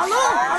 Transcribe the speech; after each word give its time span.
Alô? 0.00 0.57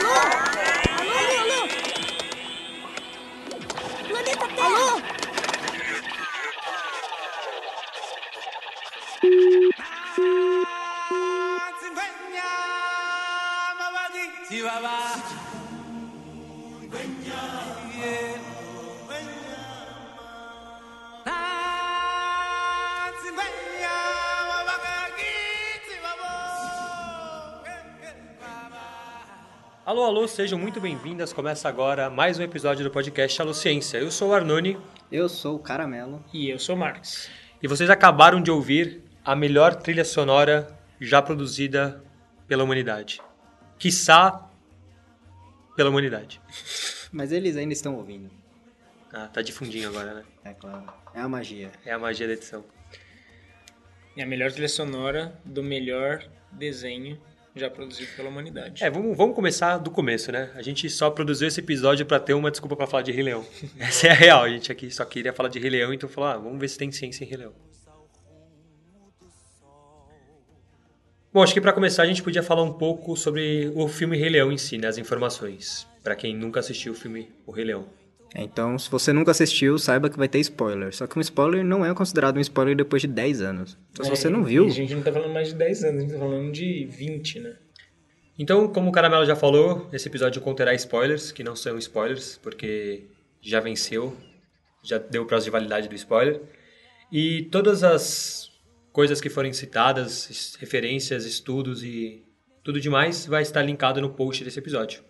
Alô, 29.89 30.03
alô, 30.03 30.27
sejam 30.27 30.59
muito 30.59 30.79
bem-vindas. 30.79 31.33
Começa 31.33 31.67
agora 31.67 32.11
mais 32.11 32.37
um 32.37 32.43
episódio 32.43 32.83
do 32.83 32.91
podcast 32.91 33.41
Alô 33.41 33.55
Ciência. 33.55 33.97
Eu 33.97 34.11
sou 34.11 34.29
o 34.29 34.33
Arnone 34.35 34.77
Eu 35.11 35.27
sou 35.27 35.55
o 35.55 35.59
Caramelo. 35.59 36.23
E 36.31 36.47
eu 36.47 36.59
sou 36.59 36.75
o 36.75 36.77
Marcos. 36.77 37.27
e 37.59 37.67
vocês 37.67 37.89
acabaram 37.89 38.39
de 38.39 38.51
ouvir 38.51 39.01
a 39.25 39.35
melhor 39.35 39.73
trilha 39.73 40.05
sonora 40.05 40.79
já 41.01 41.23
produzida 41.23 42.03
pela 42.47 42.63
humanidade. 42.63 43.19
Quiçá 43.79 44.47
pela 45.75 45.89
humanidade. 45.89 46.39
Mas 47.11 47.31
eles 47.31 47.57
ainda 47.57 47.73
estão 47.73 47.95
ouvindo. 47.95 48.29
Ah, 49.11 49.25
tá 49.25 49.41
de 49.41 49.51
fundinho 49.51 49.89
agora, 49.89 50.13
né? 50.13 50.23
É 50.43 50.53
claro. 50.53 50.85
É 51.15 51.19
a 51.19 51.27
magia. 51.27 51.71
É 51.83 51.91
a 51.91 51.97
magia 51.97 52.27
da 52.27 52.33
edição. 52.33 52.63
É 54.15 54.21
a 54.21 54.27
melhor 54.27 54.51
trilha 54.51 54.69
sonora 54.69 55.33
do 55.43 55.63
melhor 55.63 56.23
desenho 56.51 57.19
já 57.55 57.69
produzido 57.69 58.11
pela 58.15 58.29
humanidade. 58.29 58.83
É, 58.83 58.89
vamos, 58.89 59.15
vamos 59.17 59.35
começar 59.35 59.77
do 59.77 59.91
começo, 59.91 60.31
né? 60.31 60.51
A 60.55 60.61
gente 60.61 60.89
só 60.89 61.09
produziu 61.09 61.47
esse 61.47 61.59
episódio 61.59 62.05
pra 62.05 62.19
ter 62.19 62.33
uma 62.33 62.51
desculpa 62.51 62.75
pra 62.75 62.87
falar 62.87 63.03
de 63.03 63.11
Rei 63.11 63.23
Leão. 63.23 63.45
Essa 63.79 64.07
é 64.07 64.11
a 64.11 64.13
real. 64.13 64.43
A 64.43 64.49
gente 64.49 64.71
aqui 64.71 64.89
só 64.91 65.03
queria 65.05 65.33
falar 65.33 65.49
de 65.49 65.59
Rei 65.59 65.69
Leão, 65.69 65.93
então 65.93 66.07
falou, 66.07 66.29
ah, 66.29 66.37
vamos 66.37 66.59
ver 66.59 66.67
se 66.67 66.77
tem 66.77 66.91
ciência 66.91 67.23
em 67.23 67.27
Rei 67.27 67.37
Leão. 67.37 67.53
Bom, 71.31 71.43
acho 71.43 71.53
que 71.53 71.61
pra 71.61 71.71
começar 71.73 72.03
a 72.03 72.07
gente 72.07 72.23
podia 72.23 72.41
falar 72.41 72.63
um 72.63 72.73
pouco 72.73 73.15
sobre 73.15 73.71
o 73.75 73.87
filme 73.87 74.17
Rei 74.17 74.29
Leão 74.29 74.51
em 74.51 74.57
si, 74.57 74.77
né? 74.77 74.87
As 74.87 74.97
informações. 74.97 75.87
Pra 76.03 76.15
quem 76.15 76.35
nunca 76.35 76.59
assistiu 76.59 76.93
o 76.93 76.95
filme 76.95 77.29
O 77.45 77.51
Rei 77.51 77.65
Leão. 77.65 77.87
Então, 78.35 78.77
se 78.77 78.89
você 78.89 79.11
nunca 79.11 79.31
assistiu, 79.31 79.77
saiba 79.79 80.09
que 80.09 80.17
vai 80.17 80.27
ter 80.27 80.39
spoiler. 80.39 80.93
Só 80.93 81.07
que 81.07 81.17
um 81.17 81.21
spoiler 81.21 81.63
não 81.63 81.83
é 81.85 81.93
considerado 81.93 82.37
um 82.37 82.39
spoiler 82.41 82.75
depois 82.75 83.01
de 83.01 83.07
10 83.07 83.41
anos. 83.41 83.77
Então, 83.91 84.05
se 84.05 84.11
É, 84.11 84.15
você 84.15 84.29
não 84.29 84.43
viu, 84.43 84.65
A 84.65 84.69
gente 84.69 84.93
não 84.93 85.01
tá 85.01 85.11
falando 85.11 85.33
mais 85.33 85.47
de 85.49 85.55
10 85.55 85.83
anos, 85.83 85.97
a 85.97 86.01
gente 86.01 86.13
tá 86.13 86.19
falando 86.19 86.51
de 86.51 86.85
20, 86.85 87.39
né? 87.39 87.55
Então, 88.37 88.67
como 88.67 88.89
o 88.89 88.91
Caramelo 88.91 89.25
já 89.25 89.35
falou, 89.35 89.89
esse 89.91 90.07
episódio 90.07 90.41
conterá 90.41 90.73
spoilers, 90.73 91.31
que 91.31 91.43
não 91.43 91.55
são 91.55 91.77
spoilers, 91.77 92.39
porque 92.41 93.07
já 93.41 93.59
venceu, 93.59 94.15
já 94.83 94.97
deu 94.97 95.23
o 95.23 95.25
prazo 95.25 95.45
de 95.45 95.51
validade 95.51 95.89
do 95.89 95.95
spoiler. 95.95 96.41
E 97.11 97.43
todas 97.51 97.83
as 97.83 98.49
coisas 98.93 99.19
que 99.19 99.29
forem 99.29 99.51
citadas, 99.51 100.55
referências, 100.59 101.25
estudos 101.25 101.83
e 101.83 102.23
tudo 102.63 102.79
demais, 102.79 103.25
vai 103.25 103.41
estar 103.41 103.61
linkado 103.61 103.99
no 103.99 104.11
post 104.11 104.43
desse 104.43 104.59
episódio. 104.59 105.01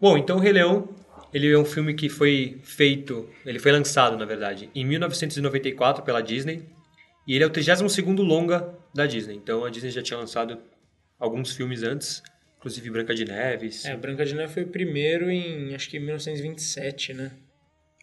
Bom, 0.00 0.18
então 0.18 0.36
o 0.36 0.40
Rei 0.40 0.52
Leão, 0.52 0.88
ele 1.36 1.52
é 1.52 1.58
um 1.58 1.66
filme 1.66 1.92
que 1.92 2.08
foi 2.08 2.58
feito, 2.62 3.28
ele 3.44 3.58
foi 3.58 3.70
lançado, 3.70 4.16
na 4.16 4.24
verdade, 4.24 4.70
em 4.74 4.86
1994 4.86 6.02
pela 6.02 6.22
Disney, 6.22 6.64
e 7.28 7.34
ele 7.34 7.44
é 7.44 7.46
o 7.46 7.50
32º 7.50 8.22
longa 8.22 8.74
da 8.94 9.04
Disney. 9.04 9.36
Então 9.36 9.62
a 9.62 9.68
Disney 9.68 9.90
já 9.90 10.02
tinha 10.02 10.18
lançado 10.18 10.58
alguns 11.18 11.54
filmes 11.54 11.82
antes, 11.82 12.22
inclusive 12.56 12.90
Branca 12.90 13.14
de 13.14 13.26
Neve. 13.26 13.68
É, 13.84 13.94
Branca 13.94 14.24
de 14.24 14.34
Neve 14.34 14.50
foi 14.50 14.62
o 14.62 14.68
primeiro 14.68 15.30
em, 15.30 15.74
acho 15.74 15.90
que 15.90 15.98
1927, 15.98 17.12
né? 17.12 17.32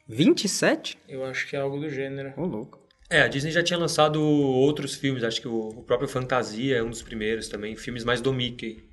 27? 0.08 1.00
Eu 1.10 1.26
acho 1.26 1.48
que 1.48 1.56
é 1.56 1.60
algo 1.60 1.80
do 1.80 1.90
gênero. 1.90 2.34
Ô, 2.38 2.46
louco. 2.46 2.84
É, 3.10 3.22
a 3.22 3.28
Disney 3.28 3.52
já 3.52 3.64
tinha 3.64 3.80
lançado 3.80 4.22
outros 4.22 4.94
filmes, 4.94 5.24
acho 5.24 5.42
que 5.42 5.48
o, 5.48 5.70
o 5.70 5.84
próprio 5.84 6.08
Fantasia 6.08 6.78
é 6.78 6.84
um 6.84 6.90
dos 6.92 7.02
primeiros 7.02 7.48
também, 7.48 7.76
filmes 7.76 8.04
mais 8.04 8.22
do 8.22 8.32
Mickey. 8.32 8.84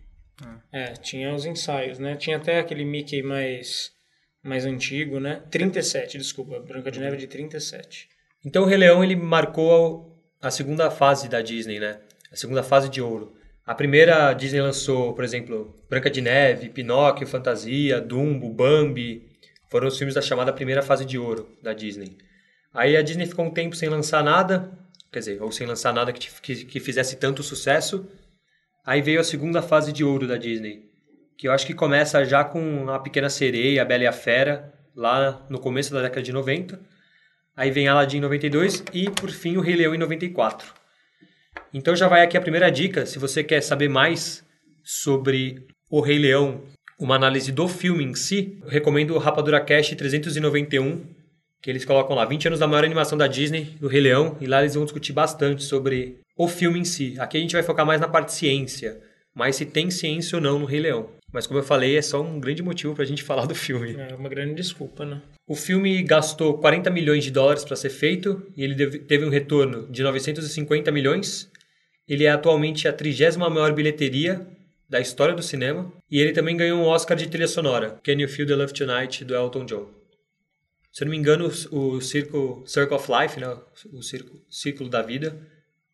É, 0.72 0.92
tinha 0.94 1.34
os 1.34 1.44
ensaios, 1.44 1.98
né? 1.98 2.16
Tinha 2.16 2.38
até 2.38 2.58
aquele 2.58 2.86
Mickey 2.86 3.22
mais, 3.22 3.92
mais 4.42 4.64
antigo, 4.64 5.20
né? 5.20 5.42
37, 5.50 6.18
desculpa. 6.18 6.60
Branca 6.60 6.90
de 6.90 7.00
Neve 7.00 7.16
de 7.16 7.26
37. 7.26 8.08
Então 8.44 8.62
o 8.62 8.66
Rei 8.66 8.78
Leão 8.78 9.04
ele 9.04 9.16
marcou 9.16 10.18
a 10.40 10.50
segunda 10.50 10.90
fase 10.90 11.28
da 11.28 11.42
Disney, 11.42 11.78
né? 11.78 12.00
A 12.32 12.36
segunda 12.36 12.62
fase 12.62 12.88
de 12.88 13.02
ouro. 13.02 13.36
A 13.66 13.74
primeira 13.74 14.28
a 14.28 14.32
Disney 14.32 14.60
lançou, 14.60 15.12
por 15.12 15.22
exemplo, 15.22 15.74
Branca 15.88 16.10
de 16.10 16.20
Neve, 16.20 16.70
Pinóquio, 16.70 17.26
Fantasia, 17.26 18.00
Dumbo, 18.00 18.52
Bambi. 18.52 19.28
Foram 19.68 19.86
os 19.88 19.96
filmes 19.96 20.14
da 20.14 20.22
chamada 20.22 20.52
primeira 20.52 20.82
fase 20.82 21.04
de 21.04 21.18
ouro 21.18 21.56
da 21.62 21.72
Disney. 21.72 22.16
Aí 22.72 22.96
a 22.96 23.02
Disney 23.02 23.26
ficou 23.26 23.44
um 23.44 23.50
tempo 23.50 23.76
sem 23.76 23.88
lançar 23.88 24.24
nada, 24.24 24.70
quer 25.12 25.20
dizer, 25.20 25.42
ou 25.42 25.52
sem 25.52 25.66
lançar 25.66 25.92
nada 25.92 26.12
que, 26.12 26.28
que, 26.40 26.64
que 26.64 26.80
fizesse 26.80 27.16
tanto 27.16 27.42
sucesso. 27.42 28.08
Aí 28.84 29.02
veio 29.02 29.20
a 29.20 29.24
segunda 29.24 29.60
fase 29.60 29.92
de 29.92 30.02
ouro 30.02 30.26
da 30.26 30.36
Disney, 30.36 30.89
que 31.40 31.48
eu 31.48 31.52
acho 31.52 31.66
que 31.66 31.72
começa 31.72 32.22
já 32.22 32.44
com 32.44 32.90
A 32.90 32.98
Pequena 32.98 33.30
Sereia, 33.30 33.80
A 33.80 33.84
Bela 33.86 34.04
e 34.04 34.06
a 34.06 34.12
Fera, 34.12 34.74
lá 34.94 35.46
no 35.48 35.58
começo 35.58 35.90
da 35.90 36.02
década 36.02 36.20
de 36.20 36.34
90. 36.34 36.78
Aí 37.56 37.70
vem 37.70 37.88
Aladdin 37.88 38.18
em 38.18 38.20
92 38.20 38.84
e, 38.92 39.08
por 39.08 39.30
fim, 39.30 39.56
o 39.56 39.62
Rei 39.62 39.74
Leão 39.74 39.94
em 39.94 39.98
94. 39.98 40.70
Então 41.72 41.96
já 41.96 42.08
vai 42.08 42.20
aqui 42.20 42.36
a 42.36 42.42
primeira 42.42 42.68
dica. 42.68 43.06
Se 43.06 43.18
você 43.18 43.42
quer 43.42 43.62
saber 43.62 43.88
mais 43.88 44.44
sobre 44.84 45.66
o 45.90 46.02
Rei 46.02 46.18
Leão, 46.18 46.62
uma 46.98 47.16
análise 47.16 47.50
do 47.50 47.66
filme 47.66 48.04
em 48.04 48.14
si, 48.14 48.58
eu 48.62 48.68
recomendo 48.68 49.14
o 49.14 49.18
Rapadura 49.18 49.62
Cast 49.62 49.96
391, 49.96 51.02
que 51.62 51.70
eles 51.70 51.86
colocam 51.86 52.14
lá 52.14 52.26
20 52.26 52.48
anos 52.48 52.60
da 52.60 52.66
maior 52.66 52.84
animação 52.84 53.16
da 53.16 53.26
Disney, 53.26 53.78
do 53.80 53.88
Rei 53.88 54.02
Leão, 54.02 54.36
e 54.42 54.46
lá 54.46 54.60
eles 54.60 54.74
vão 54.74 54.84
discutir 54.84 55.14
bastante 55.14 55.62
sobre 55.62 56.20
o 56.36 56.46
filme 56.46 56.80
em 56.80 56.84
si. 56.84 57.16
Aqui 57.18 57.38
a 57.38 57.40
gente 57.40 57.54
vai 57.54 57.62
focar 57.62 57.86
mais 57.86 57.98
na 57.98 58.08
parte 58.08 58.30
ciência, 58.34 59.00
mais 59.34 59.56
se 59.56 59.64
tem 59.64 59.90
ciência 59.90 60.36
ou 60.36 60.42
não 60.42 60.58
no 60.58 60.66
Rei 60.66 60.80
Leão. 60.80 61.18
Mas 61.32 61.46
como 61.46 61.60
eu 61.60 61.64
falei, 61.64 61.96
é 61.96 62.02
só 62.02 62.20
um 62.20 62.40
grande 62.40 62.62
motivo 62.62 62.94
pra 62.94 63.04
gente 63.04 63.22
falar 63.24 63.46
do 63.46 63.54
filme. 63.54 63.94
É 63.96 64.14
uma 64.14 64.28
grande 64.28 64.54
desculpa, 64.54 65.04
né? 65.04 65.22
O 65.46 65.54
filme 65.54 66.02
gastou 66.02 66.58
40 66.58 66.90
milhões 66.90 67.24
de 67.24 67.30
dólares 67.30 67.64
para 67.64 67.76
ser 67.76 67.90
feito 67.90 68.46
e 68.56 68.62
ele 68.62 68.98
teve 69.00 69.24
um 69.24 69.30
retorno 69.30 69.86
de 69.90 70.02
950 70.02 70.90
milhões. 70.90 71.50
Ele 72.08 72.24
é 72.24 72.30
atualmente 72.30 72.88
a 72.88 72.92
trigésima 72.92 73.48
maior 73.48 73.72
bilheteria 73.72 74.46
da 74.88 75.00
história 75.00 75.34
do 75.34 75.42
cinema 75.42 75.92
e 76.10 76.18
ele 76.20 76.32
também 76.32 76.56
ganhou 76.56 76.80
um 76.80 76.86
Oscar 76.86 77.16
de 77.16 77.28
trilha 77.28 77.46
sonora, 77.46 78.00
Can 78.02 78.20
You 78.20 78.28
Feel 78.28 78.46
the 78.48 78.56
Love 78.56 78.72
Tonight, 78.72 79.24
do 79.24 79.34
Elton 79.34 79.64
John. 79.64 79.88
Se 80.92 81.04
eu 81.04 81.06
não 81.06 81.12
me 81.12 81.16
engano, 81.16 81.48
o 81.70 81.96
o 81.96 82.00
Circle, 82.00 82.64
Circle 82.66 82.96
of 82.96 83.08
Life, 83.10 83.38
né, 83.38 83.56
o 83.92 84.02
Círculo, 84.02 84.42
Círculo 84.50 84.90
da 84.90 85.02
Vida, 85.02 85.36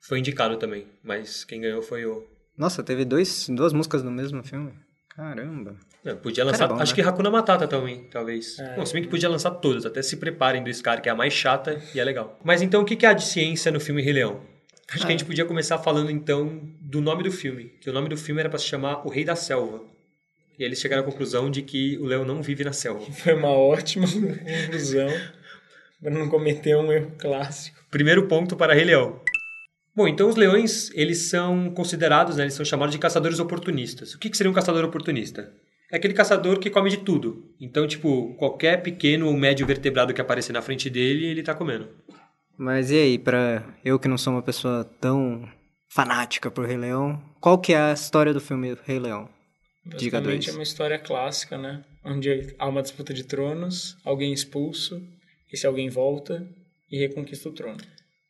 foi 0.01 0.19
indicado 0.19 0.57
também, 0.57 0.87
mas 1.03 1.45
quem 1.45 1.61
ganhou 1.61 1.83
foi 1.83 2.07
o... 2.07 2.27
Nossa, 2.57 2.83
teve 2.83 3.05
dois, 3.05 3.47
duas 3.51 3.75
músicas 3.75 4.03
no 4.03 4.11
mesmo 4.11 4.43
filme. 4.43 4.73
Caramba. 5.17 5.75
Não, 6.05 6.17
podia 6.17 6.45
Cara, 6.45 6.53
lançar, 6.53 6.65
é 6.67 6.69
bom, 6.69 6.81
acho 6.81 6.93
né? 6.93 7.03
que 7.03 7.09
Hakuna 7.09 7.31
Matata 7.31 7.67
também, 7.67 8.05
talvez. 8.11 8.59
É. 8.59 8.77
Bom, 8.77 8.85
se 8.85 8.93
bem 8.93 9.03
que 9.03 9.09
podia 9.09 9.29
lançar 9.29 9.51
todas, 9.53 9.87
até 9.87 10.03
se 10.03 10.19
preparem 10.19 10.63
do 10.63 10.73
Scar, 10.73 11.01
que 11.01 11.09
é 11.09 11.13
a 11.13 11.15
mais 11.15 11.33
chata 11.33 11.81
e 11.95 11.99
é 11.99 12.05
legal. 12.05 12.39
Mas 12.45 12.61
então, 12.63 12.83
o 12.83 12.85
que 12.85 12.95
que 12.95 13.07
há 13.07 13.13
de 13.13 13.25
ciência 13.25 13.73
no 13.73 13.81
filme 13.81 14.03
Rei 14.03 14.13
Leão? 14.13 14.41
Acho 14.93 15.01
que 15.01 15.09
a 15.09 15.11
gente 15.11 15.25
Ah. 15.25 15.27
podia 15.27 15.45
começar 15.45 15.79
falando 15.79 16.11
então 16.11 16.61
do 16.81 17.01
nome 17.01 17.23
do 17.25 17.33
filme, 17.33 17.73
que 17.81 17.91
o 17.91 17.93
nome 17.93 18.09
do 18.09 18.17
filme 18.17 18.41
era 18.41 18.49
para 18.49 18.59
se 18.59 18.67
chamar 18.67 19.05
O 19.07 19.11
Rei 19.11 19.25
da 19.25 19.35
Selva. 19.35 19.83
E 20.59 20.63
eles 20.65 20.79
chegaram 20.79 21.03
à 21.03 21.05
conclusão 21.05 21.51
de 21.51 21.61
que 21.63 21.99
o 21.99 22.05
leão 22.05 22.25
não 22.25 22.41
vive 22.43 22.63
na 22.63 22.73
selva. 22.73 23.05
Foi 23.13 23.35
uma 23.35 23.49
ótima 23.51 24.07
conclusão 24.07 25.09
para 26.01 26.11
não 26.11 26.29
cometer 26.29 26.77
um 26.77 26.93
erro 26.93 27.13
clássico. 27.19 27.77
Primeiro 27.91 28.27
ponto 28.29 28.55
para 28.57 28.75
Rei 28.75 28.85
Leão. 28.85 29.21
Bom, 29.97 30.07
então 30.07 30.29
os 30.29 30.37
leões, 30.37 30.91
eles 30.93 31.31
são 31.31 31.71
considerados, 31.71 32.37
né, 32.37 32.45
eles 32.45 32.55
são 32.55 32.67
chamados 32.67 32.93
de 32.93 32.99
caçadores 32.99 33.39
oportunistas. 33.41 34.13
O 34.13 34.19
que, 34.19 34.29
que 34.29 34.37
seria 34.37 34.51
um 34.51 34.55
caçador 34.55 34.85
oportunista? 34.85 35.51
É 35.91 35.97
aquele 35.97 36.13
caçador 36.13 36.59
que 36.59 36.69
come 36.69 36.91
de 36.91 36.99
tudo. 36.99 37.51
Então, 37.59 37.87
tipo, 37.87 38.35
qualquer 38.35 38.83
pequeno 38.83 39.27
ou 39.27 39.33
médio 39.33 39.67
vertebrado 39.67 40.13
que 40.13 40.21
aparecer 40.21 40.53
na 40.53 40.61
frente 40.61 40.91
dele, 40.91 41.27
ele 41.27 41.43
tá 41.43 41.55
comendo. 41.55 41.89
Mas 42.59 42.91
e 42.91 42.97
aí, 42.97 43.19
pra 43.19 43.65
eu 43.83 43.99
que 43.99 44.09
não 44.09 44.19
sou 44.19 44.35
uma 44.35 44.43
pessoa 44.43 44.85
tão 45.01 45.49
fanática 45.89 46.51
por 46.51 46.67
Rei 46.67 46.77
Leão, 46.77 47.23
qual 47.41 47.59
que 47.59 47.73
é 47.73 47.79
a 47.79 47.93
história 47.93 48.35
do 48.35 48.41
filme 48.41 48.77
Rei 48.85 48.99
Leão? 48.99 49.29
Diga 49.85 50.19
Basicamente 50.19 50.45
dois. 50.45 50.49
é 50.49 50.53
uma 50.59 50.63
história 50.63 50.99
clássica, 50.99 51.57
né? 51.57 51.83
Onde 52.05 52.55
há 52.59 52.69
uma 52.69 52.83
disputa 52.83 53.15
de 53.15 53.25
tronos, 53.25 53.97
alguém 54.05 54.31
é 54.31 54.35
expulso, 54.35 55.01
esse 55.51 55.67
alguém 55.67 55.89
volta 55.89 56.47
e 56.91 56.99
reconquista 56.99 57.49
o 57.49 57.53
trono. 57.53 57.79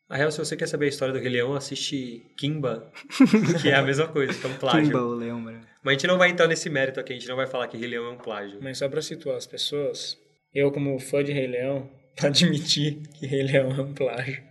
Na 0.08 0.16
real, 0.16 0.30
se 0.30 0.38
você 0.38 0.56
quer 0.56 0.68
saber 0.68 0.86
a 0.86 0.88
história 0.88 1.12
do 1.12 1.18
Rei 1.18 1.30
Leão, 1.30 1.54
assiste 1.54 2.24
Kimba, 2.36 2.92
que 3.60 3.68
é 3.68 3.74
a 3.74 3.82
mesma 3.82 4.06
coisa, 4.06 4.32
que 4.32 4.46
é 4.46 4.48
um 4.48 4.54
plágio. 4.56 4.84
Kimba, 4.84 5.02
o 5.02 5.14
leão, 5.14 5.40
mano. 5.40 5.60
Mas 5.82 5.92
a 5.92 5.94
gente 5.94 6.06
não 6.06 6.18
vai 6.18 6.30
entrar 6.30 6.46
nesse 6.46 6.70
mérito 6.70 7.00
aqui, 7.00 7.12
a 7.12 7.16
gente 7.16 7.28
não 7.28 7.34
vai 7.34 7.46
falar 7.46 7.66
que 7.66 7.76
Rei 7.76 7.88
Leão 7.88 8.06
é 8.06 8.10
um 8.10 8.18
plágio. 8.18 8.58
Mas 8.62 8.78
só 8.78 8.88
para 8.88 9.02
situar 9.02 9.36
as 9.36 9.46
pessoas, 9.46 10.16
eu 10.54 10.70
como 10.70 10.98
fã 11.00 11.24
de 11.24 11.32
Rei 11.32 11.48
Leão, 11.48 11.90
admitir 12.22 13.02
que 13.14 13.26
Rei 13.26 13.42
Leão 13.42 13.70
é 13.70 13.80
um 13.80 13.92
plágio. 13.92 14.42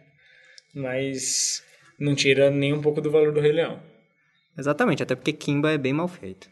Mas 0.73 1.63
não 1.97 2.15
tira 2.15 2.51
nem 2.51 2.73
um 2.73 2.81
pouco 2.81 2.99
do 2.99 3.09
valor 3.09 3.31
do 3.31 3.39
Rei 3.39 3.53
Leão. 3.53 3.79
Exatamente, 4.57 5.03
até 5.03 5.15
porque 5.15 5.31
Kimba 5.31 5.71
é 5.71 5.77
bem 5.77 5.93
mal 5.93 6.07
feito. 6.09 6.49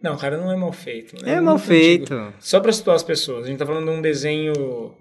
Não, 0.00 0.16
cara, 0.16 0.36
não 0.36 0.52
é 0.52 0.56
mal 0.56 0.72
feito. 0.72 1.16
É 1.24 1.40
mal 1.40 1.54
muito 1.54 1.66
feito. 1.66 2.14
antigo. 2.14 2.36
Só 2.38 2.60
pra 2.60 2.72
situar 2.72 2.94
as 2.94 3.02
pessoas, 3.02 3.46
a 3.46 3.48
gente 3.48 3.58
tá 3.58 3.66
falando 3.66 3.90
de 3.90 3.98
um 3.98 4.02
desenho 4.02 4.94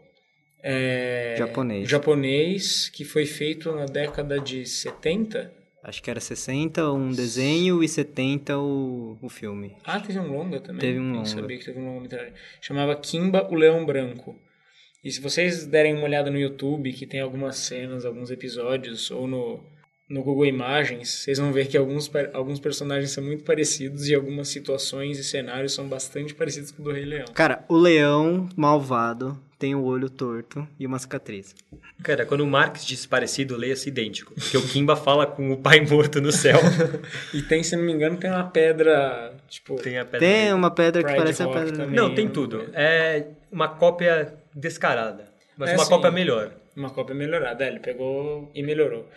é, 0.63 1.36
Japonês. 1.38 1.89
japonês 1.89 2.89
que 2.89 3.04
foi 3.04 3.25
feito 3.25 3.71
na 3.74 3.86
década 3.86 4.39
de 4.39 4.65
70. 4.65 5.51
Acho 5.83 6.01
que 6.01 6.10
era 6.10 6.21
60 6.21 6.89
um 6.94 7.12
desenho 7.12 7.83
e 7.83 7.88
70 7.89 8.57
o, 8.57 9.18
o 9.21 9.27
filme. 9.27 9.75
Ah, 9.83 10.00
teve 10.00 10.18
um 10.18 10.31
longa 10.31 10.62
também? 10.62 10.80
Teve 10.80 11.00
um 11.00 11.12
longa. 11.12 11.25
sabia 11.25 11.57
que 11.57 11.65
teve 11.65 11.77
um 11.77 11.86
longa 11.86 12.01
metragem. 12.01 12.33
Chamava 12.62 12.95
Kimba, 12.95 13.50
o 13.51 13.56
Leão 13.56 13.86
Branco. 13.86 14.39
E 15.04 15.12
se 15.12 15.19
vocês 15.19 15.65
derem 15.65 15.94
uma 15.94 16.06
olhada 16.06 16.31
no 16.31 16.39
YouTube, 16.39 16.94
que 16.94 17.06
tem 17.06 17.19
algumas 17.19 17.57
cenas, 17.57 18.06
alguns 18.06 18.31
episódios, 18.31 19.12
ou 19.12 19.27
no, 19.27 19.62
no 20.10 20.24
Google 20.24 20.45
Imagens, 20.45 21.10
vocês 21.10 21.38
vão 21.38 21.51
ver 21.51 21.68
que 21.68 21.75
alguns, 21.75 22.10
alguns 22.33 22.62
personagens 22.62 23.12
são 23.12 23.21
muito 23.21 23.44
parecidos 23.44 24.07
e 24.07 24.15
algumas 24.15 24.48
situações 24.48 25.19
e 25.19 25.24
cenários 25.25 25.74
são 25.74 25.89
bastante 25.89 26.33
parecidos 26.33 26.71
com 26.71 26.81
o 26.81 26.86
do 26.86 26.94
Rei 26.94 27.04
Leão. 27.04 27.25
Cara, 27.33 27.65
o 27.68 27.75
leão 27.75 28.48
malvado 28.56 29.38
tem 29.63 29.74
o 29.75 29.86
olho 29.86 30.10
torto 30.10 30.68
e 30.77 30.86
uma 30.86 31.00
cicatriz. 31.00 31.56
Cara, 32.04 32.25
quando 32.25 32.42
o 32.42 32.45
Marx 32.45 32.86
diz 32.86 33.06
parecido, 33.06 33.56
leia-se 33.56 33.88
idêntico. 33.88 34.33
Porque 34.33 34.57
o 34.57 34.68
Kimba 34.68 34.94
fala 34.94 35.25
com 35.25 35.54
o 35.54 35.57
pai 35.57 35.80
morto 35.80 36.19
no 36.19 36.33
céu. 36.33 36.60
E 37.33 37.42
tem, 37.42 37.63
se 37.63 37.74
não 37.77 37.83
me 37.86 37.94
engano, 37.94 38.18
tem 38.18 38.30
uma 38.30 38.44
pedra, 38.44 39.33
tipo... 39.48 39.77
Tem 39.77 39.98
a 39.98 40.04
pedra 40.04 40.19
Tem 40.19 40.54
uma 40.54 40.69
pedra 40.69 41.01
que 41.01 41.07
Pride 41.07 41.21
parece 41.24 41.44
a 41.44 41.45
Rock 41.45 41.60
pedra. 41.60 41.77
também. 41.77 41.95
Não, 41.95 42.13
tem 42.13 42.27
tudo. 42.27 42.65
É 42.74 43.27
uma 43.50 43.69
cópia 43.69 44.33
descarada. 44.54 45.30
Mas 45.57 45.69
É, 45.69 45.75
uma 45.75 45.86
sim. 45.86 45.89
cópia 45.89 46.12
melhor. 46.12 46.51
Uma 46.75 46.89
cópia 46.89 47.15
melhorada, 47.15 47.63
é, 47.63 47.69
ele 47.69 47.80
pegou 47.80 48.51
e 48.54 48.62
melhorou. 48.62 49.07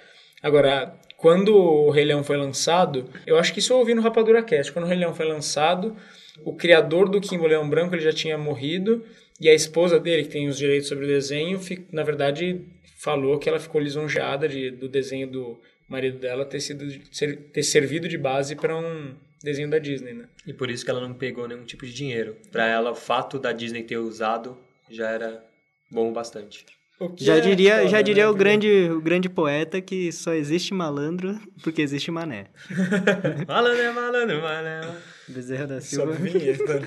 Agora, 0.40 0.94
quando 1.16 1.56
o 1.56 1.90
Rei 1.90 2.04
Leão 2.04 2.22
foi 2.22 2.36
lançado, 2.36 3.10
eu 3.26 3.36
acho 3.36 3.52
que 3.52 3.58
isso 3.58 3.72
eu 3.72 3.78
ouvi 3.78 3.94
no 3.94 4.02
Rapadura 4.02 4.44
Cast. 4.44 4.70
Quando 4.72 4.84
o 4.84 4.88
Rei 4.88 4.96
Leão 4.96 5.12
foi 5.12 5.26
lançado, 5.26 5.96
o 6.44 6.54
criador 6.54 7.08
do 7.08 7.20
Kimbo 7.20 7.48
Leão 7.48 7.68
Branco 7.68 7.96
ele 7.96 8.02
já 8.02 8.12
tinha 8.12 8.38
morrido 8.38 9.04
e 9.40 9.48
a 9.48 9.54
esposa 9.54 9.98
dele, 10.00 10.22
que 10.24 10.30
tem 10.30 10.48
os 10.48 10.56
direitos 10.58 10.88
sobre 10.88 11.04
o 11.04 11.08
desenho, 11.08 11.60
na 11.92 12.02
verdade 12.02 12.60
falou 12.98 13.38
que 13.38 13.48
ela 13.48 13.60
ficou 13.60 13.80
lisonjeada 13.80 14.48
de, 14.48 14.70
do 14.70 14.88
desenho 14.88 15.26
do 15.28 15.60
marido 15.88 16.18
dela 16.18 16.44
ter, 16.44 16.60
sido, 16.60 16.84
ser- 17.12 17.36
ter 17.52 17.62
servido 17.62 18.08
de 18.08 18.16
base 18.18 18.56
para 18.56 18.76
um 18.76 19.14
desenho 19.44 19.68
da 19.70 19.78
Disney, 19.78 20.14
né? 20.14 20.24
E 20.46 20.52
por 20.52 20.70
isso 20.70 20.84
que 20.84 20.90
ela 20.90 21.00
não 21.06 21.14
pegou 21.14 21.46
nenhum 21.46 21.64
tipo 21.64 21.86
de 21.86 21.92
dinheiro. 21.92 22.36
Pra 22.50 22.66
ela, 22.66 22.90
o 22.90 22.94
fato 22.96 23.38
da 23.38 23.52
Disney 23.52 23.82
ter 23.84 23.98
usado 23.98 24.56
já 24.90 25.08
era 25.10 25.44
bom 25.90 26.12
bastante. 26.12 26.64
O 26.98 27.10
que 27.10 27.22
Já 27.24 27.36
é 27.36 27.40
diria, 27.40 27.76
foda, 27.76 27.88
já 27.88 27.96
né? 27.98 28.02
diria 28.02 28.24
o 28.24 28.32
Porque- 28.32 28.38
grande, 28.44 28.90
o 28.90 29.00
grande 29.02 29.28
poeta 29.28 29.80
que 29.82 30.10
só 30.10 30.32
existe 30.32 30.72
malandro 30.72 31.38
porque 31.62 31.82
existe 31.82 32.10
mané. 32.10 32.46
Malandro 33.46 33.82
é 33.82 33.92
malandro, 33.92 34.40
malandro. 34.40 34.90
Bezerra 35.28 35.66
da 35.66 35.80
Silva. 35.80 36.14
Sobe 36.16 36.30
vinheta, 36.30 36.80
né? 36.80 36.86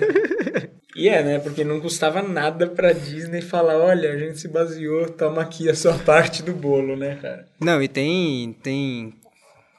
E 0.96 1.08
é, 1.08 1.24
né? 1.24 1.40
Porque 1.40 1.64
não 1.64 1.80
custava 1.80 2.22
nada 2.22 2.68
pra 2.68 2.92
Disney 2.92 3.42
falar, 3.42 3.78
olha, 3.78 4.12
a 4.12 4.18
gente 4.18 4.40
se 4.40 4.48
baseou, 4.48 5.08
toma 5.10 5.42
aqui 5.42 5.70
a 5.70 5.76
sua 5.76 5.94
parte 6.00 6.42
do 6.42 6.54
bolo, 6.54 6.96
né, 6.96 7.16
cara? 7.22 7.48
Não, 7.60 7.82
e 7.82 7.88
tem, 7.88 8.54
tem, 8.64 9.14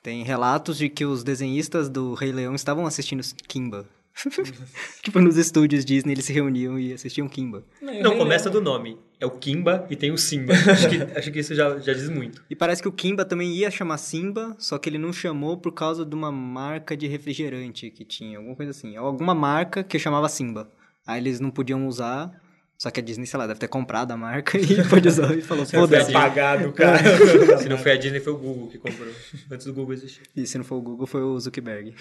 tem 0.03 0.23
relatos 0.23 0.79
de 0.79 0.89
que 0.89 1.05
os 1.05 1.25
desenhistas 1.25 1.89
do 1.89 2.15
Rei 2.15 2.33
Leão 2.33 2.55
estavam 2.55 2.87
assistindo 2.87 3.23
Kimba. 3.47 3.87
tipo, 5.03 5.19
nos 5.19 5.37
estúdios 5.37 5.85
Disney 5.85 6.13
eles 6.13 6.25
se 6.25 6.33
reuniam 6.33 6.79
e 6.79 6.93
assistiam 6.93 7.29
Kimba. 7.29 7.65
Não, 7.81 8.19
começa 8.19 8.51
do 8.51 8.61
nome. 8.61 8.99
É 9.19 9.27
o 9.27 9.31
Kimba 9.31 9.87
e 9.91 9.97
tem 9.97 10.11
o 10.11 10.19
Simba. 10.19 10.53
acho, 10.53 10.89
que, 10.89 10.97
acho 11.19 11.33
que 11.33 11.39
isso 11.39 11.55
já, 11.55 11.79
já 11.79 11.93
diz 11.93 12.09
muito. 12.09 12.43
E 12.51 12.55
parece 12.55 12.83
que 12.83 12.89
o 12.89 12.93
Kimba 12.93 13.25
também 13.25 13.53
ia 13.53 13.71
chamar 13.71 13.99
Simba, 13.99 14.55
só 14.59 14.79
que 14.79 14.89
ele 14.89 14.99
não 14.99 15.13
chamou 15.13 15.57
por 15.57 15.73
causa 15.73 16.05
de 16.05 16.15
uma 16.15 16.31
marca 16.31 16.97
de 16.97 17.07
refrigerante 17.07 17.91
que 17.91 18.05
tinha, 18.05 18.39
alguma 18.39 18.57
coisa 18.57 18.71
assim. 18.71 18.97
Alguma 18.97 19.35
marca 19.35 19.83
que 19.83 19.99
chamava 19.99 20.29
Simba. 20.29 20.71
Aí 21.07 21.21
eles 21.21 21.41
não 21.41 21.51
podiam 21.51 21.87
usar, 21.87 22.31
só 22.79 22.91
que 22.91 23.01
a 23.01 23.03
Disney, 23.03 23.27
sei 23.27 23.39
lá, 23.39 23.47
deve 23.47 23.61
ter 23.61 23.69
comprado 23.69 24.13
a 24.13 24.17
marca 24.17 24.57
e 24.59 24.89
pode 24.89 25.07
usar 25.07 25.37
e 25.37 25.43
falou, 25.43 25.67
foi 25.67 25.81
foda-se. 25.81 26.07
Disney. 26.07 26.15
Pagado, 26.15 26.73
cara. 26.73 26.99
Se 27.59 27.69
não 27.69 27.77
foi 27.77 27.93
a 27.93 27.97
Disney, 27.97 28.21
foi 28.21 28.33
o 28.33 28.39
Google 28.39 28.69
que 28.69 28.79
comprou. 28.79 29.13
Antes 29.51 29.67
do 29.67 29.75
Google 29.75 29.93
existir. 29.95 30.23
E 30.35 30.47
se 30.47 30.57
não 30.57 30.65
for 30.65 30.77
o 30.77 30.81
Google, 30.81 31.07
foi 31.07 31.23
o 31.23 31.39
Zuckerberg. 31.39 31.95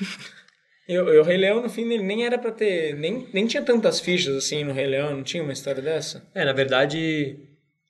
Eu, 0.87 1.07
eu, 1.09 1.21
o 1.21 1.23
Rei 1.23 1.37
Leão, 1.37 1.61
no 1.61 1.69
fim, 1.69 1.83
ele 1.83 2.01
nem 2.01 2.25
era 2.25 2.37
pra 2.37 2.51
ter. 2.51 2.95
Nem, 2.95 3.27
nem 3.31 3.45
tinha 3.45 3.61
tantas 3.61 3.99
fichas 3.99 4.35
assim 4.35 4.63
no 4.63 4.73
Rei 4.73 4.87
Leão, 4.87 5.15
não 5.15 5.21
tinha 5.21 5.43
uma 5.43 5.53
história 5.53 5.83
dessa? 5.83 6.27
É, 6.33 6.43
na 6.43 6.53
verdade, 6.53 7.37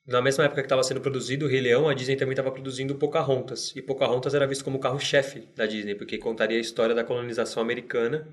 na 0.06 0.20
mesma 0.20 0.44
época 0.44 0.60
que 0.60 0.66
estava 0.66 0.82
sendo 0.82 1.00
produzido 1.00 1.46
o 1.46 1.48
Rei 1.48 1.60
Leão, 1.60 1.88
a 1.88 1.94
Disney 1.94 2.16
também 2.16 2.32
estava 2.32 2.50
produzindo 2.50 2.96
Pocahontas. 2.96 3.72
E 3.76 3.80
Pocahontas 3.80 4.34
era 4.34 4.46
visto 4.46 4.64
como 4.64 4.76
o 4.76 4.80
carro-chefe 4.80 5.48
da 5.56 5.64
Disney, 5.64 5.94
porque 5.94 6.18
contaria 6.18 6.58
a 6.58 6.60
história 6.60 6.94
da 6.94 7.04
colonização 7.04 7.62
americana. 7.62 8.26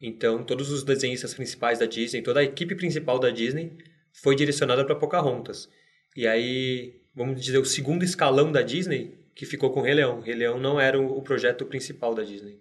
Então, 0.00 0.42
todos 0.44 0.70
os 0.70 0.82
desenhistas 0.82 1.34
principais 1.34 1.78
da 1.78 1.86
Disney, 1.86 2.22
toda 2.22 2.40
a 2.40 2.44
equipe 2.44 2.74
principal 2.74 3.18
da 3.18 3.30
Disney 3.30 3.76
foi 4.12 4.36
direcionada 4.36 4.84
para 4.84 4.94
Pocahontas. 4.94 5.68
E 6.14 6.26
aí, 6.26 7.00
vamos 7.14 7.40
dizer, 7.40 7.58
o 7.58 7.64
segundo 7.64 8.04
escalão 8.04 8.52
da 8.52 8.62
Disney 8.62 9.26
que 9.36 9.44
ficou 9.44 9.70
com 9.70 9.80
o 9.80 9.82
Rei 9.82 9.94
Leão. 9.94 10.20
Rei 10.20 10.34
Leão 10.34 10.58
não 10.58 10.80
era 10.80 10.98
o 10.98 11.20
projeto 11.20 11.66
principal 11.66 12.14
da 12.14 12.22
Disney. 12.22 12.58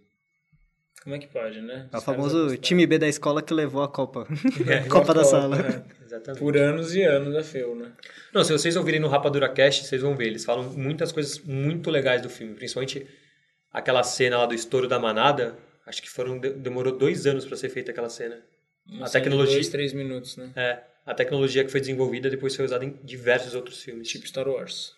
Como 1.02 1.16
é 1.16 1.20
que 1.20 1.28
pode, 1.28 1.62
né? 1.62 1.88
É 1.94 1.98
o 1.98 2.02
famoso 2.02 2.58
time 2.58 2.86
B 2.86 2.98
da 2.98 3.08
escola 3.08 3.42
que 3.42 3.54
levou 3.54 3.82
a 3.82 3.88
Copa. 3.88 4.28
É, 4.68 4.82
Copa 4.90 5.14
da 5.14 5.24
Copa, 5.24 5.24
sala. 5.24 5.56
né? 5.56 5.84
Exatamente. 6.04 6.40
Por 6.40 6.58
anos 6.58 6.94
e 6.94 7.04
anos 7.04 7.36
a 7.36 7.44
feu, 7.44 7.76
né? 7.76 7.92
Não, 8.34 8.44
se 8.44 8.52
vocês 8.52 8.76
ouvirem 8.76 9.00
no 9.00 9.08
Rapadura 9.08 9.48
Cast, 9.48 9.86
vocês 9.86 10.02
vão 10.02 10.16
ver. 10.16 10.28
Eles 10.28 10.44
falam 10.44 10.64
muitas 10.74 11.12
coisas 11.12 11.40
muito 11.40 11.90
legais 11.90 12.22
do 12.22 12.30
filme. 12.30 12.56
Principalmente 12.56 13.08
aquela 13.72 14.04
cena 14.04 14.40
lá 14.40 14.46
do 14.46 14.54
estouro 14.56 14.88
da 14.88 15.00
manada. 15.00 15.56
Acho 15.86 16.02
que 16.02 16.10
foram 16.10 16.40
de- 16.40 16.54
demorou 16.54 16.98
dois 16.98 17.26
anos 17.28 17.46
para 17.46 17.56
ser 17.58 17.70
feita 17.70 17.92
aquela 17.92 18.10
cena. 18.10 18.40
Uma 18.88 19.06
A 19.06 19.08
cena 19.08 19.24
tecnologia- 19.24 19.56
Dois, 19.56 19.70
três 19.70 19.94
minutos, 19.94 20.38
né? 20.38 20.52
É, 20.56 20.80
a 21.06 21.14
tecnologia 21.14 21.64
que 21.64 21.72
foi 21.72 21.80
desenvolvida 21.80 22.30
depois 22.30 22.56
foi 22.56 22.66
usada 22.66 22.84
em 22.86 22.98
diversos 23.04 23.54
outros 23.56 23.82
filmes. 23.82 24.08
Tipo 24.08 24.28
Star 24.28 24.48
Wars. 24.48 24.94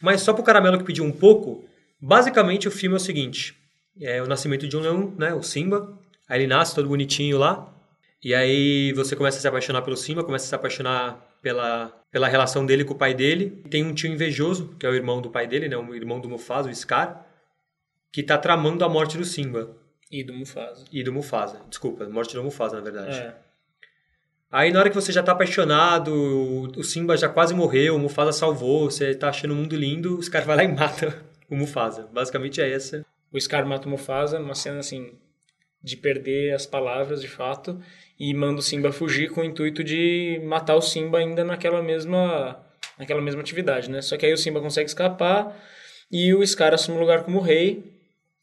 Mas 0.00 0.20
só 0.22 0.32
pro 0.32 0.42
Caramelo 0.42 0.78
que 0.78 0.84
pediu 0.84 1.04
um 1.04 1.12
pouco, 1.12 1.64
basicamente 2.00 2.66
o 2.66 2.70
filme 2.70 2.94
é 2.94 2.98
o 2.98 3.00
seguinte: 3.00 3.56
é 4.00 4.20
o 4.22 4.26
nascimento 4.26 4.66
de 4.66 4.76
um 4.76 4.80
leão, 4.80 5.14
né, 5.18 5.32
o 5.34 5.42
Simba. 5.42 5.98
Aí 6.28 6.40
ele 6.40 6.46
nasce 6.46 6.74
todo 6.74 6.88
bonitinho 6.88 7.38
lá. 7.38 7.68
E 8.24 8.34
aí 8.34 8.92
você 8.92 9.14
começa 9.16 9.38
a 9.38 9.40
se 9.40 9.48
apaixonar 9.48 9.82
pelo 9.82 9.96
Simba, 9.96 10.22
começa 10.24 10.44
a 10.46 10.48
se 10.48 10.54
apaixonar 10.54 11.20
pela, 11.42 11.88
pela 12.10 12.28
relação 12.28 12.64
dele 12.64 12.84
com 12.84 12.94
o 12.94 12.98
pai 12.98 13.12
dele. 13.14 13.62
Tem 13.68 13.84
um 13.84 13.92
tio 13.92 14.10
invejoso, 14.12 14.76
que 14.78 14.86
é 14.86 14.88
o 14.88 14.94
irmão 14.94 15.20
do 15.20 15.28
pai 15.30 15.46
dele, 15.46 15.68
né, 15.68 15.76
o 15.76 15.94
irmão 15.94 16.20
do 16.20 16.28
Mufasa, 16.28 16.68
o 16.70 16.74
Scar, 16.74 17.26
que 18.12 18.22
tá 18.22 18.38
tramando 18.38 18.84
a 18.84 18.88
morte 18.88 19.18
do 19.18 19.24
Simba 19.24 19.76
E 20.12 20.22
do 20.22 20.34
Mufasa. 20.34 20.84
e 20.92 21.02
do 21.02 21.12
Mufasa. 21.12 21.62
Desculpa, 21.70 22.06
morte 22.06 22.34
do 22.34 22.44
Mufasa, 22.44 22.76
na 22.76 22.82
verdade. 22.82 23.18
É. 23.18 23.34
Aí 24.50 24.70
na 24.70 24.80
hora 24.80 24.90
que 24.90 24.94
você 24.94 25.10
já 25.10 25.22
tá 25.22 25.32
apaixonado, 25.32 26.12
o 26.76 26.84
Simba 26.84 27.16
já 27.16 27.26
quase 27.26 27.54
morreu, 27.54 27.96
o 27.96 27.98
Mufasa 27.98 28.32
salvou, 28.32 28.90
você 28.90 29.14
tá 29.14 29.30
achando 29.30 29.52
o 29.52 29.56
mundo 29.56 29.74
lindo, 29.74 30.18
os 30.18 30.28
caras 30.28 30.46
vão 30.46 30.54
lá 30.54 30.62
e 30.62 30.68
matam 30.68 31.10
o 31.48 31.56
Mufasa. 31.56 32.06
Basicamente 32.12 32.60
é 32.60 32.70
essa. 32.70 33.02
O 33.32 33.40
Scar 33.40 33.66
mata 33.66 33.88
o 33.88 33.90
Mufasa 33.90 34.38
numa 34.38 34.54
cena 34.54 34.80
assim 34.80 35.14
de 35.82 35.96
perder 35.96 36.54
as 36.54 36.66
palavras 36.66 37.22
de 37.22 37.28
fato 37.28 37.80
e 38.20 38.34
manda 38.34 38.60
o 38.60 38.62
Simba 38.62 38.92
fugir 38.92 39.30
com 39.30 39.40
o 39.40 39.44
intuito 39.44 39.82
de 39.82 40.38
matar 40.44 40.76
o 40.76 40.82
Simba 40.82 41.18
ainda 41.18 41.42
naquela 41.42 41.82
mesma 41.82 42.62
naquela 42.98 43.22
mesma 43.22 43.40
atividade, 43.40 43.90
né? 43.90 44.02
Só 44.02 44.18
que 44.18 44.26
aí 44.26 44.32
o 44.34 44.36
Simba 44.36 44.60
consegue 44.60 44.88
escapar 44.88 45.58
e 46.10 46.34
o 46.34 46.46
Scar 46.46 46.74
assume 46.74 46.98
o 46.98 47.00
lugar 47.00 47.24
como 47.24 47.40
rei 47.40 48.01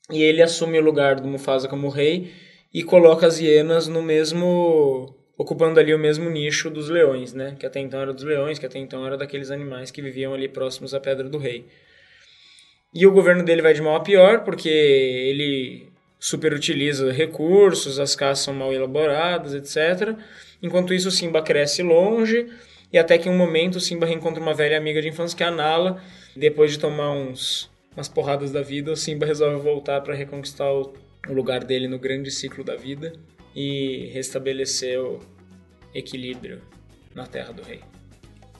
e 0.10 0.24
ele 0.24 0.42
assume 0.42 0.80
o 0.80 0.84
lugar 0.84 1.16
do 1.20 1.28
Mufasa 1.28 1.68
como 1.68 1.90
rei 1.90 2.32
e 2.74 2.84
coloca 2.84 3.28
as 3.28 3.40
hienas 3.40 3.88
no 3.88 4.02
mesmo 4.02 5.16
ocupando 5.38 5.80
ali 5.80 5.94
o 5.94 6.00
mesmo 6.00 6.30
nicho 6.30 6.70
dos 6.70 6.90
leões, 6.90 7.34
né? 7.34 7.56
Que 7.58 7.66
até 7.66 7.80
então 7.80 8.02
era 8.02 8.14
dos 8.14 8.26
leões, 8.26 8.60
que 8.60 8.66
até 8.66 8.78
então 8.78 9.06
era 9.06 9.18
daqueles 9.18 9.50
animais 9.50 9.90
que 9.90 10.02
viviam 10.02 10.34
ali 10.34 10.50
próximos 10.50 10.94
à 10.94 11.00
Pedra 11.00 11.30
do 11.30 11.38
Rei. 11.38 11.66
E 12.94 13.08
o 13.08 13.12
governo 13.12 13.44
dele 13.44 13.62
vai 13.62 13.74
de 13.74 13.82
mal 13.82 13.96
a 13.96 14.02
pior, 14.02 14.44
porque 14.44 14.68
ele 14.68 15.88
superutiliza 16.20 17.12
recursos, 17.12 18.00
as 18.00 18.16
casas 18.16 18.44
são 18.44 18.54
mal 18.54 18.74
elaboradas, 18.74 19.54
etc. 19.54 20.18
Enquanto 20.62 20.94
isso, 20.94 21.08
o 21.08 21.12
Simba 21.12 21.42
cresce 21.42 21.82
longe, 21.82 22.48
e 22.92 22.98
até 22.98 23.18
que 23.18 23.30
em 23.30 23.32
um 23.32 23.38
momento 23.38 23.78
o 23.78 23.80
Simba 23.80 24.06
reencontra 24.06 24.42
uma 24.42 24.54
velha 24.54 24.78
amiga 24.78 25.02
de 25.02 25.08
infância, 25.08 25.38
que 25.38 25.44
é 25.44 25.48
a 25.48 25.52
Nala. 25.52 26.02
Depois 26.36 26.72
de 26.72 26.80
tomar 26.80 27.12
uns, 27.12 27.69
umas 27.96 28.08
porradas 28.08 28.52
da 28.52 28.62
vida, 28.62 28.92
o 28.92 28.96
Simba 28.96 29.26
resolve 29.26 29.62
voltar 29.62 30.02
para 30.02 30.14
reconquistar 30.16 30.72
o, 30.72 30.94
o 31.28 31.34
lugar 31.34 31.64
dele 31.64 31.88
no 31.88 32.00
grande 32.00 32.32
ciclo 32.32 32.64
da 32.64 32.76
vida 32.76 33.14
e 33.56 34.10
restabelecer 34.14 35.00
o 35.02 35.20
equilíbrio 35.94 36.62
na 37.16 37.26
Terra 37.26 37.52
do 37.52 37.62
Rei. 37.62 37.82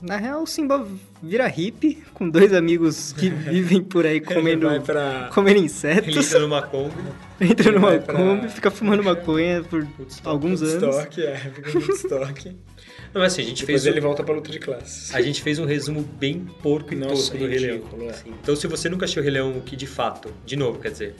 Na 0.02 0.16
real, 0.16 0.44
o 0.44 0.48
Simba 0.48 0.88
vira 1.22 1.46
hippie, 1.48 2.02
com 2.14 2.30
dois 2.30 2.54
amigos 2.54 3.12
que 3.12 3.30
vivem 3.52 3.84
por 3.84 4.06
aí 4.06 4.22
comendo, 4.22 4.70
Ele 4.70 4.80
pra... 4.80 5.30
comendo 5.34 5.58
Ele 5.60 5.66
insetos. 5.66 6.16
entra 6.16 6.40
numa 6.40 6.62
Kombi. 6.62 6.94
Entra 7.42 7.72
numa 7.74 7.90
vai 7.90 8.00
pra- 8.00 8.16
Kombi, 8.16 8.48
fica 8.50 8.72
fumando 8.72 9.04
maconha 9.04 9.62
por 9.62 9.86
alguns 10.24 10.62
anos. 10.62 10.84
Woodstock, 10.84 11.22
é, 11.22 11.36
fica 11.38 11.74
no 11.74 11.80
Woodstock. 11.86 12.56
Não, 13.14 13.22
assim, 13.22 13.42
a 13.42 13.46
gente 13.46 13.62
Depois 13.66 13.84
fez 13.84 13.86
ele 13.86 14.00
um, 14.00 14.04
volta 14.08 14.24
pra 14.24 14.34
luta 14.36 14.52
de 14.52 14.60
classes. 14.60 15.14
a 15.14 15.22
gente 15.22 15.42
fez 15.42 15.58
um 15.60 15.66
resumo 15.66 16.02
bem 16.02 16.46
porco 16.62 16.94
e 16.94 16.98
Nossa, 16.98 17.16
tosco 17.16 17.38
do 17.38 17.48
Rei 17.48 17.60
Leão. 17.60 17.78
ridículo, 17.78 18.04
é. 18.06 18.10
Assim, 18.10 18.34
Então 18.42 18.56
se 18.56 18.68
você 18.68 18.88
nunca 18.90 19.06
assistiu 19.06 19.22
o 19.22 19.24
Rei 19.24 19.34
Leão, 19.34 19.60
que 19.62 19.76
de 19.76 19.88
fato, 19.88 20.32
de 20.46 20.56
novo, 20.56 20.80
quer 20.80 20.92
dizer, 20.92 21.16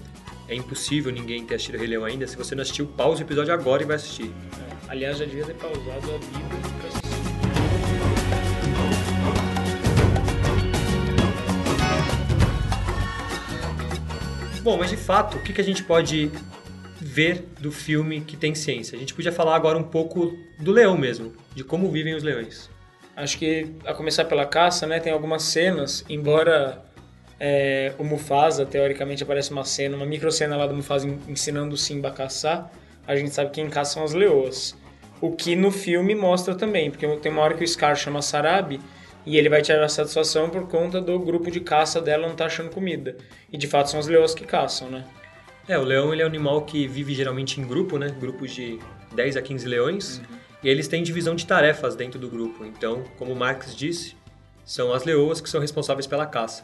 é 0.48 0.56
impossível 0.56 1.12
ninguém 1.12 1.44
ter 1.46 1.56
assistido 1.56 1.76
o 1.76 1.78
Rei 1.80 1.88
Leão 1.88 2.06
ainda. 2.06 2.28
Se 2.28 2.36
você 2.38 2.54
não 2.56 2.62
assistiu, 2.62 2.86
pausa 2.86 3.22
o 3.22 3.26
episódio 3.26 3.54
agora 3.54 3.82
e 3.84 3.86
vai 3.86 3.96
assistir. 3.96 4.26
É. 4.28 4.92
Aliás, 4.92 5.18
já 5.18 5.26
devia 5.26 5.46
ter 5.46 5.54
pausado 5.56 5.88
a 5.90 6.18
Bíblia 6.18 6.60
pra 6.80 6.88
assistir. 6.90 7.10
Bom, 14.64 14.78
mas 14.78 14.90
de 14.90 14.98
fato, 14.98 15.38
o 15.38 15.42
que, 15.42 15.54
que 15.54 15.62
a 15.62 15.64
gente 15.64 15.84
pode 15.84 16.32
ver 17.20 17.46
do 17.60 17.70
filme 17.70 18.22
que 18.22 18.38
tem 18.38 18.56
ciência? 18.56 18.96
A 18.96 19.00
gente 19.00 19.14
podia 19.14 19.32
falar 19.32 19.54
agora 19.54 19.78
um 19.78 19.84
pouco 19.84 20.38
do 20.58 20.72
leão 20.72 20.98
mesmo, 20.98 21.34
de 21.54 21.66
como 21.66 21.92
vivem 21.92 22.16
os 22.16 22.24
leões. 22.24 22.70
Acho 23.14 23.38
que, 23.38 23.68
a 23.86 23.94
começar 23.94 24.24
pela 24.24 24.46
caça, 24.46 24.88
né, 24.88 25.02
tem 25.02 25.12
algumas 25.12 25.44
cenas, 25.44 26.06
embora 26.08 26.82
é, 27.38 27.92
o 27.98 28.06
Mufasa, 28.06 28.66
teoricamente, 28.66 29.22
aparece 29.22 29.52
uma 29.52 29.66
cena, 29.66 29.98
uma 29.98 30.06
microcena 30.06 30.56
lá 30.56 30.66
do 30.66 30.74
Mufasa 30.74 31.10
ensinando 31.28 31.76
o 31.76 31.78
Simba 31.78 32.08
a 32.08 32.12
caçar, 32.12 32.72
a 33.06 33.18
gente 33.18 33.32
sabe 33.32 33.50
que 33.50 33.56
quem 33.56 33.70
caça 33.70 33.96
são 33.96 34.04
as 34.06 34.14
leoas. 34.14 34.78
O 35.20 35.34
que 35.34 35.58
no 35.58 35.72
filme 35.72 36.16
mostra 36.16 36.56
também, 36.56 36.90
porque 36.90 37.06
tem 37.18 37.30
uma 37.34 37.42
hora 37.42 37.54
que 37.54 37.66
o 37.66 37.68
Scar 37.68 37.98
chama 37.98 38.22
Sarabi 38.22 38.80
e 39.26 39.38
ele 39.38 39.50
vai 39.50 39.62
tirar 39.62 39.84
a 39.84 39.90
satisfação 39.90 40.50
por 40.50 40.70
conta 40.70 41.02
do 41.02 41.20
grupo 41.20 41.52
de 41.52 41.60
caça 41.60 42.00
dela 42.00 42.26
não 42.26 42.36
tá 42.38 42.46
achando 42.46 42.70
comida. 42.70 43.18
E 43.52 43.58
de 43.58 43.68
fato 43.68 43.90
são 43.90 44.00
as 44.00 44.08
leoas 44.08 44.34
que 44.34 44.46
caçam, 44.46 44.90
né? 44.90 45.04
É, 45.70 45.78
o 45.78 45.84
leão 45.84 46.12
ele 46.12 46.24
é 46.24 46.26
um 46.26 46.28
animal 46.28 46.64
que 46.64 46.88
vive 46.88 47.14
geralmente 47.14 47.62
em 47.62 47.68
grupo, 47.68 48.00
né? 48.00 48.10
Grupos 48.20 48.52
de 48.56 48.80
10 49.14 49.38
a 49.38 49.42
15 49.42 49.68
leões. 49.68 50.18
Uhum. 50.18 50.38
E 50.64 50.68
eles 50.68 50.88
têm 50.88 51.04
divisão 51.04 51.36
de 51.36 51.46
tarefas 51.46 51.96
dentro 51.96 52.20
do 52.20 52.28
grupo. 52.28 52.66
Então, 52.66 53.04
como 53.20 53.36
Marx 53.36 53.76
disse, 53.76 54.16
são 54.66 54.92
as 54.92 55.04
leoas 55.06 55.40
que 55.40 55.48
são 55.48 55.62
responsáveis 55.62 56.08
pela 56.08 56.26
caça. 56.26 56.64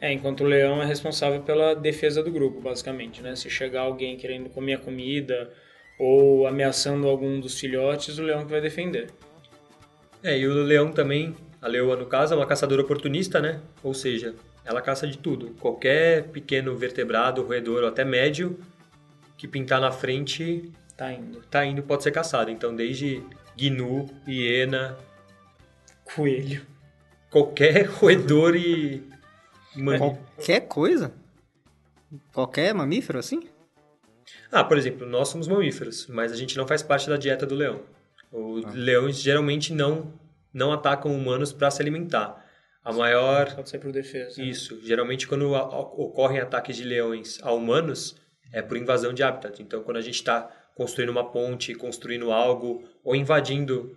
É, 0.00 0.12
enquanto 0.12 0.42
o 0.42 0.46
leão 0.46 0.80
é 0.80 0.86
responsável 0.86 1.40
pela 1.42 1.74
defesa 1.74 2.22
do 2.22 2.30
grupo, 2.30 2.60
basicamente, 2.60 3.20
né? 3.20 3.34
Se 3.34 3.50
chegar 3.50 3.80
alguém 3.80 4.16
querendo 4.16 4.48
comer 4.48 4.74
a 4.74 4.78
comida 4.78 5.52
ou 5.98 6.46
ameaçando 6.46 7.08
algum 7.08 7.40
dos 7.40 7.58
filhotes, 7.58 8.18
o 8.20 8.22
leão 8.22 8.44
que 8.44 8.52
vai 8.52 8.60
defender. 8.60 9.08
É, 10.22 10.38
e 10.38 10.46
o 10.46 10.62
leão 10.62 10.92
também, 10.92 11.34
a 11.60 11.66
leoa 11.66 11.96
no 11.96 12.06
caso, 12.06 12.34
é 12.34 12.36
uma 12.36 12.46
caçadora 12.46 12.82
oportunista, 12.82 13.40
né? 13.40 13.60
Ou 13.82 13.92
seja, 13.92 14.32
ela 14.64 14.80
caça 14.80 15.06
de 15.06 15.18
tudo. 15.18 15.54
Qualquer 15.60 16.28
pequeno 16.28 16.76
vertebrado, 16.76 17.42
roedor 17.42 17.82
ou 17.82 17.88
até 17.88 18.04
médio 18.04 18.58
que 19.36 19.46
pintar 19.46 19.80
na 19.80 19.90
frente 19.90 20.72
tá 20.96 21.12
indo. 21.12 21.40
Tá 21.50 21.64
indo, 21.64 21.82
pode 21.82 22.02
ser 22.02 22.12
caçado. 22.12 22.50
Então, 22.50 22.74
desde 22.74 23.22
gnu, 23.56 24.08
hiena, 24.26 24.96
coelho, 26.04 26.66
qualquer 27.30 27.84
roedor 28.00 28.56
e 28.56 29.02
Qualquer 29.98 30.60
coisa? 30.60 31.12
Qualquer 32.32 32.72
mamífero 32.72 33.18
assim? 33.18 33.48
Ah, 34.50 34.62
por 34.62 34.78
exemplo, 34.78 35.06
nós 35.06 35.28
somos 35.28 35.48
mamíferos, 35.48 36.06
mas 36.06 36.30
a 36.30 36.36
gente 36.36 36.56
não 36.56 36.66
faz 36.66 36.82
parte 36.82 37.08
da 37.08 37.16
dieta 37.16 37.44
do 37.44 37.54
leão. 37.54 37.80
Os 38.30 38.64
ah. 38.64 38.70
leões 38.72 39.20
geralmente 39.20 39.72
não 39.72 40.12
não 40.52 40.72
atacam 40.72 41.12
humanos 41.12 41.52
para 41.52 41.68
se 41.68 41.82
alimentar. 41.82 42.43
A 42.84 42.92
maior 42.92 43.54
pode 43.54 43.70
ser 43.70 43.78
por 43.78 43.90
defesa. 43.90 44.42
Isso, 44.42 44.78
geralmente 44.84 45.26
quando 45.26 45.52
ocorrem 45.52 46.38
ataques 46.38 46.76
de 46.76 46.84
leões 46.84 47.38
a 47.42 47.50
humanos 47.50 48.14
é 48.52 48.60
por 48.60 48.76
invasão 48.76 49.12
de 49.12 49.22
habitat. 49.22 49.60
Então, 49.62 49.82
quando 49.82 49.96
a 49.96 50.02
gente 50.02 50.16
está 50.16 50.50
construindo 50.74 51.08
uma 51.08 51.30
ponte, 51.30 51.74
construindo 51.74 52.30
algo 52.30 52.84
ou 53.02 53.16
invadindo 53.16 53.96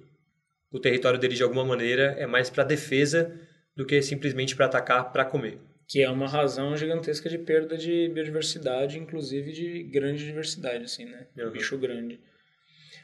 o 0.72 0.80
território 0.80 1.20
deles 1.20 1.38
de 1.38 1.44
alguma 1.44 1.66
maneira, 1.66 2.16
é 2.18 2.26
mais 2.26 2.50
para 2.50 2.64
defesa 2.64 3.38
do 3.76 3.86
que 3.86 4.02
simplesmente 4.02 4.56
para 4.56 4.66
atacar 4.66 5.12
para 5.12 5.26
comer. 5.26 5.60
Que 5.88 6.02
é 6.02 6.10
uma 6.10 6.28
razão 6.28 6.76
gigantesca 6.76 7.30
de 7.30 7.38
perda 7.38 7.78
de 7.78 8.10
biodiversidade, 8.10 9.00
inclusive 9.00 9.52
de 9.52 9.84
grande 9.84 10.26
diversidade, 10.26 10.84
assim, 10.84 11.06
né? 11.06 11.28
Uhum. 11.38 11.52
Bicho 11.52 11.78
grande. 11.78 12.20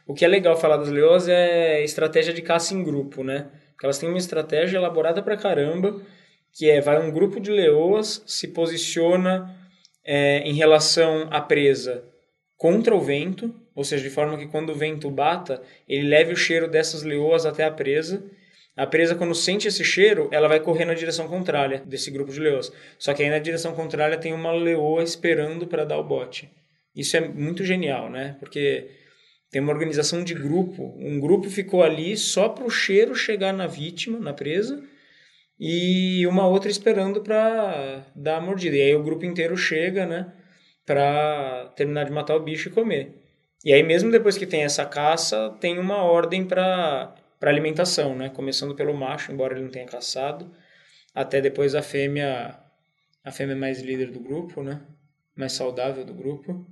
O 0.06 0.14
que 0.14 0.26
é 0.26 0.28
legal 0.28 0.60
falar 0.60 0.78
das 0.78 0.90
leoas 0.90 1.28
é 1.30 1.82
estratégia 1.84 2.34
de 2.34 2.42
caça 2.42 2.74
em 2.74 2.84
grupo, 2.84 3.24
né? 3.24 3.50
Elas 3.84 4.00
têm 4.00 4.10
uma 4.10 4.18
estratégia 4.18 4.78
elaborada 4.78 5.22
pra 5.22 5.38
caramba, 5.38 6.02
que 6.54 6.70
é, 6.70 6.80
vai 6.80 7.00
um 7.00 7.12
grupo 7.12 7.40
de 7.40 7.52
leoas, 7.52 8.24
se 8.26 8.48
posiciona 8.48 9.56
é, 10.04 10.40
em 10.40 10.54
relação 10.54 11.28
à 11.30 11.42
presa 11.42 12.04
contra 12.58 12.96
o 12.96 13.02
vento, 13.02 13.54
ou 13.76 13.84
seja, 13.84 14.04
de 14.04 14.10
forma 14.10 14.38
que 14.38 14.48
quando 14.48 14.70
o 14.70 14.76
vento 14.76 15.12
bata, 15.12 15.62
ele 15.88 16.08
leve 16.08 16.32
o 16.32 16.38
cheiro 16.38 16.68
dessas 16.68 17.04
leoas 17.04 17.46
até 17.46 17.66
a 17.66 17.72
presa, 17.72 18.24
a 18.76 18.88
presa, 18.88 19.14
quando 19.14 19.36
sente 19.36 19.68
esse 19.68 19.84
cheiro, 19.84 20.30
ela 20.32 20.48
vai 20.48 20.60
correr 20.60 20.86
na 20.86 20.96
direção 20.96 21.28
contrária 21.28 21.84
desse 21.86 22.10
grupo 22.10 22.32
de 22.32 22.40
leoas. 22.40 22.72
Só 22.98 23.14
que 23.14 23.22
aí 23.22 23.30
na 23.30 23.38
direção 23.38 23.76
contrária 23.76 24.18
tem 24.18 24.34
uma 24.34 24.52
leoa 24.52 25.04
esperando 25.04 25.68
para 25.68 25.86
dar 25.86 26.00
o 26.00 26.04
bote. 26.04 26.50
Isso 26.96 27.16
é 27.16 27.20
muito 27.22 27.64
genial, 27.64 28.10
né? 28.10 28.36
Porque 28.40 28.90
tem 29.54 29.62
uma 29.62 29.72
organização 29.72 30.24
de 30.24 30.34
grupo. 30.34 30.96
Um 30.98 31.20
grupo 31.20 31.48
ficou 31.48 31.84
ali 31.84 32.18
só 32.18 32.50
para 32.50 32.66
o 32.66 32.72
cheiro 32.72 33.14
chegar 33.14 33.54
na 33.54 33.68
vítima, 33.68 34.20
na 34.20 34.34
presa, 34.34 34.84
e 35.60 36.26
uma 36.26 36.48
outra 36.48 36.72
esperando 36.72 37.22
para 37.22 38.04
dar 38.16 38.38
a 38.38 38.42
mordida. 38.42 38.76
E 38.76 38.82
aí 38.82 38.96
o 38.96 39.04
grupo 39.04 39.26
inteiro 39.26 39.56
chega, 39.56 40.08
né? 40.08 40.34
Para 40.84 41.72
terminar 41.76 42.06
de 42.06 42.12
matar 42.12 42.36
o 42.36 42.40
bicho 42.40 42.70
e 42.70 42.72
comer. 42.72 43.22
E 43.64 43.72
aí, 43.72 43.84
mesmo 43.84 44.12
depois 44.12 44.40
que 44.40 44.48
tem 44.48 44.64
essa 44.64 44.88
caça, 44.88 45.56
tem 45.62 45.78
uma 45.78 45.98
ordem 45.98 46.44
para 46.44 47.16
alimentação, 47.40 48.16
né? 48.16 48.30
Começando 48.30 48.74
pelo 48.74 48.96
macho, 48.96 49.32
embora 49.32 49.54
ele 49.54 49.66
não 49.66 49.72
tenha 49.72 49.86
caçado, 49.86 50.52
até 51.14 51.40
depois 51.40 51.76
a 51.76 51.84
fêmea, 51.84 52.60
a 53.24 53.32
fêmea 53.32 53.56
mais 53.56 53.80
líder 53.84 54.10
do 54.10 54.20
grupo, 54.20 54.64
né? 54.64 54.82
Mais 55.36 55.54
saudável 55.54 56.04
do 56.04 56.14
grupo. 56.14 56.66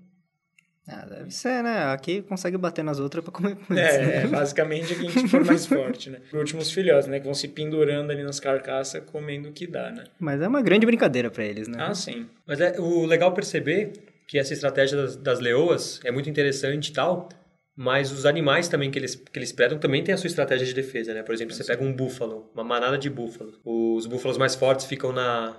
Ah, 0.87 1.05
deve 1.05 1.31
ser, 1.31 1.63
né? 1.63 1.85
Aqui 1.93 2.21
consegue 2.23 2.57
bater 2.57 2.83
nas 2.83 2.99
outras 2.99 3.23
para 3.23 3.31
comer 3.31 3.55
com 3.55 3.73
É, 3.73 4.23
é, 4.23 4.27
basicamente 4.27 4.93
aqui 4.93 5.07
a 5.07 5.09
gente 5.09 5.27
for 5.27 5.45
mais 5.45 5.65
forte, 5.65 6.09
né? 6.09 6.19
Os 6.27 6.39
últimos 6.39 6.71
filhotes, 6.71 7.07
né? 7.07 7.19
Que 7.19 7.25
vão 7.25 7.33
se 7.33 7.47
pendurando 7.47 8.11
ali 8.11 8.23
nas 8.23 8.39
carcaças, 8.39 9.03
comendo 9.05 9.49
o 9.49 9.51
que 9.51 9.67
dá, 9.67 9.91
né? 9.91 10.05
Mas 10.19 10.41
é 10.41 10.47
uma 10.47 10.61
grande 10.61 10.85
brincadeira 10.85 11.29
para 11.29 11.45
eles, 11.45 11.67
né? 11.67 11.77
Ah, 11.79 11.93
sim. 11.93 12.25
Mas 12.47 12.59
é 12.59 12.79
o 12.79 13.05
legal 13.05 13.31
perceber 13.33 13.93
que 14.27 14.39
essa 14.39 14.53
estratégia 14.53 14.97
das, 14.97 15.15
das 15.15 15.39
leoas 15.39 15.99
é 16.03 16.11
muito 16.11 16.29
interessante 16.29 16.87
e 16.87 16.93
tal, 16.93 17.29
mas 17.75 18.11
os 18.11 18.25
animais 18.25 18.67
também 18.67 18.89
que 18.89 18.97
eles, 18.97 19.15
que 19.15 19.37
eles 19.37 19.51
predam 19.51 19.77
também 19.77 20.03
têm 20.03 20.13
a 20.13 20.17
sua 20.17 20.27
estratégia 20.27 20.65
de 20.65 20.73
defesa, 20.73 21.13
né? 21.13 21.21
Por 21.21 21.33
exemplo, 21.35 21.53
você 21.53 21.63
pega 21.63 21.83
um 21.83 21.93
búfalo, 21.93 22.49
uma 22.53 22.63
manada 22.63 22.97
de 22.97 23.09
búfalos. 23.09 23.59
Os 23.63 24.07
búfalos 24.07 24.37
mais 24.37 24.55
fortes 24.55 24.87
ficam 24.87 25.11
na, 25.11 25.55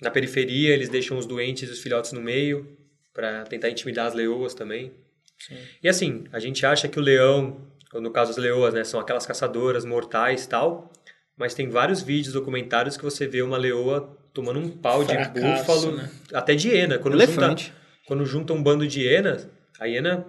na 0.00 0.10
periferia, 0.10 0.72
eles 0.72 0.88
deixam 0.88 1.18
os 1.18 1.26
doentes 1.26 1.68
e 1.68 1.72
os 1.72 1.80
filhotes 1.80 2.12
no 2.12 2.20
meio 2.20 2.81
para 3.12 3.44
tentar 3.44 3.68
intimidar 3.70 4.06
as 4.06 4.14
leoas 4.14 4.54
também. 4.54 4.92
Sim. 5.38 5.56
E 5.82 5.88
assim, 5.88 6.24
a 6.32 6.38
gente 6.38 6.64
acha 6.64 6.88
que 6.88 6.98
o 6.98 7.02
leão, 7.02 7.56
ou 7.92 8.00
no 8.00 8.10
caso 8.10 8.30
as 8.30 8.36
leoas, 8.36 8.72
né, 8.74 8.84
são 8.84 9.00
aquelas 9.00 9.26
caçadoras 9.26 9.84
mortais 9.84 10.46
tal, 10.46 10.92
mas 11.36 11.54
tem 11.54 11.68
vários 11.68 12.02
vídeos, 12.02 12.32
documentários 12.32 12.96
que 12.96 13.04
você 13.04 13.26
vê 13.26 13.42
uma 13.42 13.56
leoa 13.56 14.16
tomando 14.32 14.60
um 14.60 14.68
pau 14.68 15.04
Fracasso, 15.04 15.32
de 15.32 15.40
búfalo, 15.40 15.96
né? 15.96 16.10
até 16.32 16.54
de 16.54 16.68
hiena. 16.68 16.98
Quando 16.98 17.14
Elefante. 17.14 17.66
junta, 17.66 17.76
quando 18.06 18.24
junta 18.24 18.52
um 18.52 18.62
bando 18.62 18.86
de 18.86 19.00
hienas, 19.00 19.48
a 19.78 19.86
hiena 19.86 20.26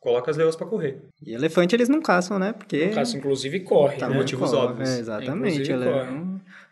coloca 0.00 0.30
as 0.30 0.36
leoas 0.36 0.56
para 0.56 0.66
correr. 0.66 1.00
E 1.24 1.32
elefante 1.32 1.74
eles 1.74 1.88
não 1.88 2.00
caçam, 2.00 2.38
né? 2.38 2.52
Porque. 2.52 2.86
Não 2.86 2.94
caçam, 2.94 3.18
inclusive 3.18 3.60
corre, 3.60 3.96
tá 3.96 4.08
né? 4.08 4.16
motivos 4.16 4.50
corre, 4.50 4.62
óbvios. 4.62 4.90
É, 4.90 4.98
exatamente. 4.98 5.70
Ele, 5.70 5.84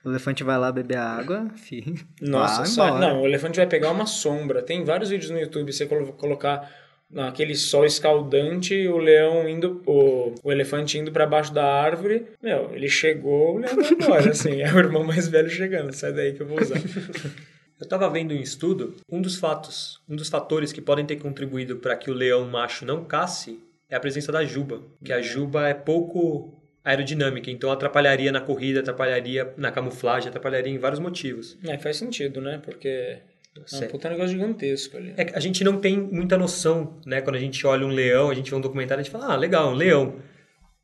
o 0.05 0.11
elefante 0.11 0.43
vai 0.43 0.59
lá 0.59 0.73
beber 0.73 0.99
água, 0.99 1.49
enfim. 1.55 1.97
Nossa, 2.21 2.65
só, 2.65 2.99
não, 2.99 3.23
o 3.23 3.27
elefante 3.27 3.57
vai 3.57 3.67
pegar 3.67 3.91
uma 3.91 4.07
sombra. 4.07 4.63
Tem 4.63 4.85
vários 4.85 5.11
vídeos 5.11 5.31
no 5.31 5.39
YouTube, 5.39 5.73
você 5.73 5.87
colocar 5.87 6.71
naquele 7.11 7.55
sol 7.55 7.85
escaldante, 7.85 8.87
o 8.87 8.97
leão 8.97 9.49
indo, 9.49 9.83
o, 9.85 10.35
o 10.43 10.53
elefante 10.53 10.97
indo 10.97 11.11
para 11.11 11.27
baixo 11.27 11.53
da 11.53 11.65
árvore. 11.65 12.27
Meu, 12.43 12.73
ele 12.73 12.89
chegou, 12.89 13.57
o 13.57 13.59
leão 13.59 13.77
vai 13.77 13.91
embora, 13.91 14.31
assim. 14.31 14.63
É 14.63 14.73
o 14.73 14.79
irmão 14.79 15.05
mais 15.05 15.29
velho 15.29 15.51
chegando, 15.51 15.93
sai 15.93 16.13
daí 16.13 16.33
que 16.33 16.41
eu 16.41 16.47
vou 16.47 16.61
usar. 16.61 16.77
Eu 16.79 17.85
estava 17.85 18.09
vendo 18.11 18.35
um 18.35 18.41
estudo, 18.41 18.95
um 19.11 19.23
dos 19.23 19.37
fatos, 19.37 20.01
um 20.09 20.15
dos 20.15 20.29
fatores 20.29 20.73
que 20.73 20.83
podem 20.83 21.05
ter 21.05 21.17
contribuído 21.17 21.77
para 21.77 21.97
que 21.97 22.11
o 22.11 22.15
leão 22.15 22.47
macho 22.47 22.85
não 22.85 23.05
casse 23.05 23.59
é 23.89 23.97
a 23.97 24.01
presença 24.01 24.31
da 24.31 24.45
juba, 24.45 24.83
que 25.05 25.13
a 25.13 25.21
juba 25.21 25.67
é 25.67 25.75
pouco 25.75 26.60
aerodinâmica, 26.91 27.51
então 27.51 27.71
atrapalharia 27.71 28.31
na 28.31 28.41
corrida, 28.41 28.81
atrapalharia 28.81 29.53
na 29.57 29.73
camuflagem, 29.73 30.29
atrapalharia 30.29 30.73
em 30.73 30.79
vários 30.79 31.01
motivos. 31.01 31.59
É, 31.65 31.79
faz 31.79 31.97
sentido, 31.97 32.41
né? 32.41 32.61
Porque 32.65 32.89
é 32.89 33.77
um 33.77 33.89
puta 33.89 34.09
negócio 34.09 34.31
gigantesco 34.33 34.97
ali. 34.97 35.15
É, 35.17 35.33
a 35.35 35.41
gente 35.41 35.65
não 35.65 35.79
tem 35.79 35.99
muita 35.99 36.39
noção, 36.39 37.01
né? 37.05 37.21
Quando 37.21 37.37
a 37.37 37.41
gente 37.41 37.67
olha 37.67 37.87
um 37.87 37.91
leão, 37.91 38.31
a 38.31 38.35
gente 38.35 38.51
vê 38.51 38.57
um 38.57 38.61
documentário, 38.61 39.01
a 39.01 39.05
gente 39.05 39.13
fala, 39.13 39.33
ah, 39.33 39.37
legal, 39.37 39.71
um 39.71 39.75
leão. 39.75 40.17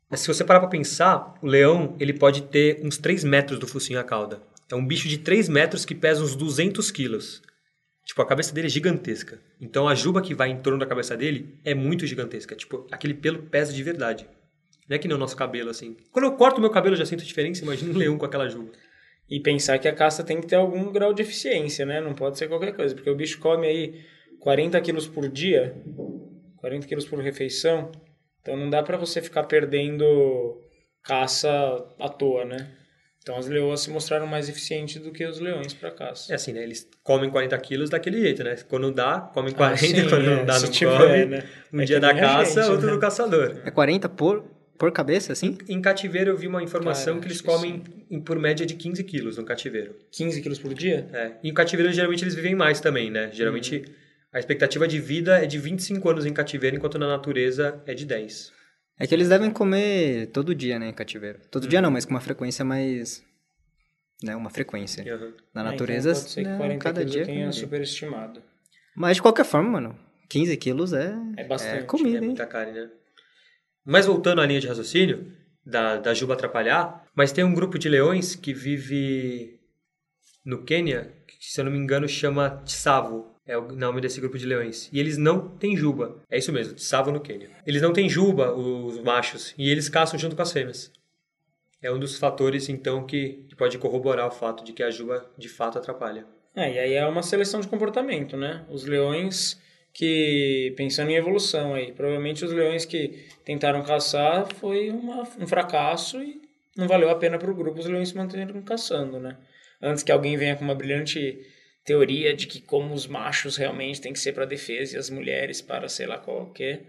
Mas 0.09 0.21
se 0.21 0.27
você 0.27 0.43
parar 0.43 0.59
para 0.59 0.69
pensar, 0.69 1.33
o 1.41 1.47
leão 1.47 1.95
ele 1.99 2.13
pode 2.13 2.43
ter 2.43 2.79
uns 2.83 2.97
3 2.97 3.23
metros 3.23 3.59
do 3.59 3.67
focinho 3.67 3.99
à 3.99 4.03
cauda. 4.03 4.41
É 4.69 4.75
um 4.75 4.85
bicho 4.85 5.07
de 5.07 5.17
3 5.17 5.47
metros 5.49 5.85
que 5.85 5.95
pesa 5.95 6.23
uns 6.23 6.35
200 6.35 6.91
quilos. 6.91 7.41
Tipo, 8.05 8.21
a 8.21 8.25
cabeça 8.25 8.53
dele 8.53 8.67
é 8.67 8.69
gigantesca. 8.69 9.39
Então 9.59 9.87
a 9.87 9.93
juba 9.93 10.21
que 10.21 10.33
vai 10.33 10.49
em 10.49 10.61
torno 10.61 10.79
da 10.79 10.85
cabeça 10.85 11.15
dele 11.15 11.59
é 11.63 11.73
muito 11.73 12.05
gigantesca. 12.05 12.55
Tipo, 12.55 12.87
aquele 12.89 13.13
pelo 13.13 13.43
pesa 13.43 13.73
de 13.73 13.83
verdade. 13.83 14.27
Não 14.89 14.95
é 14.95 14.99
que 14.99 15.07
nem 15.07 15.15
o 15.15 15.19
nosso 15.19 15.35
cabelo, 15.35 15.69
assim. 15.69 15.97
Quando 16.11 16.25
eu 16.25 16.31
corto 16.33 16.61
meu 16.61 16.69
cabelo 16.69 16.93
eu 16.95 16.99
já 16.99 17.05
sinto 17.05 17.23
diferença, 17.25 17.63
imagina 17.63 17.91
um 17.93 17.97
leão 17.97 18.17
com 18.17 18.25
aquela 18.25 18.47
juba. 18.47 18.71
E 19.29 19.39
pensar 19.41 19.77
que 19.79 19.87
a 19.87 19.93
caça 19.93 20.23
tem 20.23 20.39
que 20.39 20.47
ter 20.47 20.55
algum 20.55 20.91
grau 20.91 21.13
de 21.13 21.21
eficiência, 21.21 21.85
né? 21.85 21.99
Não 21.99 22.13
pode 22.13 22.37
ser 22.37 22.47
qualquer 22.47 22.73
coisa, 22.73 22.95
porque 22.95 23.09
o 23.09 23.15
bicho 23.15 23.39
come 23.39 23.67
aí 23.67 24.01
40 24.39 24.79
quilos 24.81 25.07
por 25.07 25.27
dia, 25.27 25.75
40 26.57 26.87
quilos 26.87 27.05
por 27.05 27.19
refeição, 27.19 27.91
então 28.41 28.55
não 28.55 28.69
dá 28.69 28.81
para 28.81 28.95
você 28.95 29.21
ficar 29.21 29.43
perdendo 29.43 30.61
caça 31.03 31.49
à 31.99 32.07
toa, 32.09 32.45
né? 32.45 32.69
Então 33.21 33.35
as 33.37 33.47
leoas 33.47 33.81
se 33.81 33.89
mostraram 33.89 34.25
mais 34.25 34.47
eficientes 34.47 35.01
do 35.01 35.11
que 35.11 35.25
os 35.25 35.37
leões 35.39 35.73
para 35.73 35.91
caça. 35.91 36.31
É 36.31 36.35
assim, 36.35 36.53
né? 36.53 36.63
Eles 36.63 36.87
comem 37.03 37.29
40 37.29 37.57
quilos 37.57 37.89
daquele 37.89 38.21
jeito, 38.21 38.41
né? 38.41 38.55
Quando 38.69 38.89
dá, 38.89 39.19
comem 39.33 39.53
40, 39.53 39.73
Ah, 39.73 39.77
sim, 39.77 40.09
quando 40.09 40.29
é, 40.29 40.35
não 40.37 40.45
dá, 40.45 40.53
se 40.53 40.65
não 40.65 40.71
tiver, 40.71 40.97
come. 40.97 41.25
né? 41.25 41.43
Um 41.73 41.81
É 41.81 41.85
dia 41.85 41.99
da 41.99 42.13
caça, 42.15 42.61
gente, 42.61 42.71
outro 42.71 42.87
né? 42.87 42.93
do 42.93 42.99
caçador. 42.99 43.61
É 43.65 43.71
40 43.71 44.07
por, 44.07 44.45
por 44.77 44.91
cabeça, 44.91 45.33
assim? 45.33 45.57
Em 45.67 45.81
cativeiro 45.81 46.29
eu 46.31 46.37
vi 46.37 46.47
uma 46.47 46.61
informação 46.63 47.15
Cara, 47.15 47.21
que 47.21 47.27
eles 47.27 47.41
comem 47.41 47.83
em- 48.09 48.19
por 48.21 48.37
média 48.37 48.65
de 48.65 48.75
15 48.75 49.03
quilos 49.03 49.37
no 49.37 49.43
cativeiro. 49.43 49.95
15 50.11 50.41
quilos 50.41 50.59
por 50.59 50.73
dia? 50.73 51.07
É. 51.13 51.31
E 51.43 51.49
em 51.49 51.53
cativeiro 51.53 51.91
geralmente 51.91 52.23
eles 52.23 52.35
vivem 52.35 52.55
mais 52.55 52.79
também, 52.79 53.09
né? 53.09 53.29
Geralmente 53.33 53.83
a 54.31 54.39
expectativa 54.39 54.87
de 54.87 54.99
vida 54.99 55.41
é 55.43 55.45
de 55.45 55.57
25 55.57 56.09
anos 56.09 56.25
em 56.25 56.33
cativeiro, 56.33 56.75
enquanto 56.75 56.99
na 56.99 57.07
natureza 57.07 57.81
é 57.85 57.93
de 57.93 58.05
10. 58.05 58.51
É 58.99 59.05
que 59.07 59.13
eles 59.13 59.29
devem 59.29 59.51
comer 59.51 60.27
todo 60.27 60.53
dia, 60.55 60.79
né, 60.79 60.89
em 60.89 60.93
cativeiro. 60.93 61.39
Todo 61.51 61.67
dia 61.67 61.81
não, 61.81 61.91
mas 61.91 62.03
com 62.05 62.11
uma 62.11 62.21
frequência 62.21 62.65
mais... 62.65 63.23
Né, 64.23 64.35
uma 64.35 64.49
frequência. 64.49 65.03
Uhum. 65.15 65.33
Na 65.53 65.61
Ah, 65.61 65.63
natureza, 65.65 66.09
então 66.09 66.21
pode 66.21 66.31
ser 66.33 66.41
né, 66.43 66.57
40 66.57 66.83
cada 66.83 66.99
quilos 67.01 67.11
dia... 67.13 67.21
eu 67.21 67.25
tenha 67.27 67.51
superestimado. 67.51 68.41
Mas 68.95 69.17
de 69.17 69.21
qualquer 69.21 69.45
forma, 69.45 69.69
mano, 69.69 69.99
15 70.27 70.57
quilos 70.57 70.93
é, 70.93 71.15
É 71.37 71.43
bastante, 71.43 71.85
comida, 71.85 72.17
É 72.17 72.21
hein? 72.21 72.25
muita 72.27 72.47
carne, 72.47 72.71
né? 72.73 72.89
Mas 73.89 74.05
voltando 74.05 74.41
à 74.41 74.45
linha 74.45 74.59
de 74.59 74.67
raciocínio, 74.67 75.31
da, 75.65 75.95
da 75.95 76.13
Juba 76.13 76.33
atrapalhar, 76.33 77.05
mas 77.15 77.31
tem 77.31 77.45
um 77.45 77.53
grupo 77.53 77.79
de 77.79 77.87
leões 77.87 78.35
que 78.35 78.53
vive 78.53 79.61
no 80.43 80.63
Quênia, 80.63 81.13
que 81.25 81.37
se 81.39 81.61
eu 81.61 81.63
não 81.63 81.71
me 81.71 81.77
engano 81.77 82.05
chama 82.05 82.61
Tsavo, 82.65 83.33
é 83.45 83.57
o 83.57 83.71
nome 83.71 84.01
desse 84.01 84.19
grupo 84.19 84.37
de 84.37 84.45
leões. 84.45 84.89
E 84.91 84.99
eles 84.99 85.17
não 85.17 85.47
têm 85.47 85.77
juba. 85.77 86.21
É 86.29 86.37
isso 86.37 86.51
mesmo, 86.51 86.73
Tsavo 86.73 87.13
no 87.13 87.21
Quênia. 87.21 87.49
Eles 87.65 87.81
não 87.81 87.93
têm 87.93 88.09
juba, 88.09 88.51
os 88.53 88.99
machos, 88.99 89.55
e 89.57 89.69
eles 89.69 89.87
caçam 89.87 90.19
junto 90.19 90.35
com 90.35 90.41
as 90.41 90.51
fêmeas. 90.51 90.91
É 91.81 91.89
um 91.89 91.97
dos 91.97 92.17
fatores, 92.17 92.67
então, 92.67 93.05
que, 93.05 93.45
que 93.47 93.55
pode 93.55 93.77
corroborar 93.77 94.27
o 94.27 94.31
fato 94.31 94.65
de 94.65 94.73
que 94.73 94.83
a 94.83 94.91
juba 94.91 95.31
de 95.37 95.47
fato 95.47 95.77
atrapalha. 95.77 96.25
É, 96.53 96.73
e 96.73 96.79
aí 96.79 96.93
é 96.93 97.05
uma 97.05 97.23
seleção 97.23 97.61
de 97.61 97.69
comportamento, 97.69 98.35
né? 98.35 98.65
Os 98.69 98.83
leões 98.83 99.57
que, 99.97 100.75
pensando 100.77 101.09
em 101.09 101.15
evolução 101.15 101.73
aí, 101.73 101.91
provavelmente 101.91 102.45
os 102.45 102.51
leões 102.51 102.85
que 102.85 103.25
tentaram 103.43 103.81
caçar 103.81 104.47
foi 104.53 104.91
uma, 104.91 105.23
um 105.39 105.47
fracasso 105.47 106.21
e 106.21 106.39
não 106.77 106.87
valeu 106.87 107.09
a 107.09 107.15
pena 107.15 107.39
para 107.39 107.49
o 107.49 107.55
grupo 107.55 107.79
os 107.79 107.87
leões 107.87 108.09
se 108.09 108.15
manterem 108.15 108.61
caçando, 108.61 109.19
né? 109.19 109.35
Antes 109.81 110.03
que 110.03 110.11
alguém 110.11 110.37
venha 110.37 110.55
com 110.55 110.63
uma 110.63 110.75
brilhante 110.75 111.43
teoria 111.83 112.35
de 112.35 112.45
que 112.45 112.61
como 112.61 112.93
os 112.93 113.07
machos 113.07 113.57
realmente 113.57 113.99
tem 113.99 114.13
que 114.13 114.19
ser 114.19 114.33
para 114.33 114.45
defesa 114.45 114.95
e 114.95 114.99
as 114.99 115.09
mulheres 115.09 115.63
para 115.63 115.89
sei 115.89 116.05
lá 116.05 116.19
qual 116.19 116.51
que 116.51 116.63
é. 116.63 116.81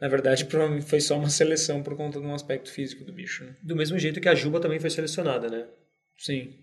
Na 0.00 0.06
verdade, 0.06 0.44
provavelmente 0.46 0.88
foi 0.88 1.00
só 1.00 1.18
uma 1.18 1.30
seleção 1.30 1.82
por 1.82 1.96
conta 1.96 2.20
de 2.20 2.26
um 2.26 2.34
aspecto 2.34 2.70
físico 2.70 3.02
do 3.02 3.12
bicho, 3.12 3.42
né? 3.42 3.56
Do 3.64 3.74
mesmo 3.74 3.98
jeito 3.98 4.20
que 4.20 4.28
a 4.28 4.34
juba 4.34 4.60
também 4.60 4.78
foi 4.78 4.90
selecionada, 4.90 5.48
né? 5.48 5.66
Sim. 6.16 6.54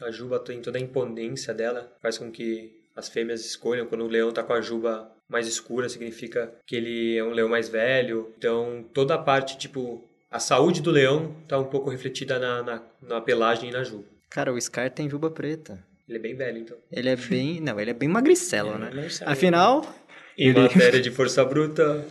A 0.00 0.10
juba 0.10 0.38
tem 0.38 0.62
toda 0.62 0.78
a 0.78 0.80
imponência 0.80 1.52
dela, 1.52 1.94
faz 2.00 2.16
com 2.16 2.30
que 2.30 2.79
as 2.94 3.08
fêmeas 3.08 3.44
escolham. 3.44 3.86
Quando 3.86 4.04
o 4.04 4.08
leão 4.08 4.32
tá 4.32 4.42
com 4.42 4.52
a 4.52 4.60
juba 4.60 5.10
mais 5.28 5.46
escura, 5.46 5.88
significa 5.88 6.52
que 6.66 6.76
ele 6.76 7.16
é 7.16 7.24
um 7.24 7.30
leão 7.30 7.48
mais 7.48 7.68
velho. 7.68 8.32
Então, 8.36 8.84
toda 8.92 9.14
a 9.14 9.18
parte, 9.18 9.56
tipo, 9.58 10.04
a 10.30 10.38
saúde 10.38 10.80
do 10.82 10.90
leão 10.90 11.34
tá 11.48 11.58
um 11.58 11.64
pouco 11.64 11.90
refletida 11.90 12.38
na, 12.38 12.62
na, 12.62 12.82
na 13.02 13.20
pelagem 13.20 13.70
e 13.70 13.72
na 13.72 13.82
juba. 13.84 14.04
Cara, 14.28 14.52
o 14.52 14.60
Scar 14.60 14.90
tem 14.90 15.08
juba 15.08 15.30
preta. 15.30 15.82
Ele 16.08 16.18
é 16.18 16.20
bem 16.20 16.34
velho, 16.34 16.58
então. 16.58 16.76
Ele 16.90 17.08
é 17.08 17.16
bem... 17.16 17.60
Não, 17.62 17.78
ele 17.78 17.90
é 17.90 17.94
bem 17.94 18.08
magricelo, 18.08 18.76
né? 18.78 18.90
não 18.92 19.08
sabe. 19.08 19.30
Afinal, 19.30 19.94
Em 20.36 20.52
matéria 20.52 21.00
de 21.00 21.10
força 21.10 21.44
bruta, 21.44 22.04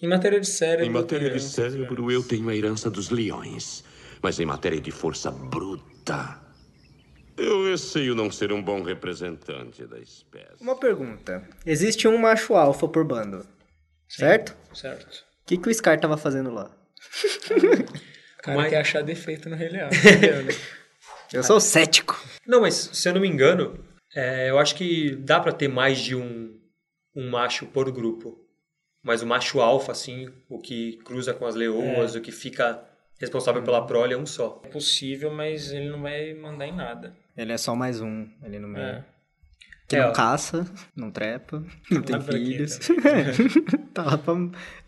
Em 0.00 0.08
matéria 0.08 0.40
de 0.40 0.48
cérebro. 0.48 0.86
Em 0.86 0.90
matéria 0.90 1.30
de 1.30 1.40
cérebro, 1.40 2.10
eu 2.10 2.22
tenho 2.22 2.48
a 2.48 2.56
herança 2.56 2.90
dos 2.90 3.10
leões. 3.10 3.84
Mas 4.22 4.40
em 4.40 4.46
matéria 4.46 4.80
de 4.80 4.90
força 4.90 5.30
bruta, 5.30 6.40
eu 7.36 7.64
receio 7.70 8.14
não 8.14 8.30
ser 8.30 8.52
um 8.52 8.62
bom 8.62 8.82
representante 8.82 9.86
da 9.86 9.98
espécie. 9.98 10.60
uma 10.62 10.76
pergunta. 10.78 11.46
Existe 11.66 12.06
um 12.08 12.18
macho 12.18 12.54
alfa 12.54 12.86
por 12.88 13.04
bando, 13.04 13.46
certo? 14.08 14.56
Certo. 14.74 15.24
O 15.42 15.46
que, 15.46 15.58
que 15.58 15.68
o 15.68 15.74
Scar 15.74 15.98
tava 16.00 16.16
fazendo 16.16 16.50
lá? 16.50 16.70
O 18.38 18.42
cara 18.42 18.56
Mas- 18.58 18.70
quer 18.70 18.80
achar 18.80 19.02
defeito 19.02 19.48
no 19.48 19.56
Rei 19.56 19.68
Leão. 19.68 19.88
né? 19.90 20.54
Eu 21.32 21.42
sou 21.42 21.58
cético. 21.60 22.22
Não, 22.46 22.60
mas 22.60 22.74
se 22.92 23.08
eu 23.08 23.14
não 23.14 23.20
me 23.20 23.26
engano, 23.26 23.82
é, 24.14 24.50
eu 24.50 24.58
acho 24.58 24.76
que 24.76 25.16
dá 25.16 25.40
pra 25.40 25.50
ter 25.52 25.66
mais 25.66 25.98
de 25.98 26.14
um, 26.14 26.56
um 27.16 27.28
macho 27.28 27.66
por 27.66 27.90
grupo. 27.90 28.38
Mas 29.02 29.20
o 29.20 29.26
macho 29.26 29.60
alfa, 29.60 29.90
assim, 29.90 30.30
o 30.48 30.60
que 30.60 30.98
cruza 30.98 31.34
com 31.34 31.44
as 31.44 31.56
leoas, 31.56 32.14
o 32.14 32.20
que 32.20 32.30
fica 32.30 32.84
responsável 33.18 33.62
pela 33.64 33.84
prole 33.84 34.14
é 34.14 34.16
um 34.16 34.26
só. 34.26 34.62
É 34.64 34.68
possível, 34.68 35.30
mas 35.32 35.72
ele 35.72 35.88
não 35.88 36.02
vai 36.02 36.34
mandar 36.34 36.66
em 36.68 36.76
nada. 36.76 37.16
Ele 37.36 37.52
é 37.52 37.58
só 37.58 37.74
mais 37.74 38.00
um 38.00 38.26
ali 38.42 38.58
no 38.58 38.68
meio. 38.68 38.84
É. 38.84 39.04
Que 39.86 39.96
É, 39.96 40.00
não 40.02 40.08
ó. 40.08 40.12
caça, 40.12 40.66
não 40.96 41.10
trepa, 41.10 41.62
não 41.90 42.00
tem 42.02 42.20
filhos. 42.20 42.78
tá 43.92 44.02
lá 44.02 44.16
pra... 44.18 44.34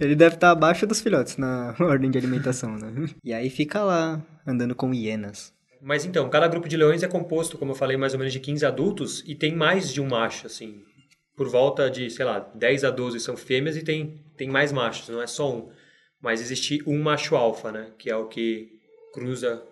Ele 0.00 0.14
deve 0.16 0.36
estar 0.36 0.50
abaixo 0.50 0.86
dos 0.86 1.00
filhotes 1.00 1.36
na 1.36 1.74
ordem 1.80 2.10
de 2.10 2.16
alimentação, 2.16 2.76
né? 2.76 3.08
E 3.22 3.32
aí 3.32 3.50
fica 3.50 3.82
lá, 3.82 4.24
andando 4.46 4.74
com 4.74 4.94
hienas. 4.94 5.54
Mas 5.82 6.04
então, 6.06 6.28
cada 6.30 6.48
grupo 6.48 6.68
de 6.68 6.76
leões 6.76 7.02
é 7.02 7.08
composto, 7.08 7.58
como 7.58 7.72
eu 7.72 7.76
falei, 7.76 7.96
mais 7.96 8.14
ou 8.14 8.18
menos 8.18 8.32
de 8.32 8.40
15 8.40 8.64
adultos 8.64 9.22
e 9.26 9.34
tem 9.34 9.54
mais 9.54 9.92
de 9.92 10.00
um 10.00 10.08
macho, 10.08 10.46
assim. 10.46 10.82
Por 11.36 11.48
volta 11.48 11.90
de, 11.90 12.08
sei 12.10 12.24
lá, 12.24 12.40
10 12.54 12.84
a 12.84 12.90
12 12.90 13.20
são 13.20 13.36
fêmeas 13.36 13.76
e 13.76 13.82
tem, 13.82 14.24
tem 14.36 14.48
mais 14.48 14.72
machos, 14.72 15.08
não 15.10 15.20
é 15.20 15.26
só 15.26 15.54
um. 15.54 15.70
Mas 16.20 16.40
existe 16.40 16.82
um 16.86 17.02
macho 17.02 17.36
alfa, 17.36 17.70
né? 17.70 17.90
Que 17.98 18.10
é 18.10 18.16
o 18.16 18.26
que 18.26 18.70
cruza 19.12 19.62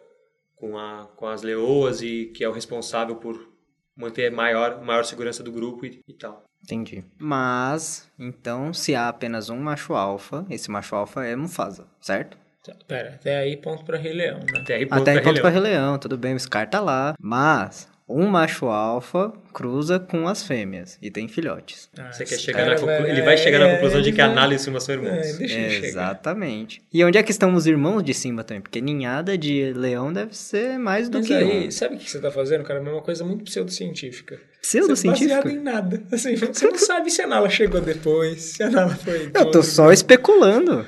com, 0.64 0.79
a, 0.79 1.07
com 1.14 1.27
as 1.27 1.42
leoas 1.42 2.00
e 2.00 2.33
que 2.35 2.42
é 2.42 2.48
o 2.48 2.53
responsável 2.53 3.16
por 3.16 3.53
manter 3.94 4.33
maior, 4.33 4.83
maior 4.83 5.05
segurança 5.05 5.42
do 5.42 5.53
grupo 5.53 5.85
e, 5.85 6.00
e 6.09 6.14
tal. 6.14 6.42
Entendi. 6.62 7.05
Mas, 7.18 8.11
então, 8.18 8.72
se 8.72 8.94
há 8.94 9.09
apenas 9.09 9.50
um 9.50 9.59
macho 9.59 9.92
alfa, 9.92 10.46
esse 10.48 10.70
macho 10.70 10.96
alfa 10.96 11.27
é 11.27 11.37
Mufasa, 11.37 11.87
certo? 12.00 12.38
Tá, 12.64 12.74
Pera, 12.88 13.11
até 13.11 13.37
aí 13.37 13.59
ponto 13.59 13.85
pra 13.85 13.98
Rei 13.98 14.14
Leão, 14.14 14.38
né? 14.38 14.61
Até 14.61 14.77
aí, 14.77 14.87
ponto 14.87 15.03
Até 15.03 15.20
pra 15.20 15.31
Rei 15.31 15.40
pra 15.42 15.50
Leão. 15.50 15.62
Rei 15.62 15.72
Leão, 15.72 15.98
tudo 15.98 16.16
bem, 16.16 16.35
o 16.35 16.40
Scar 16.40 16.68
tá 16.68 16.81
lá. 16.81 17.14
Mas, 17.20 17.87
um 18.09 18.27
macho 18.27 18.67
alfa 18.67 19.33
cruza 19.53 19.99
com 19.99 20.29
as 20.29 20.43
fêmeas 20.43 20.99
e 21.01 21.11
tem 21.11 21.27
filhotes. 21.27 21.88
Ah, 21.97 22.12
Você 22.12 22.25
quer 22.25 22.38
chegar 22.38 22.59
cara 22.59 22.75
na 22.75 22.81
conclu... 22.81 23.07
Ele 23.07 23.23
vai 23.23 23.37
chegar 23.37 23.61
na 23.61 23.69
é, 23.69 23.75
conclusão 23.75 24.03
de 24.03 24.09
ele 24.09 24.17
que 24.17 24.21
a 24.21 24.27
análise 24.27 24.64
são 24.64 24.95
irmãos. 24.95 25.40
É. 25.40 25.77
Exatamente. 25.79 26.83
E 26.93 27.03
onde 27.05 27.17
é 27.17 27.23
que 27.23 27.31
estão 27.31 27.55
os 27.55 27.67
irmãos 27.67 28.03
de 28.03 28.12
Simba 28.12 28.45
também? 28.45 28.61
Porque 28.61 28.81
ninhada 28.81 29.38
de 29.38 29.73
leão 29.73 30.12
deve 30.12 30.37
ser 30.37 30.79
mais 30.79 31.09
do 31.09 31.19
Mas 31.19 31.27
que 31.27 31.35
aí, 31.35 31.69
um. 31.69 31.71
sabe 31.71 31.95
o 31.95 31.99
que 31.99 32.11
você 32.11 32.21
tá 32.21 32.31
fazendo, 32.31 32.64
cara? 32.64 32.81
É 32.81 32.83
uma 32.83 33.01
coisa 33.01 33.25
muito 33.25 33.45
pseudocientífica. 33.45 34.38
Pseudocientífico? 34.61 35.29
Baseado 35.29 35.51
em 35.51 35.62
nada. 35.62 36.03
Assim, 36.12 36.37
você 36.37 36.67
não 36.67 36.79
sabe 36.79 37.11
se 37.11 37.23
a 37.23 37.27
Nala 37.27 37.49
chegou 37.49 37.81
depois, 37.81 38.43
se 38.43 38.62
a 38.62 38.71
Nala 38.71 38.95
foi... 38.97 39.31
Eu 39.33 39.51
tô 39.51 39.62
só 39.62 39.93
especulando. 39.93 40.85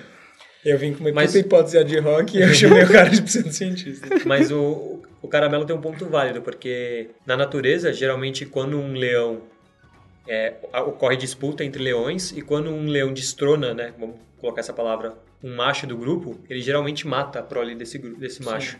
Eu 0.66 0.76
vim 0.76 0.92
com 0.92 1.04
uma 1.04 1.12
Mas- 1.12 1.32
hipótese 1.32 1.78
ad 1.78 1.98
hoc 2.00 2.34
e 2.34 2.42
eu 2.42 2.52
chamei 2.52 2.82
o 2.82 2.88
cara 2.90 3.08
de 3.08 3.22
pseudocientista. 3.22 4.08
Mas 4.26 4.50
o, 4.50 5.00
o 5.22 5.28
caramelo 5.28 5.64
tem 5.64 5.76
um 5.76 5.80
ponto 5.80 6.06
válido, 6.06 6.42
porque 6.42 7.10
na 7.24 7.36
natureza, 7.36 7.92
geralmente, 7.92 8.44
quando 8.44 8.76
um 8.76 8.92
leão 8.94 9.42
é, 10.28 10.54
ocorre 10.80 11.16
disputa 11.16 11.62
entre 11.62 11.80
leões 11.80 12.32
e 12.32 12.42
quando 12.42 12.68
um 12.70 12.86
leão 12.88 13.12
destrona, 13.12 13.72
né, 13.72 13.92
vamos 13.96 14.16
colocar 14.40 14.60
essa 14.60 14.72
palavra, 14.72 15.14
um 15.40 15.54
macho 15.54 15.86
do 15.86 15.96
grupo, 15.96 16.36
ele 16.50 16.60
geralmente 16.60 17.06
mata 17.06 17.38
a 17.38 17.42
prole 17.44 17.76
desse, 17.76 17.98
desse 17.98 18.42
macho. 18.42 18.76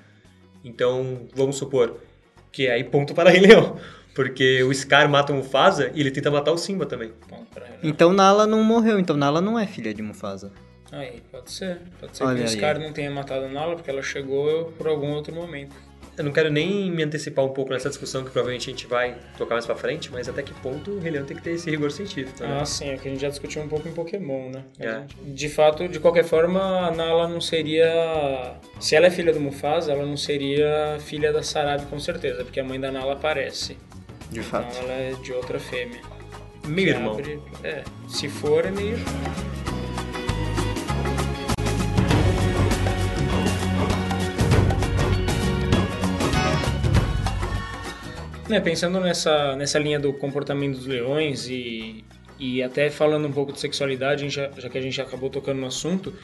Então, 0.65 1.29
vamos 1.37 1.57
supor 1.57 2.01
que 2.51 2.69
aí 2.69 2.83
ponto 2.83 3.15
para 3.15 3.31
Rei 3.31 3.39
Leão, 3.47 3.79
porque 4.13 4.61
o 4.65 4.75
Scar 4.75 5.09
mata 5.09 5.33
o 5.33 5.37
Mufasa 5.37 5.93
e 5.95 6.01
ele 6.01 6.11
tenta 6.11 6.33
matar 6.33 6.51
o 6.51 6.59
Simba 6.59 6.85
também. 6.85 7.13
Então 7.81 8.13
Nala 8.13 8.45
não 8.45 8.65
morreu, 8.65 8.99
então 8.99 9.17
Nala 9.17 9.41
não 9.41 9.57
é 9.57 9.69
filha 9.69 9.95
de 9.95 10.03
Mufasa. 10.03 10.51
Aí, 10.93 11.23
pode 11.31 11.51
ser. 11.51 11.79
Pode 12.01 12.17
ser 12.17 12.25
Olha 12.25 12.39
que 12.39 12.45
o. 12.45 12.49
Scar 12.49 12.79
não 12.79 12.93
tenha 12.93 13.11
matado 13.11 13.47
a 13.47 13.49
Nala 13.49 13.75
porque 13.77 13.91
ela 13.91 14.03
chegou 14.03 14.67
por 14.79 14.87
algum 14.89 15.11
outro 15.13 15.35
momento. 15.35 15.75
Eu 16.17 16.25
não 16.25 16.33
quero 16.33 16.51
nem 16.51 16.91
me 16.91 17.03
antecipar 17.03 17.45
um 17.45 17.51
pouco 17.51 17.73
nessa 17.73 17.91
discussão 17.91 18.25
que 18.25 18.31
provavelmente 18.31 18.71
a 18.71 18.73
gente 18.73 18.87
vai 18.87 19.19
tocar 19.37 19.55
mais 19.57 19.67
pra 19.67 19.75
frente, 19.77 20.11
mas 20.11 20.27
até 20.27 20.43
que 20.43 20.55
ponto 20.55 20.93
o 20.93 20.99
Rei 20.99 21.11
Leão 21.13 21.27
tem 21.27 21.37
que 21.37 21.43
ter 21.43 21.51
esse 21.51 21.69
rigor 21.69 21.91
científico, 21.91 22.43
né? 22.43 22.59
Ah, 22.59 22.65
sim, 22.65 22.89
é 22.89 22.97
que 22.97 23.07
a 23.07 23.11
gente 23.11 23.21
já 23.21 23.29
discutiu 23.29 23.61
um 23.61 23.69
pouco 23.69 23.87
em 23.87 23.93
Pokémon, 23.93 24.49
né? 24.51 24.65
É. 24.81 25.03
De 25.27 25.49
fato, 25.51 25.87
de 25.87 26.01
qualquer 26.01 26.25
forma, 26.25 26.87
a 26.87 26.91
Nala 26.91 27.29
não 27.29 27.39
seria. 27.41 28.55
Se 28.81 28.97
ela 28.97 29.09
é 29.09 29.11
filha 29.11 29.31
do 29.31 29.41
Mufasa, 29.41 29.93
ela 29.93 30.07
não 30.07 30.17
seria 30.17 30.97
filha 31.01 31.31
da 31.35 31.43
Sarabi 31.43 31.85
com 31.85 31.99
certeza, 32.01 32.43
porque 32.45 32.61
a 32.61 32.65
mãe 32.65 32.81
da 32.81 32.91
Nala 32.91 33.13
aparece. 33.13 33.77
De 34.31 34.39
Então 34.41 34.51
fato. 34.63 34.75
ela 34.79 34.93
é 34.93 35.13
de 35.23 35.33
outra 35.35 35.59
fêmea. 35.61 36.01
Meio 36.67 36.89
irmão. 36.89 37.13
abre- 37.13 37.39
É, 37.63 37.85
se 38.09 38.27
for, 38.29 38.65
é 38.65 38.71
meio 38.71 38.97
Né, 48.49 48.61
pensando 48.61 49.01
nessa, 49.01 49.57
nessa 49.57 49.79
linha 49.79 49.99
do 49.99 50.13
comportamento 50.13 50.77
dos 50.77 50.87
leões 50.87 51.49
e 51.49 52.05
E 52.39 52.63
até 52.63 52.91
falando 52.91 53.27
um 53.27 53.33
pouco 53.33 53.53
de 53.53 53.59
sexualidade, 53.59 54.29
já, 54.29 54.51
já 54.57 54.69
que 54.69 54.79
a 54.79 54.81
gente 54.81 55.01
acabou 55.01 55.31
tocando 55.31 55.61
no 55.61 55.67
assunto, 55.67 56.15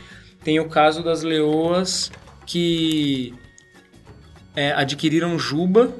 tem 0.44 0.60
o 0.60 0.68
caso 0.68 1.02
das 1.02 1.22
leoas 1.22 2.12
que 2.46 3.34
é, 4.54 4.72
adquiriram 4.72 5.38
juba, 5.38 5.92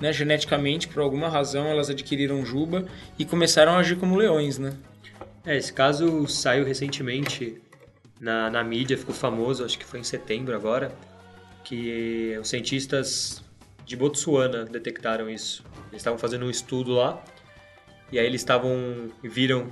né, 0.00 0.12
geneticamente, 0.12 0.88
por 0.88 1.00
alguma 1.00 1.28
razão 1.28 1.66
elas 1.66 1.88
adquiriram 1.88 2.44
juba 2.44 2.84
e 3.18 3.24
começaram 3.24 3.72
a 3.72 3.78
agir 3.78 3.96
como 3.96 4.16
leões, 4.16 4.58
né? 4.58 4.74
É, 5.46 5.56
esse 5.56 5.72
caso 5.72 6.26
saiu 6.26 6.64
recentemente 6.64 7.60
na, 8.20 8.50
na 8.50 8.64
mídia, 8.64 8.98
ficou 8.98 9.14
famoso, 9.14 9.64
acho 9.64 9.78
que 9.78 9.84
foi 9.84 10.00
em 10.00 10.04
setembro 10.04 10.54
agora, 10.54 10.92
que 11.64 12.36
os 12.40 12.48
cientistas 12.48 13.41
de 13.84 13.96
Botsuana 13.96 14.64
detectaram 14.64 15.28
isso. 15.28 15.64
Eles 15.90 16.00
estavam 16.00 16.18
fazendo 16.18 16.46
um 16.46 16.50
estudo 16.50 16.92
lá 16.92 17.22
e 18.10 18.18
aí 18.18 18.26
eles 18.26 18.40
estavam 18.40 19.10
viram 19.22 19.66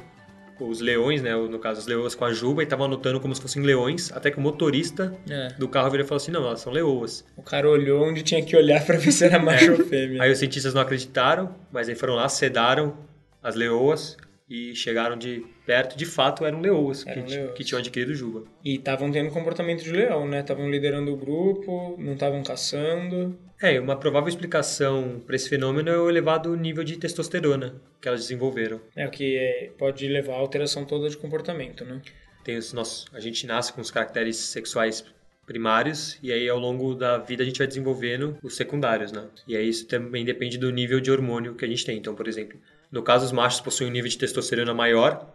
os 0.61 0.81
leões, 0.81 1.23
né, 1.23 1.35
no 1.35 1.59
caso 1.59 1.81
as 1.81 1.87
leoas 1.87 2.15
com 2.15 2.23
a 2.23 2.33
juba 2.35 2.61
e 2.63 2.65
estavam 2.65 2.85
anotando 2.85 3.19
como 3.19 3.35
se 3.35 3.41
fossem 3.41 3.63
leões, 3.63 4.13
até 4.13 4.31
que 4.31 4.37
o 4.37 4.43
motorista 4.43 5.17
É. 5.29 5.49
do 5.59 5.67
carro 5.67 5.91
virou 5.91 6.05
e 6.05 6.07
falou 6.09 6.19
assim: 6.19 6.31
"Não, 6.31 6.45
elas 6.47 6.61
são 6.61 6.71
leoas". 6.71 7.25
O 7.35 7.43
cara 7.43 7.67
olhou 7.67 8.05
onde 8.07 8.23
tinha 8.23 8.43
que 8.45 8.55
olhar 8.55 8.85
pra 8.85 8.99
ver 8.99 9.11
se 9.11 9.25
era 9.25 9.39
macho 9.39 9.73
ou 9.73 9.79
fêmea. 9.87 10.23
Aí 10.23 10.31
os 10.31 10.39
cientistas 10.39 10.75
não 10.75 10.83
acreditaram, 10.83 11.55
mas 11.73 11.89
aí 11.89 11.95
foram 11.95 12.15
lá, 12.15 12.29
sedaram 12.29 12.95
as 13.43 13.55
leoas 13.55 14.19
e 14.51 14.75
chegaram 14.75 15.17
de 15.17 15.47
perto, 15.65 15.97
de 15.97 16.05
fato 16.05 16.45
eram 16.45 16.61
leoas, 16.61 17.07
Eram 17.07 17.23
que, 17.23 17.31
leoas. 17.31 17.55
que 17.55 17.63
tinham 17.63 17.79
adquirido 17.79 18.13
juba. 18.13 18.43
E 18.65 18.75
estavam 18.75 19.11
tendo 19.13 19.31
comportamento 19.31 19.85
de 19.85 19.93
leão, 19.93 20.27
né? 20.29 20.41
Estavam 20.41 20.69
liderando 20.69 21.13
o 21.13 21.17
grupo, 21.17 21.95
não 21.97 22.15
estavam 22.15 22.43
caçando. 22.43 23.39
É, 23.63 23.79
uma 23.79 23.97
provável 23.97 24.29
explicação 24.29 25.23
para 25.25 25.37
esse 25.37 25.49
fenômeno 25.49 25.89
é 25.89 25.97
o 25.99 26.09
elevado 26.11 26.57
nível 26.57 26.83
de 26.83 26.97
testosterona 26.97 27.81
que 28.01 28.09
elas 28.09 28.23
desenvolveram. 28.23 28.81
É 28.97 29.07
o 29.07 29.11
que 29.11 29.37
é, 29.37 29.71
pode 29.79 30.09
levar 30.09 30.35
à 30.35 30.39
alteração 30.39 30.85
toda 30.85 31.09
de 31.09 31.17
comportamento, 31.17 31.85
né? 31.85 32.01
Tem 32.43 32.57
os 32.57 32.73
nossos, 32.73 33.07
a 33.13 33.21
gente 33.21 33.47
nasce 33.47 33.73
com 33.73 33.81
os 33.81 33.91
caracteres 33.91 34.37
sexuais 34.37 35.05
primários 35.47 36.17
e 36.23 36.33
aí 36.33 36.49
ao 36.49 36.59
longo 36.59 36.95
da 36.95 37.19
vida 37.19 37.43
a 37.43 37.47
gente 37.47 37.59
vai 37.59 37.67
desenvolvendo 37.67 38.39
os 38.43 38.57
secundários, 38.57 39.13
né? 39.13 39.27
E 39.47 39.57
aí 39.57 39.69
isso 39.69 39.87
também 39.87 40.25
depende 40.25 40.57
do 40.57 40.71
nível 40.71 41.01
de 41.01 41.11
hormônio 41.11 41.55
que 41.55 41.65
a 41.65 41.69
gente 41.69 41.85
tem. 41.85 41.99
Então, 41.99 42.15
por 42.15 42.27
exemplo, 42.29 42.59
no 42.91 43.03
caso 43.03 43.25
os 43.27 43.33
machos 43.33 43.61
possuem 43.61 43.89
um 43.91 43.93
nível 43.93 44.09
de 44.11 44.19
testosterona 44.19 44.75
maior 44.75 45.35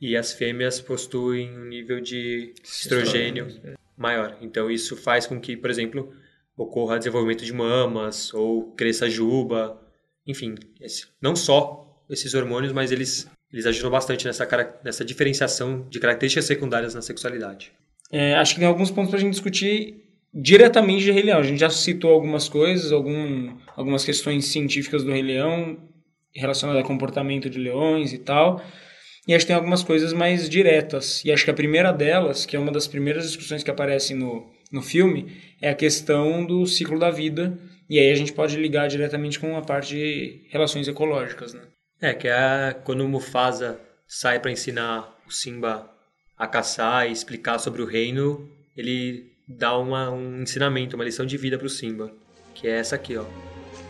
e 0.00 0.16
as 0.16 0.32
fêmeas 0.32 0.80
possuem 0.80 1.56
um 1.58 1.64
nível 1.64 2.00
de 2.00 2.52
estrogênio 2.62 3.48
maior. 3.96 4.36
Então 4.40 4.70
isso 4.70 4.96
faz 4.96 5.26
com 5.26 5.40
que, 5.40 5.56
por 5.56 5.70
exemplo, 5.70 6.12
ocorra 6.56 6.98
desenvolvimento 6.98 7.44
de 7.44 7.52
mamas 7.52 8.32
ou 8.32 8.72
cresça 8.72 9.08
juba, 9.10 9.80
enfim, 10.26 10.54
esse- 10.80 11.06
não 11.20 11.34
só 11.34 12.02
esses 12.08 12.34
hormônios, 12.34 12.72
mas 12.72 12.90
eles 12.92 13.28
eles 13.52 13.64
ajudam 13.64 13.90
bastante 13.90 14.26
nessa 14.26 14.46
nessa 14.84 15.02
diferenciação 15.04 15.86
de 15.88 15.98
características 15.98 16.44
secundárias 16.44 16.94
na 16.94 17.00
sexualidade. 17.00 17.72
É, 18.12 18.34
acho 18.34 18.52
que 18.54 18.60
tem 18.60 18.68
alguns 18.68 18.90
pontos 18.90 19.10
pra 19.10 19.18
gente 19.18 19.30
discutir 19.32 20.04
diretamente 20.34 21.04
de 21.04 21.10
Rei 21.10 21.22
Leão. 21.22 21.38
A 21.40 21.42
gente 21.42 21.58
já 21.58 21.70
citou 21.70 22.10
algumas 22.12 22.46
coisas, 22.48 22.92
algum, 22.92 23.56
algumas 23.74 24.04
questões 24.04 24.46
científicas 24.46 25.02
do 25.02 25.10
Rei 25.10 25.22
Leão 25.22 25.78
relacionadas 26.34 26.82
a 26.82 26.86
comportamento 26.86 27.48
de 27.48 27.58
leões 27.58 28.12
e 28.12 28.18
tal. 28.18 28.62
E 29.26 29.34
acho 29.34 29.44
que 29.44 29.48
tem 29.48 29.56
algumas 29.56 29.82
coisas 29.82 30.12
mais 30.12 30.48
diretas. 30.48 31.22
E 31.24 31.30
acho 31.30 31.44
que 31.44 31.50
a 31.50 31.54
primeira 31.54 31.92
delas, 31.92 32.46
que 32.46 32.56
é 32.56 32.58
uma 32.58 32.72
das 32.72 32.86
primeiras 32.86 33.26
discussões 33.26 33.62
que 33.62 33.70
aparecem 33.70 34.16
no, 34.16 34.50
no 34.72 34.80
filme, 34.80 35.36
é 35.60 35.68
a 35.68 35.74
questão 35.74 36.46
do 36.46 36.66
ciclo 36.66 36.98
da 36.98 37.10
vida. 37.10 37.58
E 37.90 37.98
aí 37.98 38.10
a 38.10 38.14
gente 38.14 38.32
pode 38.32 38.56
ligar 38.56 38.88
diretamente 38.88 39.38
com 39.38 39.56
a 39.56 39.62
parte 39.62 39.94
de 39.94 40.46
relações 40.48 40.88
ecológicas, 40.88 41.52
né? 41.52 41.62
É, 42.00 42.14
que 42.14 42.28
é 42.28 42.74
quando 42.84 43.02
o 43.02 43.08
Mufasa 43.08 43.80
sai 44.06 44.40
para 44.40 44.50
ensinar 44.50 45.14
o 45.26 45.30
Simba 45.30 45.90
a 46.36 46.46
caçar 46.46 47.08
e 47.08 47.12
explicar 47.12 47.58
sobre 47.58 47.82
o 47.82 47.86
reino, 47.86 48.48
ele 48.76 49.32
dá 49.46 49.76
uma, 49.76 50.10
um 50.10 50.42
ensinamento, 50.42 50.96
uma 50.96 51.04
lição 51.04 51.26
de 51.26 51.36
vida 51.36 51.58
pro 51.58 51.68
Simba, 51.68 52.12
que 52.54 52.68
é 52.68 52.78
essa 52.78 52.94
aqui, 52.94 53.16
ó. 53.16 53.47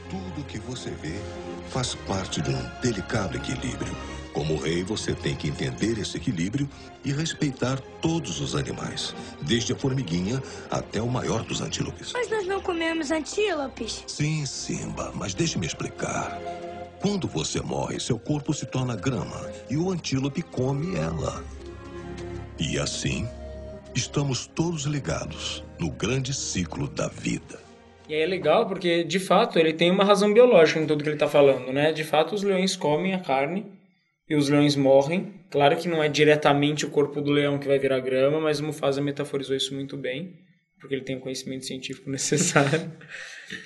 Tudo 0.08 0.46
que 0.46 0.58
você 0.58 0.90
vê 0.90 1.20
faz 1.68 1.94
parte 1.94 2.40
de 2.40 2.50
um 2.50 2.80
delicado 2.80 3.36
equilíbrio. 3.36 3.94
Como 4.32 4.56
rei, 4.56 4.82
você 4.82 5.14
tem 5.14 5.34
que 5.34 5.48
entender 5.48 5.98
esse 5.98 6.16
equilíbrio 6.16 6.68
e 7.04 7.12
respeitar 7.12 7.80
todos 8.00 8.40
os 8.40 8.54
animais, 8.54 9.14
desde 9.42 9.72
a 9.72 9.76
formiguinha 9.76 10.42
até 10.70 11.02
o 11.02 11.08
maior 11.08 11.42
dos 11.42 11.60
antílopes. 11.60 12.12
Mas 12.12 12.30
nós 12.30 12.46
não 12.46 12.60
comemos 12.60 13.10
antílopes. 13.10 14.04
Sim, 14.06 14.46
Simba, 14.46 15.12
mas 15.14 15.34
deixe-me 15.34 15.66
explicar. 15.66 16.38
Quando 17.00 17.28
você 17.28 17.60
morre, 17.60 18.00
seu 18.00 18.18
corpo 18.18 18.54
se 18.54 18.64
torna 18.66 18.96
grama 18.96 19.50
e 19.68 19.76
o 19.76 19.90
antílope 19.90 20.42
come 20.42 20.96
ela. 20.96 21.44
E 22.58 22.78
assim, 22.78 23.28
estamos 23.94 24.46
todos 24.46 24.84
ligados 24.84 25.64
no 25.78 25.90
grande 25.90 26.32
ciclo 26.32 26.88
da 26.88 27.08
vida. 27.08 27.67
E 28.08 28.14
aí 28.14 28.22
é 28.22 28.26
legal 28.26 28.66
porque, 28.66 29.04
de 29.04 29.20
fato, 29.20 29.58
ele 29.58 29.74
tem 29.74 29.90
uma 29.90 30.02
razão 30.02 30.32
biológica 30.32 30.80
em 30.80 30.86
tudo 30.86 31.02
que 31.02 31.08
ele 31.10 31.16
está 31.16 31.28
falando, 31.28 31.70
né? 31.70 31.92
De 31.92 32.02
fato, 32.04 32.34
os 32.34 32.42
leões 32.42 32.74
comem 32.74 33.12
a 33.12 33.20
carne 33.20 33.66
e 34.26 34.34
os 34.34 34.48
leões 34.48 34.74
morrem. 34.76 35.34
Claro 35.50 35.76
que 35.76 35.88
não 35.88 36.02
é 36.02 36.08
diretamente 36.08 36.86
o 36.86 36.90
corpo 36.90 37.20
do 37.20 37.30
leão 37.30 37.58
que 37.58 37.68
vai 37.68 37.78
virar 37.78 38.00
grama, 38.00 38.40
mas 38.40 38.60
o 38.60 38.64
Mufasa 38.64 39.02
metaforizou 39.02 39.54
isso 39.54 39.74
muito 39.74 39.96
bem, 39.96 40.34
porque 40.80 40.94
ele 40.94 41.04
tem 41.04 41.16
o 41.16 41.20
conhecimento 41.20 41.66
científico 41.66 42.08
necessário. 42.10 42.90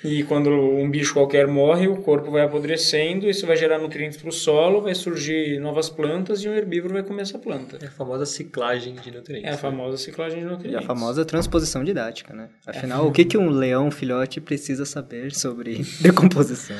E 0.03 0.23
quando 0.23 0.49
um 0.49 0.89
bicho 0.89 1.13
qualquer 1.13 1.47
morre, 1.47 1.87
o 1.87 1.97
corpo 1.97 2.31
vai 2.31 2.41
apodrecendo, 2.43 3.29
isso 3.29 3.45
vai 3.45 3.57
gerar 3.57 3.79
nutrientes 3.79 4.17
para 4.17 4.29
o 4.29 4.31
solo, 4.31 4.81
vai 4.81 4.95
surgir 4.95 5.59
novas 5.59 5.89
plantas 5.89 6.41
e 6.43 6.47
um 6.49 6.53
herbívoro 6.53 6.93
vai 6.93 7.03
comer 7.03 7.23
essa 7.23 7.37
planta. 7.37 7.77
É 7.81 7.87
a 7.87 7.91
famosa 7.91 8.25
ciclagem 8.25 8.95
de 8.95 9.11
nutrientes. 9.11 9.49
É 9.49 9.53
a 9.53 9.57
famosa 9.57 9.97
ciclagem 9.97 10.39
de 10.39 10.45
E 10.45 10.49
nutrientes. 10.49 10.79
a 10.79 10.87
famosa 10.87 11.25
transposição 11.25 11.83
didática, 11.83 12.33
né? 12.33 12.49
Afinal, 12.65 13.07
o 13.07 13.11
que, 13.11 13.25
que 13.25 13.37
um 13.37 13.49
leão 13.49 13.91
filhote 13.91 14.39
precisa 14.39 14.85
saber 14.85 15.33
sobre 15.33 15.81
decomposição? 16.01 16.77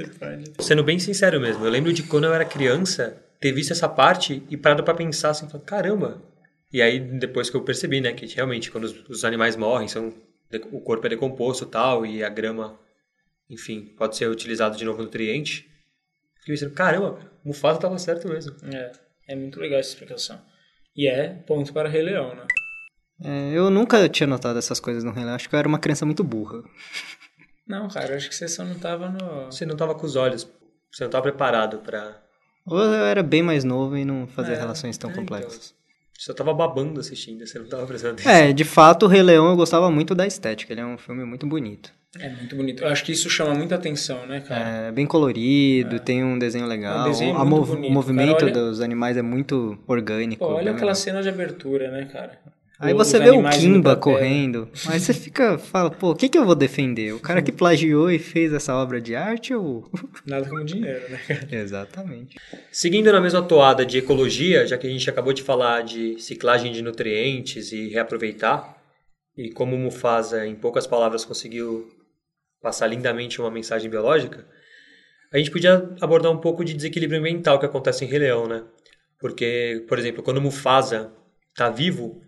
Sendo 0.60 0.84
bem 0.84 0.98
sincero 0.98 1.40
mesmo, 1.40 1.64
eu 1.64 1.70
lembro 1.70 1.92
de 1.92 2.02
quando 2.02 2.24
eu 2.24 2.34
era 2.34 2.44
criança 2.44 3.16
ter 3.40 3.52
visto 3.52 3.72
essa 3.72 3.88
parte 3.88 4.42
e 4.48 4.56
parado 4.56 4.82
pra 4.82 4.94
pensar 4.94 5.30
assim, 5.30 5.48
falando, 5.48 5.66
caramba. 5.66 6.22
E 6.72 6.80
aí 6.82 6.98
depois 6.98 7.48
que 7.50 7.56
eu 7.56 7.62
percebi, 7.62 8.00
né, 8.00 8.12
que 8.12 8.26
realmente 8.26 8.70
quando 8.70 8.84
os, 8.84 9.08
os 9.08 9.24
animais 9.24 9.56
morrem, 9.56 9.88
são 9.88 10.12
o 10.72 10.80
corpo 10.80 11.06
é 11.06 11.10
decomposto 11.10 11.64
e 11.64 11.68
tal 11.68 12.06
e 12.06 12.22
a 12.24 12.28
grama, 12.28 12.78
enfim, 13.48 13.94
pode 13.96 14.16
ser 14.16 14.28
utilizado 14.28 14.76
de 14.76 14.84
novo 14.84 15.02
nutriente. 15.02 15.68
Fiquei 16.40 16.54
pensando, 16.54 16.74
caramba, 16.74 17.18
o 17.44 17.48
Mufasa 17.48 17.80
tava 17.80 17.98
certo 17.98 18.28
mesmo. 18.28 18.54
É, 18.72 18.92
é 19.28 19.36
muito 19.36 19.58
legal 19.58 19.80
essa 19.80 19.90
explicação. 19.90 20.40
E 20.94 21.08
é 21.08 21.28
ponto 21.46 21.72
para 21.72 21.88
Rei 21.88 22.02
Leão, 22.02 22.34
né? 22.34 22.46
É, 23.22 23.52
eu 23.52 23.70
nunca 23.70 24.08
tinha 24.08 24.26
notado 24.26 24.58
essas 24.58 24.78
coisas 24.78 25.02
no 25.02 25.10
Rei 25.10 25.24
Leão. 25.24 25.34
Acho 25.34 25.48
que 25.48 25.54
eu 25.54 25.58
era 25.58 25.68
uma 25.68 25.78
criança 25.78 26.06
muito 26.06 26.22
burra. 26.22 26.62
Não, 27.66 27.88
cara, 27.88 28.14
acho 28.14 28.28
que 28.28 28.34
você 28.34 28.46
só 28.46 28.64
não 28.64 28.78
tava 28.78 29.08
no. 29.08 29.46
Você 29.46 29.66
não 29.66 29.76
tava 29.76 29.92
com 29.92 30.06
os 30.06 30.14
olhos, 30.14 30.48
você 30.92 31.02
não 31.02 31.10
tava 31.10 31.24
preparado 31.24 31.78
pra... 31.78 32.22
Ou 32.64 32.78
eu 32.78 33.04
era 33.04 33.24
bem 33.24 33.42
mais 33.42 33.64
novo 33.64 33.96
e 33.96 34.04
não 34.04 34.28
fazia 34.28 34.54
É, 34.54 34.56
relações 34.56 34.96
tão 34.96 35.10
é, 35.10 35.12
então. 35.14 35.48
Você 36.18 36.24
só 36.26 36.34
tava 36.34 36.52
babando 36.54 36.98
assistindo, 37.00 37.46
você 37.46 37.58
não 37.58 37.66
tava 37.66 37.86
prestando 37.86 38.14
atenção. 38.14 38.32
É, 38.32 38.52
de 38.52 38.64
fato, 38.64 39.04
o 39.04 39.08
Rei 39.08 39.22
Leão 39.22 39.48
eu 39.50 39.56
gostava 39.56 39.90
muito 39.90 40.14
da 40.14 40.26
estética. 40.26 40.72
Ele 40.72 40.80
é 40.80 40.86
um 40.86 40.96
filme 40.98 41.24
muito 41.24 41.46
bonito. 41.46 41.92
É 42.18 42.30
muito 42.30 42.56
bonito. 42.56 42.82
Eu 42.82 42.88
acho 42.88 43.04
que 43.04 43.12
isso 43.12 43.28
chama 43.28 43.54
muita 43.54 43.74
atenção, 43.74 44.26
né, 44.26 44.40
cara? 44.40 44.68
É 44.88 44.92
bem 44.92 45.04
colorido, 45.06 46.00
tem 46.00 46.24
um 46.24 46.38
desenho 46.38 46.66
legal. 46.66 46.98
É 46.98 47.00
um 47.02 47.10
desenho 47.12 47.34
muito 47.34 47.48
mov- 47.50 47.68
bonito, 47.68 47.90
o 47.90 47.92
movimento 47.92 48.32
cara, 48.38 48.44
olha- 48.46 48.52
dos 48.54 48.80
animais 48.80 49.16
é 49.18 49.22
muito 49.22 49.78
orgânico. 49.86 50.44
Pô, 50.46 50.52
olha 50.52 50.70
aquela 50.70 50.92
legal. 50.92 50.94
cena 50.94 51.22
de 51.22 51.28
abertura, 51.28 51.90
né, 51.90 52.06
cara? 52.10 52.38
Aí 52.78 52.92
Os 52.92 52.98
você 52.98 53.18
vê 53.18 53.30
o 53.30 53.42
Kimba 53.48 53.96
correndo, 53.96 54.68
aí 54.86 55.00
você 55.00 55.14
fica, 55.14 55.56
fala, 55.56 55.90
pô, 55.90 56.10
o 56.10 56.14
que 56.14 56.28
que 56.28 56.36
eu 56.36 56.44
vou 56.44 56.54
defender? 56.54 57.14
O 57.14 57.20
cara 57.20 57.40
que 57.40 57.50
plagiou 57.52 58.10
e 58.10 58.18
fez 58.18 58.52
essa 58.52 58.74
obra 58.74 59.00
de 59.00 59.14
arte 59.16 59.54
ou... 59.54 59.90
Nada 60.26 60.46
como 60.46 60.62
dinheiro, 60.62 61.10
né, 61.10 61.18
cara? 61.26 61.48
Exatamente. 61.50 62.36
Seguindo 62.70 63.10
na 63.10 63.20
mesma 63.20 63.42
toada 63.42 63.86
de 63.86 63.98
ecologia, 63.98 64.66
já 64.66 64.76
que 64.76 64.86
a 64.86 64.90
gente 64.90 65.08
acabou 65.08 65.32
de 65.32 65.42
falar 65.42 65.82
de 65.82 66.20
ciclagem 66.20 66.70
de 66.70 66.82
nutrientes 66.82 67.72
e 67.72 67.88
reaproveitar, 67.88 68.76
e 69.34 69.50
como 69.50 69.74
o 69.74 69.78
Mufasa, 69.78 70.46
em 70.46 70.54
poucas 70.54 70.86
palavras, 70.86 71.24
conseguiu 71.24 71.88
passar 72.60 72.86
lindamente 72.88 73.40
uma 73.40 73.50
mensagem 73.50 73.88
biológica, 73.88 74.46
a 75.32 75.38
gente 75.38 75.50
podia 75.50 75.94
abordar 76.00 76.30
um 76.30 76.38
pouco 76.38 76.64
de 76.64 76.74
desequilíbrio 76.74 77.20
ambiental 77.20 77.58
que 77.58 77.66
acontece 77.66 78.04
em 78.04 78.08
Rei 78.08 78.18
Leão, 78.18 78.46
né? 78.46 78.64
Porque, 79.18 79.84
por 79.88 79.98
exemplo, 79.98 80.22
quando 80.22 80.38
o 80.38 80.42
Mufasa 80.42 81.12
está 81.52 81.70
vivo, 81.70 82.20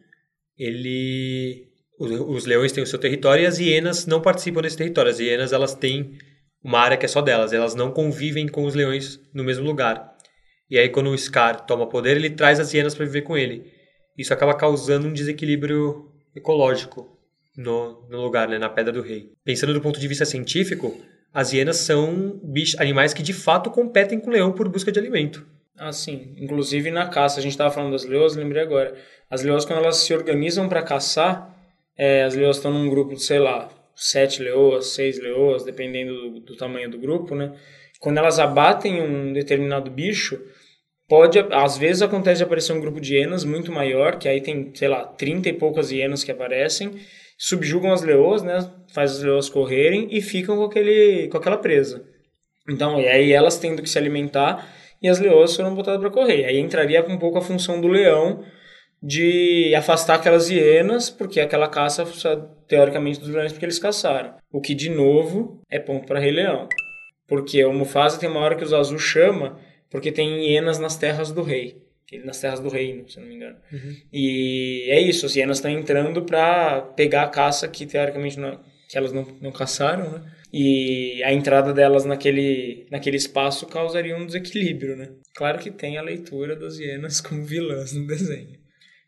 ele... 0.58 1.66
Os, 1.98 2.10
os 2.10 2.46
leões 2.46 2.72
têm 2.72 2.82
o 2.82 2.86
seu 2.86 2.98
território 2.98 3.42
e 3.42 3.46
as 3.46 3.58
hienas 3.58 4.06
não 4.06 4.20
participam 4.20 4.62
desse 4.62 4.76
território. 4.76 5.10
As 5.10 5.18
hienas, 5.18 5.52
elas 5.52 5.74
têm 5.74 6.18
uma 6.62 6.80
área 6.80 6.96
que 6.96 7.06
é 7.06 7.08
só 7.08 7.20
delas. 7.20 7.52
Elas 7.52 7.74
não 7.74 7.90
convivem 7.90 8.46
com 8.48 8.64
os 8.64 8.74
leões 8.74 9.20
no 9.32 9.44
mesmo 9.44 9.64
lugar. 9.64 10.16
E 10.70 10.78
aí, 10.78 10.88
quando 10.88 11.10
o 11.10 11.18
Scar 11.18 11.64
toma 11.66 11.88
poder, 11.88 12.16
ele 12.16 12.30
traz 12.30 12.60
as 12.60 12.72
hienas 12.72 12.94
para 12.94 13.06
viver 13.06 13.22
com 13.22 13.36
ele. 13.36 13.72
Isso 14.16 14.34
acaba 14.34 14.54
causando 14.54 15.06
um 15.06 15.12
desequilíbrio 15.12 16.10
ecológico 16.34 17.18
no, 17.56 18.06
no 18.08 18.20
lugar, 18.20 18.48
né, 18.48 18.58
na 18.58 18.68
Pedra 18.68 18.92
do 18.92 19.02
Rei. 19.02 19.32
Pensando 19.44 19.72
do 19.72 19.80
ponto 19.80 19.98
de 19.98 20.08
vista 20.08 20.24
científico, 20.24 21.00
as 21.32 21.52
hienas 21.52 21.78
são 21.78 22.40
bichos, 22.42 22.78
animais 22.80 23.12
que 23.14 23.22
de 23.22 23.32
fato 23.32 23.70
competem 23.70 24.20
com 24.20 24.28
o 24.28 24.32
leão 24.32 24.52
por 24.52 24.68
busca 24.68 24.92
de 24.92 24.98
alimento. 24.98 25.46
Ah, 25.78 25.92
sim. 25.92 26.34
Inclusive 26.36 26.90
na 26.90 27.08
caça, 27.08 27.38
a 27.38 27.42
gente 27.42 27.52
estava 27.52 27.72
falando 27.72 27.92
das 27.92 28.04
leoas, 28.04 28.34
lembrei 28.34 28.62
agora. 28.62 28.94
As 29.30 29.42
leoas, 29.42 29.64
quando 29.64 29.78
elas 29.78 29.98
se 29.98 30.12
organizam 30.12 30.68
para 30.68 30.82
caçar, 30.82 31.54
é, 31.96 32.24
as 32.24 32.34
leoas 32.34 32.56
estão 32.56 32.72
num 32.72 32.88
grupo 32.90 33.14
de, 33.14 33.22
sei 33.22 33.38
lá, 33.38 33.70
sete 33.94 34.42
leoas, 34.42 34.86
seis 34.88 35.20
leoas, 35.20 35.64
dependendo 35.64 36.14
do, 36.14 36.40
do 36.40 36.56
tamanho 36.56 36.90
do 36.90 36.98
grupo, 36.98 37.34
né? 37.34 37.52
Quando 38.00 38.18
elas 38.18 38.38
abatem 38.38 39.00
um 39.00 39.32
determinado 39.32 39.90
bicho, 39.90 40.40
pode, 41.08 41.38
às 41.38 41.76
vezes 41.78 42.02
acontece 42.02 42.38
de 42.38 42.44
aparecer 42.44 42.72
um 42.72 42.80
grupo 42.80 43.00
de 43.00 43.14
hienas 43.14 43.44
muito 43.44 43.72
maior, 43.72 44.18
que 44.18 44.28
aí 44.28 44.40
tem, 44.40 44.72
sei 44.74 44.88
lá, 44.88 45.04
30 45.04 45.48
e 45.48 45.52
poucas 45.52 45.90
hienas 45.90 46.22
que 46.24 46.30
aparecem, 46.30 46.92
subjugam 47.36 47.92
as 47.92 48.02
leoas, 48.02 48.42
né? 48.42 48.70
Faz 48.92 49.12
as 49.16 49.22
leoas 49.22 49.48
correrem 49.48 50.08
e 50.10 50.20
ficam 50.20 50.56
com, 50.56 50.64
aquele, 50.64 51.28
com 51.28 51.36
aquela 51.36 51.58
presa. 51.58 52.04
Então, 52.68 53.00
e 53.00 53.08
aí 53.08 53.32
elas 53.32 53.58
tendo 53.58 53.82
que 53.82 53.88
se 53.88 53.98
alimentar 53.98 54.77
e 55.02 55.08
as 55.08 55.18
leoas 55.18 55.54
foram 55.54 55.74
botadas 55.74 56.00
para 56.00 56.10
correr. 56.10 56.44
Aí 56.44 56.58
entraria 56.58 57.04
um 57.06 57.18
pouco 57.18 57.38
a 57.38 57.42
função 57.42 57.80
do 57.80 57.88
leão 57.88 58.44
de 59.02 59.72
afastar 59.76 60.16
aquelas 60.16 60.50
hienas, 60.50 61.08
porque 61.08 61.40
aquela 61.40 61.68
caça, 61.68 62.04
teoricamente, 62.66 63.20
dos 63.20 63.28
leões, 63.28 63.52
porque 63.52 63.64
eles 63.64 63.78
caçaram. 63.78 64.34
O 64.50 64.60
que, 64.60 64.74
de 64.74 64.90
novo, 64.90 65.60
é 65.70 65.78
ponto 65.78 66.06
para 66.06 66.18
Rei 66.18 66.32
Leão. 66.32 66.68
Porque 67.26 67.64
o 67.64 67.72
Mufasa 67.72 68.18
tem 68.18 68.28
uma 68.28 68.40
hora 68.40 68.56
que 68.56 68.64
o 68.64 68.66
Zazu 68.66 68.98
chama, 68.98 69.58
porque 69.90 70.10
tem 70.10 70.46
hienas 70.46 70.78
nas 70.78 70.96
terras 70.96 71.30
do 71.30 71.42
rei. 71.42 71.82
Nas 72.24 72.40
terras 72.40 72.58
do 72.58 72.70
reino, 72.70 73.08
se 73.08 73.20
não 73.20 73.26
me 73.26 73.34
engano. 73.34 73.56
Uhum. 73.70 73.96
E 74.12 74.86
é 74.88 75.00
isso, 75.00 75.26
as 75.26 75.36
hienas 75.36 75.58
estão 75.58 75.70
entrando 75.70 76.22
para 76.22 76.80
pegar 76.80 77.22
a 77.22 77.28
caça 77.28 77.68
que, 77.68 77.84
teoricamente, 77.84 78.40
não, 78.40 78.58
que 78.88 78.96
elas 78.96 79.12
não, 79.12 79.26
não 79.40 79.52
caçaram, 79.52 80.10
né? 80.10 80.32
E 80.52 81.22
a 81.24 81.32
entrada 81.32 81.72
delas 81.72 82.04
naquele, 82.04 82.86
naquele 82.90 83.16
espaço 83.16 83.66
causaria 83.66 84.16
um 84.16 84.26
desequilíbrio, 84.26 84.96
né? 84.96 85.10
Claro 85.34 85.58
que 85.58 85.70
tem 85.70 85.98
a 85.98 86.02
leitura 86.02 86.56
das 86.56 86.78
hienas 86.78 87.20
como 87.22 87.44
vilãs 87.44 87.92
no 87.92 88.06
desenho. 88.06 88.58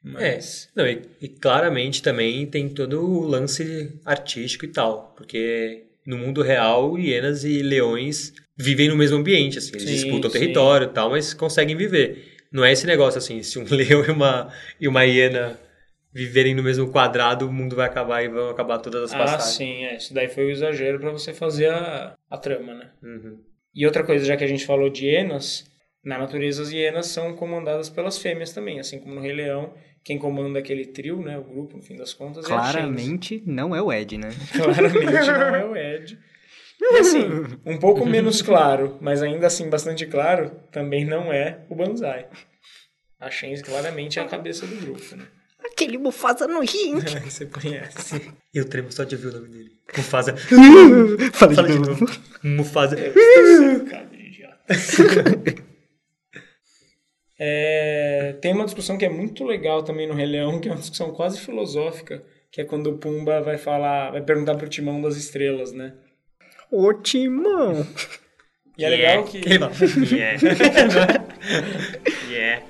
Mas... 0.03 0.69
É, 0.77 0.81
não, 0.81 0.87
e, 0.89 1.03
e 1.21 1.29
claramente 1.29 2.03
também 2.03 2.47
tem 2.47 2.69
todo 2.69 3.05
o 3.05 3.27
lance 3.27 3.93
artístico 4.05 4.65
e 4.65 4.69
tal, 4.69 5.15
porque 5.17 5.85
no 6.07 6.17
mundo 6.17 6.43
real, 6.43 6.99
hienas 6.99 7.45
e 7.45 7.63
leões 7.63 8.33
vivem 8.57 8.89
no 8.89 8.97
mesmo 8.97 9.19
ambiente, 9.19 9.59
assim, 9.59 9.71
eles 9.73 9.85
Sim, 9.85 9.95
disputam 9.95 10.31
sim. 10.31 10.39
território 10.39 10.87
e 10.87 10.91
tal, 10.91 11.11
mas 11.11 11.35
conseguem 11.35 11.77
viver. 11.77 12.37
Não 12.51 12.65
é 12.65 12.73
esse 12.73 12.87
negócio 12.87 13.19
assim, 13.19 13.43
se 13.43 13.59
um 13.59 13.65
leão 13.71 14.05
e 14.05 14.11
uma, 14.11 14.53
e 14.81 14.89
uma 14.89 15.05
hiena 15.05 15.59
viverem 16.13 16.55
no 16.55 16.63
mesmo 16.63 16.91
quadrado, 16.91 17.47
o 17.49 17.53
mundo 17.53 17.77
vai 17.77 17.87
acabar 17.87 18.23
e 18.23 18.29
vão 18.29 18.51
acabar 18.51 18.79
todas 18.79 19.05
as 19.05 19.15
Ah, 19.15 19.19
passagens. 19.19 19.55
sim, 19.57 19.85
é. 19.85 19.97
Isso 19.97 20.13
daí 20.13 20.29
foi 20.29 20.47
o 20.47 20.51
exagero 20.51 20.99
para 20.99 21.11
você 21.11 21.33
fazer 21.33 21.71
a, 21.71 22.17
a 22.29 22.37
trama, 22.39 22.75
né? 22.75 22.91
Uhum. 23.03 23.39
E 23.75 23.87
outra 23.87 24.03
coisa, 24.03 24.25
já 24.25 24.37
que 24.37 24.43
a 24.45 24.49
gente 24.49 24.67
falou 24.67 24.91
de 24.91 25.07
hienas, 25.07 25.65
na 26.05 26.19
natureza 26.19 26.63
as 26.63 26.73
hienas 26.73 27.07
são 27.07 27.35
comandadas 27.37 27.89
pelas 27.89 28.19
fêmeas 28.19 28.53
também, 28.53 28.81
assim 28.81 28.99
como 28.99 29.15
no 29.15 29.21
Rei 29.21 29.33
Leão, 29.33 29.73
quem 30.03 30.19
comanda 30.19 30.59
aquele 30.59 30.87
trio, 30.87 31.21
né, 31.21 31.39
o 31.39 31.45
grupo, 31.45 31.77
no 31.77 31.83
fim 31.83 31.95
das 31.95 32.13
contas, 32.13 32.49
é 32.51 32.53
a 32.55 32.63
Shenzi. 32.63 32.73
Claramente 32.73 33.43
não 33.47 33.77
é 33.77 33.83
o 33.83 33.93
Ed, 33.93 34.17
né? 34.19 34.31
Claramente 34.53 35.05
não 35.31 35.55
é 35.55 35.65
o 35.65 35.77
Ed. 35.77 36.19
E 36.83 36.99
assim, 36.99 37.21
um 37.67 37.77
pouco 37.79 38.07
menos 38.07 38.41
claro, 38.43 38.97
mas 39.01 39.23
ainda 39.23 39.47
assim 39.47 39.69
bastante 39.69 40.07
claro, 40.07 40.51
também 40.73 41.05
não 41.05 41.31
é 41.33 41.61
o 41.69 41.75
Banzai. 41.77 42.27
A 43.21 43.31
Shenzi 43.31 43.63
claramente 43.63 44.19
é 44.19 44.23
a 44.23 44.27
cabeça 44.27 44.67
do 44.67 44.75
grupo, 44.77 45.15
né? 45.15 45.27
Aquele 45.81 45.97
Mufasa 45.97 46.47
nojento. 46.47 47.11
Você 47.25 47.47
conhece. 47.47 48.31
Eu 48.53 48.69
tremo 48.69 48.93
só 48.93 49.03
de 49.03 49.15
ouvir 49.15 49.29
o 49.29 49.33
nome 49.33 49.49
dele. 49.49 49.71
Mufasa. 49.97 50.37
Fala 51.33 51.55
Fala 51.55 51.69
de 51.69 51.73
de 51.73 51.79
novo. 51.79 52.01
novo. 52.01 52.21
Mufasa. 52.45 52.97
Cara 52.97 54.05
de 54.05 54.17
idiota. 54.27 54.67
É, 57.39 58.37
tem 58.43 58.53
uma 58.53 58.67
discussão 58.67 58.99
que 58.99 59.07
é 59.07 59.09
muito 59.09 59.43
legal 59.45 59.83
também 59.83 60.07
no 60.07 60.13
Rei 60.13 60.27
Leão, 60.27 60.61
que 60.61 60.69
é 60.69 60.73
uma 60.73 60.79
discussão 60.79 61.13
quase 61.13 61.41
filosófica, 61.41 62.23
que 62.53 62.61
é 62.61 62.65
quando 62.65 62.89
o 62.91 62.99
Pumba 62.99 63.41
vai 63.41 63.57
falar, 63.57 64.11
vai 64.11 64.21
perguntar 64.21 64.57
pro 64.57 64.69
Timão 64.69 65.01
das 65.01 65.17
estrelas, 65.17 65.73
né? 65.73 65.95
Ô, 66.71 66.93
Timão. 66.93 67.87
E 68.79 68.85
é 68.85 68.89
legal 68.89 69.25
que 69.25 69.43
fala, 69.43 69.71
yeah. 70.11 70.39
yeah. 72.31 72.63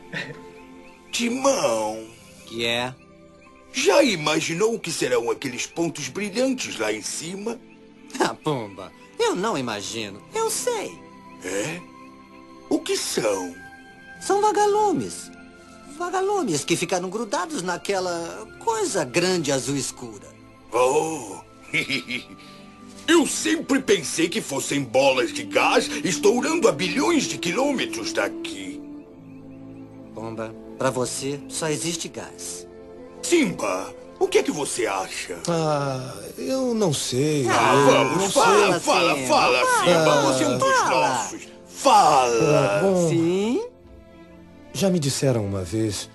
Timão, 1.13 2.10
Que 2.51 2.67
é? 2.67 2.93
já 3.73 4.03
imaginou 4.03 4.75
o 4.75 4.79
que 4.79 4.91
serão 4.91 5.31
aqueles 5.31 5.67
pontos 5.67 6.09
brilhantes 6.09 6.79
lá 6.79 6.93
em 6.93 7.03
cima? 7.03 7.59
Ah, 8.19 8.35
Pumba, 8.35 8.93
eu 9.19 9.37
não 9.37 9.57
imagino. 9.57 10.21
Eu 10.35 10.51
sei. 10.51 10.99
É? 11.45 11.81
O 12.69 12.81
que 12.81 12.97
são? 12.97 13.55
São 14.21 14.43
vagalumes. 14.43 15.31
Vagalumes 15.97 16.65
que 16.65 16.77
ficaram 16.77 17.09
grudados 17.09 17.63
naquela 17.63 18.49
coisa 18.59 19.05
grande 19.05 19.53
azul 19.53 19.77
escura. 19.77 20.29
Oh! 20.73 21.41
Eu 23.07 23.27
sempre 23.27 23.81
pensei 23.81 24.29
que 24.29 24.41
fossem 24.41 24.85
bolas 24.85 25.33
de 25.33 25.43
gás 25.43 25.89
estourando 26.05 26.69
a 26.69 26.73
bilhões 26.73 27.25
de 27.25 27.39
quilômetros 27.39 28.13
daqui. 28.13 28.81
Pumba, 30.15 30.55
pra 30.81 30.89
você 30.89 31.39
só 31.47 31.69
existe 31.69 32.09
gás. 32.09 32.67
Simba, 33.23 33.95
o 34.19 34.27
que 34.27 34.39
é 34.39 34.43
que 34.43 34.51
você 34.51 34.87
acha? 34.87 35.37
Ah, 35.47 36.15
eu 36.39 36.73
não 36.73 36.91
sei. 36.95 37.47
Ah, 37.51 37.75
Eu 37.75 37.85
vamos, 37.87 38.23
não 38.23 38.31
fala, 38.31 38.71
sei, 38.73 38.81
fala, 38.81 39.15
Simba, 39.15 39.29
fala, 39.29 39.59
Simba. 39.59 40.05
fala. 40.05 40.23
Você 40.33 40.45
é 40.45 40.49
um 40.49 40.59
dos 40.59 40.73
Fala. 40.79 41.09
nossos. 41.09 41.43
Fala. 41.67 42.81
Bom, 42.83 43.09
Sim? 43.11 43.63
já 44.73 44.89
me 44.89 44.99
disseram 44.99 45.45
uma 45.45 45.63
vez 45.63 46.09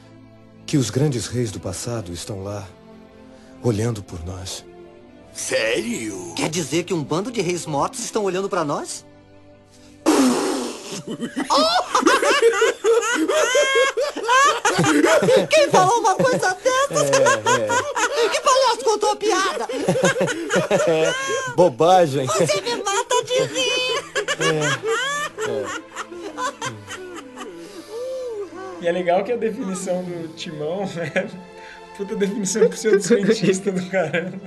que 0.65 0.77
os 0.77 0.89
grandes 0.89 1.27
reis 1.27 1.51
do 1.51 1.59
passado 1.59 2.11
estão 2.11 2.43
lá, 2.43 2.67
olhando 3.61 4.01
por 4.01 4.25
nós. 4.25 4.65
Sério? 5.31 6.33
Quer 6.35 6.49
dizer 6.49 6.85
que 6.85 6.93
um 6.93 7.03
bando 7.03 7.31
de 7.31 7.39
reis 7.39 7.67
mortos 7.67 7.99
estão 8.03 8.23
olhando 8.23 8.49
pra 8.49 8.63
nós? 8.63 9.05
Quem 15.49 15.69
falou 15.69 15.99
uma 15.99 16.15
coisa 16.15 16.57
dessas? 16.63 17.09
Que 18.31 18.41
palhaço 18.41 18.83
contou 18.83 19.11
a 19.11 19.15
piada? 19.15 19.67
Bobagem. 21.55 22.25
Você 22.25 22.59
me 22.61 22.75
mata 22.77 23.23
de 23.23 23.43
rir! 23.43 24.03
E 28.81 28.87
é 28.87 28.91
legal 28.91 29.23
que 29.23 29.31
a 29.31 29.37
definição 29.37 30.03
do 30.03 30.27
Timão 30.35 30.83
é 31.15 31.27
puta 31.97 32.15
definição 32.15 32.67
pseudocientista 32.69 33.71
do 33.71 33.85
caramba. 33.89 34.39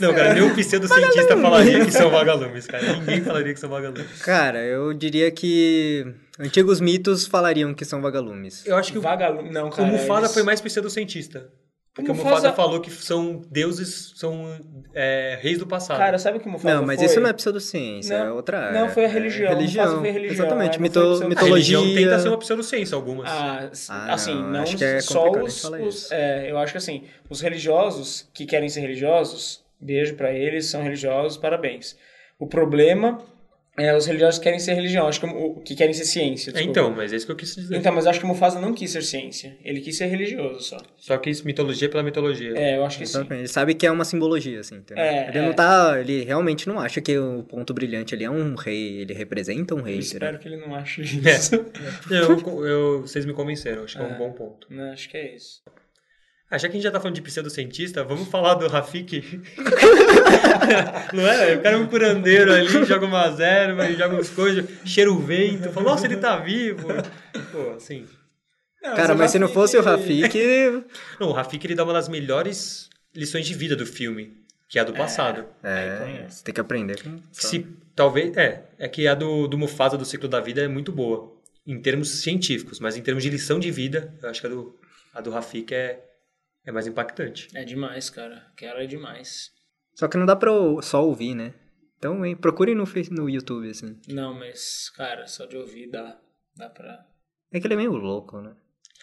Não, 0.00 0.14
cara, 0.14 0.32
nenhum 0.34 0.54
pseudocientista 0.54 1.36
falaria 1.36 1.84
que 1.84 1.90
são 1.90 2.08
vagalumes, 2.10 2.66
cara. 2.66 2.94
Ninguém 3.00 3.22
falaria 3.22 3.52
que 3.52 3.60
são 3.60 3.68
vagalumes. 3.68 4.22
Cara, 4.22 4.64
eu 4.64 4.94
diria 4.94 5.30
que 5.30 6.06
antigos 6.38 6.80
mitos 6.80 7.26
falariam 7.26 7.72
que 7.74 7.84
são 7.84 8.00
vagalumes. 8.02 8.66
Eu 8.66 8.76
acho 8.76 8.92
que 8.92 8.98
o, 8.98 9.00
Vagalume. 9.02 9.50
Não, 9.50 9.68
o 9.68 9.70
cara. 9.70 9.88
Mufasa 9.88 10.20
eles- 10.22 10.34
foi 10.34 10.42
mais 10.42 10.60
pseudocientista. 10.60 11.48
Porque 11.94 12.10
o 12.10 12.14
Mufasa- 12.14 12.34
Mufasa 12.36 12.52
falou 12.52 12.78
que 12.82 12.90
são 12.90 13.40
deuses, 13.50 14.12
são 14.16 14.44
é, 14.94 15.38
reis 15.40 15.58
do 15.58 15.66
passado. 15.66 15.96
Cara, 15.96 16.18
sabe 16.18 16.36
o 16.36 16.40
que 16.42 16.46
o 16.46 16.50
Mufasa 16.50 16.74
Não, 16.74 16.84
mas 16.86 16.98
foi? 16.98 17.06
isso 17.06 17.18
não 17.20 17.30
é 17.30 17.32
pseudociência, 17.32 18.12
é 18.12 18.24
Não, 18.26 18.36
outra 18.36 18.66
área. 18.66 18.80
não, 18.82 18.90
foi 18.90 19.06
a 19.06 19.08
É 19.08 19.10
religião. 19.10 19.48
religião. 19.48 19.84
Mufasa 19.86 20.00
foi 20.02 20.10
a 20.10 20.12
religião, 20.12 20.44
Exatamente, 20.46 20.76
é, 20.76 20.78
mito- 20.78 21.00
foi 21.00 21.08
pseudo- 21.08 21.24
a 21.24 21.28
mitologia. 21.30 21.78
religião 21.78 21.94
tenta 22.10 22.18
ser 22.22 22.28
uma 22.28 22.38
pseudociência, 22.38 22.94
algumas. 22.94 23.30
Ah, 23.30 23.70
Ah, 23.88 24.12
assim, 24.12 24.34
não, 24.34 24.42
não, 24.50 24.60
acho 24.60 24.76
que 24.76 24.84
é 24.84 25.00
só 25.00 25.30
os, 25.30 25.64
os- 25.64 26.12
é, 26.12 26.50
eu 26.50 26.58
acho 26.58 26.72
que 26.72 26.76
assim, 26.78 27.04
os 27.30 27.40
religiosos 27.40 28.28
que 28.34 28.44
querem 28.44 28.68
ser 28.68 28.80
religiosos, 28.80 29.64
beijo 29.80 30.16
pra 30.16 30.30
eles, 30.34 30.66
são 30.66 30.82
religiosos, 30.82 31.38
parabéns. 31.38 31.96
O 32.38 32.46
problema 32.46 33.22
é 33.78 33.94
os 33.96 34.06
religiosos 34.06 34.38
que 34.38 34.44
querem 34.44 34.58
ser 34.58 34.74
religião, 34.74 35.06
acho 35.06 35.20
que, 35.20 35.26
o- 35.26 35.60
que 35.64 35.74
querem 35.74 35.92
ser 35.92 36.04
ciência. 36.04 36.50
É, 36.50 36.52
desculpa. 36.54 36.70
então, 36.80 36.90
mas 36.94 37.12
é 37.12 37.16
isso 37.16 37.26
que 37.26 37.32
eu 37.32 37.36
quis 37.36 37.54
dizer. 37.54 37.76
Então, 37.76 37.92
mas 37.92 38.06
acho 38.06 38.18
que 38.18 38.24
o 38.24 38.28
Mufasa 38.28 38.60
não 38.60 38.72
quis 38.72 38.90
ser 38.90 39.02
ciência. 39.02 39.56
Ele 39.64 39.80
quis 39.80 39.96
ser 39.96 40.06
religioso 40.06 40.60
só. 40.60 40.76
Só 40.96 41.16
que 41.18 41.30
isso, 41.30 41.44
mitologia 41.44 41.88
pela 41.88 42.02
mitologia. 42.02 42.52
É, 42.56 42.76
eu 42.76 42.84
acho 42.84 42.98
que 42.98 43.06
sim. 43.06 43.18
Exatamente, 43.18 43.40
Ele 43.42 43.48
sabe 43.48 43.74
que 43.74 43.86
é 43.86 43.90
uma 43.90 44.04
simbologia, 44.04 44.60
assim, 44.60 44.76
entendeu? 44.76 45.02
É, 45.04 45.28
ele 45.28 45.38
é. 45.38 45.42
não 45.42 45.52
tá. 45.52 46.00
Ele 46.00 46.24
realmente 46.24 46.66
não 46.68 46.80
acha 46.80 47.00
que 47.00 47.18
o 47.18 47.42
ponto 47.42 47.74
brilhante 47.74 48.14
ali 48.14 48.24
é 48.24 48.30
um 48.30 48.54
rei, 48.54 49.00
ele 49.02 49.12
representa 49.14 49.74
um 49.74 49.82
rei, 49.82 49.98
espero 49.98 50.38
que 50.38 50.48
ele 50.48 50.56
não 50.56 50.74
ache 50.74 51.02
É. 51.02 51.36
isso. 51.36 51.54
Eu, 52.10 52.64
eu- 52.66 53.00
vocês 53.02 53.24
me 53.26 53.32
convenceram, 53.32 53.84
acho 53.84 53.96
que 53.96 54.02
é 54.02 54.06
um 54.06 54.14
É. 54.14 54.18
bom 54.18 54.32
ponto. 54.32 54.66
Não, 54.70 54.92
acho 54.92 55.08
que 55.08 55.16
é 55.16 55.34
isso. 55.34 55.60
Ah, 56.48 56.58
já 56.58 56.68
que 56.68 56.72
a 56.72 56.76
gente 56.76 56.84
já 56.84 56.92
tá 56.92 57.00
falando 57.00 57.16
de 57.16 57.22
pseudocientista, 57.22 58.04
vamos 58.04 58.28
falar 58.28 58.54
do 58.54 58.68
Rafik. 58.68 59.42
Não 61.12 61.26
é? 61.26 61.56
O 61.56 61.60
cara 61.62 61.76
é 61.76 61.78
um 61.78 61.86
curandeiro 61.88 62.52
ali, 62.52 62.84
joga 62.84 63.04
umas 63.06 63.40
ervas, 63.40 63.96
joga 63.96 64.14
umas 64.14 64.30
coisas, 64.30 64.64
cheira 64.84 65.10
o 65.10 65.18
vento, 65.18 65.70
fala, 65.70 65.90
nossa, 65.90 66.06
ele 66.06 66.16
tá 66.16 66.36
vivo. 66.36 66.86
Pô, 67.50 67.70
assim. 67.76 68.06
Cara, 68.80 69.14
mas 69.16 69.32
se 69.32 69.38
não 69.40 69.48
fosse 69.48 69.76
o 69.76 69.82
Rafik, 69.82 70.38
Não, 71.18 71.30
o 71.30 71.32
Rafik 71.32 71.66
ele 71.66 71.74
dá 71.74 71.82
uma 71.82 71.92
das 71.92 72.08
melhores 72.08 72.88
lições 73.12 73.44
de 73.44 73.52
vida 73.54 73.74
do 73.74 73.84
filme, 73.84 74.32
que 74.68 74.78
é 74.78 74.82
a 74.82 74.84
do 74.84 74.92
passado. 74.92 75.44
é, 75.64 76.26
você 76.28 76.44
tem 76.44 76.54
que 76.54 76.60
aprender. 76.60 77.02
Se, 77.32 77.66
talvez, 77.96 78.36
é, 78.36 78.62
é 78.78 78.86
que 78.86 79.08
a 79.08 79.14
do, 79.14 79.48
do 79.48 79.58
Mufasa 79.58 79.98
do 79.98 80.04
ciclo 80.04 80.28
da 80.28 80.38
vida 80.40 80.62
é 80.62 80.68
muito 80.68 80.92
boa. 80.92 81.34
em 81.66 81.80
termos 81.80 82.08
científicos, 82.20 82.78
mas 82.78 82.96
em 82.96 83.02
termos 83.02 83.24
de 83.24 83.30
lição 83.30 83.58
de 83.58 83.72
vida, 83.72 84.14
eu 84.22 84.28
acho 84.28 84.40
que 84.40 84.46
a 84.46 84.50
do, 84.50 84.78
a 85.12 85.20
do 85.20 85.30
Rafik 85.32 85.74
é, 85.74 86.05
é 86.66 86.72
mais 86.72 86.86
impactante. 86.86 87.48
É 87.54 87.64
demais, 87.64 88.10
cara. 88.10 88.46
Aquela 88.52 88.82
é 88.82 88.86
demais. 88.86 89.52
Só 89.94 90.08
que 90.08 90.18
não 90.18 90.26
dá 90.26 90.36
pra 90.36 90.50
só 90.82 91.06
ouvir, 91.06 91.34
né? 91.34 91.54
Então 91.98 92.26
hein, 92.26 92.36
procurem 92.36 92.74
no, 92.74 92.84
no 93.12 93.30
YouTube, 93.30 93.70
assim. 93.70 93.98
Não, 94.08 94.34
mas, 94.34 94.90
cara, 94.90 95.26
só 95.26 95.46
de 95.46 95.56
ouvir 95.56 95.90
dá. 95.90 96.18
Dá 96.54 96.68
pra. 96.68 97.06
É 97.52 97.60
que 97.60 97.66
ele 97.66 97.74
é 97.74 97.76
meio 97.78 97.92
louco, 97.92 98.40
né? 98.40 98.54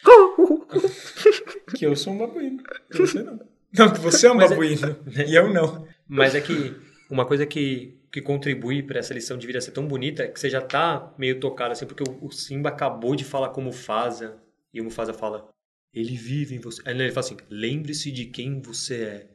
Que 1.75 1.85
eu 1.85 1.95
sou 1.95 2.13
um 2.13 2.17
babuíno. 2.19 2.61
Que 2.91 2.99
você 2.99 3.23
não. 3.23 3.39
Não, 3.75 3.91
que 3.91 3.99
você 3.99 4.27
é 4.27 4.31
um 4.31 4.35
Mas 4.35 4.51
é- 4.51 4.55
babuíno. 4.55 4.95
E 5.27 5.33
eu 5.33 5.51
não. 5.51 5.87
Mas 6.07 6.35
é 6.35 6.41
que 6.41 6.75
uma 7.09 7.25
coisa 7.25 7.45
que, 7.45 7.99
que 8.11 8.21
contribui 8.21 8.83
para 8.83 8.99
essa 8.99 9.13
lição 9.13 9.37
de 9.37 9.47
vida 9.47 9.59
ser 9.61 9.71
tão 9.71 9.87
bonita 9.87 10.23
é 10.23 10.27
que 10.27 10.39
você 10.39 10.49
já 10.49 10.61
tá 10.61 11.13
meio 11.17 11.39
tocado, 11.39 11.71
assim, 11.71 11.85
porque 11.85 12.03
o, 12.03 12.25
o 12.27 12.31
Simba 12.31 12.69
acabou 12.69 13.15
de 13.15 13.23
falar 13.23 13.49
com 13.49 13.61
o 13.61 13.63
Mufasa, 13.63 14.37
e 14.73 14.81
o 14.81 14.83
Mufasa 14.83 15.13
fala, 15.13 15.49
ele 15.93 16.15
vive 16.15 16.55
em 16.55 16.59
você. 16.59 16.81
Aí 16.85 16.93
ele 16.93 17.11
fala 17.11 17.25
assim, 17.25 17.37
lembre-se 17.49 18.11
de 18.11 18.25
quem 18.25 18.59
você 18.61 19.03
é. 19.03 19.27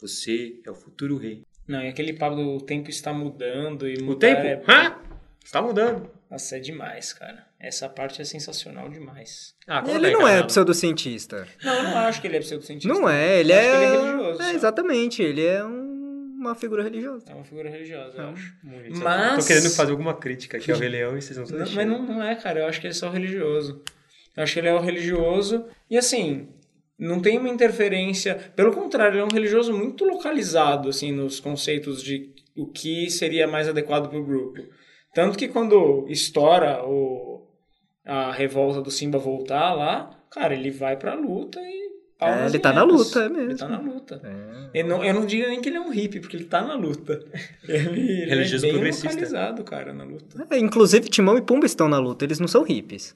Você 0.00 0.60
é 0.66 0.70
o 0.70 0.74
futuro 0.74 1.16
rei. 1.16 1.42
Não, 1.66 1.82
e 1.82 1.88
aquele 1.88 2.12
papo 2.12 2.36
do 2.36 2.58
tempo 2.60 2.90
está 2.90 3.12
mudando 3.12 3.88
e 3.88 3.96
O 4.02 4.14
tempo? 4.14 4.42
é... 4.42 4.62
Hã? 4.68 4.96
Está 5.44 5.62
mudando. 5.62 6.10
Nossa, 6.30 6.56
é 6.56 6.60
demais, 6.60 7.12
cara. 7.12 7.46
Essa 7.58 7.88
parte 7.88 8.20
é 8.20 8.24
sensacional 8.24 8.88
demais. 8.88 9.54
Ah, 9.66 9.82
Ele 9.86 10.10
não 10.10 10.26
é 10.26 10.42
pseudocientista. 10.42 11.46
Não, 11.62 11.72
eu 11.74 11.82
não 11.84 11.98
acho 11.98 12.20
que 12.20 12.26
ele 12.26 12.36
é 12.36 12.40
pseudocientista. 12.40 12.92
Não 12.92 13.08
é, 13.08 13.40
ele 13.40 13.52
Eu 13.52 13.56
é. 13.56 13.60
acho 13.60 13.70
que 13.70 13.76
ele 13.76 13.94
é 13.94 14.00
religioso. 14.10 14.42
É, 14.42 14.54
exatamente, 14.54 15.22
ele 15.22 15.44
é 15.44 15.64
um- 15.64 16.34
uma 16.38 16.54
figura 16.54 16.82
religiosa. 16.82 17.24
É 17.30 17.34
uma 17.34 17.44
figura 17.44 17.70
religiosa, 17.70 18.18
eu 18.18 18.28
acho. 18.30 18.54
Muito. 18.62 18.98
Mas- 18.98 19.40
Tô 19.42 19.46
querendo 19.46 19.70
fazer 19.70 19.90
alguma 19.92 20.14
crítica 20.14 20.58
aqui 20.58 20.70
ao 20.70 20.78
Rei 20.78 20.88
Leão 20.88 21.16
e 21.16 21.22
vocês 21.22 21.36
não 21.38 21.44
estão 21.44 21.58
mas 21.74 21.86
não, 21.88 22.02
não 22.04 22.22
é, 22.22 22.34
cara. 22.34 22.60
Eu 22.60 22.66
acho 22.66 22.80
que 22.80 22.86
ele 22.86 22.92
é 22.92 22.96
só 22.96 23.08
religioso. 23.08 23.82
Eu 24.36 24.42
acho 24.42 24.52
que 24.52 24.60
ele 24.60 24.68
é 24.68 24.74
o 24.74 24.80
religioso. 24.80 25.64
E 25.90 25.96
assim, 25.96 26.48
não 26.98 27.20
tem 27.20 27.38
uma 27.38 27.48
interferência. 27.48 28.34
Pelo 28.54 28.72
contrário, 28.72 29.14
ele 29.14 29.22
é 29.22 29.24
um 29.24 29.34
religioso 29.34 29.72
muito 29.72 30.04
localizado, 30.04 30.88
assim, 30.88 31.12
nos 31.12 31.40
conceitos 31.40 32.02
de 32.02 32.34
o 32.56 32.66
que 32.66 33.10
seria 33.10 33.46
mais 33.46 33.68
adequado 33.68 34.08
para 34.08 34.18
o 34.18 34.24
grupo. 34.24 34.62
Tanto 35.14 35.38
que 35.38 35.48
quando 35.48 36.06
estoura 36.08 36.82
o, 36.84 37.46
a 38.04 38.32
revolta 38.32 38.80
do 38.80 38.90
Simba 38.90 39.18
voltar 39.18 39.72
lá, 39.74 40.10
cara, 40.30 40.54
ele 40.54 40.70
vai 40.70 40.96
pra 40.96 41.14
luta 41.14 41.60
e. 41.60 41.86
É, 42.18 42.46
ele 42.46 42.58
tá 42.58 42.72
na 42.72 42.82
luta, 42.82 43.24
é 43.24 43.28
mesmo. 43.28 43.50
Ele 43.50 43.58
tá 43.58 43.68
na 43.68 43.78
luta. 43.78 44.22
É. 44.24 44.80
Eu 44.80 44.86
não, 44.86 45.04
eu 45.04 45.12
não 45.12 45.26
diria 45.26 45.48
nem 45.48 45.60
que 45.60 45.68
ele 45.68 45.76
é 45.76 45.80
um 45.80 45.90
hippie, 45.90 46.18
porque 46.20 46.34
ele 46.34 46.46
tá 46.46 46.62
na 46.62 46.74
luta. 46.74 47.22
Ele, 47.68 48.00
ele 48.00 48.24
Religioso 48.30 48.66
é 48.66 48.72
bem 48.72 48.90
localizado, 48.90 49.64
cara, 49.64 49.92
na 49.92 50.04
luta. 50.04 50.46
É, 50.50 50.58
inclusive, 50.58 51.10
Timão 51.10 51.36
e 51.36 51.42
Pumba 51.42 51.66
estão 51.66 51.88
na 51.88 51.98
luta, 51.98 52.24
eles 52.24 52.38
não 52.38 52.48
são 52.48 52.62
hippies. 52.62 53.14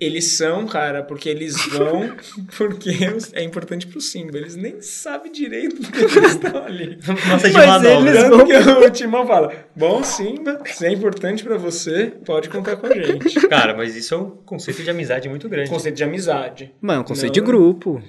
Eles 0.00 0.36
são, 0.36 0.66
cara, 0.66 1.04
porque 1.04 1.28
eles 1.28 1.54
vão 1.68 2.16
porque 2.58 2.90
é 3.32 3.42
importante 3.44 3.86
pro 3.86 4.00
Simba. 4.00 4.36
Eles 4.38 4.56
nem 4.56 4.80
sabem 4.82 5.30
direito 5.30 5.76
porque 5.76 5.98
eles 6.18 6.32
estão 6.32 6.64
ali. 6.64 6.98
Nossa, 7.28 7.48
de 7.48 7.54
Mas 7.54 7.84
eles 7.84 8.12
Tanto 8.22 8.36
vão- 8.38 8.46
que 8.46 8.54
o 8.86 8.90
Timão 8.90 9.24
fala, 9.26 9.52
bom, 9.76 10.02
Simba, 10.02 10.60
se 10.66 10.84
é 10.84 10.90
importante 10.92 11.44
pra 11.44 11.56
você, 11.56 12.12
pode 12.26 12.48
contar 12.48 12.76
com 12.76 12.86
a 12.88 12.92
gente. 12.94 13.34
Cara, 13.48 13.76
mas 13.76 13.94
isso 13.94 14.14
é 14.14 14.18
um 14.18 14.30
conceito 14.30 14.82
de 14.82 14.90
amizade 14.90 15.28
muito 15.28 15.48
grande. 15.48 15.70
Conceito 15.70 15.94
de 15.94 16.04
amizade. 16.04 16.74
Mano, 16.80 16.98
é 16.98 17.02
um 17.02 17.06
conceito 17.06 17.36
Não. 17.36 17.44
de 17.44 17.52
grupo. 17.52 18.02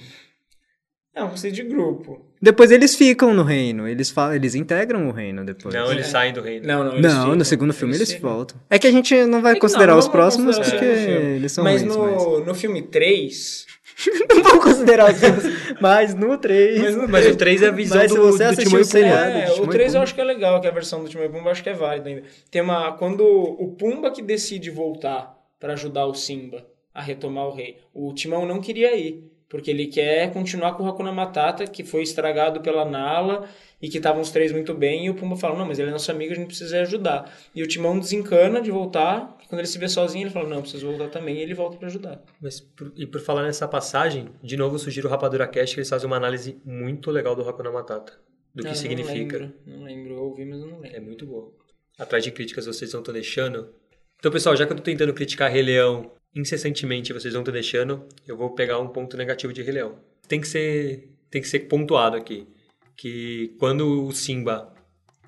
É 1.16 1.24
um 1.24 1.30
conceito 1.30 1.56
de 1.56 1.64
grupo. 1.64 2.26
Depois 2.42 2.70
eles 2.72 2.94
ficam 2.94 3.34
no 3.34 3.42
reino, 3.42 3.88
eles, 3.88 4.12
falam, 4.12 4.36
eles 4.36 4.54
integram 4.54 5.08
o 5.08 5.12
reino 5.12 5.46
depois. 5.46 5.74
Não, 5.74 5.90
eles 5.92 6.08
saem 6.08 6.34
do 6.34 6.42
reino. 6.42 6.68
Não, 6.68 6.84
não, 6.84 6.92
eles 6.92 7.02
Não, 7.02 7.22
ficam. 7.22 7.36
no 7.38 7.46
segundo 7.46 7.74
filme 7.74 7.96
eles, 7.96 8.12
ficam. 8.12 8.30
voltam. 8.30 8.60
É 8.70 8.78
que 8.78 8.86
a 8.86 8.92
gente 8.92 9.26
não 9.26 9.42
vai 9.42 9.54
É 9.54 9.60
considerar 9.60 9.94
não, 9.94 10.00
os 10.00 10.06
não 10.06 10.12
próximos 10.12 10.58
considerar 10.58 10.80
porque 10.82 10.86
eles 10.86 11.52
são 11.54 11.64
Mas 11.64 11.82
ruins, 11.82 11.96
no, 11.96 12.38
mas... 12.38 12.48
no 12.48 12.54
filme 12.54 12.82
3, 12.82 13.66
Não 14.30 14.44
vamos 14.44 14.64
considerar 14.64 15.10
os 15.14 15.20
filmes, 15.20 15.44
mas 15.80 16.14
no 16.14 16.38
3... 16.38 16.82
Mas 16.82 16.96
no 16.98 17.08
Mas 17.08 17.28
o 17.28 17.36
3 17.38 17.62
é 17.62 17.68
a 17.68 17.72
visão 17.72 17.98
Mas 17.98 18.12
se 18.12 18.18
do, 18.18 18.24
você 18.24 18.44
do 18.44 18.50
assistiu 18.50 18.66
Timão 18.66 18.80
e 18.80 18.82
o 18.82 18.86
seriado, 18.86 19.32
Pumba. 19.32 19.40
É, 19.40 19.62
o 19.62 19.66
e 19.66 19.70
3 19.70 19.96
eu 19.96 20.02
acho 20.02 20.14
que 20.16 20.22
é 20.22 20.24
legal, 20.26 20.60
que 20.60 20.68
é 20.68 20.70
a 20.70 20.74
versão 20.74 21.02
do 21.02 21.10
Timão 21.10 21.26
e 21.26 21.30
Pumba, 21.30 21.48
eu 21.48 21.52
acho 21.52 21.64
que 21.64 21.70
é 21.70 21.74
válida 21.74 22.10
ainda. 22.10 22.24
Tem 22.52 22.62
uma. 22.62 22.92
Quando 22.98 23.24
o 23.24 23.74
Pumba 23.78 24.12
que 24.12 24.22
decide 24.22 24.70
voltar 24.70 25.34
pra 25.60 25.74
ajudar 25.74 26.06
o 26.08 26.14
Simba 26.14 26.66
a 26.94 27.02
retomar 27.02 27.48
o 27.48 27.56
rei, 27.56 27.78
o 27.94 28.14
Timão 28.14 28.46
não 28.46 28.60
queria 28.60 28.96
ir, 28.98 29.24
porque 29.50 29.70
ele 29.72 29.88
quer 29.88 30.32
continuar 30.34 30.74
com 30.74 30.84
o 30.84 30.88
Hakuna 30.88 31.12
Matata, 31.12 31.66
que 31.68 31.84
foi 31.84 32.02
estragado 32.04 32.62
pela 32.62 32.84
Nala 32.86 33.48
e 33.82 33.90
que 33.90 33.98
estavam 33.98 34.22
os 34.22 34.32
três 34.32 34.52
muito 34.52 34.74
bem, 34.74 35.06
e 35.06 35.10
o 35.10 35.16
Pumba 35.16 35.36
fala: 35.36 35.58
Não, 35.58 35.66
mas 35.66 35.78
ele 35.80 35.90
é 35.90 35.92
nosso 35.92 36.10
amigo, 36.12 36.32
a 36.34 36.36
gente 36.36 36.48
precisa 36.48 36.82
ajudar. 36.82 37.32
E 37.54 37.62
o 37.62 37.68
Timão 37.68 38.00
desencana 38.00 38.62
de 38.62 38.72
voltar, 38.72 39.38
e 39.44 39.48
quando 39.48 39.60
ele 39.60 39.68
se 39.68 39.78
vê 39.78 39.88
sozinho, 39.88 40.24
ele 40.24 40.32
fala: 40.34 40.48
Não, 40.50 40.62
preciso 40.62 40.88
voltar 40.88 41.10
também, 41.10 41.38
e 41.38 41.42
ele 41.42 41.54
volta 41.54 41.78
pra 41.78 41.88
ajudar. 41.88 42.22
Mas, 42.42 42.60
por- 42.60 42.92
e 42.96 43.06
por 43.06 43.22
falar 43.22 43.44
nessa 43.44 43.68
passagem, 43.68 44.30
de 44.42 44.58
novo 44.58 44.76
eu 44.76 44.80
sugiro 44.80 45.08
o 45.08 45.12
Rapadura 45.12 45.48
Cast, 45.48 45.76
que 45.76 45.80
eles 45.82 45.90
fazem 45.90 46.08
uma 46.08 46.18
análise 46.18 46.60
muito 46.66 47.12
legal 47.12 47.36
do 47.36 47.48
Hakuna 47.48 47.72
Matata. 47.72 48.14
Do 48.54 48.64
que 48.64 48.70
Ah, 48.70 48.76
significa. 48.76 49.40
Não 49.40 49.46
lembro, 49.46 49.54
não 49.68 49.84
lembro, 49.84 50.14
eu 50.14 50.24
ouvi, 50.24 50.46
mas 50.46 50.62
eu 50.62 50.68
não 50.68 50.78
É 50.80 50.88
lembro. 50.90 51.04
muito 51.04 51.26
bom. 51.26 51.52
Atrás 52.00 52.24
de 52.24 52.32
críticas 52.32 52.66
vocês 52.66 52.92
não 52.94 53.02
estão 53.02 53.14
deixando. 53.14 53.70
Então, 54.18 54.32
pessoal, 54.32 54.56
já 54.56 54.66
que 54.66 54.72
eu 54.72 54.78
tô 54.78 54.82
tentando 54.84 55.14
criticar 55.14 55.52
Rei 55.52 55.62
Leão 55.62 56.10
incessantemente, 56.36 57.14
vocês 57.14 57.34
não 57.34 57.42
estão 57.42 57.54
deixando, 57.54 58.06
eu 58.28 58.36
vou 58.36 58.52
pegar 58.52 58.80
um 58.80 58.88
ponto 58.88 59.16
negativo 59.16 59.54
de 59.54 59.62
Rei 59.62 59.76
Leão. 59.76 59.98
Tem 60.28 60.42
que 60.42 60.48
ser, 60.48 61.10
tem 61.32 61.42
que 61.42 61.48
ser 61.48 61.60
pontuado 61.62 62.18
aqui. 62.18 62.48
Que 62.96 63.56
quando 63.60 64.06
o 64.06 64.12
Simba, 64.12 64.74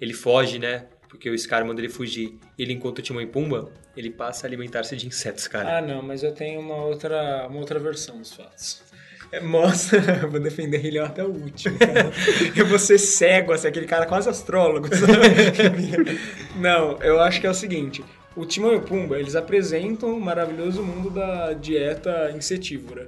ele 0.02 0.14
foge, 0.14 0.60
né? 0.60 0.88
Porque 1.10 1.30
o 1.30 1.38
Scar 1.38 1.66
manda 1.66 1.80
ele 1.80 1.90
fugir, 1.90 2.38
e 2.58 2.64
ele 2.64 2.74
encontra 2.74 3.02
o 3.02 3.04
Timão 3.04 3.22
e 3.22 3.28
Pumba, 3.28 3.72
ele 3.96 4.12
passa 4.12 4.46
a 4.46 4.48
alimentar-se 4.48 4.96
de 4.96 5.08
insetos, 5.08 5.48
cara. 5.48 5.78
Ah, 5.78 5.82
não, 5.82 6.02
mas 6.02 6.22
eu 6.22 6.34
tenho 6.34 6.60
uma 6.60 6.84
outra, 6.86 7.48
uma 7.48 7.60
outra 7.60 7.80
versão 7.80 8.18
dos 8.18 8.34
fatos. 8.34 8.84
É, 9.32 9.42
mostra, 9.42 10.00
eu 10.24 10.30
vou 10.30 10.40
defender 10.40 10.86
ele 10.86 11.00
até 11.00 11.24
o 11.24 11.30
último. 11.30 11.78
cara. 11.78 12.12
eu 12.56 12.66
vou 12.66 12.80
ser 12.80 12.98
cego, 12.98 13.52
assim, 13.52 13.68
aquele 13.68 13.88
cara 13.88 14.06
quase 14.06 14.30
astrólogo. 14.30 14.88
sabe? 14.94 16.20
não, 16.60 16.98
eu 17.02 17.20
acho 17.20 17.42
que 17.42 17.48
é 17.48 17.50
o 17.50 17.54
seguinte: 17.54 18.04
o 18.38 18.46
Timão 18.46 18.72
e 18.72 18.76
o 18.76 18.82
Pumba 18.82 19.20
eles 19.20 19.36
apresentam 19.36 20.16
o 20.16 20.22
maravilhoso 20.22 20.84
mundo 20.84 21.10
da 21.10 21.54
dieta 21.54 22.32
insetívora. 22.38 23.08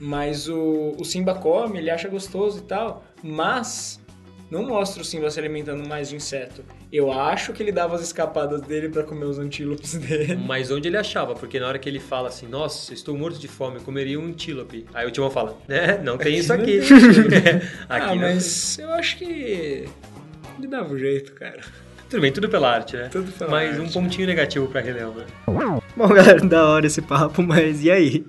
Mas 0.00 0.48
o, 0.48 0.96
o 0.98 1.04
Simba 1.04 1.36
come, 1.36 1.78
ele 1.78 1.88
acha 1.88 2.08
gostoso 2.08 2.58
e 2.58 2.62
tal, 2.62 3.04
mas 3.22 4.00
não 4.50 4.64
mostra 4.64 5.00
o 5.00 5.04
Simba 5.04 5.30
se 5.30 5.38
alimentando 5.38 5.88
mais 5.88 6.08
de 6.08 6.16
inseto. 6.16 6.64
Eu 6.92 7.12
acho 7.12 7.52
que 7.52 7.62
ele 7.62 7.70
dava 7.70 7.94
as 7.94 8.02
escapadas 8.02 8.60
dele 8.62 8.88
pra 8.88 9.04
comer 9.04 9.26
os 9.26 9.38
antílopes 9.38 9.94
dele. 9.96 10.34
Mas 10.34 10.72
onde 10.72 10.88
ele 10.88 10.96
achava? 10.96 11.36
Porque 11.36 11.60
na 11.60 11.68
hora 11.68 11.78
que 11.78 11.88
ele 11.88 12.00
fala 12.00 12.28
assim, 12.28 12.48
nossa, 12.48 12.92
estou 12.92 13.16
morto 13.16 13.38
de 13.38 13.46
fome, 13.46 13.76
eu 13.76 13.82
comeria 13.82 14.18
um 14.18 14.26
antílope. 14.26 14.84
Aí 14.92 15.06
o 15.06 15.10
Timão 15.12 15.30
fala, 15.30 15.56
né, 15.68 15.98
não 16.02 16.18
tem 16.18 16.36
isso 16.36 16.52
aqui. 16.52 16.80
aqui 17.88 18.12
ah, 18.12 18.14
mas 18.16 18.76
eu 18.76 18.90
acho 18.90 19.18
que 19.18 19.88
ele 20.58 20.66
dava 20.68 20.92
um 20.92 20.98
jeito, 20.98 21.32
cara. 21.32 21.62
Tudo 22.12 22.20
bem, 22.20 22.30
tudo 22.30 22.46
pela 22.50 22.70
arte, 22.70 22.94
né? 22.94 23.08
Tudo 23.08 23.32
pela 23.32 23.50
mas 23.50 23.78
um 23.78 23.84
arte. 23.84 23.94
pontinho 23.94 24.26
negativo 24.26 24.66
pra 24.66 24.82
Rei 24.82 24.92
Leão, 24.92 25.14
né? 25.14 25.24
Bom, 25.96 26.08
galera, 26.08 26.40
da 26.46 26.66
hora 26.68 26.86
esse 26.86 27.00
papo, 27.00 27.42
mas 27.42 27.82
e 27.82 27.90
aí? 27.90 28.26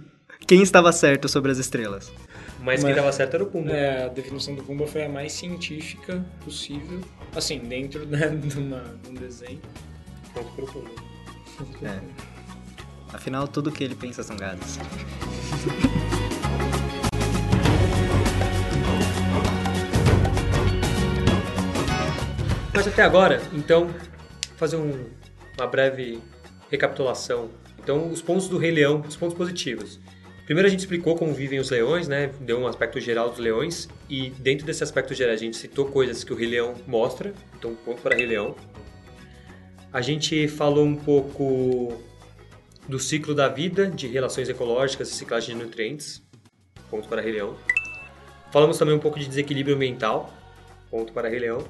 Quem 0.48 0.62
estava 0.64 0.90
certo 0.94 1.28
sobre 1.28 1.52
as 1.52 1.58
estrelas? 1.58 2.10
Mas, 2.62 2.80
quem 2.80 2.92
Mas- 2.92 2.96
tava 2.96 3.12
certo 3.12 3.34
era 3.34 3.44
o 3.44 3.48
Pumba. 3.48 3.72
É, 3.72 4.06
a 4.06 4.08
definição 4.08 4.56
do 4.56 4.64
Pumba 4.64 4.88
foi 4.88 5.04
a 5.04 5.10
mais 5.10 5.34
científica 5.34 6.24
possível. 6.46 7.02
Assim, 7.36 7.60
dentro 7.60 8.06
né, 8.06 8.30
de, 8.42 8.58
uma, 8.58 8.84
de 9.04 9.10
um 9.10 9.14
desenho. 9.16 9.60
Ponto 10.34 10.50
pro 10.56 10.66
Pumba. 10.66 10.90
É. 11.84 12.00
Afinal, 13.14 13.50
tudo 13.50 13.70
que 13.70 13.84
ele 13.84 13.96
pensa 13.96 14.24
são 14.24 14.38
gados. 14.38 14.80
Mas 22.84 22.92
até 22.92 23.04
agora, 23.04 23.42
então, 23.54 23.90
fazer 24.58 24.76
um- 24.76 25.06
uma 25.58 25.66
breve 25.66 26.20
recapitulação. 26.70 27.50
Então, 27.82 28.10
os 28.12 28.22
pontos 28.22 28.50
do 28.50 28.58
Rei 28.58 28.72
Leão, 28.72 29.00
os 29.08 29.16
pontos 29.16 29.38
positivos. 29.38 30.02
Primeiro 30.44 30.68
a 30.68 30.70
gente 30.70 30.82
explicou 30.82 31.16
como 31.16 31.34
vivem 31.34 31.60
os 31.60 31.70
leões, 31.70 32.10
né? 32.10 32.32
Deu 32.42 32.60
um 32.60 32.68
aspecto 32.68 33.00
geral 33.00 33.30
dos 33.30 33.40
leões 33.40 33.88
e 34.10 34.32
dentro 34.32 34.66
desse 34.66 34.84
aspecto 34.84 35.14
geral 35.14 35.34
a 35.34 35.38
gente 35.38 35.56
citou 35.56 35.86
coisas 35.86 36.26
que 36.26 36.34
o 36.34 36.36
Rei 36.36 36.50
Leão 36.50 36.76
mostra, 36.86 37.34
então 37.58 37.74
ponto 37.74 38.02
para 38.02 38.18
Rei 38.18 38.26
Leão. 38.26 38.54
A 39.94 40.02
gente 40.02 40.50
falou 40.50 40.84
um 40.84 40.98
pouco 40.98 42.02
do 42.86 43.00
ciclo 43.00 43.34
da 43.34 43.48
vida, 43.48 43.88
de 43.88 44.08
relações 44.08 44.50
ecológicas 44.50 45.10
e 45.10 45.14
ciclagem 45.14 45.56
de 45.56 45.64
nutrientes, 45.64 46.22
ponto 46.90 47.08
para 47.08 47.22
Rei 47.22 47.32
Leão. 47.32 47.56
Falamos 48.52 48.78
também 48.78 48.94
um 48.94 49.00
pouco 49.00 49.18
de 49.18 49.26
desequilíbrio 49.26 49.74
ambiental, 49.74 50.34
ponto 50.92 51.14
para 51.14 51.30
Rei 51.30 51.40
Leão. 51.40 51.66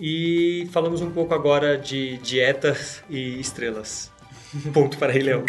E 0.00 0.66
falamos 0.72 1.02
um 1.02 1.10
pouco 1.10 1.34
agora 1.34 1.76
de 1.76 2.16
dietas 2.18 3.04
e 3.10 3.38
estrelas. 3.38 4.10
Ponto 4.72 4.98
para 4.98 5.12
Rei 5.12 5.22
Leão. 5.22 5.44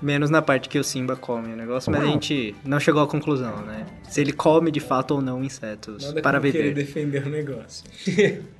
Menos 0.00 0.30
na 0.30 0.40
parte 0.40 0.68
que 0.68 0.78
o 0.78 0.84
Simba 0.84 1.14
come 1.14 1.52
o 1.52 1.56
negócio, 1.56 1.92
mas 1.92 2.02
a 2.02 2.06
gente 2.06 2.56
não 2.64 2.80
chegou 2.80 3.02
à 3.02 3.06
conclusão, 3.06 3.64
né? 3.64 3.86
Se 4.08 4.20
ele 4.20 4.32
come 4.32 4.70
de 4.70 4.80
fato 4.80 5.12
ou 5.12 5.22
não 5.22 5.44
insetos 5.44 6.04
Nada 6.04 6.22
para 6.22 6.40
viver. 6.40 6.74
defender 6.74 7.26
o 7.26 7.30
negócio. 7.30 7.84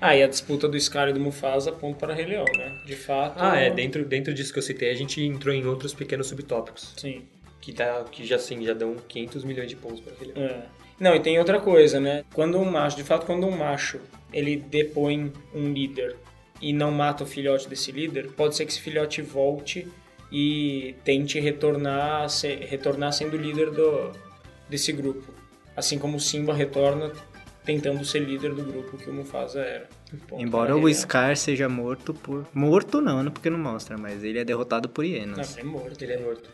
Ah, 0.00 0.14
e 0.14 0.22
a 0.22 0.26
disputa 0.26 0.68
do 0.68 0.78
Scar 0.78 1.08
e 1.08 1.14
do 1.14 1.20
Mufasa 1.20 1.70
aponta 1.70 2.00
para 2.00 2.12
Rei 2.12 2.26
Leão, 2.26 2.44
né? 2.58 2.78
De 2.84 2.94
fato. 2.94 3.36
Ah, 3.38 3.56
é, 3.56 3.70
dentro, 3.70 4.04
dentro 4.04 4.34
disso 4.34 4.52
que 4.52 4.58
eu 4.58 4.62
citei, 4.62 4.90
a 4.90 4.94
gente 4.94 5.22
entrou 5.22 5.54
em 5.54 5.64
outros 5.64 5.94
pequenos 5.94 6.26
subtópicos. 6.26 6.92
Sim. 6.98 7.22
Que, 7.58 7.72
tá, 7.72 8.04
que 8.12 8.26
já, 8.26 8.36
assim, 8.36 8.62
já 8.62 8.74
dão 8.74 8.96
500 9.08 9.44
milhões 9.44 9.70
de 9.70 9.76
pontos 9.76 10.00
para 10.00 10.12
aquele. 10.12 10.32
É. 10.36 10.64
Não, 11.00 11.14
e 11.14 11.20
tem 11.20 11.38
outra 11.38 11.58
coisa, 11.58 11.98
né? 11.98 12.22
Quando 12.34 12.58
um 12.58 12.70
macho, 12.70 12.98
de 12.98 13.02
fato, 13.02 13.24
quando 13.24 13.46
um 13.46 13.56
macho 13.56 13.98
ele 14.34 14.56
depõe 14.56 15.32
um 15.54 15.72
líder 15.72 16.16
e 16.60 16.72
não 16.72 16.90
mata 16.90 17.22
o 17.22 17.26
filhote 17.26 17.68
desse 17.68 17.92
líder, 17.92 18.32
pode 18.32 18.56
ser 18.56 18.66
que 18.66 18.72
esse 18.72 18.80
filhote 18.80 19.22
volte 19.22 19.86
e 20.32 20.94
tente 21.04 21.38
retornar, 21.38 22.28
se, 22.28 22.54
retornar 22.56 23.12
sendo 23.12 23.36
líder 23.36 23.70
do, 23.70 24.10
desse 24.68 24.92
grupo. 24.92 25.32
Assim 25.76 25.98
como 25.98 26.16
o 26.16 26.20
Simba 26.20 26.52
retorna 26.52 27.12
tentando 27.64 28.04
ser 28.04 28.20
líder 28.20 28.54
do 28.54 28.62
grupo 28.64 28.96
que 28.96 29.08
o 29.08 29.12
Mufasa 29.12 29.60
era. 29.60 29.88
Ponto 30.28 30.42
Embora 30.42 30.76
o 30.76 30.88
ele, 30.88 30.94
Scar 30.94 31.36
seja 31.36 31.68
morto 31.68 32.12
por. 32.12 32.46
Morto 32.52 33.00
não, 33.00 33.22
né? 33.22 33.30
Porque 33.30 33.50
não 33.50 33.58
mostra, 33.58 33.96
mas 33.96 34.22
ele 34.22 34.38
é 34.38 34.44
derrotado 34.44 34.88
por 34.88 35.04
Não, 35.04 35.10
hienas. 35.10 35.56
ele 35.56 35.66
é 35.66 35.70
morto. 35.70 36.02
Ele 36.02 36.12
é 36.12 36.20
morto. 36.20 36.50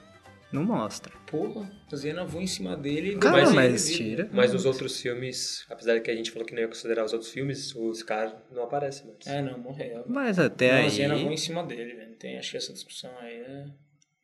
Não 0.53 0.65
mostra. 0.65 1.13
Porra, 1.27 1.71
as 1.93 2.03
hienas 2.03 2.31
vão 2.31 2.41
em 2.43 2.47
cima 2.47 2.77
dele 2.77 3.13
e 3.13 3.19
Cara, 3.19 3.51
mas 3.53 3.89
ele- 3.89 3.97
tira. 3.97 4.31
Mas 4.33 4.53
nos 4.53 4.65
outros 4.65 5.01
filmes, 5.01 5.65
apesar 5.71 5.95
de 5.95 6.01
que 6.01 6.11
a 6.11 6.17
gente 6.17 6.31
falou 6.31 6.47
que 6.47 6.53
não 6.55 6.61
ia 6.63 6.69
considerar 6.69 7.05
os 7.05 7.13
outros 7.13 7.31
filmes, 7.31 7.75
o 7.77 7.95
Scar 7.95 8.37
não 8.51 8.65
aparece 8.65 9.07
mais. 9.07 9.27
É, 9.27 9.41
não, 9.41 9.59
morreu. 9.59 10.05
Mas 10.09 10.39
até 10.39 10.73
não, 10.73 10.79
aí. 10.81 10.87
as 10.87 10.99
hienas 10.99 11.21
vão 11.21 11.33
em 11.33 11.37
cima 11.37 11.63
dele, 11.63 11.95
velho. 11.95 12.15
Tem, 12.17 12.37
acho 12.39 12.51
que 12.51 12.57
essa 12.57 12.73
discussão 12.73 13.11
aí 13.21 13.35
é... 13.35 13.67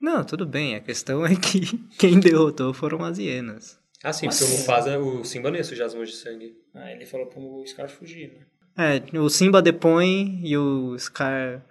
Não, 0.01 0.25
tudo 0.25 0.45
bem. 0.45 0.75
A 0.75 0.81
questão 0.81 1.25
é 1.25 1.35
que 1.37 1.61
quem 1.99 2.19
derrotou 2.21 2.75
foram 2.75 3.03
as 3.05 3.19
hienas. 3.19 3.79
Ah, 4.03 4.13
sim, 4.13 4.27
Mas 4.27 4.39
porque 4.39 4.53
o. 4.53 4.59
Mufasa, 4.59 4.99
o 4.99 5.25
Simba 5.25 5.51
não 5.51 5.57
ia 5.57 5.65
sujar 5.65 5.87
as 5.87 5.95
mãos 5.95 6.11
de 6.11 6.17
sangue. 6.17 6.55
Ah, 6.75 6.93
ele 6.93 7.07
falou 7.07 7.27
pro 7.27 7.65
Scar 7.67 7.89
fugir, 7.89 8.33
né? 8.77 9.01
É, 9.13 9.19
o 9.19 9.29
Simba 9.31 9.63
depõe 9.63 10.41
e 10.45 10.57
o 10.57 10.97
Scar. 10.99 11.65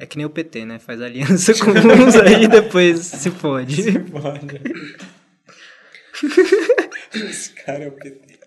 É 0.00 0.06
que 0.06 0.16
nem 0.16 0.24
o 0.24 0.30
PT, 0.30 0.64
né? 0.64 0.78
Faz 0.78 1.02
aliança 1.02 1.52
com 1.62 1.72
uns 1.72 2.16
aí 2.16 2.44
e 2.44 2.48
depois 2.48 3.00
se 3.00 3.30
fode. 3.30 3.82
Esse 7.14 7.52
cara 7.52 7.84
é 7.84 7.88
o 7.88 7.92
PT. 7.92 8.40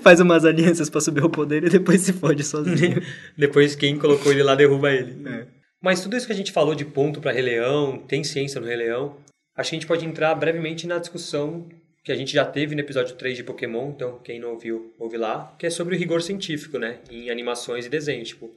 Faz 0.00 0.20
umas 0.20 0.44
alianças 0.44 0.88
pra 0.88 1.00
subir 1.00 1.24
ao 1.24 1.30
poder 1.30 1.64
e 1.64 1.68
depois 1.68 2.00
se 2.00 2.12
fode 2.12 2.44
sozinho. 2.44 3.02
Depois 3.36 3.74
quem 3.74 3.98
colocou 3.98 4.30
ele 4.32 4.42
lá 4.42 4.54
derruba 4.54 4.92
ele. 4.92 5.28
É. 5.28 5.46
Mas 5.80 6.00
tudo 6.00 6.16
isso 6.16 6.26
que 6.26 6.32
a 6.32 6.36
gente 6.36 6.52
falou 6.52 6.74
de 6.74 6.84
ponto 6.84 7.20
para 7.20 7.32
Rei 7.32 7.42
Leão, 7.42 7.98
tem 7.98 8.24
ciência 8.24 8.60
no 8.60 8.66
Rei 8.66 8.76
Leão, 8.76 9.16
acho 9.56 9.70
que 9.70 9.76
a 9.76 9.78
gente 9.78 9.86
pode 9.86 10.04
entrar 10.06 10.34
brevemente 10.34 10.86
na 10.86 10.98
discussão 10.98 11.68
que 12.02 12.12
a 12.12 12.16
gente 12.16 12.32
já 12.32 12.44
teve 12.44 12.74
no 12.74 12.80
episódio 12.80 13.16
3 13.16 13.36
de 13.36 13.44
Pokémon, 13.44 13.90
então 13.90 14.20
quem 14.22 14.40
não 14.40 14.52
ouviu, 14.52 14.94
ouve 14.98 15.16
lá, 15.16 15.54
que 15.58 15.66
é 15.66 15.70
sobre 15.70 15.94
o 15.94 15.98
rigor 15.98 16.22
científico, 16.22 16.78
né, 16.78 16.98
em 17.10 17.30
animações 17.30 17.84
e 17.84 17.88
desenhos, 17.88 18.28
tipo, 18.28 18.54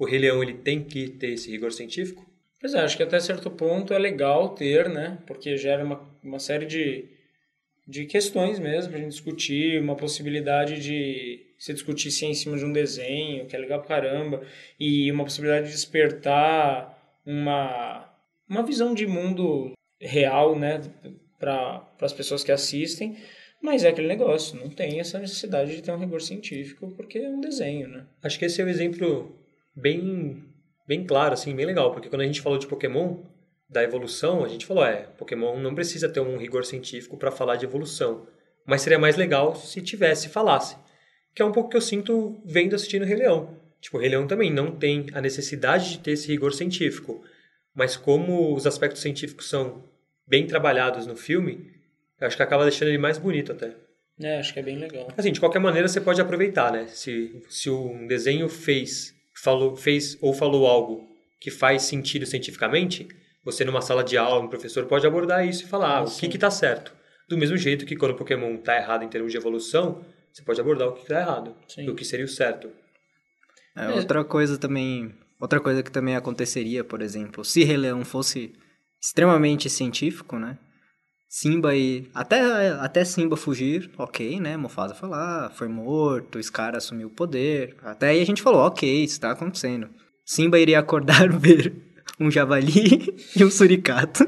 o 0.00 0.06
Rei 0.06 0.18
Leão 0.18 0.42
ele 0.42 0.54
tem 0.54 0.82
que 0.82 1.08
ter 1.10 1.34
esse 1.34 1.50
rigor 1.50 1.70
científico? 1.72 2.26
Pois 2.58 2.72
é, 2.72 2.80
acho 2.80 2.96
que 2.96 3.02
até 3.02 3.20
certo 3.20 3.50
ponto 3.50 3.92
é 3.92 3.98
legal 3.98 4.48
ter, 4.48 4.88
né? 4.88 5.18
Porque 5.26 5.58
gera 5.58 5.84
uma, 5.84 6.00
uma 6.24 6.38
série 6.38 6.64
de, 6.64 7.04
de 7.86 8.06
questões 8.06 8.58
mesmo 8.58 8.90
pra 8.90 8.98
gente 8.98 9.10
discutir, 9.10 9.78
uma 9.78 9.94
possibilidade 9.94 10.80
de 10.80 11.46
se 11.58 11.74
discutir 11.74 12.10
ciência 12.10 12.32
em 12.40 12.44
cima 12.44 12.56
de 12.56 12.64
um 12.64 12.72
desenho, 12.72 13.44
que 13.44 13.54
é 13.54 13.58
legal 13.58 13.80
pra 13.80 13.88
caramba, 13.88 14.42
e 14.78 15.12
uma 15.12 15.24
possibilidade 15.24 15.66
de 15.66 15.72
despertar 15.72 17.20
uma, 17.26 18.10
uma 18.48 18.62
visão 18.62 18.94
de 18.94 19.06
mundo 19.06 19.72
real, 20.00 20.58
né? 20.58 20.80
Para 21.38 21.86
as 22.00 22.12
pessoas 22.14 22.42
que 22.42 22.50
assistem, 22.50 23.18
mas 23.62 23.84
é 23.84 23.88
aquele 23.88 24.08
negócio, 24.08 24.58
não 24.58 24.70
tem 24.70 24.98
essa 24.98 25.18
necessidade 25.18 25.76
de 25.76 25.82
ter 25.82 25.92
um 25.92 25.98
rigor 25.98 26.22
científico, 26.22 26.90
porque 26.96 27.18
é 27.18 27.28
um 27.28 27.40
desenho, 27.40 27.86
né? 27.86 28.06
Acho 28.22 28.38
que 28.38 28.46
esse 28.46 28.62
é 28.62 28.64
um 28.64 28.68
exemplo 28.68 29.39
bem, 29.74 30.44
bem 30.86 31.04
claro, 31.04 31.34
assim, 31.34 31.54
bem 31.54 31.66
legal, 31.66 31.92
porque 31.92 32.08
quando 32.08 32.22
a 32.22 32.26
gente 32.26 32.40
falou 32.40 32.58
de 32.58 32.66
Pokémon, 32.66 33.22
da 33.68 33.84
evolução, 33.84 34.44
a 34.44 34.48
gente 34.48 34.66
falou, 34.66 34.84
é, 34.84 35.02
Pokémon 35.16 35.58
não 35.60 35.74
precisa 35.74 36.08
ter 36.08 36.20
um 36.20 36.36
rigor 36.36 36.64
científico 36.64 37.16
para 37.16 37.30
falar 37.30 37.56
de 37.56 37.64
evolução, 37.64 38.26
mas 38.66 38.82
seria 38.82 38.98
mais 38.98 39.16
legal 39.16 39.54
se 39.54 39.80
tivesse, 39.80 40.28
falasse. 40.28 40.76
Que 41.34 41.42
é 41.42 41.44
um 41.44 41.52
pouco 41.52 41.70
que 41.70 41.76
eu 41.76 41.80
sinto 41.80 42.42
vendo 42.44 42.74
assistindo 42.74 43.04
Rei 43.04 43.16
Leão. 43.16 43.56
Tipo, 43.80 43.96
o 43.96 44.00
Rei 44.00 44.10
Leão 44.10 44.26
também 44.26 44.52
não 44.52 44.76
tem 44.76 45.06
a 45.12 45.20
necessidade 45.20 45.90
de 45.90 45.98
ter 46.00 46.12
esse 46.12 46.26
rigor 46.26 46.52
científico, 46.52 47.22
mas 47.74 47.96
como 47.96 48.54
os 48.54 48.66
aspectos 48.66 49.00
científicos 49.00 49.48
são 49.48 49.88
bem 50.26 50.46
trabalhados 50.46 51.06
no 51.06 51.16
filme, 51.16 51.70
eu 52.20 52.26
acho 52.26 52.36
que 52.36 52.42
acaba 52.42 52.64
deixando 52.64 52.88
ele 52.88 52.98
mais 52.98 53.16
bonito 53.16 53.52
até. 53.52 53.74
É, 54.20 54.38
acho 54.38 54.52
que 54.52 54.58
é 54.58 54.62
bem 54.62 54.78
legal. 54.78 55.08
Assim, 55.16 55.32
de 55.32 55.40
qualquer 55.40 55.60
maneira 55.60 55.88
você 55.88 56.00
pode 56.00 56.20
aproveitar, 56.20 56.70
né? 56.70 56.86
Se, 56.88 57.42
se 57.48 57.70
um 57.70 58.06
desenho 58.06 58.48
fez, 58.48 59.14
falou, 59.42 59.76
fez 59.76 60.18
ou 60.20 60.32
falou 60.32 60.66
algo 60.66 61.08
que 61.40 61.50
faz 61.50 61.82
sentido 61.82 62.26
cientificamente, 62.26 63.08
você 63.44 63.64
numa 63.64 63.80
sala 63.80 64.04
de 64.04 64.16
aula, 64.16 64.44
um 64.44 64.48
professor 64.48 64.84
pode 64.84 65.06
abordar 65.06 65.46
isso 65.46 65.64
e 65.64 65.66
falar 65.66 65.98
ah, 65.98 66.04
o 66.04 66.10
que 66.10 66.28
que 66.28 66.38
tá 66.38 66.50
certo. 66.50 66.94
Do 67.28 67.38
mesmo 67.38 67.56
jeito 67.56 67.86
que 67.86 67.96
quando 67.96 68.12
o 68.12 68.16
Pokémon 68.16 68.56
tá 68.58 68.76
errado 68.76 69.04
em 69.04 69.08
termos 69.08 69.32
de 69.32 69.38
evolução, 69.38 70.04
você 70.32 70.42
pode 70.42 70.60
abordar 70.60 70.88
o 70.88 70.92
que 70.92 71.06
tá 71.06 71.20
errado, 71.20 71.56
Sim. 71.66 71.84
e 71.84 71.90
o 71.90 71.94
que 71.94 72.04
seria 72.04 72.26
o 72.26 72.28
certo. 72.28 72.70
É, 73.76 73.88
outra 73.90 74.24
coisa 74.24 74.58
também. 74.58 75.14
Outra 75.40 75.58
coisa 75.58 75.82
que 75.82 75.90
também 75.90 76.16
aconteceria, 76.16 76.84
por 76.84 77.00
exemplo, 77.00 77.42
se 77.44 77.64
Rei 77.64 77.78
Leão 77.78 78.04
fosse 78.04 78.52
extremamente 79.00 79.70
científico, 79.70 80.38
né? 80.38 80.58
Simba 81.32 81.76
e. 81.76 82.10
Até, 82.12 82.70
até 82.70 83.04
Simba 83.04 83.36
fugir, 83.36 83.88
ok, 83.96 84.40
né? 84.40 84.56
Mufasa 84.56 84.96
falar, 84.96 85.50
foi 85.52 85.68
morto, 85.68 86.42
Scar 86.42 86.74
assumiu 86.74 87.06
o 87.06 87.12
poder. 87.12 87.76
Até 87.84 88.08
aí 88.08 88.20
a 88.20 88.26
gente 88.26 88.42
falou, 88.42 88.62
ok, 88.62 89.04
isso 89.04 89.20
tá 89.20 89.30
acontecendo. 89.30 89.88
Simba 90.26 90.58
iria 90.58 90.80
acordar 90.80 91.30
ver 91.38 91.72
um 92.18 92.28
javali 92.32 93.14
e 93.36 93.44
um 93.44 93.50
suricato. 93.50 94.24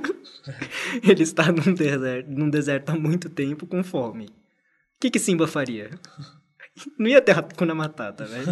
Ele 1.03 1.24
está 1.24 1.50
num 1.50 1.74
deserto, 1.74 2.30
num 2.30 2.48
deserto 2.48 2.90
há 2.90 2.94
muito 2.94 3.28
tempo 3.28 3.66
com 3.66 3.82
fome. 3.82 4.26
O 4.26 5.00
que, 5.00 5.11
que 5.11 5.18
Simba 5.18 5.48
faria? 5.48 5.90
Não 6.96 7.09
ia 7.09 7.20
ter 7.20 7.36
Hakuna 7.36 7.74
Matata, 7.74 8.24
velho. 8.24 8.46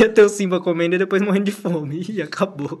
Ia 0.00 0.08
ter 0.08 0.22
o 0.22 0.28
Simba 0.30 0.58
comendo 0.58 0.94
e 0.94 0.98
depois 0.98 1.20
morrendo 1.20 1.44
de 1.44 1.52
fome. 1.52 2.02
E 2.08 2.22
acabou. 2.22 2.80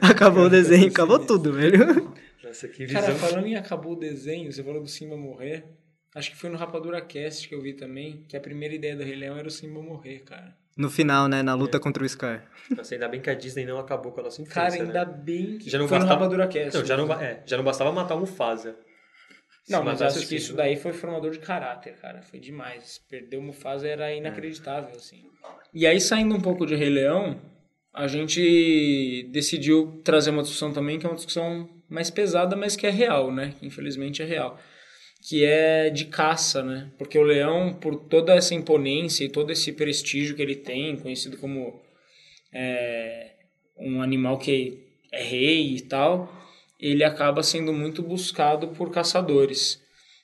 acabou 0.00 0.46
o 0.46 0.50
desenho, 0.50 0.88
acabou 0.88 1.18
tudo, 1.18 1.52
velho. 1.52 2.14
Nossa, 2.56 2.68
que 2.68 2.86
visão. 2.86 3.00
Cara, 3.02 3.14
falando 3.14 3.46
em 3.46 3.54
acabou 3.56 3.92
o 3.92 3.96
desenho, 3.96 4.50
você 4.50 4.62
falou 4.62 4.80
do 4.82 4.88
Simba 4.88 5.16
morrer. 5.16 5.64
Acho 6.14 6.30
que 6.30 6.36
foi 6.36 6.48
no 6.48 6.56
Rapadura 6.56 7.00
Cast 7.02 7.46
que 7.48 7.54
eu 7.54 7.60
vi 7.60 7.74
também, 7.74 8.24
que 8.28 8.36
a 8.36 8.40
primeira 8.40 8.74
ideia 8.74 8.96
do 8.96 9.02
Rei 9.02 9.14
Leão 9.16 9.36
era 9.36 9.46
o 9.46 9.50
Simba 9.50 9.82
morrer, 9.82 10.20
cara. 10.20 10.56
No 10.76 10.90
final, 10.90 11.28
né, 11.28 11.42
na 11.42 11.52
É. 11.52 11.54
luta 11.54 11.78
contra 11.78 12.02
o 12.02 12.08
Scar. 12.08 12.50
Nossa, 12.74 12.94
ainda 12.94 13.08
bem 13.08 13.20
que 13.20 13.28
a 13.30 13.34
Disney 13.34 13.64
não 13.66 13.78
acabou 13.78 14.12
com 14.12 14.20
a 14.20 14.24
nossa 14.24 14.40
infância, 14.42 14.62
Cara, 14.62 14.74
ainda 14.82 15.04
né? 15.04 15.18
bem 15.22 15.58
que 15.58 15.68
Já 15.70 15.78
não 15.78 15.86
foi 15.88 15.98
bastava... 15.98 16.14
no 16.14 16.20
Rapadura 16.24 16.48
Cast. 16.48 16.78
Não, 16.78 16.84
já 16.86 16.96
não, 16.96 17.06
né? 17.06 17.24
é, 17.24 17.42
já 17.46 17.56
não 17.56 17.64
bastava 17.64 17.92
matar 17.92 18.14
o 18.14 18.20
Mufasa. 18.20 18.76
Não, 19.68 19.82
mas 19.82 20.00
acho 20.00 20.26
que 20.28 20.36
isso 20.36 20.54
daí 20.54 20.76
foi 20.76 20.92
formador 20.92 21.30
de 21.32 21.38
caráter, 21.40 21.94
cara. 21.96 22.22
Foi 22.22 22.38
demais. 22.38 22.98
Perder 23.10 23.36
o 23.38 23.42
Mufasa 23.42 23.86
era 23.88 24.12
inacreditável, 24.14 24.94
assim. 24.96 25.24
E 25.74 25.86
aí, 25.86 26.00
saindo 26.00 26.34
um 26.34 26.40
pouco 26.40 26.64
de 26.64 26.74
Rei 26.76 26.88
Leão, 26.88 27.40
a 27.92 28.06
gente 28.06 29.28
decidiu 29.32 30.00
trazer 30.04 30.30
uma 30.30 30.42
discussão 30.42 30.72
também, 30.72 30.98
que 30.98 31.06
é 31.06 31.08
uma 31.08 31.16
discussão 31.16 31.68
mais 31.88 32.10
pesada, 32.10 32.56
mas 32.56 32.76
que 32.76 32.86
é 32.86 32.90
real, 32.90 33.32
né? 33.32 33.54
Infelizmente 33.62 34.22
é 34.22 34.24
real. 34.24 34.58
Que 35.28 35.44
é 35.44 35.90
de 35.90 36.06
caça, 36.06 36.62
né? 36.62 36.90
Porque 36.98 37.18
o 37.18 37.22
leão, 37.22 37.74
por 37.74 37.96
toda 37.96 38.34
essa 38.34 38.54
imponência 38.54 39.24
e 39.24 39.28
todo 39.28 39.50
esse 39.50 39.72
prestígio 39.72 40.36
que 40.36 40.42
ele 40.42 40.56
tem, 40.56 40.96
conhecido 40.96 41.36
como 41.36 41.80
é, 42.52 43.34
um 43.78 44.02
animal 44.02 44.38
que 44.38 44.84
é 45.12 45.22
rei 45.22 45.76
e 45.76 45.80
tal, 45.80 46.32
ele 46.78 47.04
acaba 47.04 47.42
sendo 47.42 47.72
muito 47.72 48.02
buscado 48.02 48.68
por 48.68 48.90
caçadores. 48.90 49.82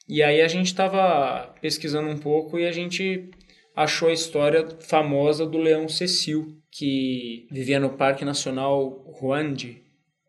E 0.09 0.23
aí 0.23 0.43
a 0.43 0.49
gente 0.49 0.67
estava 0.67 1.55
pesquisando 1.61 2.09
um 2.09 2.19
pouco 2.19 2.59
e 2.59 2.67
a 2.67 2.73
gente 2.73 3.31
achou 3.75 4.09
a 4.09 4.13
história 4.13 4.69
famosa 4.81 5.47
do 5.47 5.59
leão 5.59 5.89
Cecil, 5.89 6.59
que 6.71 7.47
vivia 7.51 7.81
no 7.81 7.97
Parque 7.97 8.25
Nacional 8.25 8.89
Ruande, 9.19 9.83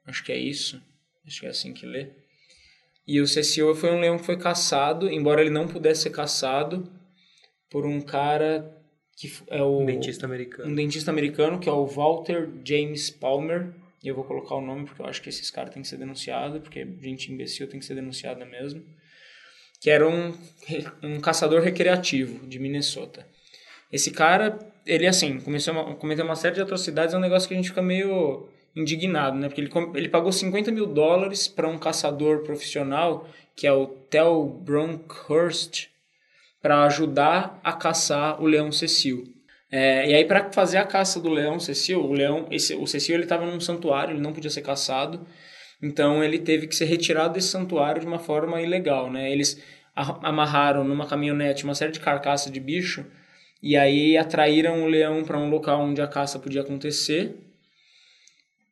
acho 0.06 0.24
que 0.24 0.32
é 0.32 0.38
isso, 0.38 0.82
acho 1.26 1.40
que 1.42 1.46
é 1.46 1.50
assim 1.50 1.74
que 1.74 1.86
lê. 1.86 2.10
E 3.06 3.20
o 3.20 3.28
Cecil 3.28 3.76
foi 3.76 3.92
um 3.92 4.00
leão 4.00 4.18
que 4.18 4.26
foi 4.26 4.38
caçado, 4.38 5.10
embora 5.10 5.42
ele 5.42 5.50
não 5.50 5.68
pudesse 5.68 6.04
ser 6.04 6.10
caçado, 6.10 6.90
por 7.70 7.86
um 7.86 8.00
cara 8.00 8.72
que 9.18 9.32
é 9.48 9.62
o 9.62 9.80
Um 9.80 9.86
dentista 9.86 10.26
americano. 10.26 10.70
um 10.70 10.76
dentista 10.76 11.12
americano 11.12 11.60
que 11.60 11.70
é 11.70 11.72
o 11.72 11.86
Walter 11.86 12.50
James 12.64 13.10
Palmer. 13.10 13.74
E 14.04 14.08
eu 14.08 14.16
vou 14.16 14.26
colocar 14.26 14.56
o 14.56 14.62
nome 14.62 14.86
porque 14.86 15.02
eu 15.02 15.06
acho 15.06 15.22
que 15.22 15.30
esses 15.30 15.50
caras 15.50 15.74
têm 15.74 15.82
que 15.82 15.88
ser 15.88 15.98
denunciados, 15.98 16.60
porque 16.60 16.86
gente 17.02 17.32
imbecil 17.32 17.70
tem 17.70 17.80
que 17.80 17.86
ser 17.86 17.96
denunciada 17.96 18.46
mesmo. 18.46 18.84
Que 19.80 19.90
era 19.90 20.08
um, 20.08 20.34
um 21.02 21.20
caçador 21.20 21.62
recreativo 21.62 22.46
de 22.46 22.60
Minnesota. 22.60 23.26
Esse 23.92 24.12
cara, 24.12 24.60
ele 24.86 25.08
assim, 25.08 25.40
começou 25.40 25.80
a 25.80 25.96
cometer 25.96 26.24
uma 26.24 26.36
série 26.36 26.56
de 26.56 26.62
atrocidades, 26.62 27.14
é 27.14 27.18
um 27.18 27.22
negócio 27.22 27.48
que 27.48 27.54
a 27.54 27.58
gente 27.58 27.70
fica 27.70 27.82
meio 27.82 28.50
indignado, 28.76 29.38
né? 29.38 29.48
Porque 29.48 29.62
ele, 29.62 29.72
ele 29.96 30.10
pagou 30.10 30.32
50 30.32 30.72
mil 30.72 30.86
dólares 30.86 31.48
para 31.48 31.68
um 31.68 31.78
caçador 31.78 32.44
profissional, 32.44 33.28
que 33.56 33.68
é 33.68 33.74
o 33.74 33.88
Tel 33.88 34.46
Bronkhurst, 34.46 35.88
para 36.62 36.84
ajudar 36.86 37.60
a 37.64 37.74
caçar 37.74 38.42
o 38.42 38.46
leão 38.46 38.72
Cecil. 38.72 39.26
É, 39.72 40.10
e 40.10 40.14
aí, 40.14 40.26
para 40.26 40.52
fazer 40.52 40.78
a 40.78 40.86
caça 40.86 41.20
do 41.20 41.30
leão 41.30 41.60
Cecil, 41.60 42.00
o 42.00 42.14
leão, 42.14 42.48
esse, 42.52 42.76
o 42.76 42.86
Cecil 42.86 43.16
ele 43.16 43.24
estava 43.24 43.46
num 43.46 43.60
santuário, 43.60 44.14
ele 44.14 44.22
não 44.22 44.32
podia 44.32 44.50
ser 44.50 44.62
caçado, 44.62 45.26
então 45.82 46.24
ele 46.24 46.40
teve 46.40 46.68
que 46.68 46.76
ser 46.76 46.86
retirado 46.86 47.34
desse 47.34 47.50
santuário 47.50 48.00
de 48.00 48.08
uma 48.08 48.20
forma 48.20 48.62
ilegal, 48.62 49.12
né? 49.12 49.32
Eles 49.32 49.62
amarraram 49.96 50.84
numa 50.84 51.06
caminhonete 51.06 51.64
uma 51.64 51.76
série 51.76 51.92
de 51.92 52.00
carcaças 52.00 52.52
de 52.52 52.60
bicho 52.60 53.06
e 53.62 53.78
aí 53.78 54.18
atraíram 54.18 54.84
o 54.84 54.88
leão 54.88 55.24
para 55.24 55.38
um 55.38 55.50
local 55.50 55.82
onde 55.82 56.02
a 56.02 56.08
caça 56.08 56.40
podia 56.40 56.62
acontecer. 56.62 57.36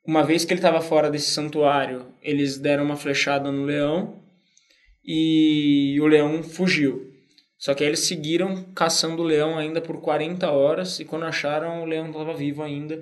Uma 0.03 0.23
vez 0.23 0.43
que 0.43 0.51
ele 0.51 0.59
estava 0.59 0.81
fora 0.81 1.11
desse 1.11 1.29
santuário, 1.31 2.07
eles 2.23 2.57
deram 2.57 2.83
uma 2.83 2.95
flechada 2.95 3.51
no 3.51 3.65
leão 3.65 4.19
e 5.05 5.99
o 6.01 6.07
leão 6.07 6.41
fugiu. 6.41 7.11
Só 7.55 7.75
que 7.75 7.83
aí 7.83 7.89
eles 7.89 8.07
seguiram 8.07 8.63
caçando 8.73 9.21
o 9.21 9.25
leão 9.25 9.59
ainda 9.59 9.79
por 9.79 10.01
40 10.01 10.49
horas 10.49 10.99
e 10.99 11.05
quando 11.05 11.25
acharam 11.25 11.83
o 11.83 11.85
leão 11.85 12.07
estava 12.07 12.33
vivo 12.33 12.63
ainda. 12.63 12.99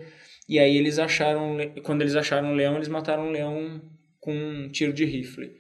E 0.47 0.59
aí 0.59 0.75
eles 0.75 0.99
acharam, 0.99 1.55
quando 1.83 2.01
eles 2.01 2.17
acharam 2.17 2.51
o 2.51 2.55
leão, 2.55 2.75
eles 2.75 2.89
mataram 2.89 3.29
o 3.29 3.31
leão 3.31 3.81
com 4.19 4.33
um 4.33 4.67
tiro 4.67 4.91
de 4.91 5.05
rifle. 5.05 5.55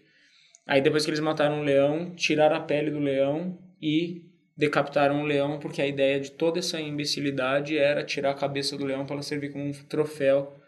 Aí 0.67 0.81
depois 0.81 1.05
que 1.05 1.09
eles 1.09 1.21
mataram 1.21 1.61
o 1.61 1.63
leão, 1.63 2.13
tiraram 2.15 2.57
a 2.57 2.59
pele 2.59 2.91
do 2.91 2.99
leão 2.99 3.57
e 3.81 4.25
decapitaram 4.57 5.21
o 5.21 5.25
leão, 5.25 5.57
porque 5.57 5.81
a 5.81 5.87
ideia 5.87 6.19
de 6.19 6.31
toda 6.31 6.59
essa 6.59 6.81
imbecilidade 6.81 7.77
era 7.77 8.03
tirar 8.03 8.31
a 8.31 8.35
cabeça 8.35 8.77
do 8.77 8.83
leão 8.83 9.05
para 9.05 9.21
servir 9.21 9.53
como 9.53 9.63
um 9.63 9.71
troféu 9.71 10.58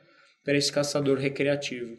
para 0.43 0.57
esse 0.57 0.71
caçador 0.71 1.17
recreativo. 1.17 1.97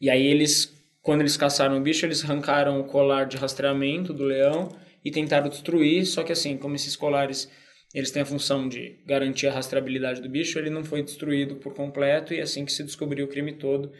E 0.00 0.10
aí 0.10 0.26
eles, 0.26 0.72
quando 1.02 1.20
eles 1.20 1.36
caçaram 1.36 1.78
o 1.78 1.80
bicho, 1.80 2.04
eles 2.04 2.24
arrancaram 2.24 2.80
o 2.80 2.84
colar 2.84 3.26
de 3.26 3.36
rastreamento 3.36 4.12
do 4.12 4.24
leão 4.24 4.68
e 5.04 5.10
tentaram 5.10 5.48
destruir, 5.48 6.04
só 6.06 6.22
que 6.22 6.32
assim, 6.32 6.56
como 6.56 6.74
esses 6.74 6.96
colares 6.96 7.50
eles 7.94 8.10
têm 8.10 8.22
a 8.22 8.26
função 8.26 8.68
de 8.68 8.98
garantir 9.06 9.46
a 9.46 9.52
rastreabilidade 9.52 10.20
do 10.20 10.28
bicho, 10.28 10.58
ele 10.58 10.68
não 10.68 10.84
foi 10.84 11.02
destruído 11.02 11.56
por 11.56 11.72
completo 11.72 12.34
e 12.34 12.38
é 12.38 12.42
assim 12.42 12.64
que 12.64 12.72
se 12.72 12.84
descobriu 12.84 13.24
o 13.24 13.28
crime 13.28 13.52
todo. 13.52 13.90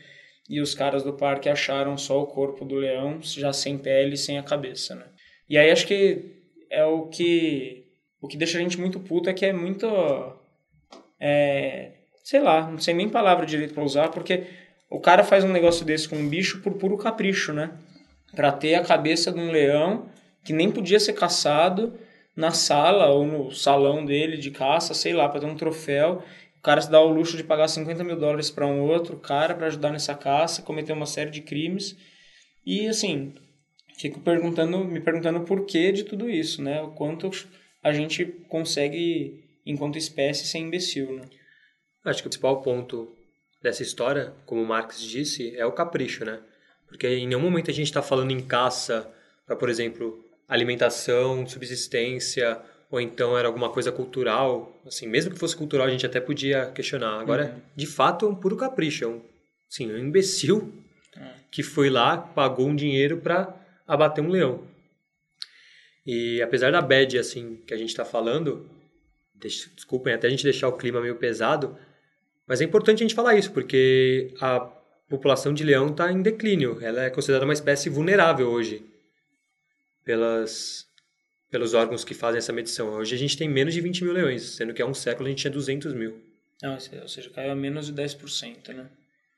E 0.48 0.60
os 0.60 0.74
caras 0.74 1.02
do 1.02 1.14
parque 1.14 1.48
acharam 1.48 1.96
só 1.96 2.22
o 2.22 2.26
corpo 2.26 2.64
do 2.64 2.74
leão, 2.74 3.20
já 3.22 3.52
sem 3.52 3.78
pele 3.78 4.16
sem 4.16 4.38
a 4.38 4.42
cabeça, 4.42 4.94
né? 4.94 5.06
E 5.48 5.56
aí 5.56 5.70
acho 5.70 5.86
que 5.86 6.36
é 6.70 6.84
o 6.84 7.06
que 7.08 7.86
o 8.20 8.28
que 8.28 8.36
deixa 8.36 8.58
a 8.58 8.60
gente 8.60 8.78
muito 8.78 9.00
puto 9.00 9.30
é 9.30 9.34
que 9.34 9.46
é 9.46 9.52
muito 9.52 9.86
é, 11.20 11.95
sei 12.26 12.40
lá, 12.40 12.68
não 12.68 12.78
sei 12.78 12.92
nem 12.92 13.08
palavra 13.08 13.46
direito 13.46 13.72
pra 13.72 13.84
usar, 13.84 14.08
porque 14.08 14.42
o 14.90 14.98
cara 14.98 15.22
faz 15.22 15.44
um 15.44 15.52
negócio 15.52 15.86
desse 15.86 16.08
com 16.08 16.16
um 16.16 16.28
bicho 16.28 16.60
por 16.60 16.74
puro 16.74 16.98
capricho, 16.98 17.52
né? 17.52 17.70
Pra 18.34 18.50
ter 18.50 18.74
a 18.74 18.82
cabeça 18.82 19.30
de 19.30 19.38
um 19.38 19.52
leão 19.52 20.10
que 20.44 20.52
nem 20.52 20.68
podia 20.68 20.98
ser 20.98 21.12
caçado 21.12 21.96
na 22.34 22.50
sala 22.50 23.06
ou 23.10 23.24
no 23.24 23.52
salão 23.52 24.04
dele 24.04 24.36
de 24.38 24.50
caça, 24.50 24.92
sei 24.92 25.12
lá, 25.12 25.28
pra 25.28 25.38
ter 25.38 25.46
um 25.46 25.54
troféu. 25.54 26.20
O 26.58 26.62
cara 26.62 26.80
se 26.80 26.90
dá 26.90 27.00
o 27.00 27.12
luxo 27.12 27.36
de 27.36 27.44
pagar 27.44 27.68
50 27.68 28.02
mil 28.02 28.18
dólares 28.18 28.50
pra 28.50 28.66
um 28.66 28.80
outro 28.80 29.16
cara 29.18 29.54
pra 29.54 29.68
ajudar 29.68 29.92
nessa 29.92 30.12
caça, 30.12 30.62
cometer 30.62 30.92
uma 30.92 31.06
série 31.06 31.30
de 31.30 31.42
crimes. 31.42 31.96
E 32.66 32.88
assim, 32.88 33.34
fico 33.98 34.18
perguntando, 34.18 34.84
me 34.84 34.98
perguntando 34.98 35.38
o 35.38 35.44
porquê 35.44 35.92
de 35.92 36.02
tudo 36.02 36.28
isso, 36.28 36.60
né? 36.60 36.82
O 36.82 36.88
quanto 36.88 37.30
a 37.84 37.92
gente 37.92 38.24
consegue, 38.48 39.44
enquanto 39.64 39.96
espécie, 39.96 40.44
ser 40.44 40.58
imbecil, 40.58 41.14
né? 41.14 41.22
Acho 42.06 42.22
que 42.22 42.28
o 42.28 42.30
principal 42.30 42.62
ponto 42.62 43.12
dessa 43.62 43.82
história, 43.82 44.32
como 44.44 44.64
Marx 44.64 45.00
disse, 45.00 45.56
é 45.56 45.66
o 45.66 45.72
capricho, 45.72 46.24
né? 46.24 46.40
Porque 46.86 47.06
em 47.06 47.26
nenhum 47.26 47.40
momento 47.40 47.70
a 47.70 47.74
gente 47.74 47.88
está 47.88 48.00
falando 48.00 48.30
em 48.30 48.40
caça 48.40 49.10
para, 49.44 49.56
por 49.56 49.68
exemplo, 49.68 50.24
alimentação, 50.48 51.46
subsistência, 51.46 52.60
ou 52.90 53.00
então 53.00 53.36
era 53.36 53.48
alguma 53.48 53.70
coisa 53.70 53.90
cultural. 53.90 54.80
Assim, 54.86 55.06
mesmo 55.06 55.32
que 55.32 55.38
fosse 55.38 55.56
cultural, 55.56 55.86
a 55.86 55.90
gente 55.90 56.06
até 56.06 56.20
podia 56.20 56.66
questionar. 56.66 57.20
Agora, 57.20 57.60
de 57.74 57.86
fato, 57.86 58.26
é 58.26 58.28
um 58.28 58.34
puro 58.34 58.56
capricho. 58.56 59.04
É 59.04 59.08
um, 59.08 59.22
sim, 59.68 59.92
um 59.92 59.98
imbecil 59.98 60.72
que 61.50 61.62
foi 61.62 61.90
lá, 61.90 62.16
pagou 62.16 62.68
um 62.68 62.76
dinheiro 62.76 63.18
para 63.18 63.54
abater 63.86 64.22
um 64.22 64.28
leão. 64.28 64.66
E 66.06 66.40
apesar 66.40 66.70
da 66.70 66.80
bad, 66.80 67.18
assim, 67.18 67.56
que 67.66 67.74
a 67.74 67.76
gente 67.76 67.88
está 67.88 68.04
falando, 68.04 68.70
desculpem 69.34 70.14
até 70.14 70.26
a 70.26 70.30
gente 70.30 70.44
deixar 70.44 70.68
o 70.68 70.76
clima 70.76 71.00
meio 71.00 71.16
pesado, 71.16 71.76
mas 72.46 72.60
é 72.60 72.64
importante 72.64 73.02
a 73.02 73.04
gente 73.06 73.14
falar 73.14 73.36
isso, 73.36 73.52
porque 73.52 74.34
a 74.40 74.60
população 75.08 75.52
de 75.52 75.64
leão 75.64 75.88
está 75.88 76.10
em 76.12 76.22
declínio. 76.22 76.78
Ela 76.80 77.04
é 77.04 77.10
considerada 77.10 77.44
uma 77.44 77.52
espécie 77.52 77.88
vulnerável 77.88 78.48
hoje 78.48 78.84
pelas, 80.04 80.86
pelos 81.50 81.74
órgãos 81.74 82.04
que 82.04 82.14
fazem 82.14 82.38
essa 82.38 82.52
medição. 82.52 82.88
Hoje 82.90 83.14
a 83.14 83.18
gente 83.18 83.36
tem 83.36 83.48
menos 83.48 83.74
de 83.74 83.80
20 83.80 84.04
mil 84.04 84.12
leões, 84.12 84.42
sendo 84.56 84.72
que 84.72 84.82
há 84.82 84.86
um 84.86 84.94
século 84.94 85.26
a 85.26 85.30
gente 85.30 85.40
tinha 85.40 85.50
200 85.50 85.92
mil. 85.94 86.20
Não, 86.62 86.74
ou 86.74 87.08
seja, 87.08 87.30
caiu 87.30 87.52
a 87.52 87.56
menos 87.56 87.86
de 87.86 87.92
10%, 87.92 88.68
né? 88.72 88.88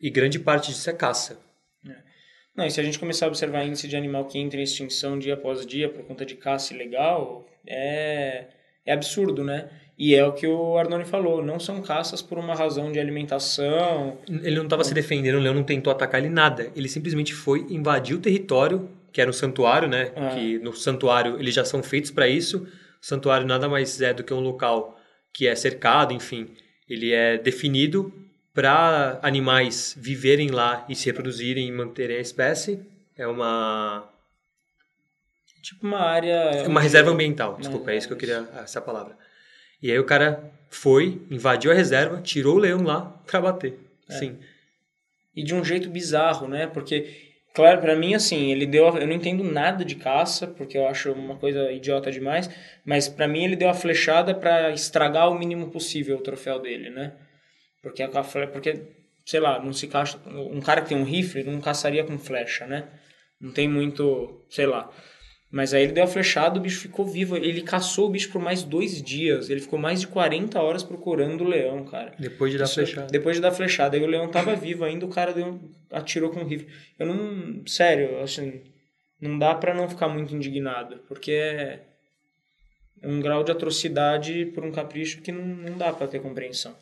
E 0.01 0.11
grande 0.11 0.39
parte 0.39 0.69
disso 0.69 0.89
é 0.89 0.93
caça. 0.93 1.39
Não, 2.59 2.67
e 2.67 2.73
se 2.73 2.81
a 2.81 2.83
gente 2.83 2.99
começar 2.99 3.27
a 3.27 3.29
observar 3.29 3.65
índice 3.65 3.87
de 3.87 3.97
animal 3.97 4.25
que 4.25 4.37
entra 4.37 4.59
em 4.59 4.65
extinção 4.65 5.17
dia 5.17 5.35
após 5.35 5.65
dia 5.65 5.89
por 5.89 6.05
conta 6.05 6.27
de 6.27 6.35
caça 6.35 6.75
ilegal, 6.75 7.49
é, 7.65 8.47
é 8.89 8.93
absurdo, 8.95 9.45
né? 9.45 9.69
E 9.99 10.15
é 10.15 10.25
o 10.25 10.33
que 10.33 10.47
o 10.47 10.79
Arnone 10.79 11.05
falou, 11.05 11.45
não 11.45 11.61
são 11.61 11.83
caças 11.83 12.23
por 12.23 12.39
uma 12.39 12.55
razão 12.55 12.91
de 12.91 12.99
alimentação. 12.99 14.17
Ele 14.29 14.57
não 14.57 14.65
estava 14.65 14.85
se 14.85 14.95
defendendo, 14.95 15.35
o 15.35 15.41
leão 15.41 15.55
não 15.55 15.65
tentou 15.65 15.93
atacar 15.93 16.21
ele 16.21 16.31
nada. 16.31 16.71
Ele 16.75 16.89
simplesmente 16.89 17.35
foi 17.35 17.67
invadir 17.69 18.17
o 18.17 18.21
território, 18.21 18.89
que 19.13 19.21
era 19.21 19.29
um 19.29 19.33
santuário, 19.33 19.89
né? 19.89 20.13
Ah. 20.17 20.29
Que 20.29 20.59
no 20.61 20.73
santuário 20.73 21.39
eles 21.39 21.53
já 21.53 21.65
são 21.65 21.83
feitos 21.83 22.11
para 22.11 22.29
isso. 22.29 22.67
O 23.03 23.07
santuário 23.07 23.47
nada 23.47 23.69
mais 23.69 24.01
é 24.01 24.15
do 24.15 24.25
que 24.25 24.33
um 24.33 24.41
local 24.41 24.99
que 25.35 25.47
é 25.47 25.55
cercado, 25.55 26.15
enfim. 26.15 26.47
Ele 26.89 27.13
é 27.13 27.37
definido 27.37 28.13
para 28.55 29.19
animais 29.21 29.95
viverem 29.99 30.49
lá 30.49 30.87
e 30.89 30.95
se 30.95 31.07
reproduzirem 31.07 31.67
e 31.67 31.73
manterem 31.73 32.17
a 32.17 32.21
espécie. 32.21 32.81
É 33.17 33.27
uma 33.27 34.09
Tipo 35.69 35.87
uma 35.87 36.01
área... 36.01 36.33
é 36.33 36.67
uma 36.67 36.81
reserva 36.81 37.11
ambiental, 37.11 37.57
desculpa, 37.59 37.91
é 37.91 37.97
isso 37.99 38.07
que 38.09 38.15
eu 38.15 38.17
queria, 38.17 38.49
essa 38.65 38.81
palavra. 38.81 39.15
E 39.83 39.91
aí 39.93 39.99
o 39.99 40.05
cara 40.05 40.51
foi, 40.71 41.21
invadiu 41.31 41.71
a 41.71 41.75
reserva, 41.75 42.23
tirou 42.23 42.57
o 42.57 42.59
leão 42.59 42.83
lá 42.83 43.03
pra 43.27 43.39
bater. 43.39 43.79
Sim. 44.09 44.39
E 45.37 45.43
de 45.43 45.55
um 45.55 45.63
jeito 45.63 45.91
bizarro, 45.91 46.49
né? 46.49 46.67
Porque, 46.67 47.33
claro, 47.55 47.83
pra 47.83 47.95
mim, 47.95 48.15
assim, 48.15 48.51
ele 48.51 48.65
deu... 48.67 48.89
a- 48.89 48.99
Eu 48.99 49.07
não 49.07 49.13
entendo 49.15 49.45
nada 49.45 49.85
de 49.85 49.95
caça, 49.95 50.47
porque 50.47 50.79
eu 50.79 50.89
acho 50.89 51.13
uma 51.13 51.37
coisa 51.37 51.71
idiota 51.71 52.11
demais, 52.11 52.49
mas 52.83 53.07
pra 53.07 53.29
mim 53.29 53.45
ele 53.45 53.55
deu 53.55 53.69
a 53.69 53.75
flechada 53.75 54.35
pra 54.35 54.71
estragar 54.71 55.31
o 55.31 55.39
mínimo 55.39 55.71
possível 55.71 56.17
o 56.17 56.23
troféu 56.23 56.59
dele, 56.59 56.89
né? 56.89 57.13
Porque, 57.83 58.03
a 58.03 58.09
porque 58.51 58.83
sei 59.27 59.39
lá, 59.41 59.63
não 59.63 59.75
se 59.75 59.87
caça... 59.87 60.19
Um 60.27 60.63
cara 60.63 60.81
que 60.81 60.89
tem 60.89 60.97
um 60.99 61.05
rifle 61.05 61.45
não 61.45 61.61
caçaria 61.61 62.05
com 62.05 62.19
flecha, 62.19 62.67
né? 62.67 62.85
Não 63.39 63.53
tem 63.53 63.69
muito... 63.69 64.43
Sei 64.49 64.65
lá... 64.65 64.91
Mas 65.51 65.73
aí 65.73 65.83
ele 65.85 65.93
deu 65.93 66.05
a 66.05 66.07
flechada, 66.07 66.59
o 66.59 66.63
bicho 66.63 66.81
ficou 66.81 67.07
vivo. 67.07 67.35
Ele 67.37 67.63
caçou 67.63 68.07
o 68.07 68.11
bicho 68.11 68.31
por 68.31 68.41
mais 68.41 68.63
dois 68.63 69.03
dias. 69.03 69.49
Ele 69.49 69.61
ficou 69.61 69.79
mais 69.79 70.01
de 70.01 70.07
40 70.07 70.61
horas 70.61 70.83
procurando 70.83 71.43
o 71.43 71.49
leão, 71.49 71.85
cara. 71.85 72.13
Depois 72.19 72.53
de 72.53 72.59
dar 72.59 72.65
Isso- 72.65 72.75
flechada. 72.75 73.07
Depois 73.07 73.37
de 73.37 73.43
dar 73.43 73.51
flechada. 73.53 73.97
Aí 73.97 74.03
o 74.03 74.07
leão 74.07 74.29
tava 74.31 74.55
vivo 74.55 74.85
ainda, 74.85 75.07
o 75.07 75.09
cara 75.09 75.33
deu, 75.33 75.59
atirou 75.91 76.31
com 76.31 76.41
um 76.41 76.45
rifle. 76.47 76.69
Eu 76.99 77.07
não. 77.07 77.63
Sério, 77.67 78.21
assim. 78.21 78.61
Não 79.21 79.39
dá 79.39 79.55
pra 79.55 79.73
não 79.75 79.89
ficar 79.89 80.09
muito 80.09 80.35
indignado. 80.35 80.99
Porque 81.09 81.33
é 81.33 81.81
um 83.03 83.19
grau 83.21 83.43
de 83.43 83.51
atrocidade 83.51 84.47
por 84.55 84.65
um 84.65 84.71
capricho 84.71 85.23
que 85.23 85.33
não, 85.33 85.45
não 85.45 85.79
dá 85.79 85.93
pra 85.95 86.07
ter 86.07 86.21
compreensão. 86.21 86.77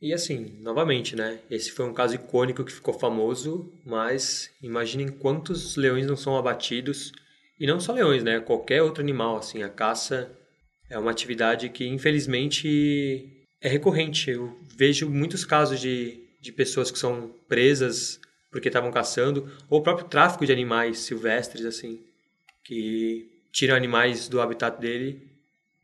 E 0.00 0.12
assim, 0.12 0.58
novamente, 0.60 1.14
né? 1.16 1.38
Esse 1.50 1.70
foi 1.70 1.84
um 1.86 1.92
caso 1.92 2.14
icônico 2.14 2.64
que 2.64 2.72
ficou 2.72 2.94
famoso, 2.94 3.72
mas 3.84 4.50
imaginem 4.62 5.08
quantos 5.08 5.76
leões 5.76 6.06
não 6.06 6.16
são 6.16 6.36
abatidos. 6.36 7.12
E 7.58 7.66
não 7.66 7.80
só 7.80 7.92
leões, 7.92 8.22
né? 8.22 8.40
Qualquer 8.40 8.82
outro 8.82 9.02
animal, 9.02 9.36
assim. 9.36 9.62
A 9.62 9.68
caça 9.68 10.30
é 10.90 10.98
uma 10.98 11.10
atividade 11.10 11.68
que, 11.68 11.86
infelizmente, 11.86 13.44
é 13.60 13.68
recorrente. 13.68 14.30
Eu 14.30 14.56
vejo 14.76 15.08
muitos 15.08 15.44
casos 15.44 15.80
de, 15.80 16.20
de 16.40 16.52
pessoas 16.52 16.90
que 16.90 16.98
são 16.98 17.30
presas 17.48 18.20
porque 18.50 18.68
estavam 18.68 18.90
caçando, 18.90 19.50
ou 19.68 19.80
o 19.80 19.82
próprio 19.82 20.08
tráfico 20.08 20.46
de 20.46 20.52
animais 20.52 21.00
silvestres, 21.00 21.66
assim, 21.66 22.00
que 22.64 23.28
tiram 23.52 23.76
animais 23.76 24.28
do 24.28 24.40
habitat 24.40 24.80
dele 24.80 25.28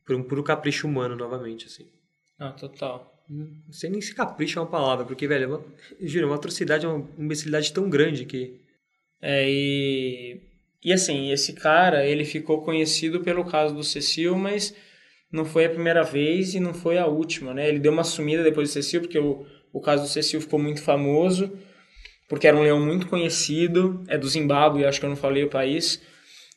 por 0.06 0.16
um 0.16 0.22
puro 0.22 0.42
capricho 0.42 0.86
humano, 0.86 1.14
novamente, 1.14 1.66
assim. 1.66 1.86
Ah, 2.38 2.50
total. 2.50 3.12
Não 3.28 3.72
sei 3.72 3.90
nem 3.90 4.00
se 4.00 4.14
capricho 4.14 4.58
é 4.58 4.62
uma 4.62 4.70
palavra, 4.70 5.04
porque, 5.04 5.28
velho, 5.28 5.44
é 5.44 5.46
uma, 5.46 5.64
eu 6.00 6.08
juro, 6.08 6.24
é 6.24 6.28
uma 6.28 6.36
atrocidade, 6.36 6.86
é 6.86 6.88
uma 6.88 7.06
imbecilidade 7.18 7.72
tão 7.72 7.90
grande 7.90 8.24
que. 8.24 8.58
É, 9.20 9.48
e, 9.48 10.40
e 10.84 10.92
assim, 10.92 11.30
esse 11.30 11.52
cara, 11.52 12.04
ele 12.04 12.24
ficou 12.24 12.62
conhecido 12.62 13.20
pelo 13.20 13.44
caso 13.44 13.74
do 13.74 13.84
Cecil, 13.84 14.36
mas 14.36 14.74
não 15.30 15.44
foi 15.44 15.64
a 15.64 15.70
primeira 15.70 16.02
vez 16.02 16.54
e 16.54 16.60
não 16.60 16.74
foi 16.74 16.98
a 16.98 17.06
última, 17.06 17.54
né? 17.54 17.68
Ele 17.68 17.78
deu 17.78 17.92
uma 17.92 18.04
sumida 18.04 18.42
depois 18.42 18.68
do 18.68 18.72
Cecil, 18.72 19.00
porque 19.00 19.18
o, 19.18 19.46
o 19.72 19.80
caso 19.80 20.02
do 20.02 20.08
Cecil 20.08 20.40
ficou 20.40 20.58
muito 20.58 20.82
famoso, 20.82 21.52
porque 22.28 22.48
era 22.48 22.56
um 22.56 22.62
leão 22.62 22.80
muito 22.84 23.06
conhecido, 23.06 24.02
é 24.08 24.18
do 24.18 24.28
Zimbábue, 24.28 24.84
acho 24.84 24.98
que 24.98 25.06
eu 25.06 25.10
não 25.10 25.16
falei 25.16 25.44
o 25.44 25.50
país, 25.50 26.02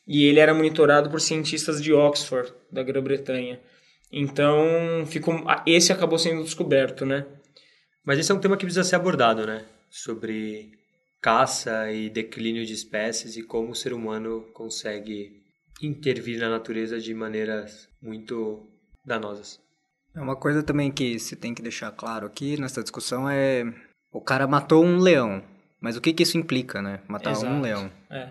e 0.06 0.24
ele 0.24 0.40
era 0.40 0.54
monitorado 0.54 1.08
por 1.08 1.20
cientistas 1.20 1.82
de 1.82 1.92
Oxford, 1.92 2.52
da 2.70 2.82
Grã-Bretanha. 2.82 3.60
Então, 4.12 5.04
ficou, 5.06 5.44
esse 5.66 5.92
acabou 5.92 6.18
sendo 6.18 6.42
descoberto, 6.42 7.04
né? 7.04 7.26
Mas 8.04 8.18
esse 8.18 8.30
é 8.30 8.34
um 8.34 8.38
tema 8.40 8.56
que 8.56 8.64
precisa 8.64 8.84
ser 8.84 8.96
abordado, 8.96 9.46
né? 9.46 9.64
Sobre 9.90 10.70
caça 11.20 11.90
e 11.90 12.08
declínio 12.08 12.64
de 12.64 12.72
espécies 12.72 13.36
e 13.36 13.42
como 13.42 13.72
o 13.72 13.74
ser 13.74 13.92
humano 13.92 14.42
consegue 14.52 15.42
intervir 15.82 16.38
na 16.38 16.48
natureza 16.48 16.98
de 16.98 17.12
maneiras 17.12 17.88
muito 18.00 18.68
danosas. 19.04 19.60
É 20.14 20.20
Uma 20.20 20.36
coisa 20.36 20.62
também 20.62 20.90
que 20.90 21.18
se 21.18 21.36
tem 21.36 21.54
que 21.54 21.62
deixar 21.62 21.90
claro 21.90 22.26
aqui 22.26 22.58
nessa 22.58 22.82
discussão 22.82 23.28
é 23.28 23.64
o 24.12 24.20
cara 24.20 24.46
matou 24.46 24.82
um 24.84 24.98
leão, 24.98 25.42
mas 25.80 25.96
o 25.96 26.00
que 26.00 26.12
que 26.12 26.22
isso 26.22 26.38
implica, 26.38 26.80
né? 26.80 27.00
Matar 27.06 27.32
Exato. 27.32 27.52
um 27.52 27.60
leão. 27.60 27.90
É. 28.10 28.24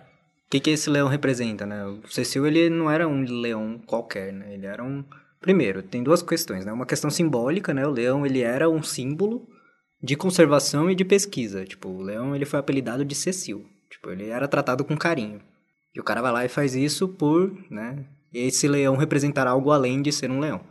O 0.48 0.50
que 0.50 0.60
que 0.60 0.72
esse 0.72 0.90
leão 0.90 1.08
representa, 1.08 1.66
né? 1.66 1.86
O 1.86 2.02
Cecil, 2.08 2.48
ele 2.48 2.70
não 2.70 2.90
era 2.90 3.08
um 3.08 3.22
leão 3.24 3.80
qualquer, 3.86 4.34
né? 4.34 4.54
Ele 4.54 4.66
era 4.66 4.84
um... 4.84 5.04
Primeiro, 5.40 5.84
tem 5.84 6.02
duas 6.02 6.24
questões, 6.24 6.66
né? 6.66 6.74
Uma 6.74 6.86
questão 6.86 7.12
simbólica, 7.12 7.74
né? 7.74 7.86
O 7.86 7.92
leão, 7.92 8.26
ele 8.26 8.42
era 8.42 8.70
um 8.70 8.82
símbolo 8.82 9.48
de 10.06 10.16
conservação 10.16 10.90
e 10.90 10.96
de 10.96 11.04
pesquisa. 11.04 11.66
Tipo, 11.66 11.90
o 11.90 12.02
leão, 12.02 12.36
ele 12.36 12.46
foi 12.46 12.60
apelidado 12.60 13.04
de 13.04 13.16
Cecil. 13.16 13.66
Tipo, 13.90 14.12
ele 14.12 14.28
era 14.30 14.48
tratado 14.48 14.86
com 14.86 14.96
carinho. 14.96 15.42
E 15.94 16.00
o 16.00 16.04
cara 16.04 16.22
vai 16.22 16.32
lá 16.32 16.46
e 16.46 16.50
faz 16.50 16.76
isso 16.76 17.08
por, 17.08 17.52
né? 17.70 18.06
Esse 18.34 18.68
leão 18.68 18.96
representar 18.98 19.48
algo 19.48 19.72
além 19.72 20.02
de 20.02 20.12
ser 20.12 20.30
um 20.30 20.40
leão. 20.40 20.62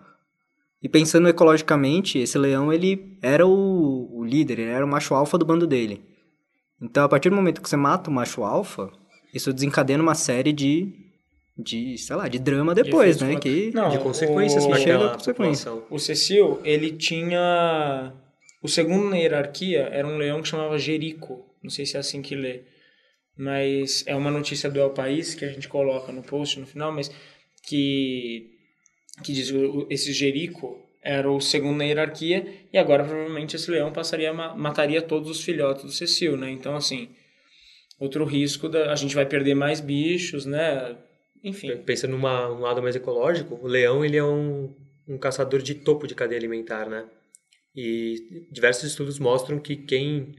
E 0.83 0.89
pensando 0.89 1.29
ecologicamente, 1.29 2.19
esse 2.19 2.37
leão, 2.39 2.71
ele 2.73 3.17
era 3.23 3.47
o, 3.47 4.09
o 4.19 4.25
líder, 4.25 4.59
ele 4.59 4.71
era 4.71 4.85
o 4.85 4.89
macho 4.89 5.15
alfa 5.15 5.39
do 5.39 5.45
bando 5.47 5.67
dele. 5.67 6.03
Então, 6.81 7.03
a 7.05 7.09
partir 7.09 7.31
do 7.31 7.37
momento 7.37 7.63
que 7.63 7.69
você 7.69 7.77
mata 7.77 8.11
o 8.11 8.13
macho 8.13 8.45
alfa, 8.45 8.91
isso 9.33 9.51
desencadena 9.53 10.03
uma 10.03 10.15
série 10.15 10.53
de, 10.53 10.93
de 11.57 11.97
sei 11.97 12.15
lá, 12.17 12.29
de 12.29 12.39
drama 12.39 12.75
depois, 12.75 13.17
De 13.17 13.25
né? 13.25 13.37
Que, 13.37 13.71
Não, 13.75 13.89
de 13.89 13.99
consequências 13.99 14.65
o- 14.65 14.69
para 14.69 14.79
chega 14.79 14.93
a 14.93 14.97
aquela 14.99 15.15
consequência. 15.15 15.73
O 15.91 15.99
Cecil, 15.99 16.61
ele 16.63 16.91
tinha... 16.93 18.13
O 18.65 18.69
segundo 18.69 19.11
na 19.11 19.19
hierarquia 19.19 19.91
era 19.93 20.09
um 20.09 20.17
leão 20.17 20.41
que 20.41 20.49
chamava 20.49 20.79
Jerico. 20.79 21.45
Não 21.63 21.69
sei 21.69 21.85
se 21.85 21.99
é 21.99 22.01
assim 22.01 22.23
que 22.23 22.35
lê. 22.35 22.63
Mas 23.37 24.03
é 24.07 24.17
uma 24.17 24.31
notícia 24.31 24.71
do 24.71 24.81
El 24.81 24.89
País 24.95 25.35
que 25.35 25.45
a 25.45 25.53
gente 25.53 25.69
coloca 25.69 26.11
no 26.11 26.23
post 26.23 26.59
no 26.59 26.67
final, 26.67 26.91
mas 26.91 27.11
que, 27.63 28.57
que 29.23 29.35
diz 29.35 29.51
que 29.51 29.87
esse 29.91 30.15
Jerico 30.15 30.81
era 31.03 31.31
o 31.31 31.43
segundo 31.43 31.77
na 31.77 31.85
hierarquia 31.85 32.47
e 32.73 32.79
agora 32.79 33.05
provavelmente 33.05 33.55
esse 33.55 33.71
leão 33.71 33.93
passaria 33.93 34.33
mataria 34.33 35.03
todos 35.03 35.29
os 35.29 35.45
filhotes 35.45 35.85
do 35.85 35.93
Cecil, 35.93 36.35
né? 36.35 36.51
Então, 36.51 36.75
assim, 36.75 37.11
outro 38.01 38.25
risco, 38.25 38.67
da, 38.67 38.91
a 38.91 38.97
gente 38.97 39.15
vai 39.15 39.27
perder 39.27 39.55
mais 39.55 39.79
bichos, 39.79 40.47
né? 40.47 40.97
Enfim, 41.43 41.77
Pensando 41.85 42.13
numa, 42.13 42.51
um 42.51 42.61
lado 42.61 42.81
mais 42.81 42.97
ecológico, 42.97 43.61
o 43.63 43.67
leão 43.67 44.03
ele 44.03 44.17
é 44.17 44.25
um, 44.25 44.75
um 45.07 45.19
caçador 45.19 45.61
de 45.61 45.75
topo 45.75 46.07
de 46.07 46.15
cadeia 46.15 46.39
alimentar, 46.39 46.89
né? 46.89 47.05
E 47.77 48.47
diversos 48.51 48.85
estudos 48.85 49.19
mostram 49.19 49.59
que 49.59 49.77
quem, 49.77 50.35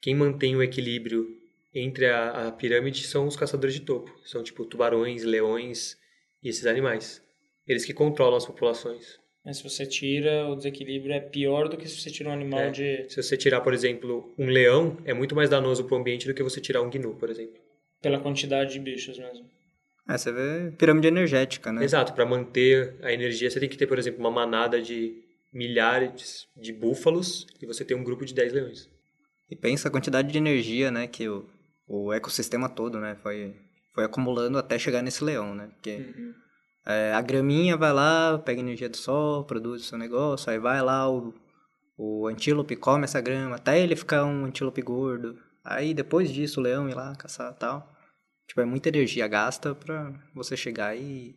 quem 0.00 0.14
mantém 0.14 0.54
o 0.56 0.62
equilíbrio 0.62 1.26
entre 1.74 2.06
a, 2.06 2.48
a 2.48 2.52
pirâmide 2.52 3.06
são 3.06 3.26
os 3.26 3.36
caçadores 3.36 3.74
de 3.74 3.80
topo. 3.80 4.12
São 4.24 4.42
tipo 4.42 4.64
tubarões, 4.64 5.24
leões 5.24 5.96
e 6.42 6.48
esses 6.48 6.66
animais. 6.66 7.22
Eles 7.66 7.84
que 7.84 7.92
controlam 7.94 8.36
as 8.36 8.46
populações. 8.46 9.18
mas 9.44 9.58
se 9.58 9.62
você 9.64 9.86
tira, 9.86 10.46
o 10.48 10.56
desequilíbrio 10.56 11.12
é 11.14 11.20
pior 11.20 11.68
do 11.68 11.76
que 11.76 11.88
se 11.88 12.00
você 12.00 12.10
tira 12.10 12.28
um 12.28 12.32
animal 12.32 12.60
É. 12.60 12.70
de... 12.70 13.06
Se 13.10 13.22
você 13.22 13.36
tirar, 13.36 13.60
por 13.60 13.72
exemplo, 13.74 14.32
um 14.38 14.46
leão, 14.48 14.98
é 15.04 15.14
muito 15.14 15.34
mais 15.34 15.48
danoso 15.50 15.84
para 15.84 15.96
o 15.96 16.00
ambiente 16.00 16.26
do 16.26 16.34
que 16.34 16.42
você 16.42 16.60
tirar 16.60 16.82
um 16.82 16.90
gnu, 16.90 17.14
por 17.16 17.30
exemplo. 17.30 17.60
pela 18.02 18.20
quantidade 18.20 18.72
de 18.74 18.78
bichos 18.80 19.18
mesmo. 19.18 19.48
É, 20.08 20.16
você 20.16 20.30
vê 20.30 20.70
pirâmide 20.78 21.08
energética, 21.08 21.72
né? 21.72 21.82
Exato, 21.82 22.12
para 22.12 22.24
manter 22.24 22.94
a 23.02 23.12
energia, 23.12 23.50
você 23.50 23.58
tem 23.58 23.68
que 23.68 23.76
ter, 23.76 23.86
por 23.88 23.98
exemplo, 23.98 24.20
uma 24.20 24.30
manada 24.30 24.80
de 24.80 25.24
milhares 25.56 26.46
de 26.54 26.70
búfalos 26.70 27.46
e 27.60 27.66
você 27.66 27.82
tem 27.82 27.96
um 27.96 28.04
grupo 28.04 28.26
de 28.26 28.34
10 28.34 28.52
leões. 28.52 28.90
E 29.50 29.56
pensa 29.56 29.88
a 29.88 29.90
quantidade 29.90 30.30
de 30.30 30.36
energia, 30.36 30.90
né, 30.90 31.06
que 31.06 31.26
o, 31.28 31.48
o 31.88 32.12
ecossistema 32.12 32.68
todo, 32.68 33.00
né, 33.00 33.16
foi, 33.22 33.56
foi 33.94 34.04
acumulando 34.04 34.58
até 34.58 34.78
chegar 34.78 35.02
nesse 35.02 35.24
leão, 35.24 35.54
né? 35.54 35.68
Porque 35.68 36.04
é, 36.84 37.12
a 37.14 37.22
graminha 37.22 37.76
vai 37.76 37.92
lá, 37.92 38.38
pega 38.38 38.60
energia 38.60 38.88
do 38.88 38.96
sol, 38.96 39.44
produz 39.44 39.82
o 39.82 39.84
seu 39.86 39.96
negócio, 39.96 40.50
aí 40.50 40.58
vai 40.58 40.82
lá 40.82 41.10
o, 41.10 41.32
o 41.96 42.26
antílope 42.26 42.76
come 42.76 43.04
essa 43.04 43.20
grama, 43.20 43.56
até 43.56 43.80
ele 43.80 43.96
ficar 43.96 44.24
um 44.24 44.44
antílope 44.44 44.82
gordo. 44.82 45.38
Aí 45.64 45.94
depois 45.94 46.30
disso 46.30 46.60
o 46.60 46.62
leão 46.62 46.88
ir 46.88 46.94
lá 46.94 47.16
caçar 47.16 47.50
e 47.52 47.58
tal. 47.58 47.96
Tipo, 48.46 48.60
é 48.60 48.64
muita 48.64 48.88
energia 48.90 49.26
gasta 49.26 49.74
pra 49.74 50.12
você 50.34 50.56
chegar 50.56 50.96
e 50.96 51.34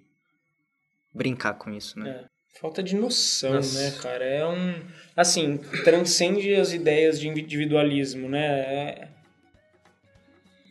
brincar 1.13 1.53
com 1.53 1.71
isso, 1.71 1.97
né? 1.97 2.09
É. 2.09 2.38
Falta 2.59 2.83
de 2.83 2.95
noção, 2.95 3.53
Nossa. 3.55 3.79
né, 3.79 3.91
cara? 4.01 4.25
É 4.25 4.45
um. 4.45 4.73
Assim, 5.15 5.57
transcende 5.83 6.53
as 6.55 6.73
ideias 6.73 7.19
de 7.19 7.27
individualismo, 7.27 8.27
né? 8.29 8.45
É- 8.45 9.07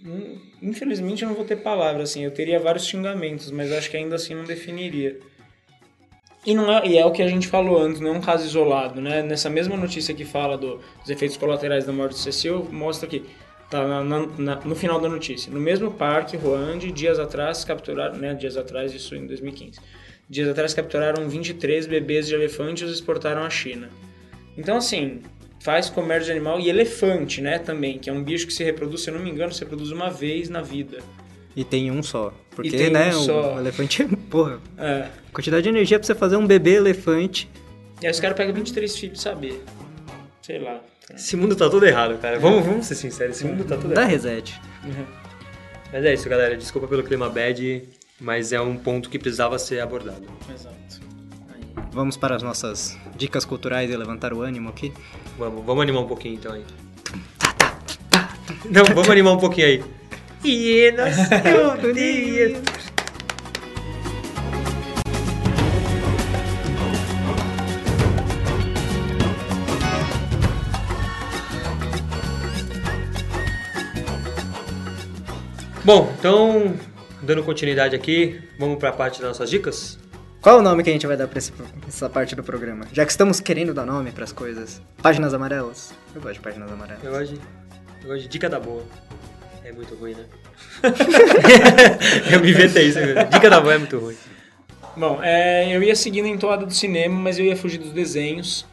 Hum, 0.05 0.41
Infelizmente 0.63 1.23
eu 1.25 1.29
não 1.29 1.35
vou 1.37 1.45
ter 1.45 1.57
palavras, 1.57 2.11
assim. 2.11 2.25
Eu 2.25 2.31
teria 2.31 2.61
vários 2.61 2.87
xingamentos, 2.87 3.51
mas 3.51 3.73
acho 3.73 3.91
que 3.91 3.97
ainda 3.97 4.15
assim 4.17 4.33
não 4.35 4.45
definiria. 4.45 5.19
E, 6.47 6.55
não 6.55 6.73
é, 6.73 6.87
e 6.87 6.97
é 6.97 7.05
o 7.05 7.11
que 7.11 7.21
a 7.21 7.27
gente 7.27 7.49
falou 7.49 7.81
antes, 7.83 8.01
não 8.01 8.15
é 8.15 8.19
um 8.19 8.21
caso 8.21 8.45
isolado, 8.47 9.01
né? 9.01 9.23
Nessa 9.23 9.51
mesma 9.51 9.77
notícia 9.77 10.15
que 10.15 10.25
fala 10.25 10.57
do- 10.57 10.77
dos 11.01 11.11
efeitos 11.11 11.37
colaterais 11.37 11.85
da 11.85 11.93
morte 11.93 12.13
do 12.13 12.19
Cecil, 12.19 12.65
mostra 12.71 13.09
que 13.09 13.25
tá 13.69 13.87
na- 13.87 14.27
na- 14.39 14.57
no 14.65 14.75
final 14.77 15.01
da 15.01 15.09
notícia. 15.09 15.53
No 15.53 15.61
mesmo 15.61 15.91
parque, 15.91 16.37
Ruande, 16.37 16.93
dias 16.93 17.19
atrás 17.19 17.65
capturaram, 17.65 18.17
né? 18.17 18.35
Dias 18.35 18.57
atrás, 18.57 18.95
isso 18.95 19.15
em 19.17 19.27
2015. 19.27 19.81
Dias 20.29 20.49
atrás 20.49 20.75
capturaram 20.75 21.29
23 21.29 21.87
bebês 21.87 22.27
de 22.27 22.35
elefante 22.35 22.83
e 22.83 22.87
os 22.87 22.93
exportaram 22.93 23.43
à 23.43 23.49
China. 23.51 23.89
Então, 24.57 24.77
assim, 24.77 25.23
faz 25.61 25.89
comércio 25.89 26.27
de 26.27 26.33
animal 26.33 26.61
e 26.61 26.69
elefante, 26.69 27.41
né, 27.41 27.59
também, 27.59 27.99
que 27.99 28.11
é 28.11 28.13
um 28.13 28.23
bicho 28.23 28.47
que 28.47 28.53
se 28.53 28.63
reproduz, 28.63 29.03
se 29.03 29.11
eu 29.11 29.15
não 29.15 29.23
me 29.23 29.31
engano, 29.31 29.53
se 29.53 29.61
reproduz 29.61 29.91
uma 29.91 30.11
vez 30.11 30.49
na 30.51 30.61
vida. 30.61 30.99
E 31.57 31.65
tem 31.65 31.91
um 31.91 32.03
só. 32.03 32.33
Porque, 32.51 32.71
tem 32.71 32.89
um 32.89 32.93
né, 32.93 33.09
o- 33.09 33.21
só. 33.21 33.55
o 33.57 33.61
elefante, 33.61 34.05
porra, 34.31 34.61
É. 34.77 35.09
quantidade 35.33 35.63
de 35.63 35.69
energia 35.71 35.99
pra 35.99 36.07
você 36.07 36.15
fazer 36.15 36.37
um 36.37 36.47
bebê 36.47 36.75
elefante. 36.75 37.49
E 38.03 38.07
aí 38.07 38.13
os 38.13 38.21
caras 38.21 38.37
pegam 38.37 38.53
23 38.55 38.97
filhos, 38.97 39.21
saber. 39.21 39.63
Sei 40.43 40.59
lá. 40.59 40.81
Esse 41.15 41.37
mundo 41.37 41.57
tá 41.57 41.69
todo 41.71 41.85
errado, 41.87 42.19
cara. 42.21 42.39
Vamos, 42.39 42.65
vamos 42.67 42.87
ser 42.87 42.95
sinceros, 42.95 43.37
esse 43.37 43.47
mundo 43.47 43.65
tá 43.65 43.77
todo 43.77 43.95
Dá 43.95 44.03
errado. 44.03 44.11
reset. 44.11 44.61
Mas 45.93 46.05
é 46.05 46.13
isso, 46.15 46.29
galera. 46.29 46.57
Desculpa 46.57 46.87
pelo 46.87 47.03
clima 47.03 47.29
bad, 47.31 47.83
mas 48.21 48.53
é 48.53 48.61
um 48.61 48.77
ponto 48.77 49.09
que 49.09 49.19
precisava 49.19 49.59
ser 49.59 49.81
abordado. 49.81 50.27
Exato. 50.53 50.77
Vamos 51.93 52.17
para 52.17 52.37
as 52.37 52.43
nossas 52.43 52.99
dicas 53.17 53.45
culturais 53.45 53.91
e 53.91 53.97
levantar 53.97 54.33
o 54.33 54.43
ânimo 54.43 54.69
aqui. 54.69 54.93
Vamos, 55.39 55.65
vamos 55.65 55.83
animar 55.83 56.03
um 56.03 56.09
pouquinho 56.09 56.35
então 56.35 56.53
aí. 56.53 56.65
Não, 58.71 58.85
vamos 58.85 59.09
animar 59.09 59.33
um 59.33 59.39
pouquinho 59.39 59.67
aí. 59.67 59.85
Hienas, 60.45 61.17
todo 61.81 61.93
dia. 61.95 62.61
Bom, 75.85 76.15
então, 76.19 76.75
dando 77.23 77.43
continuidade 77.43 77.95
aqui, 77.97 78.41
vamos 78.59 78.79
para 78.79 78.91
a 78.91 78.93
parte 78.93 79.21
das 79.21 79.29
nossas 79.29 79.51
dicas? 79.51 79.99
Qual 80.41 80.59
o 80.61 80.63
nome 80.63 80.83
que 80.85 80.91
a 80.91 80.93
gente 80.93 81.07
vai 81.07 81.17
dar 81.17 81.27
pra 81.27 81.39
esse- 81.39 81.53
essa 81.87 82.09
parte 82.09 82.37
do 82.37 82.45
programa? 82.45 82.87
Já 82.93 83.05
que 83.05 83.11
estamos 83.11 83.41
querendo 83.41 83.75
dar 83.75 83.85
nome 83.85 84.13
pras 84.13 84.31
coisas. 84.33 84.81
Páginas 85.03 85.35
amarelas? 85.35 85.93
Eu 86.15 86.21
gosto 86.21 86.35
de 86.35 86.41
páginas 86.41 86.71
amarelas. 86.71 87.03
Eu 87.03 87.11
gosto 87.11 87.35
de, 87.35 87.41
eu 88.03 88.09
gosto 88.09 88.23
de 88.23 88.29
dica 88.29 88.49
da 88.49 88.61
boa. 88.61 88.85
É 89.65 89.73
muito 89.73 89.95
ruim, 89.97 90.15
né? 90.15 90.25
eu 92.33 92.41
me 92.41 92.51
inventei 92.51 92.87
isso. 92.89 92.99
Dica 93.31 93.51
da 93.51 93.61
boa 93.61 93.75
é 93.75 93.79
muito 93.79 93.99
ruim. 93.99 94.17
Bom, 94.97 95.21
é, 95.23 95.75
eu 95.75 95.83
ia 95.83 95.95
seguindo 95.97 96.27
em 96.27 96.39
toada 96.39 96.65
do 96.65 96.73
cinema, 96.73 97.15
mas 97.19 97.39
eu 97.39 97.45
ia 97.45 97.57
fugir 97.57 97.79
dos 97.79 97.93
desenhos. 97.93 98.65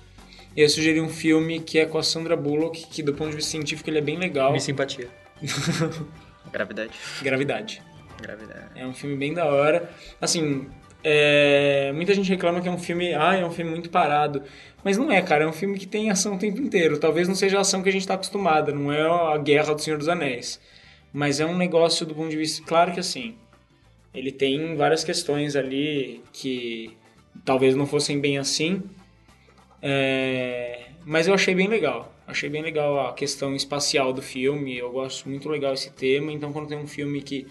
Eu 0.56 0.64
ia 0.64 0.70
sugerir 0.70 1.02
um 1.02 1.10
filme 1.10 1.60
que 1.60 1.80
é 1.80 1.86
com 1.86 1.98
a 1.98 2.04
Sandra 2.04 2.36
Bullock, 2.38 2.88
que 2.88 3.04
do 3.04 3.14
ponto 3.14 3.32
de 3.32 3.36
vista 3.38 3.52
científico 3.52 3.89
ele 3.89 3.98
é 3.98 4.02
bem 4.02 4.18
legal. 4.18 4.54
Me 4.54 4.62
simpatia. 4.62 5.08
Gravidade. 6.52 6.91
Gravidade. 7.22 7.82
É 8.76 8.86
um 8.86 8.93
filme 8.93 9.16
bem 9.16 9.34
da 9.34 9.45
hora. 9.45 9.89
Assim, 10.20 10.68
é, 11.03 11.91
muita 11.93 12.13
gente 12.13 12.30
reclama 12.30 12.61
que 12.61 12.68
é 12.68 12.72
um 12.72 12.78
filme, 12.78 13.13
ah, 13.13 13.36
é 13.36 13.45
um 13.45 13.51
filme 13.51 13.72
muito 13.72 13.89
parado. 13.89 14.43
Mas 14.84 14.97
não 14.97 15.11
é, 15.11 15.22
cara, 15.22 15.43
é 15.43 15.47
um 15.47 15.53
filme 15.53 15.78
que 15.78 15.88
tem 15.88 16.09
ação 16.09 16.36
o 16.36 16.39
tempo 16.39 16.61
inteiro. 16.61 16.99
Talvez 16.99 17.28
não 17.28 17.36
seja 17.36 17.57
a 17.57 17.61
ação 17.61 17.84
que 17.84 17.89
a 17.89 17.91
gente 17.91 18.07
tá 18.07 18.13
acostumado, 18.13 18.74
não 18.74 18.91
é 18.91 19.01
a 19.34 19.38
guerra 19.38 19.74
do 19.74 19.82
Senhor 19.82 19.97
dos 19.97 20.07
Anéis. 20.07 20.59
Mas 21.11 21.39
é 21.39 21.45
um 21.45 21.57
negócio 21.57 22.05
do 22.05 22.13
ponto 22.13 22.30
de 22.30 22.38
vista, 22.38 22.63
claro 22.66 22.91
que 22.91 22.99
assim, 22.99 23.36
ele 24.13 24.32
tem 24.32 24.76
várias 24.76 25.03
questões 25.03 25.55
ali 25.55 26.22
que 26.34 26.95
talvez 27.43 27.76
não 27.76 27.86
fossem 27.86 28.20
bem 28.20 28.38
assim. 28.38 28.82
É, 29.82 30.86
mas 31.05 31.28
eu 31.28 31.34
achei 31.34 31.53
bem 31.53 31.68
legal. 31.68 32.13
Achei 32.28 32.49
bem 32.49 32.63
legal 32.63 33.07
a 33.07 33.13
questão 33.13 33.55
espacial 33.55 34.11
do 34.11 34.22
filme. 34.22 34.76
Eu 34.76 34.91
gosto 34.91 35.30
muito 35.30 35.47
legal 35.47 35.74
esse 35.74 35.91
tema. 35.91 36.32
Então, 36.32 36.51
quando 36.51 36.68
tem 36.68 36.78
um 36.78 36.88
filme 36.88 37.22
que, 37.22 37.45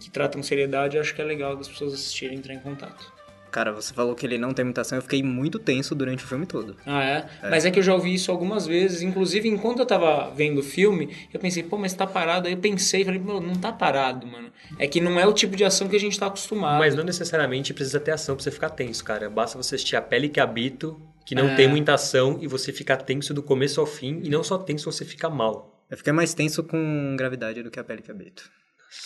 que 0.00 0.10
trata 0.10 0.36
com 0.36 0.42
seriedade, 0.42 0.96
eu 0.96 1.00
acho 1.02 1.14
que 1.14 1.20
é 1.22 1.24
legal 1.24 1.54
das 1.54 1.68
pessoas 1.68 1.94
assistirem 1.94 2.34
e 2.34 2.38
entrar 2.38 2.54
em 2.54 2.58
contato. 2.58 3.12
Cara, 3.50 3.72
você 3.72 3.92
falou 3.92 4.14
que 4.14 4.24
ele 4.24 4.38
não 4.38 4.54
tem 4.54 4.64
mutação, 4.64 4.96
eu 4.96 5.02
fiquei 5.02 5.24
muito 5.24 5.58
tenso 5.58 5.92
durante 5.92 6.24
o 6.24 6.26
filme 6.28 6.46
todo. 6.46 6.76
Ah, 6.86 7.02
é? 7.02 7.28
Mas 7.50 7.64
é 7.64 7.70
que 7.72 7.80
eu 7.80 7.82
já 7.82 7.92
ouvi 7.92 8.14
isso 8.14 8.30
algumas 8.30 8.64
vezes. 8.64 9.02
Inclusive, 9.02 9.48
enquanto 9.48 9.80
eu 9.80 9.86
tava 9.86 10.30
vendo 10.30 10.58
o 10.58 10.62
filme, 10.62 11.16
eu 11.34 11.40
pensei, 11.40 11.64
pô, 11.64 11.76
mas 11.76 11.92
tá 11.92 12.06
parado. 12.06 12.46
Aí 12.46 12.52
eu 12.54 12.58
pensei, 12.60 13.04
falei, 13.04 13.18
pô, 13.18 13.40
não 13.40 13.54
tá 13.56 13.72
parado, 13.72 14.24
mano. 14.24 14.52
É 14.78 14.86
que 14.86 15.00
não 15.00 15.18
é 15.18 15.26
o 15.26 15.32
tipo 15.32 15.56
de 15.56 15.64
ação 15.64 15.88
que 15.88 15.96
a 15.96 16.00
gente 16.00 16.16
tá 16.16 16.26
acostumado. 16.26 16.78
Mas 16.78 16.94
não 16.94 17.02
necessariamente 17.02 17.74
precisa 17.74 17.98
ter 17.98 18.12
ação 18.12 18.36
pra 18.36 18.44
você 18.44 18.52
ficar 18.52 18.70
tenso, 18.70 19.02
cara. 19.02 19.28
Basta 19.28 19.58
você 19.60 19.74
assistir 19.74 19.96
A 19.96 20.00
Pele 20.02 20.28
que 20.28 20.38
Habito, 20.38 21.02
que 21.26 21.34
não 21.34 21.48
É. 21.48 21.56
tem 21.56 21.66
muita 21.66 21.94
ação, 21.94 22.38
e 22.40 22.46
você 22.46 22.72
fica 22.72 22.96
tenso 22.96 23.34
do 23.34 23.42
começo 23.42 23.80
ao 23.80 23.86
fim, 23.86 24.20
e 24.22 24.28
não 24.30 24.44
só 24.44 24.58
tenso, 24.58 24.90
você 24.92 25.04
fica 25.04 25.28
mal. 25.28 25.84
Eu 25.90 25.96
fiquei 25.96 26.12
mais 26.12 26.32
tenso 26.34 26.62
com 26.62 27.16
gravidade 27.18 27.64
do 27.64 27.70
que 27.70 27.80
a 27.80 27.84
pele 27.84 28.00
que 28.00 28.12
habito. 28.12 28.48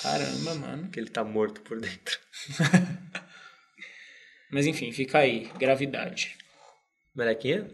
Caramba, 0.03 0.55
mano. 0.55 0.82
Porque 0.85 1.01
ele 1.01 1.11
tá 1.11 1.22
morto 1.24 1.61
por 1.62 1.80
dentro. 1.80 2.18
Mas 4.51 4.66
enfim, 4.66 4.93
fica 4.93 5.18
aí. 5.18 5.51
Gravidade. 5.59 6.37
Melequinha? 7.14 7.68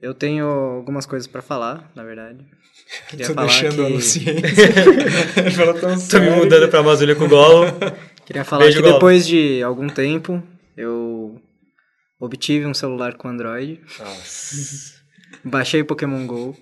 Eu 0.00 0.14
tenho 0.14 0.46
algumas 0.46 1.06
coisas 1.06 1.26
pra 1.26 1.42
falar, 1.42 1.90
na 1.94 2.02
verdade. 2.02 2.44
Queria 3.08 3.26
Tô 3.26 3.34
falar 3.34 3.46
deixando 3.46 3.82
a 3.82 3.86
que... 3.86 3.92
Luciência. 3.92 5.52
Fala 5.56 5.78
tão 5.80 6.08
Tô 6.08 6.18
me 6.20 6.30
mudando 6.30 6.62
que- 6.64 6.68
pra 6.70 6.80
Amazônia 6.80 7.14
com 7.14 7.24
o 7.24 7.28
Gollum. 7.28 7.66
Queria 8.26 8.44
falar 8.44 8.64
Beijo, 8.64 8.78
que 8.78 8.82
Gollum. 8.82 8.94
depois 8.94 9.26
de 9.26 9.62
algum 9.62 9.88
tempo, 9.88 10.42
eu 10.76 11.40
obtive 12.18 12.66
um 12.66 12.74
celular 12.74 13.14
com 13.14 13.28
Android, 13.28 13.80
Nossa. 13.98 15.00
baixei 15.44 15.82
Pokémon 15.84 16.24
GO, 16.26 16.56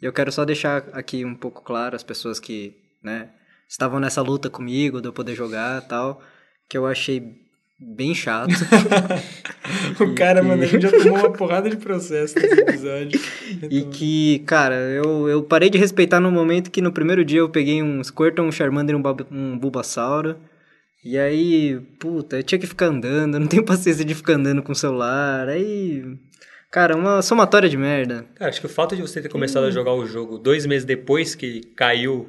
e 0.00 0.04
eu 0.06 0.12
quero 0.12 0.30
só 0.30 0.44
deixar 0.44 0.84
aqui 0.92 1.24
um 1.24 1.34
pouco 1.34 1.62
claro 1.62 1.96
as 1.96 2.02
pessoas 2.04 2.38
que, 2.38 2.76
né, 3.02 3.28
estavam 3.70 4.00
nessa 4.00 4.20
luta 4.20 4.50
comigo, 4.50 5.00
de 5.00 5.06
eu 5.06 5.12
poder 5.12 5.36
jogar 5.36 5.80
e 5.80 5.88
tal, 5.88 6.20
que 6.68 6.76
eu 6.76 6.86
achei 6.86 7.36
bem 7.78 8.14
chato. 8.14 8.50
O 10.00 10.14
cara, 10.14 10.42
mano, 10.42 10.62
a 10.62 10.66
gente 10.66 10.82
já 10.82 10.90
tomou 10.90 11.18
uma 11.18 11.32
porrada 11.32 11.70
de 11.70 11.76
processo 11.76 12.36
nesse 12.38 12.60
episódio. 12.60 13.20
E 13.70 13.82
que, 13.82 14.40
cara, 14.40 14.74
eu, 14.74 15.28
eu 15.28 15.42
parei 15.42 15.70
de 15.70 15.78
respeitar 15.78 16.18
no 16.18 16.30
momento 16.30 16.70
que 16.70 16.80
no 16.80 16.92
primeiro 16.92 17.24
dia 17.24 17.38
eu 17.38 17.48
peguei 17.48 17.82
um 17.82 18.02
Squirtle, 18.02 18.44
um 18.44 18.50
Charmander 18.50 18.96
e 18.96 18.98
um, 18.98 19.02
um 19.30 19.58
Bulbasauro. 19.58 20.36
E 21.04 21.18
aí, 21.18 21.78
puta, 22.00 22.38
eu 22.38 22.42
tinha 22.42 22.58
que 22.58 22.66
ficar 22.66 22.86
andando, 22.86 23.34
eu 23.34 23.40
não 23.40 23.46
tenho 23.46 23.62
paciência 23.66 24.04
de 24.04 24.14
ficar 24.14 24.34
andando 24.34 24.62
com 24.62 24.72
o 24.72 24.74
celular. 24.74 25.48
Aí, 25.48 26.02
cara, 26.70 26.96
uma 26.96 27.22
somatória 27.22 27.68
de 27.68 27.76
merda. 27.76 28.24
Cara, 28.34 28.50
acho 28.50 28.60
que 28.60 28.66
o 28.66 28.70
fato 28.70 28.96
de 28.96 29.02
você 29.02 29.20
ter 29.20 29.28
começado 29.28 29.64
a 29.64 29.70
jogar 29.70 29.92
o 29.92 30.06
jogo 30.06 30.38
dois 30.38 30.66
meses 30.66 30.84
depois 30.84 31.34
que 31.34 31.60
caiu 31.76 32.28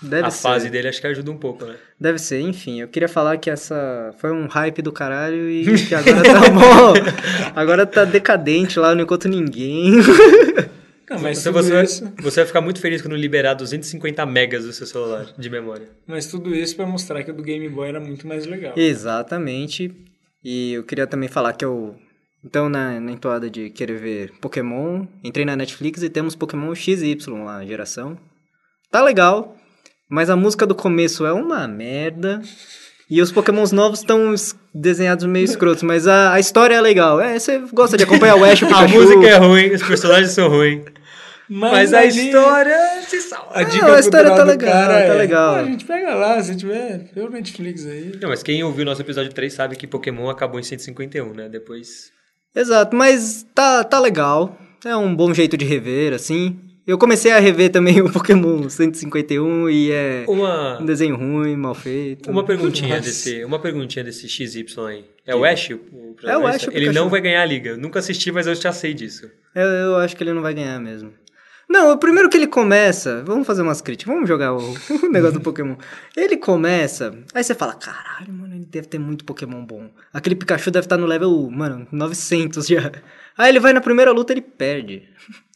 Deve 0.00 0.26
a 0.28 0.30
ser. 0.30 0.42
fase 0.42 0.70
dele, 0.70 0.88
acho 0.88 1.00
que 1.00 1.06
ajuda 1.06 1.30
um 1.30 1.36
pouco, 1.36 1.64
né? 1.64 1.74
Deve 2.00 2.18
ser, 2.18 2.40
enfim, 2.40 2.80
eu 2.80 2.88
queria 2.88 3.08
falar 3.08 3.36
que 3.36 3.50
essa 3.50 4.14
foi 4.18 4.30
um 4.30 4.46
hype 4.46 4.80
do 4.80 4.92
caralho 4.92 5.50
e 5.50 5.64
que 5.86 5.94
agora 5.94 6.22
tá 6.22 6.50
mó, 6.54 6.94
agora 7.56 7.84
tá 7.86 8.04
decadente 8.04 8.78
lá, 8.78 8.90
eu 8.90 8.96
não 8.96 9.02
encontro 9.04 9.28
ninguém. 9.28 9.92
Não, 11.10 11.18
mas 11.20 11.38
Você, 11.38 11.50
tudo 11.50 11.62
você, 11.62 11.72
vai, 11.72 11.84
isso... 11.84 12.12
você 12.20 12.40
vai 12.40 12.46
ficar 12.46 12.60
muito 12.60 12.80
feliz 12.80 13.00
quando 13.00 13.16
liberar 13.16 13.54
250 13.54 14.24
megas 14.26 14.64
do 14.64 14.72
seu 14.72 14.86
celular 14.86 15.26
de 15.38 15.48
memória. 15.50 15.88
Mas 16.06 16.26
tudo 16.26 16.54
isso 16.54 16.76
pra 16.76 16.86
mostrar 16.86 17.22
que 17.24 17.30
o 17.30 17.34
do 17.34 17.42
Game 17.42 17.66
Boy 17.68 17.88
era 17.88 18.00
muito 18.00 18.26
mais 18.26 18.44
legal. 18.46 18.74
Exatamente. 18.76 19.90
E 20.44 20.74
eu 20.74 20.84
queria 20.84 21.06
também 21.06 21.28
falar 21.28 21.54
que 21.54 21.64
eu. 21.64 21.96
Então, 22.44 22.68
na, 22.68 23.00
na 23.00 23.10
entoada 23.10 23.50
de 23.50 23.70
querer 23.70 23.98
ver 23.98 24.32
Pokémon, 24.40 25.06
entrei 25.24 25.44
na 25.44 25.56
Netflix 25.56 26.02
e 26.02 26.10
temos 26.10 26.36
Pokémon 26.36 26.72
XY 26.74 27.16
lá, 27.44 27.64
geração. 27.64 28.16
Tá 28.90 29.02
legal, 29.02 29.56
mas 30.08 30.30
a 30.30 30.36
música 30.36 30.66
do 30.66 30.74
começo 30.74 31.24
é 31.26 31.32
uma 31.32 31.66
merda. 31.68 32.40
E 33.10 33.22
os 33.22 33.32
Pokémons 33.32 33.72
novos 33.72 34.00
estão 34.00 34.34
desenhados 34.74 35.24
meio 35.24 35.44
escrotos, 35.44 35.82
mas 35.82 36.06
a, 36.06 36.34
a 36.34 36.40
história 36.40 36.74
é 36.74 36.80
legal. 36.80 37.18
É, 37.20 37.38
você 37.38 37.58
gosta 37.72 37.96
de 37.96 38.04
acompanhar 38.04 38.36
o 38.36 38.44
Ash, 38.44 38.60
o 38.62 38.66
A 38.68 38.68
Pikachu. 38.68 38.94
música 38.94 39.26
é 39.26 39.36
ruim, 39.36 39.70
os 39.72 39.82
personagens 39.82 40.30
são 40.32 40.48
ruins. 40.48 40.84
Mas, 41.48 41.94
a 41.94 42.00
ali- 42.00 42.26
história 42.26 42.76
se 43.06 43.22
salva. 43.22 43.48
A 43.54 43.62
dica 43.62 43.94
a 43.94 43.98
história 44.00 44.30
tá 44.34 44.44
legal, 44.44 44.70
cara 44.70 44.92
tá 44.92 45.00
é, 45.00 45.12
legal. 45.14 45.54
"Pô, 45.54 45.60
a 45.60 45.64
gente 45.64 45.84
pega 45.86 46.14
lá, 46.14 46.42
se 46.42 46.54
tiver, 46.54 47.10
vê 47.14 47.22
o 47.22 47.30
Netflix 47.30 47.86
aí. 47.86 48.12
Não, 48.20 48.28
mas 48.28 48.42
quem 48.42 48.62
ouviu 48.62 48.84
nosso 48.84 49.00
episódio 49.00 49.32
3 49.32 49.50
sabe 49.54 49.74
que 49.74 49.86
Pokémon 49.86 50.28
acabou 50.28 50.60
em 50.60 50.62
151, 50.62 51.32
né? 51.32 51.48
Depois. 51.48 52.10
Exato, 52.54 52.94
mas 52.94 53.46
tá, 53.54 53.82
tá 53.82 53.98
legal. 53.98 54.58
É 54.84 54.94
um 54.94 55.16
bom 55.16 55.32
jeito 55.32 55.56
de 55.56 55.64
rever, 55.64 56.12
assim. 56.12 56.58
Eu 56.88 56.96
comecei 56.96 57.30
a 57.30 57.38
rever 57.38 57.70
também 57.70 58.00
o 58.02 58.10
Pokémon 58.10 58.66
151 58.66 59.68
e 59.68 59.92
é 59.92 60.24
Uma, 60.26 60.80
um 60.80 60.86
desenho 60.86 61.16
ruim, 61.16 61.54
mal 61.54 61.74
feito. 61.74 62.30
uma 62.30 62.42
perguntinha 62.42 62.96
Nossa. 62.96 63.02
desse, 63.02 63.44
uma 63.44 63.58
perguntinha 63.58 64.02
desse 64.02 64.26
XY 64.26 64.64
aí. 64.88 65.04
É 65.26 65.36
o 65.36 65.44
Ash? 65.44 65.68
O, 65.68 66.16
É 66.24 66.38
o 66.38 66.46
Ash, 66.46 66.62
o 66.66 66.70
Ele 66.70 66.80
Pikachu. 66.86 66.94
não 66.98 67.10
vai 67.10 67.20
ganhar 67.20 67.42
a 67.42 67.44
liga. 67.44 67.70
Eu 67.72 67.76
nunca 67.76 67.98
assisti, 67.98 68.32
mas 68.32 68.46
eu 68.46 68.54
já 68.54 68.72
sei 68.72 68.94
disso. 68.94 69.30
Eu, 69.54 69.66
eu 69.66 69.96
acho 69.96 70.16
que 70.16 70.22
ele 70.24 70.32
não 70.32 70.40
vai 70.40 70.54
ganhar 70.54 70.80
mesmo. 70.80 71.12
Não, 71.68 71.92
o 71.92 71.98
primeiro 71.98 72.30
que 72.30 72.38
ele 72.38 72.46
começa, 72.46 73.22
vamos 73.26 73.46
fazer 73.46 73.60
umas 73.60 73.82
críticas, 73.82 74.14
vamos 74.14 74.26
jogar 74.26 74.54
o, 74.54 74.58
o 75.04 75.08
negócio 75.12 75.34
do 75.38 75.42
Pokémon. 75.42 75.76
Ele 76.16 76.38
começa, 76.38 77.14
aí 77.34 77.44
você 77.44 77.54
fala, 77.54 77.74
caralho, 77.74 78.32
mano, 78.32 78.54
ele 78.54 78.64
deve 78.64 78.86
ter 78.86 78.98
muito 78.98 79.26
Pokémon 79.26 79.62
bom. 79.62 79.90
Aquele 80.10 80.34
Pikachu 80.34 80.70
deve 80.70 80.86
estar 80.86 80.96
no 80.96 81.04
level, 81.04 81.50
mano, 81.50 81.86
900 81.92 82.66
já. 82.66 82.90
Aí 83.36 83.50
ele 83.50 83.60
vai 83.60 83.74
na 83.74 83.82
primeira 83.82 84.10
luta 84.10 84.32
ele 84.32 84.40
perde. 84.40 85.02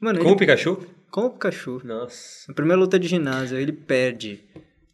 Mano, 0.00 0.18
Com 0.20 0.26
ele, 0.26 0.34
o 0.34 0.36
Pikachu? 0.38 0.78
com 1.10 1.26
o 1.26 1.30
Pikachu. 1.30 1.80
Nossa. 1.84 2.44
Na 2.48 2.54
primeira 2.54 2.78
luta 2.80 2.98
de 2.98 3.08
ginásio, 3.08 3.58
ele 3.58 3.72
perde. 3.72 4.40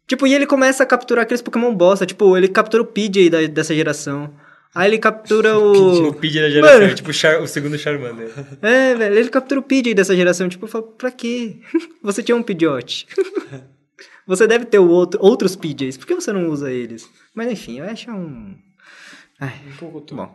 Tipo, 0.07 0.25
e 0.27 0.33
ele 0.33 0.45
começa 0.45 0.83
a 0.83 0.85
capturar 0.85 1.23
aqueles 1.23 1.41
Pokémon 1.41 1.73
bosta. 1.73 2.05
Tipo, 2.05 2.35
ele 2.37 2.47
captura 2.47 2.83
o 2.83 2.85
PJ 2.85 3.29
da, 3.29 3.41
dessa 3.47 3.73
geração. 3.75 4.33
Aí 4.75 4.89
ele 4.89 4.97
captura 4.97 5.55
o. 5.59 6.07
O 6.09 6.13
Pidgey 6.13 6.41
da 6.41 6.49
geração, 6.49 6.79
Mano. 6.79 6.91
é 6.91 6.95
tipo 6.95 7.09
o 7.09 7.13
Char- 7.13 7.41
o 7.41 7.47
segundo 7.47 7.77
Charmander. 7.77 8.31
É, 8.61 8.95
velho, 8.95 9.15
ele 9.17 9.29
captura 9.29 9.59
o 9.59 9.63
PJ 9.63 9.93
dessa 9.93 10.15
geração. 10.15 10.47
Tipo, 10.49 10.65
eu 10.65 10.69
falo, 10.69 10.83
pra 10.83 11.11
quê? 11.11 11.57
Você 12.01 12.21
tinha 12.23 12.35
um 12.35 12.43
Pidgeot. 12.43 13.07
você 14.25 14.47
deve 14.47 14.65
ter 14.65 14.79
o 14.79 14.87
outro, 14.89 15.19
outros 15.21 15.55
PJs. 15.55 15.97
Por 15.97 16.07
que 16.07 16.15
você 16.15 16.31
não 16.31 16.47
usa 16.47 16.71
eles? 16.71 17.09
Mas 17.35 17.51
enfim, 17.51 17.79
eu 17.79 17.85
acho 17.85 18.09
um. 18.11 18.55
Ai, 19.39 19.53
Um 19.67 19.75
pouco 19.77 19.99
tonto. 20.01 20.15
Bom. 20.15 20.33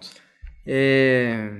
é. 0.66 1.50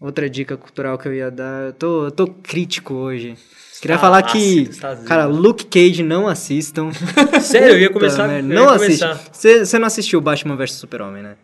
Outra 0.00 0.30
dica 0.30 0.56
cultural 0.56 0.96
que 0.96 1.06
eu 1.06 1.14
ia 1.14 1.30
dar. 1.30 1.66
Eu 1.66 1.72
tô, 1.74 2.04
eu 2.06 2.10
tô 2.10 2.26
crítico 2.26 2.94
hoje. 2.94 3.36
Queria 3.80 3.96
Está 3.96 3.98
falar 3.98 4.22
que, 4.22 4.68
ácido, 4.68 5.04
cara, 5.06 5.26
Luke 5.26 5.64
Cage 5.66 6.02
não 6.02 6.26
assistam. 6.26 6.90
Sério, 7.40 7.74
eu 7.74 7.80
ia 7.80 7.88
Puta 7.88 8.00
começar. 8.00 8.28
merda, 8.28 8.48
eu 8.48 8.52
ia 8.52 8.54
Não 8.54 8.68
assiste. 8.70 9.00
começar. 9.00 9.30
Você 9.32 9.64
você 9.64 9.78
não 9.78 9.86
assistiu 9.86 10.20
Batman 10.20 10.56
vs 10.56 10.72
Super-Homem, 10.72 11.22
né? 11.22 11.36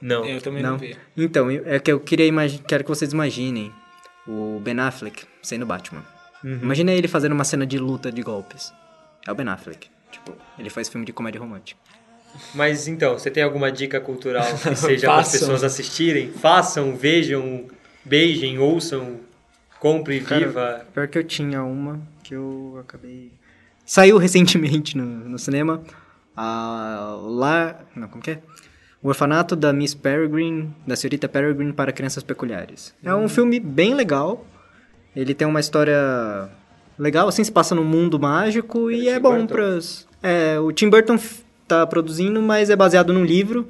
Não. 0.00 0.24
Eu 0.24 0.40
também 0.40 0.62
não, 0.62 0.76
vi. 0.78 0.96
Então, 1.16 1.50
é 1.50 1.78
que 1.78 1.92
eu 1.92 2.00
queria 2.00 2.30
quero 2.66 2.82
que 2.84 2.88
vocês 2.88 3.12
imaginem 3.12 3.72
o 4.26 4.60
Ben 4.62 4.78
Affleck 4.80 5.24
sendo 5.42 5.64
Batman. 5.64 6.04
Uhum. 6.42 6.60
Imagina 6.62 6.92
ele 6.92 7.08
fazendo 7.08 7.32
uma 7.32 7.44
cena 7.44 7.64
de 7.66 7.78
luta 7.78 8.10
de 8.10 8.20
golpes. 8.22 8.72
É 9.26 9.30
o 9.30 9.34
Ben 9.34 9.48
Affleck. 9.48 9.88
Tipo, 10.10 10.34
ele 10.58 10.68
faz 10.70 10.88
filme 10.88 11.06
de 11.06 11.12
comédia 11.12 11.40
romântica. 11.40 11.80
Mas 12.54 12.88
então, 12.88 13.18
você 13.18 13.30
tem 13.30 13.42
alguma 13.42 13.70
dica 13.70 14.00
cultural 14.00 14.44
que 14.62 14.74
seja 14.76 15.06
para 15.06 15.20
as 15.20 15.32
pessoas 15.32 15.62
assistirem? 15.62 16.32
Façam, 16.32 16.96
vejam, 16.96 17.66
beijem, 18.04 18.58
ouçam, 18.58 19.20
compre, 19.80 20.20
Cara, 20.20 20.46
viva. 20.46 20.86
Pior 20.92 21.08
que 21.08 21.18
eu 21.18 21.24
tinha 21.24 21.62
uma 21.62 22.00
que 22.22 22.34
eu 22.34 22.78
acabei. 22.80 23.32
Saiu 23.84 24.16
recentemente 24.16 24.96
no, 24.96 25.04
no 25.04 25.38
cinema. 25.38 25.82
A, 26.36 27.18
lá. 27.22 27.80
Não, 27.94 28.08
como 28.08 28.22
que 28.22 28.32
é? 28.32 28.38
O 29.02 29.08
Orfanato 29.08 29.56
da 29.56 29.72
Miss 29.72 29.94
Peregrine, 29.94 30.70
da 30.86 30.94
Senhorita 30.94 31.28
Peregrine 31.28 31.72
para 31.72 31.92
Crianças 31.92 32.22
Peculiares. 32.22 32.94
É 33.02 33.12
um 33.12 33.28
filme 33.28 33.58
bem 33.58 33.94
legal. 33.94 34.46
Ele 35.14 35.34
tem 35.34 35.46
uma 35.46 35.58
história 35.58 36.48
legal, 36.96 37.26
assim, 37.26 37.42
se 37.42 37.50
passa 37.50 37.74
num 37.74 37.84
mundo 37.84 38.18
mágico 38.18 38.90
e 38.90 39.08
é 39.08 39.16
Tim 39.16 39.20
bom 39.20 39.46
pras. 39.46 40.06
É, 40.22 40.58
o 40.60 40.70
Tim 40.70 40.88
Burton 40.88 41.18
tá 41.66 41.84
produzindo, 41.86 42.40
mas 42.40 42.70
é 42.70 42.76
baseado 42.76 43.12
num 43.12 43.24
livro. 43.24 43.68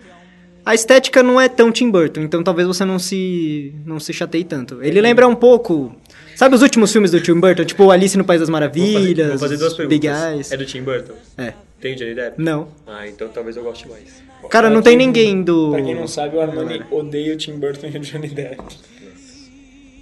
A 0.65 0.75
estética 0.75 1.23
não 1.23 1.41
é 1.41 1.49
tão 1.49 1.73
Tim 1.73 1.91
Burton, 1.91 2.21
então 2.21 2.43
talvez 2.43 2.69
você 2.69 2.85
não 2.85 2.99
se 2.99 3.75
não 3.85 3.99
se 3.99 4.13
chateie 4.13 4.45
tanto. 4.45 4.83
Ele 4.83 5.01
lembra 5.01 5.27
um 5.27 5.35
pouco, 5.35 5.95
sabe 6.37 6.55
os 6.55 6.63
últimos 6.63 6.93
filmes 6.93 7.11
do 7.11 7.21
Tim 7.21 7.41
Burton, 7.41 7.65
tipo 7.65 7.91
Alice 7.91 8.17
no 8.17 8.25
País 8.25 8.41
das 8.41 8.49
Vou 8.49 8.57
fazer, 8.61 8.69
Maravilhas, 8.71 9.29
vou 9.31 9.39
fazer 9.41 9.57
duas 9.57 9.77
Big 9.89 10.07
perguntas. 10.07 10.33
Eyes. 10.33 10.53
É 10.53 10.57
do 10.57 10.65
Tim 10.65 10.83
Burton? 10.83 11.15
É. 11.37 11.53
Tem 11.81 11.95
o 11.95 11.97
Johnny 11.97 12.15
Depp? 12.15 12.41
Não. 12.41 12.69
Ah, 12.87 13.09
então 13.09 13.29
talvez 13.29 13.57
eu 13.57 13.65
goste 13.65 13.89
mais. 13.89 14.23
Cara, 14.49 14.69
não 14.71 14.81
Pra 14.83 14.91
tem 14.91 14.99
quem- 14.99 15.07
ninguém 15.09 15.43
do 15.43 15.73
Pra 15.73 15.83
quem 15.83 15.95
não 15.97 16.07
sabe, 16.07 16.37
o 16.37 16.41
Armani 16.41 16.83
odeia 16.93 17.35
o 17.35 17.37
Tim 17.37 17.55
Burton 17.59 17.89
e 17.93 17.97
o 17.97 18.01
Johnny 18.01 18.29
Depp. 18.29 18.63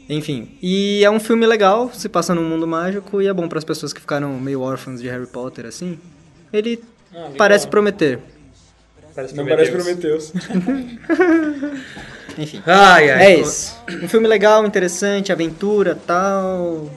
Enfim, 0.09 0.49
e 0.61 1.05
é 1.05 1.11
um 1.11 1.21
filme 1.21 1.47
legal, 1.47 1.91
se 1.95 2.09
passa 2.09 2.35
num 2.35 2.43
mundo 2.47 2.67
mágico 2.67 3.23
e 3.23 3.29
é 3.29 3.33
bom 3.33 3.49
para 3.49 3.59
as 3.59 3.65
pessoas 3.65 3.93
que 3.93 4.01
ficaram 4.01 4.39
meio 4.41 4.61
órfãos 4.61 5.01
de 5.01 5.09
Harry 5.09 5.27
Potter 5.27 5.65
assim. 5.67 5.99
Ele 6.53 6.81
Ah, 7.15 7.31
parece 7.39 7.67
prometer. 7.69 8.19
Parece 9.21 9.37
Não 9.37 9.47
parece 9.47 9.71
Prometheus. 9.71 10.31
Prometheus. 10.31 10.99
Enfim. 12.39 12.63
Ai, 12.65 13.11
ai. 13.11 13.23
É 13.25 13.39
isso. 13.39 13.77
Um 14.03 14.09
filme 14.09 14.27
legal, 14.27 14.65
interessante, 14.65 15.31
aventura, 15.31 15.95
tal. 15.95 16.91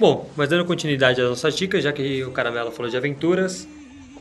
Bom, 0.00 0.28
mas 0.36 0.48
dando 0.48 0.64
continuidade 0.64 1.20
às 1.20 1.28
nossas 1.28 1.56
dicas, 1.56 1.84
já 1.84 1.92
que 1.92 2.24
o 2.24 2.32
Caramelo 2.32 2.72
falou 2.72 2.90
de 2.90 2.96
aventuras, 2.96 3.68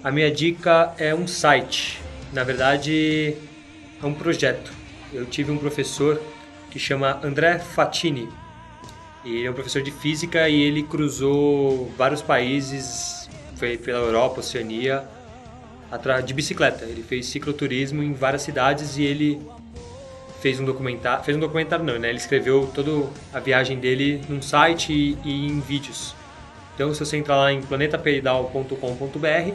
a 0.03 0.11
minha 0.11 0.29
dica 0.29 0.93
é 0.97 1.15
um 1.15 1.25
site. 1.25 1.99
Na 2.33 2.43
verdade, 2.43 3.35
é 4.01 4.05
um 4.05 4.13
projeto. 4.13 4.71
Eu 5.11 5.25
tive 5.25 5.51
um 5.51 5.57
professor 5.57 6.21
que 6.69 6.77
chama 6.77 7.19
André 7.23 7.57
Fatini. 7.57 8.29
Ele 9.25 9.45
é 9.45 9.49
um 9.49 9.53
professor 9.53 9.81
de 9.81 9.91
física 9.91 10.47
e 10.47 10.61
ele 10.61 10.83
cruzou 10.83 11.91
vários 11.97 12.21
países, 12.21 13.27
foi 13.55 13.75
pela 13.75 13.99
Europa, 13.99 14.41
Oceania, 14.41 15.03
de 16.25 16.33
bicicleta. 16.33 16.85
Ele 16.85 17.03
fez 17.03 17.25
cicloturismo 17.27 18.03
em 18.03 18.13
várias 18.13 18.41
cidades 18.41 18.97
e 18.97 19.03
ele 19.03 19.41
fez 20.41 20.59
um 20.59 20.65
documentário, 20.65 21.23
fez 21.23 21.35
um 21.35 21.39
documentário 21.39 21.83
não, 21.83 21.99
né? 21.99 22.09
Ele 22.09 22.17
escreveu 22.17 22.69
toda 22.73 23.09
a 23.33 23.39
viagem 23.39 23.79
dele 23.79 24.21
num 24.29 24.41
site 24.41 24.93
e, 24.93 25.17
e 25.23 25.47
em 25.47 25.59
vídeos. 25.59 26.15
Então, 26.75 26.93
se 26.93 26.99
você 26.99 27.17
entrar 27.17 27.35
lá 27.35 27.51
em 27.51 27.61
planetapedal.com.br, 27.61 29.53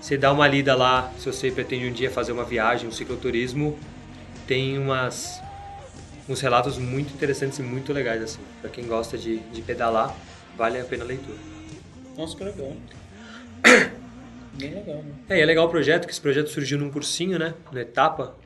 você 0.00 0.16
dá 0.16 0.32
uma 0.32 0.46
lida 0.46 0.74
lá, 0.76 1.12
se 1.18 1.26
você 1.26 1.50
pretende 1.50 1.88
um 1.88 1.92
dia 1.92 2.10
fazer 2.10 2.32
uma 2.32 2.44
viagem, 2.44 2.88
um 2.88 2.92
cicloturismo, 2.92 3.76
tem 4.46 4.78
umas 4.78 5.42
uns 6.28 6.40
relatos 6.40 6.78
muito 6.78 7.12
interessantes 7.12 7.58
e 7.58 7.62
muito 7.62 7.92
legais 7.92 8.22
assim. 8.22 8.40
Para 8.60 8.70
quem 8.70 8.86
gosta 8.86 9.18
de, 9.18 9.38
de 9.38 9.62
pedalar, 9.62 10.14
vale 10.56 10.78
a 10.78 10.84
pena 10.84 11.04
a 11.04 11.06
leitura. 11.06 11.38
Nossa, 12.16 12.36
que 12.36 12.44
legal. 12.44 12.72
Bem 14.54 14.74
legal, 14.74 15.02
né? 15.02 15.14
É, 15.28 15.38
e 15.38 15.40
é 15.40 15.44
legal 15.44 15.66
o 15.66 15.68
projeto, 15.68 16.06
que 16.06 16.12
esse 16.12 16.20
projeto 16.20 16.48
surgiu 16.48 16.78
num 16.78 16.90
cursinho, 16.90 17.38
né? 17.38 17.54
No 17.72 17.78
Etapa. 17.78 18.36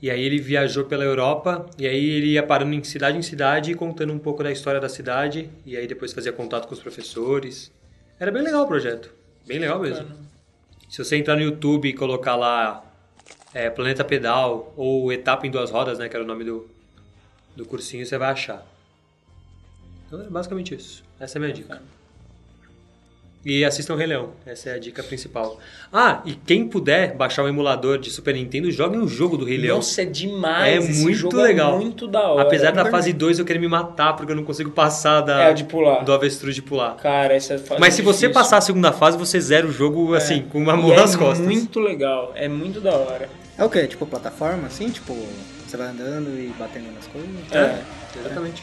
E 0.00 0.10
aí 0.10 0.22
ele 0.22 0.38
viajou 0.38 0.84
pela 0.84 1.04
Europa, 1.04 1.66
e 1.78 1.86
aí 1.86 2.10
ele 2.10 2.32
ia 2.32 2.42
parando 2.42 2.74
em 2.74 2.84
cidade 2.84 3.16
em 3.16 3.22
cidade, 3.22 3.74
contando 3.74 4.12
um 4.12 4.18
pouco 4.18 4.42
da 4.42 4.52
história 4.52 4.80
da 4.80 4.88
cidade, 4.88 5.50
e 5.64 5.76
aí 5.76 5.86
depois 5.86 6.12
fazia 6.12 6.32
contato 6.32 6.68
com 6.68 6.74
os 6.74 6.80
professores. 6.80 7.72
Era 8.20 8.30
bem 8.30 8.42
legal 8.42 8.64
o 8.64 8.66
projeto. 8.66 9.12
Bem 9.46 9.58
legal 9.58 9.80
mesmo. 9.80 10.06
Se 10.88 11.02
você 11.02 11.16
entrar 11.16 11.36
no 11.36 11.42
YouTube 11.42 11.88
e 11.88 11.92
colocar 11.92 12.36
lá 12.36 12.84
é, 13.52 13.70
Planeta 13.70 14.04
Pedal 14.04 14.72
ou 14.76 15.12
Etapa 15.12 15.46
em 15.46 15.50
Duas 15.50 15.70
Rodas, 15.70 15.98
né? 15.98 16.08
Que 16.08 16.16
era 16.16 16.24
o 16.24 16.28
nome 16.28 16.44
do, 16.44 16.68
do 17.56 17.64
cursinho, 17.64 18.04
você 18.04 18.18
vai 18.18 18.30
achar. 18.30 18.66
Então 20.06 20.20
é 20.20 20.28
basicamente 20.28 20.74
isso. 20.74 21.02
Essa 21.18 21.38
é 21.38 21.38
a 21.38 21.42
minha 21.42 21.52
dica. 21.52 21.82
E 23.48 23.64
assistam 23.64 23.94
o 23.94 23.96
Rei 23.96 24.08
Leão. 24.08 24.30
Essa 24.44 24.70
é 24.70 24.74
a 24.74 24.78
dica 24.80 25.04
principal. 25.04 25.60
Ah, 25.92 26.20
e 26.24 26.32
quem 26.34 26.66
puder 26.66 27.14
baixar 27.14 27.44
o 27.44 27.48
emulador 27.48 27.96
de 27.96 28.10
Super 28.10 28.34
Nintendo, 28.34 28.68
joguem 28.72 28.98
o 28.98 29.06
jogo 29.06 29.36
do 29.36 29.44
Rei 29.44 29.56
Leão. 29.56 29.76
Nossa, 29.76 30.02
é 30.02 30.04
demais. 30.04 30.74
É 30.74 30.90
esse 30.90 31.00
muito 31.04 31.16
jogo 31.16 31.36
legal. 31.40 31.74
É 31.74 31.78
muito 31.78 32.08
da 32.08 32.22
hora. 32.28 32.42
Apesar 32.42 32.72
da 32.72 32.78
Nunca- 32.82 32.90
fase 32.90 33.12
2 33.12 33.38
eu 33.38 33.44
querer 33.44 33.60
me 33.60 33.68
matar, 33.68 34.14
porque 34.16 34.32
eu 34.32 34.36
não 34.36 34.42
consigo 34.42 34.72
passar 34.72 35.20
da, 35.20 35.44
É, 35.44 35.52
de 35.52 35.62
pular. 35.62 36.02
do 36.04 36.12
avestruz 36.12 36.56
de 36.56 36.62
pular. 36.62 36.96
Cara, 36.96 37.34
essa 37.34 37.56
fase 37.56 37.80
Mas 37.80 37.94
é 37.94 37.96
se 37.98 38.02
você 38.02 38.28
passar 38.28 38.56
a 38.56 38.60
segunda 38.60 38.90
fase, 38.90 39.16
você 39.16 39.40
zera 39.40 39.64
o 39.64 39.70
jogo, 39.70 40.12
assim, 40.14 40.42
com 40.42 40.58
uma 40.58 40.74
E 40.74 40.76
mão 40.76 40.92
é 40.92 40.96
nas 40.96 41.14
costas. 41.14 41.46
muito 41.46 41.78
legal. 41.78 42.32
É 42.34 42.48
muito 42.48 42.80
da 42.80 42.96
hora. 42.96 43.28
É 43.56 43.62
o 43.62 43.70
quê? 43.70 43.86
Tipo 43.86 44.06
plataforma, 44.06 44.66
assim? 44.66 44.90
Tipo, 44.90 45.14
você 45.64 45.76
vai 45.76 45.86
andando 45.86 46.30
e 46.36 46.52
batendo 46.58 46.92
nas 46.92 47.06
coisas? 47.06 47.30
É, 47.52 47.78
exatamente. 48.14 48.62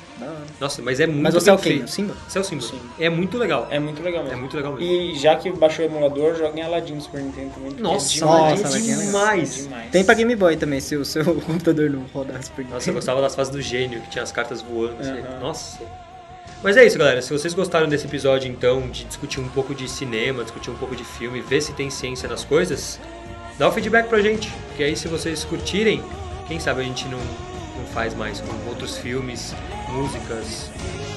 Nossa, 0.60 0.82
mas 0.82 1.00
é 1.00 1.08
muito 1.08 1.24
Mas 1.24 1.34
você 1.34 1.50
é 1.50 1.54
o 1.54 1.58
quem? 1.58 1.84
O 1.84 1.88
Simba? 1.88 2.16
Você 2.28 2.38
é 2.38 2.42
o 2.42 2.44
Simba. 2.44 2.62
Sim. 2.62 2.80
É 3.00 3.10
muito 3.10 3.38
legal. 3.38 3.68
É 3.70 3.80
muito 3.80 4.02
legal 4.02 4.24
mesmo. 4.24 4.38
É 4.38 4.40
muito 4.40 4.56
legal 4.56 4.74
mesmo. 4.74 4.86
E 4.92 5.16
já 5.18 5.36
que 5.36 5.52
baixou 5.52 5.86
o 5.86 5.88
emulador, 5.88 6.36
joga 6.36 6.60
em 6.60 6.64
Aladdin 6.64 7.00
Super 7.00 7.22
Nintendo 7.22 7.52
também. 7.52 7.70
porque 7.70 7.84
Nossa, 7.84 8.12
é 8.12 8.20
demais. 8.20 8.40
Aladdin 8.42 8.64
Aladdin 8.64 8.92
é 8.92 8.96
legal. 8.96 9.06
demais. 9.06 9.56
demais. 9.56 9.92
Tem 9.92 10.04
pra 10.04 10.14
Game 10.16 10.36
Boy 10.36 10.58
também, 10.58 10.80
se 10.80 10.96
o 10.96 11.04
seu 11.06 11.24
computador 11.42 11.90
não 11.90 12.04
rodar 12.14 12.42
Super 12.44 12.66
Nossa, 12.66 12.90
eu 12.90 12.94
gostava 12.94 13.22
das 13.22 13.36
fases 13.36 13.52
do 13.52 13.62
gênio, 13.62 14.02
que 14.02 14.10
tinha 14.10 14.24
as 14.24 14.32
cartas 14.32 14.62
voando. 14.62 14.96
assim. 15.00 15.24
Nossa. 15.42 15.80
Mas 16.62 16.78
é 16.78 16.86
isso, 16.86 16.98
galera. 16.98 17.22
Se 17.22 17.32
vocês 17.34 17.54
gostaram 17.54 17.90
desse 17.90 18.06
episódio, 18.08 18.50
então, 18.50 18.90
de 18.90 19.04
discutir 19.04 19.42
um 19.42 19.50
pouco 19.50 19.76
de 19.76 19.90
cinema, 19.90 20.44
discutir 20.44 20.70
um 20.70 20.76
pouco 20.76 20.96
de 20.96 21.04
filme, 21.04 21.42
ver 21.42 21.60
se 21.62 21.74
tem 21.74 21.90
ciência 21.90 22.30
nas 22.30 22.46
coisas, 22.46 23.00
dá 23.60 23.68
o 23.68 23.72
feedback 23.72 24.08
pra 24.08 24.22
gente. 24.22 24.50
Que 24.78 24.84
aí, 24.84 24.96
se 24.96 25.10
vocês 25.10 25.44
curtirem, 25.44 26.02
quem 26.48 26.62
sabe 26.62 26.80
a 26.80 26.84
gente 26.86 27.06
não 27.10 27.20
faz 27.94 28.16
mais 28.16 28.42
com 28.42 28.70
outros 28.70 28.98
filmes, 28.98 29.54
músicas, 29.88 30.72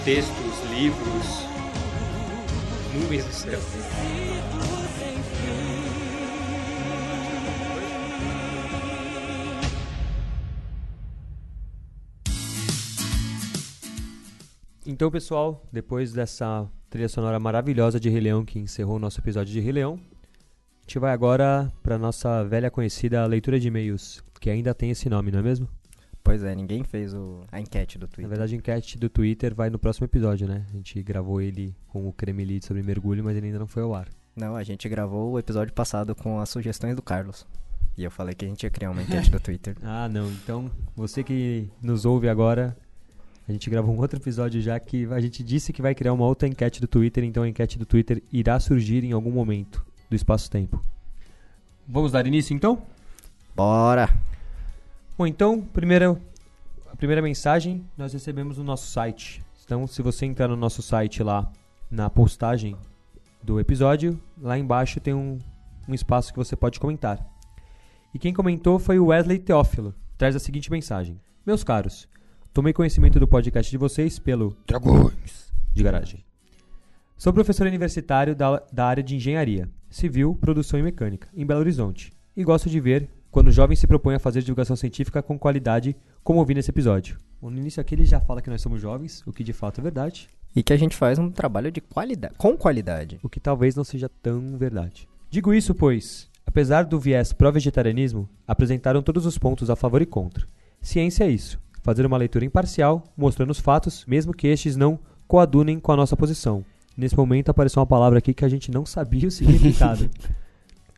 textos, 0.05 0.71
livros. 0.71 1.47
Nuvens 2.95 3.25
do 3.25 3.33
céu. 3.33 3.59
Então, 14.85 15.11
pessoal, 15.11 15.67
depois 15.73 16.13
dessa 16.13 16.71
trilha 16.91 17.09
sonora 17.09 17.41
maravilhosa 17.41 17.99
de 17.99 18.09
Rei 18.11 18.21
Leão 18.21 18.45
que 18.45 18.59
encerrou 18.59 18.97
o 18.97 19.01
nosso 19.01 19.19
episódio 19.19 19.53
de 19.53 19.61
Rei 19.61 19.73
Leão, 19.73 19.95
a 19.95 20.81
gente 20.83 20.99
vai 20.99 21.13
agora 21.13 21.73
para 21.83 21.99
nossa 21.99 22.45
velha 22.45 22.71
conhecida 22.71 23.27
leitura 23.27 23.59
de 23.59 23.69
e-mails, 23.69 24.23
que 24.41 24.49
ainda 24.49 24.75
tem 24.75 24.91
esse 24.91 25.09
nome, 25.09 25.33
não 25.33 25.41
é 25.41 25.43
mesmo? 25.43 25.69
Pois 26.27 26.43
é, 26.43 26.55
ninguém 26.55 26.83
fez 26.83 27.15
o- 27.15 27.45
a 27.53 27.61
enquete 27.61 27.99
do 27.99 28.03
Na 28.03 28.09
Twitter. 28.09 28.29
verdade, 28.29 28.55
a 28.55 28.59
enquete 28.59 28.99
do 28.99 29.09
Twitter 29.09 29.55
vai 29.55 29.71
no 29.71 29.79
próximo 29.79 30.05
episódio, 30.07 30.49
né? 30.49 30.67
A 30.69 30.77
gente 30.77 31.01
gravou 31.03 31.41
ele 31.41 31.75
com 31.89 32.09
o 32.09 32.13
Creme 32.13 32.61
sobre 32.63 32.83
mergulho, 32.83 33.23
mas 33.23 33.37
ele 33.37 33.47
ainda 33.47 33.61
não 33.61 33.67
foi 33.69 33.83
ao 33.85 33.95
ar. 33.95 34.09
Não, 34.35 34.57
a 34.57 34.63
gente 34.65 34.89
gravou 34.89 35.33
o 35.33 35.39
episódio 35.39 35.73
passado 35.73 36.15
com 36.15 36.41
as 36.41 36.49
sugestões 36.49 36.97
do 36.97 37.01
Carlos. 37.01 37.47
E 37.97 38.03
eu 38.05 38.11
falei 38.11 38.35
que 38.35 38.45
a 38.45 38.49
gente 38.49 38.65
ia 38.65 38.71
criar 38.71 38.91
uma 38.91 39.03
enquete 39.03 39.31
do 39.31 39.39
Twitter. 39.41 39.77
Ah, 39.83 40.09
não. 40.09 40.29
Então, 40.31 40.71
você 40.97 41.23
que 41.23 41.71
nos 41.81 42.05
ouve 42.05 42.29
agora, 42.29 42.77
a 43.49 43.53
gente 43.53 43.71
gravou 43.71 43.95
um 43.95 43.99
outro 44.01 44.19
episódio 44.19 44.61
já 44.61 44.79
que 44.81 45.07
a 45.07 45.21
gente 45.21 45.43
disse 45.45 45.73
que 45.73 45.81
vai 45.81 45.95
criar 45.95 46.13
uma 46.13 46.27
outra 46.27 46.49
enquete 46.49 46.81
do 46.81 46.89
Twitter, 46.89 47.23
então 47.23 47.45
a 47.45 47.49
enquete 47.49 47.79
do 47.79 47.87
Twitter 47.87 48.21
irá 48.33 48.59
surgir 48.59 49.05
em 49.05 49.13
algum 49.13 49.31
momento 49.31 49.83
do 50.11 50.17
espaço-tempo. 50.17 50.85
Vamos 51.89 52.11
dar 52.13 52.27
início 52.27 52.53
então? 52.53 52.83
Bora! 53.55 54.13
Bom, 55.19 55.27
então, 55.27 55.63
primeiro, 55.63 56.21
a 56.93 56.95
primeira 56.95 57.23
mensagem 57.23 57.83
nós 57.97 58.13
recebemos 58.13 58.59
no 58.59 58.65
nosso 58.65 58.87
site. 58.87 59.43
Então, 59.65 59.87
se 59.87 60.03
você 60.03 60.27
entrar 60.27 60.47
no 60.47 60.57
nosso 60.57 60.83
site 60.83 61.23
lá, 61.23 61.51
na 61.91 62.11
postagem 62.11 62.77
do 63.43 63.59
episódio, 63.59 64.21
lá 64.39 64.59
embaixo 64.59 65.01
tem 65.01 65.15
um, 65.15 65.39
um 65.89 65.95
espaço 65.95 66.33
que 66.33 66.39
você 66.39 66.55
pode 66.55 66.79
comentar. 66.79 67.27
E 68.13 68.19
quem 68.19 68.35
comentou 68.35 68.79
foi 68.79 68.99
o 68.99 69.07
Wesley 69.07 69.39
Teófilo. 69.39 69.95
Traz 70.19 70.37
a 70.37 70.39
seguinte 70.39 70.71
mensagem: 70.71 71.19
Meus 71.47 71.65
caros, 71.65 72.07
tomei 72.53 72.75
conhecimento 72.75 73.19
do 73.19 73.27
podcast 73.27 73.71
de 73.71 73.79
vocês 73.79 74.19
pelo 74.19 74.55
Dragões 74.67 75.51
de 75.73 75.83
Garagem. 75.83 76.27
Sou 77.17 77.33
professor 77.33 77.67
universitário 77.67 78.37
da, 78.37 78.63
da 78.71 78.85
área 78.85 79.03
de 79.03 79.17
engenharia, 79.17 79.67
civil, 79.89 80.37
produção 80.39 80.79
e 80.79 80.83
mecânica, 80.83 81.27
em 81.35 81.47
Belo 81.47 81.61
Horizonte, 81.61 82.13
e 82.37 82.45
gosto 82.45 82.69
de 82.69 82.79
ver 82.81 83.16
quando 83.37 83.49
o 83.49 83.53
jovem 83.53 83.77
se 83.77 83.87
propõe 83.87 84.15
a 84.15 84.19
fazer 84.19 84.41
divulgação 84.41 84.75
científica 84.77 85.23
com 85.23 85.39
qualidade, 85.39 85.95
como 86.25 86.39
ouvi 86.39 86.55
nesse 86.55 86.71
episódio. 86.71 87.19
No 87.43 87.59
início 87.59 87.83
aqui 87.83 87.95
ele 87.95 88.07
já 88.07 88.19
fala 88.19 88.41
que 88.41 88.49
nós 88.49 88.63
somos 88.63 88.81
jovens, 88.81 89.23
o 89.27 89.31
que 89.31 89.45
de 89.45 89.53
fato 89.53 89.79
é 89.79 89.83
verdade, 89.83 90.27
E 90.57 90.63
que 90.63 90.73
a 90.73 90.77
gente 90.79 90.97
faz 90.97 91.19
um 91.19 91.31
trabalho 91.31 91.71
de 91.71 91.83
qualidade, 91.83 92.33
com 92.39 92.57
qualidade. 92.57 93.21
o 93.23 93.29
que 93.29 93.39
talvez 93.39 93.77
não 93.77 93.85
seja 93.85 94.09
tão 94.23 94.57
verdade. 94.57 95.07
Digo 95.29 95.53
isso 95.53 95.75
pois, 95.75 96.31
apesar 96.47 96.87
do 96.87 96.99
viés 96.99 97.35
pró-vegetarianismo, 97.35 98.27
apresentaram 98.49 99.03
todos 99.03 99.27
os 99.27 99.37
pontos 99.37 99.69
a 99.69 99.77
favor 99.77 100.01
e 100.01 100.07
contra. 100.07 100.47
Ciência 100.81 101.25
é 101.25 101.29
isso, 101.29 101.61
fazer 101.83 102.07
uma 102.07 102.17
leitura 102.17 102.47
imparcial, 102.47 103.05
mostrando 103.15 103.51
os 103.51 103.61
fatos, 103.61 104.07
mesmo 104.07 104.33
que 104.33 104.47
estes 104.47 104.77
não 104.77 104.99
coadunem 105.29 105.79
com 105.79 105.93
a 105.93 105.97
nossa 105.97 106.17
posição. 106.17 106.65
Nesse 106.97 107.15
momento 107.15 107.51
apareceu 107.51 107.81
uma 107.81 107.87
palavra 107.87 108.19
aqui 108.19 108.33
que 108.33 108.47
a 108.47 108.49
gente 108.49 108.71
não 108.71 108.87
sabia 108.87 109.29
o 109.29 109.31
significado. 109.31 110.09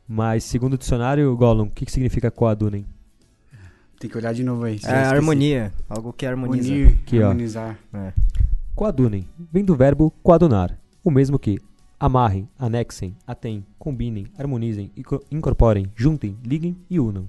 Mas, 0.08 0.44
segundo 0.44 0.74
o 0.74 0.78
dicionário, 0.78 1.36
Gollum, 1.36 1.64
o 1.64 1.70
que, 1.70 1.84
que 1.84 1.92
significa 1.92 2.30
coadunem? 2.30 2.86
Tem 4.00 4.08
que 4.08 4.16
olhar 4.16 4.32
de 4.32 4.42
novo 4.42 4.64
aí. 4.64 4.78
É 4.84 4.90
harmonia, 5.04 5.72
algo 5.88 6.12
que 6.12 6.24
harmoniza. 6.24 6.72
Unir, 6.72 6.98
Aqui, 7.02 7.22
harmonizar. 7.22 7.78
É. 7.92 8.12
Coadunem 8.74 9.28
vem 9.52 9.64
do 9.64 9.74
verbo 9.74 10.10
coadunar, 10.22 10.78
o 11.04 11.10
mesmo 11.10 11.38
que 11.38 11.58
amarrem, 11.98 12.48
anexem, 12.58 13.14
atem, 13.26 13.66
combinem, 13.78 14.26
harmonizem, 14.38 14.90
inco- 14.96 15.20
incorporem, 15.32 15.90
juntem, 15.96 16.36
liguem 16.44 16.76
e 16.88 17.00
unam. 17.00 17.28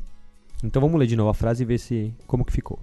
Então 0.64 0.80
vamos 0.82 1.00
ler 1.00 1.08
de 1.08 1.16
novo 1.16 1.30
a 1.30 1.34
frase 1.34 1.64
e 1.64 1.66
ver 1.66 1.80
se 1.80 2.14
como 2.28 2.46
que 2.46 2.54
ficou. 2.54 2.80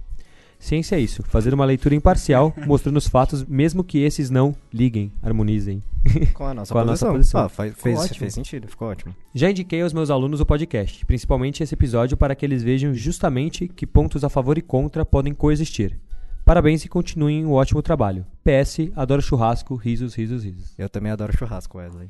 Ciência 0.59 0.95
é 0.95 0.99
isso, 0.99 1.21
fazer 1.23 1.53
uma 1.53 1.63
leitura 1.65 1.93
imparcial, 1.95 2.53
mostrando 2.65 2.97
os 2.97 3.07
fatos, 3.07 3.45
mesmo 3.45 3.83
que 3.83 3.99
esses 3.99 4.29
não 4.29 4.55
liguem, 4.73 5.11
harmonizem. 5.21 5.83
Com 6.33 6.45
a 6.45 6.53
nossa 6.53 6.73
Com 6.73 6.79
a 6.79 6.85
posição. 6.85 7.07
nossa 7.09 7.17
posição. 7.17 7.41
Ah, 7.41 7.49
faz- 7.49 7.73
fez, 7.75 7.99
ótimo. 7.99 8.19
fez 8.19 8.33
sentido, 8.33 8.67
ficou 8.67 8.87
ótimo. 8.89 9.15
Já 9.33 9.49
indiquei 9.51 9.81
aos 9.81 9.93
meus 9.93 10.09
alunos 10.09 10.39
o 10.41 10.45
podcast, 10.45 11.05
principalmente 11.05 11.61
esse 11.61 11.73
episódio, 11.75 12.17
para 12.17 12.33
que 12.35 12.45
eles 12.45 12.63
vejam 12.63 12.93
justamente 12.93 13.67
que 13.67 13.85
pontos 13.85 14.23
a 14.23 14.29
favor 14.29 14.57
e 14.57 14.61
contra 14.61 15.05
podem 15.05 15.33
coexistir. 15.33 15.97
Parabéns 16.43 16.83
e 16.85 16.87
continuem 16.89 17.45
o 17.45 17.51
ótimo 17.51 17.81
trabalho. 17.81 18.25
PS, 18.43 18.89
adoro 18.95 19.21
churrasco, 19.21 19.75
risos, 19.75 20.15
risos, 20.15 20.43
risos. 20.45 20.73
Eu 20.77 20.87
também 20.89 21.11
adoro 21.11 21.37
churrasco, 21.37 21.77
Wesley. 21.77 22.07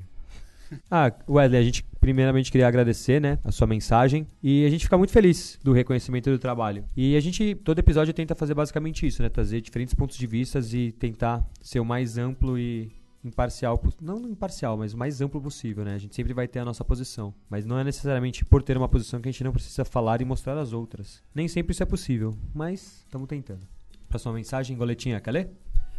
Ah, 0.91 1.11
Wesley, 1.27 1.59
a 1.59 1.63
gente 1.63 1.83
primeiramente 2.07 2.49
queria 2.49 2.69
agradecer, 2.69 3.19
né, 3.19 3.37
a 3.43 3.51
sua 3.51 3.67
mensagem 3.67 4.25
e 4.41 4.65
a 4.65 4.69
gente 4.69 4.85
fica 4.85 4.97
muito 4.97 5.11
feliz 5.11 5.59
do 5.61 5.73
reconhecimento 5.73 6.29
do 6.29 6.39
trabalho. 6.39 6.85
E 6.95 7.17
a 7.17 7.19
gente, 7.19 7.53
todo 7.53 7.79
episódio 7.79 8.13
tenta 8.13 8.33
fazer 8.33 8.53
basicamente 8.53 9.05
isso, 9.05 9.21
né, 9.21 9.27
trazer 9.27 9.59
diferentes 9.59 9.93
pontos 9.93 10.17
de 10.17 10.25
vista 10.25 10.61
e 10.71 10.93
tentar 10.93 11.45
ser 11.59 11.81
o 11.81 11.85
mais 11.85 12.17
amplo 12.17 12.57
e 12.57 12.89
imparcial, 13.25 13.83
não 13.99 14.21
imparcial, 14.21 14.77
mas 14.77 14.93
o 14.93 14.97
mais 14.97 15.19
amplo 15.19 15.41
possível, 15.41 15.83
né? 15.83 15.95
A 15.95 15.97
gente 15.97 16.15
sempre 16.15 16.33
vai 16.33 16.47
ter 16.47 16.59
a 16.59 16.65
nossa 16.65 16.85
posição, 16.85 17.33
mas 17.49 17.65
não 17.65 17.77
é 17.77 17.83
necessariamente 17.83 18.45
por 18.45 18.63
ter 18.63 18.77
uma 18.77 18.87
posição 18.87 19.19
que 19.19 19.27
a 19.27 19.31
gente 19.31 19.43
não 19.43 19.51
precisa 19.51 19.83
falar 19.83 20.21
e 20.21 20.25
mostrar 20.25 20.57
as 20.57 20.71
outras. 20.71 21.21
Nem 21.35 21.49
sempre 21.49 21.73
isso 21.73 21.83
é 21.83 21.85
possível, 21.85 22.33
mas 22.53 22.99
estamos 22.99 23.27
tentando. 23.27 23.67
Próxima 24.07 24.31
mensagem, 24.31 24.77
Goletinha, 24.77 25.19
quer 25.19 25.31
ler? 25.31 25.49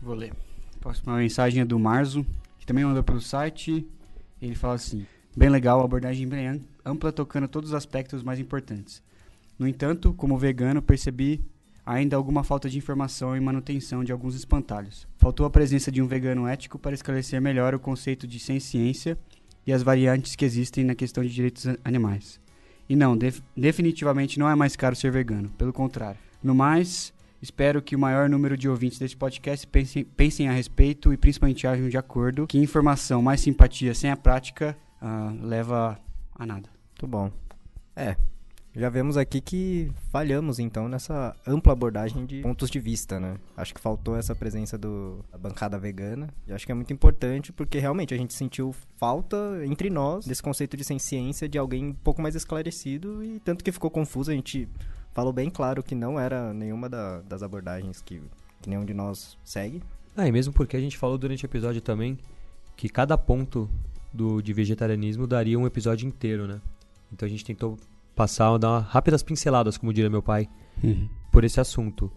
Vou 0.00 0.14
ler. 0.14 0.32
Próxima 0.80 1.18
mensagem 1.18 1.61
é 1.61 1.66
do 1.66 1.78
Marzo, 1.78 2.24
que 2.59 2.64
também 2.64 2.82
mandou 2.82 3.02
pelo 3.02 3.20
site. 3.20 3.86
Ele 4.40 4.54
fala 4.54 4.74
assim: 4.74 5.04
Bem 5.37 5.49
legal, 5.49 5.81
abordagem 5.83 6.26
bem 6.26 6.49
am- 6.49 6.61
ampla, 6.85 7.12
tocando 7.12 7.47
todos 7.49 7.70
os 7.70 7.74
aspectos 7.74 8.22
mais 8.22 8.41
importantes. 8.41 9.03
No 9.59 9.66
entanto, 9.68 10.12
como 10.14 10.39
vegano, 10.39 10.83
percebi 10.83 11.41
ainda 11.87 12.16
alguma 12.16 12.45
falta 12.45 12.68
de 12.68 12.76
informação 12.76 13.37
e 13.37 13.41
manutenção 13.41 14.05
de 14.05 14.12
alguns 14.12 14.35
espantalhos. 14.35 15.07
Faltou 15.16 15.47
a 15.47 15.51
presença 15.51 15.91
de 15.91 16.03
um 16.03 16.07
vegano 16.07 16.47
ético 16.47 16.79
para 16.79 16.95
esclarecer 16.95 17.41
melhor 17.41 17.74
o 17.74 17.79
conceito 17.81 18.26
de 18.26 18.39
sem-ciência 18.39 19.16
e 19.66 19.72
as 19.72 19.83
variantes 19.83 20.35
que 20.37 20.45
existem 20.45 20.85
na 20.85 20.95
questão 20.95 21.22
de 21.24 21.33
direitos 21.33 21.66
a- 21.66 21.76
animais. 21.85 22.41
E 22.89 22.97
não, 22.97 23.16
def- 23.16 23.41
definitivamente 23.57 24.39
não 24.39 24.49
é 24.49 24.55
mais 24.55 24.74
caro 24.76 24.97
ser 24.97 25.11
vegano, 25.12 25.51
pelo 25.51 25.72
contrário. 25.72 26.18
No 26.43 26.55
mais, 26.55 27.12
espero 27.41 27.83
que 27.83 27.95
o 27.95 27.99
maior 27.99 28.29
número 28.29 28.57
de 28.57 28.68
ouvintes 28.68 28.99
desse 28.99 29.16
podcast 29.16 29.66
pensem, 29.66 30.05
pensem 30.05 30.49
a 30.49 30.53
respeito 30.53 31.12
e 31.12 31.16
principalmente 31.16 31.66
ajam 31.66 31.89
de 31.89 31.97
acordo 31.99 32.47
que 32.47 32.59
informação 32.59 33.20
mais 33.22 33.41
simpatia 33.41 33.95
sem 33.95 34.11
a 34.11 34.16
prática 34.16 34.76
ah, 35.01 35.32
leva 35.40 35.99
a 36.34 36.46
nada. 36.46 36.68
Muito 36.90 37.07
bom. 37.07 37.30
É, 37.96 38.16
já 38.74 38.88
vemos 38.88 39.16
aqui 39.16 39.40
que 39.40 39.90
falhamos 40.12 40.59
então 40.59 40.88
nessa 40.88 41.34
ampla 41.46 41.72
abordagem 41.72 42.24
de 42.26 42.42
pontos 42.42 42.70
de 42.70 42.78
vista, 42.78 43.18
né? 43.18 43.36
Acho 43.57 43.74
que 43.74 43.80
faltou 43.80 44.16
essa 44.16 44.34
presença 44.36 44.78
do, 44.78 45.24
da 45.32 45.38
bancada 45.38 45.78
vegana. 45.78 46.28
E 46.46 46.53
acho 46.53 46.64
que 46.64 46.70
é 46.70 46.74
muito 46.74 46.92
importante 46.92 47.53
porque 47.53 47.78
realmente 47.78 48.14
a 48.14 48.16
gente 48.16 48.34
sentiu 48.34 48.72
falta 48.96 49.36
entre 49.64 49.90
nós 49.90 50.26
desse 50.26 50.42
conceito 50.42 50.76
de 50.76 50.84
sem 50.84 50.99
ciência 50.99 51.49
de 51.49 51.59
alguém 51.59 51.86
um 51.86 51.92
pouco 51.92 52.22
mais 52.22 52.34
esclarecido 52.36 53.24
e 53.24 53.40
tanto 53.40 53.64
que 53.64 53.72
ficou 53.72 53.90
confuso. 53.90 54.30
A 54.30 54.34
gente 54.34 54.68
falou 55.12 55.32
bem 55.32 55.51
claro 55.51 55.82
que 55.82 55.94
não 55.94 56.18
era 56.20 56.53
nenhuma 56.55 56.88
da- 56.88 57.20
das 57.22 57.42
abordagens 57.42 58.01
que, 58.01 58.22
que 58.62 58.70
nenhum 58.70 58.84
de 58.84 58.94
nós 58.94 59.36
segue. 59.42 59.82
Ah, 60.16 60.26
e 60.28 60.30
mesmo 60.32 60.53
porque 60.53 60.76
a 60.76 60.80
gente 60.80 60.96
falou 60.96 61.18
durante 61.18 61.44
o 61.44 61.46
episódio 61.46 61.80
também 61.80 62.16
que 62.76 62.88
cada 62.88 63.18
ponto 63.18 63.68
do, 64.12 64.40
de 64.42 64.52
vegetarianismo 64.52 65.26
daria 65.26 65.59
um 65.59 65.66
episódio 65.66 66.06
inteiro, 66.06 66.46
né? 66.46 66.61
Então 67.12 67.26
a 67.26 67.30
gente 67.30 67.44
tentou 67.44 67.78
passar, 68.14 68.56
dar 68.59 68.68
uma- 68.70 68.80
rápidas 68.80 69.22
pinceladas, 69.22 69.76
como 69.78 69.92
diria 69.92 70.11
meu 70.11 70.22
pai, 70.22 70.48
por 71.30 71.44
esse 71.44 71.61
assunto. 71.61 72.11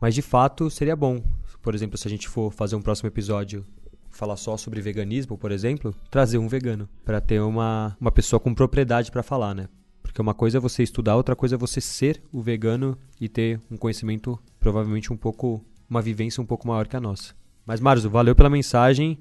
Mas 0.00 0.14
de 0.14 0.22
fato 0.22 0.68
seria 0.70 0.94
bom, 0.96 1.22
por 1.62 1.74
exemplo, 1.74 1.96
se 1.96 2.06
a 2.06 2.10
gente 2.10 2.28
for 2.28 2.50
fazer 2.52 2.76
um 2.76 2.82
próximo 2.82 3.08
episódio 3.08 3.64
falar 4.10 4.36
só 4.36 4.56
sobre 4.56 4.80
veganismo, 4.80 5.36
por 5.36 5.50
exemplo, 5.52 5.94
trazer 6.10 6.38
um 6.38 6.48
vegano 6.48 6.88
para 7.04 7.20
ter 7.20 7.40
uma, 7.40 7.96
uma 8.00 8.10
pessoa 8.10 8.40
com 8.40 8.54
propriedade 8.54 9.10
para 9.10 9.22
falar, 9.22 9.54
né? 9.54 9.68
Porque 10.02 10.20
uma 10.22 10.32
coisa 10.34 10.56
é 10.58 10.60
você 10.60 10.82
estudar, 10.82 11.16
outra 11.16 11.36
coisa 11.36 11.56
é 11.56 11.58
você 11.58 11.80
ser 11.80 12.22
o 12.32 12.40
vegano 12.40 12.96
e 13.20 13.28
ter 13.28 13.60
um 13.70 13.76
conhecimento 13.76 14.38
provavelmente 14.60 15.12
um 15.12 15.16
pouco 15.16 15.62
uma 15.88 16.00
vivência 16.00 16.42
um 16.42 16.46
pouco 16.46 16.66
maior 16.66 16.86
que 16.86 16.96
a 16.96 17.00
nossa. 17.00 17.34
Mas 17.66 17.80
Marzo, 17.80 18.08
valeu 18.08 18.34
pela 18.34 18.48
mensagem 18.48 19.18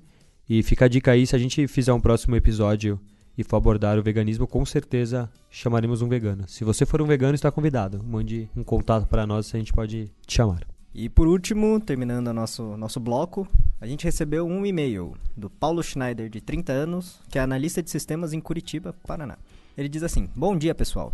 e 0.50 0.62
fica 0.64 0.86
a 0.86 0.88
dica 0.88 1.12
aí 1.12 1.26
se 1.26 1.36
a 1.36 1.40
gente 1.40 1.68
fizer 1.68 1.92
um 1.94 2.00
próximo 2.00 2.36
episódio 2.36 3.00
e 3.38 3.44
for 3.44 3.58
abordar 3.58 3.98
o 3.98 4.04
veganismo, 4.04 4.48
com 4.48 4.66
certeza 4.66 5.30
chamaremos 5.50 6.02
um 6.02 6.08
vegano. 6.08 6.48
Se 6.48 6.64
você 6.64 6.86
for 6.86 7.02
um 7.02 7.06
vegano, 7.06 7.36
está 7.36 7.52
convidado. 7.52 8.02
Mande 8.04 8.50
um 8.56 8.64
contato 8.64 9.08
para 9.08 9.28
nós 9.28 9.48
se 9.48 9.56
a 9.56 9.60
gente 9.60 9.74
pode 9.74 10.12
te 10.26 10.36
chamar. 10.36 10.66
E 10.94 11.10
por 11.10 11.28
último, 11.28 11.80
terminando 11.80 12.28
o 12.28 12.34
nosso, 12.34 12.78
nosso 12.78 13.00
bloco, 13.00 13.46
a 13.82 13.86
gente 13.86 14.06
recebeu 14.06 14.48
um 14.48 14.66
e-mail 14.66 15.14
do 15.36 15.50
Paulo 15.50 15.84
Schneider, 15.84 16.30
de 16.30 16.40
30 16.40 16.72
anos, 16.72 17.20
que 17.30 17.38
é 17.38 17.42
analista 17.42 17.84
de 17.84 17.90
sistemas 17.90 18.32
em 18.32 18.40
Curitiba, 18.40 18.96
Paraná. 19.06 19.38
Ele 19.78 19.90
diz 19.90 20.04
assim: 20.04 20.30
Bom 20.34 20.58
dia, 20.58 20.74
pessoal. 20.74 21.12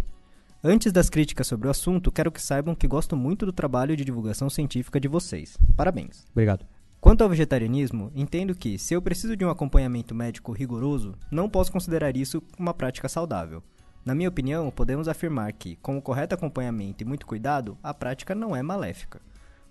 Antes 0.63 0.91
das 0.91 1.09
críticas 1.09 1.47
sobre 1.47 1.67
o 1.67 1.71
assunto, 1.71 2.11
quero 2.11 2.31
que 2.31 2.39
saibam 2.39 2.75
que 2.75 2.87
gosto 2.87 3.17
muito 3.17 3.47
do 3.47 3.51
trabalho 3.51 3.97
de 3.97 4.05
divulgação 4.05 4.47
científica 4.47 4.99
de 4.99 5.07
vocês. 5.07 5.57
Parabéns. 5.75 6.27
Obrigado. 6.31 6.63
Quanto 7.01 7.23
ao 7.23 7.29
vegetarianismo, 7.29 8.11
entendo 8.13 8.53
que, 8.53 8.77
se 8.77 8.93
eu 8.93 9.01
preciso 9.01 9.35
de 9.35 9.43
um 9.43 9.49
acompanhamento 9.49 10.13
médico 10.13 10.51
rigoroso, 10.51 11.15
não 11.31 11.49
posso 11.49 11.71
considerar 11.71 12.15
isso 12.15 12.43
uma 12.59 12.75
prática 12.75 13.09
saudável. 13.09 13.63
Na 14.05 14.13
minha 14.13 14.29
opinião, 14.29 14.69
podemos 14.69 15.07
afirmar 15.07 15.51
que, 15.53 15.77
com 15.77 15.97
o 15.97 16.01
correto 16.01 16.35
acompanhamento 16.35 17.03
e 17.03 17.07
muito 17.07 17.25
cuidado, 17.25 17.75
a 17.81 17.91
prática 17.91 18.35
não 18.35 18.55
é 18.55 18.61
maléfica. 18.61 19.19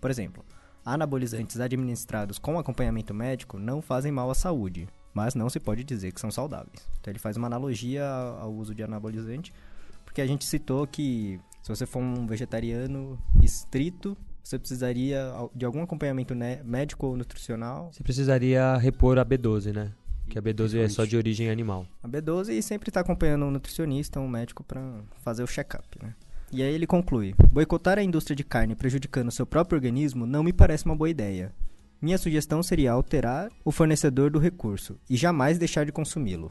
Por 0.01 0.11
exemplo, 0.11 0.45
anabolizantes 0.85 1.61
administrados 1.61 2.37
com 2.37 2.59
acompanhamento 2.59 3.15
médico 3.15 3.61
não 3.61 3.81
fazem 3.81 4.11
mal 4.11 4.29
à 4.29 4.35
saúde, 4.35 4.89
mas 5.15 5.37
não 5.37 5.49
se 5.49 5.61
pode 5.61 5.85
dizer 5.85 6.11
que 6.11 6.21
são 6.21 6.33
saudáveis. 6.33 6.91
Então 7.01 7.13
ele 7.13 7.21
faz 7.21 7.37
uma 7.37 7.47
analogia 7.47 8.05
ao 8.41 8.53
uso 8.53 8.75
de 8.75 8.83
anabolizante, 8.83 9.55
porque 10.05 10.21
a 10.21 10.27
gente 10.27 10.45
citou 10.45 10.85
que 10.85 11.39
se 11.63 11.69
você 11.69 11.87
for 11.87 12.03
um 12.03 12.27
vegetariano 12.27 13.17
estrito, 13.41 14.17
você 14.43 14.59
precisaria 14.59 15.33
de 15.55 15.65
algum 15.65 15.83
acompanhamento 15.83 16.35
né, 16.35 16.61
médico 16.65 17.07
ou 17.07 17.17
nutricional. 17.17 17.91
Você 17.93 18.03
precisaria 18.03 18.77
repor 18.77 19.19
a 19.19 19.25
B12, 19.25 19.73
né? 19.73 19.93
Que 20.29 20.39
a 20.39 20.43
B12 20.43 20.79
é 20.79 20.89
só 20.89 21.05
de 21.05 21.17
origem 21.17 21.51
animal. 21.51 21.87
A 22.03 22.09
B12 22.09 22.51
e 22.51 22.63
sempre 22.63 22.91
está 22.91 23.01
acompanhando 23.01 23.45
um 23.45 23.51
nutricionista, 23.51 24.21
um 24.21 24.29
médico 24.29 24.63
para 24.63 24.81
fazer 25.23 25.43
o 25.43 25.47
check-up, 25.47 25.87
né? 26.01 26.15
E 26.53 26.63
aí 26.63 26.73
ele 26.73 26.87
conclui: 26.87 27.35
boicotar 27.51 27.99
a 27.99 28.03
indústria 28.03 28.37
de 28.37 28.45
carne 28.45 28.75
prejudicando 28.75 29.31
seu 29.31 29.45
próprio 29.47 29.77
organismo 29.77 30.27
não 30.27 30.43
me 30.43 30.53
parece 30.53 30.85
uma 30.85 30.97
boa 30.97 31.11
ideia. 31.11 31.53
Minha 32.01 32.17
sugestão 32.17 32.63
seria 32.63 32.93
alterar 32.93 33.51
o 33.65 33.71
fornecedor 33.71 34.31
do 34.31 34.39
recurso 34.39 34.99
e 35.09 35.17
jamais 35.17 35.59
deixar 35.59 35.85
de 35.85 35.93
consumi-lo. 35.93 36.51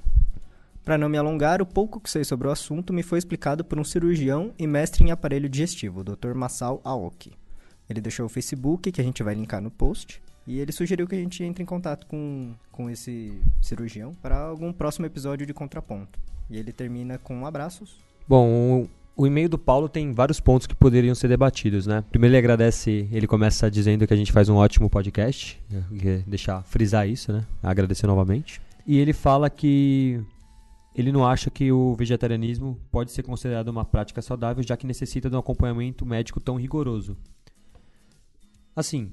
Para 0.84 0.98
não 0.98 1.10
me 1.10 1.18
alongar, 1.18 1.62
o 1.62 1.66
pouco 1.66 2.00
que 2.00 2.10
sei 2.10 2.24
sobre 2.24 2.48
o 2.48 2.52
assunto 2.52 2.94
me 2.94 3.04
foi 3.04 3.18
explicado 3.18 3.64
por 3.64 3.80
um 3.80 3.84
cirurgião 3.84 4.54
e 4.60 4.68
mestre 4.68 5.04
em 5.04 5.12
aparelho 5.12 5.50
digestivo, 5.50 6.02
o 6.02 6.04
Dr. 6.04 6.34
Masao 6.34 6.82
Aoki. 6.84 7.34
Ele 7.90 8.02
deixou 8.02 8.26
o 8.26 8.30
Facebook, 8.30 8.92
que 8.92 9.02
a 9.02 9.04
gente 9.04 9.24
vai 9.24 9.34
linkar 9.34 9.62
no 9.62 9.72
post, 9.72 10.22
e 10.46 10.60
ele 10.60 10.72
sugeriu 10.72 11.08
que 11.08 11.16
a 11.16 11.18
gente 11.18 11.44
entre 11.44 11.64
em 11.64 11.66
contato 11.66 12.06
com, 12.08 12.54
com 12.72 12.90
esse 12.90 13.40
cirurgião 13.62 14.14
para 14.22 14.38
algum 14.38 14.72
próximo 14.72 15.06
episódio 15.06 15.46
de 15.46 15.54
Contraponto. 15.54 16.20
E 16.50 16.58
ele 16.58 16.72
termina 16.72 17.18
com 17.18 17.46
abraços. 17.46 17.98
Bom, 18.28 18.88
o, 19.18 19.24
o 19.24 19.28
e-mail 19.28 19.50
do 19.50 19.58
Paulo 19.58 19.90
tem 19.90 20.12
vários 20.12 20.40
pontos 20.40 20.66
que 20.66 20.76
poderiam 20.76 21.14
ser 21.14 21.28
debatidos, 21.28 21.86
né? 21.86 22.04
Primeiro 22.10 22.32
ele 22.34 22.40
agradece, 22.40 23.08
ele 23.12 23.28
começa 23.28 23.70
dizendo 23.70 24.08
que 24.08 24.14
a 24.14 24.18
gente 24.18 24.32
faz 24.32 24.50
um 24.50 24.56
ótimo 24.56 24.90
podcast, 24.90 25.62
queria 25.90 26.24
deixar 26.26 26.64
frisar 26.64 27.08
isso, 27.08 27.32
né? 27.32 27.46
Agradecer 27.62 28.08
novamente. 28.08 28.62
E 28.88 28.98
ele 28.98 29.14
fala 29.14 29.50
que 29.50 30.20
ele 30.96 31.12
não 31.12 31.26
acha 31.26 31.50
que 31.50 31.72
o 31.72 31.94
vegetarianismo 31.96 32.78
pode 32.92 33.12
ser 33.12 33.24
considerado 33.24 33.68
uma 33.68 33.86
prática 33.86 34.22
saudável, 34.22 34.64
já 34.64 34.76
que 34.76 34.88
necessita 34.88 35.30
de 35.30 35.36
um 35.36 35.40
acompanhamento 35.40 36.06
médico 36.06 36.40
tão 36.40 36.56
rigoroso. 36.56 37.16
Assim, 38.80 39.12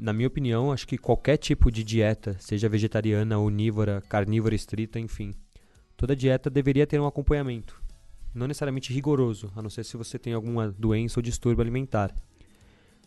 na 0.00 0.12
minha 0.12 0.26
opinião, 0.26 0.72
acho 0.72 0.88
que 0.88 0.98
qualquer 0.98 1.36
tipo 1.36 1.70
de 1.70 1.84
dieta, 1.84 2.36
seja 2.40 2.68
vegetariana, 2.68 3.38
onívora, 3.38 4.02
carnívora 4.08 4.56
estrita, 4.56 4.98
enfim, 4.98 5.32
toda 5.96 6.16
dieta 6.16 6.50
deveria 6.50 6.84
ter 6.84 7.00
um 7.00 7.06
acompanhamento. 7.06 7.80
Não 8.34 8.48
necessariamente 8.48 8.92
rigoroso, 8.92 9.52
a 9.54 9.62
não 9.62 9.70
ser 9.70 9.84
se 9.84 9.96
você 9.96 10.18
tem 10.18 10.32
alguma 10.32 10.68
doença 10.68 11.20
ou 11.20 11.22
distúrbio 11.22 11.62
alimentar. 11.62 12.12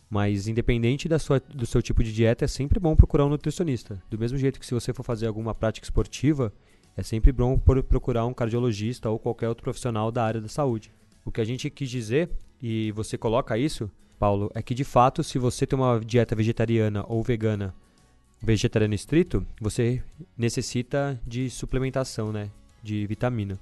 Mas 0.08 0.48
independente 0.48 1.10
da 1.10 1.18
sua, 1.18 1.40
do 1.40 1.66
seu 1.66 1.82
tipo 1.82 2.02
de 2.02 2.10
dieta, 2.10 2.46
é 2.46 2.48
sempre 2.48 2.80
bom 2.80 2.96
procurar 2.96 3.26
um 3.26 3.28
nutricionista. 3.28 4.02
Do 4.08 4.18
mesmo 4.18 4.38
jeito 4.38 4.58
que 4.58 4.64
se 4.64 4.72
você 4.72 4.94
for 4.94 5.02
fazer 5.02 5.26
alguma 5.26 5.54
prática 5.54 5.84
esportiva, 5.84 6.50
é 6.96 7.02
sempre 7.02 7.32
bom 7.32 7.58
procurar 7.58 8.24
um 8.24 8.32
cardiologista 8.32 9.10
ou 9.10 9.18
qualquer 9.18 9.50
outro 9.50 9.62
profissional 9.62 10.10
da 10.10 10.24
área 10.24 10.40
da 10.40 10.48
saúde. 10.48 10.90
O 11.22 11.30
que 11.30 11.42
a 11.42 11.44
gente 11.44 11.68
quis 11.68 11.90
dizer, 11.90 12.30
e 12.62 12.92
você 12.92 13.18
coloca 13.18 13.58
isso, 13.58 13.90
Paulo, 14.18 14.50
é 14.54 14.62
que 14.62 14.74
de 14.74 14.84
fato, 14.84 15.22
se 15.22 15.38
você 15.38 15.66
tem 15.66 15.78
uma 15.78 16.00
dieta 16.00 16.34
vegetariana 16.34 17.04
ou 17.06 17.22
vegana, 17.22 17.74
vegetariano 18.40 18.94
estrito, 18.94 19.46
você 19.60 20.02
necessita 20.36 21.20
de 21.26 21.48
suplementação, 21.50 22.32
né, 22.32 22.50
de 22.82 23.06
vitamina. 23.06 23.58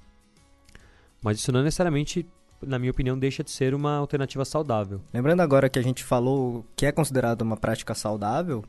Mas 1.21 1.39
isso 1.39 1.51
não 1.51 1.63
necessariamente, 1.63 2.25
na 2.61 2.79
minha 2.79 2.91
opinião, 2.91 3.17
deixa 3.17 3.43
de 3.43 3.51
ser 3.51 3.73
uma 3.73 3.97
alternativa 3.97 4.45
saudável. 4.45 5.01
Lembrando 5.13 5.41
agora 5.41 5.69
que 5.69 5.79
a 5.79 5.81
gente 5.81 6.03
falou 6.03 6.65
que 6.75 6.85
é 6.85 6.91
considerado 6.91 7.41
uma 7.41 7.57
prática 7.57 7.93
saudável, 7.93 8.63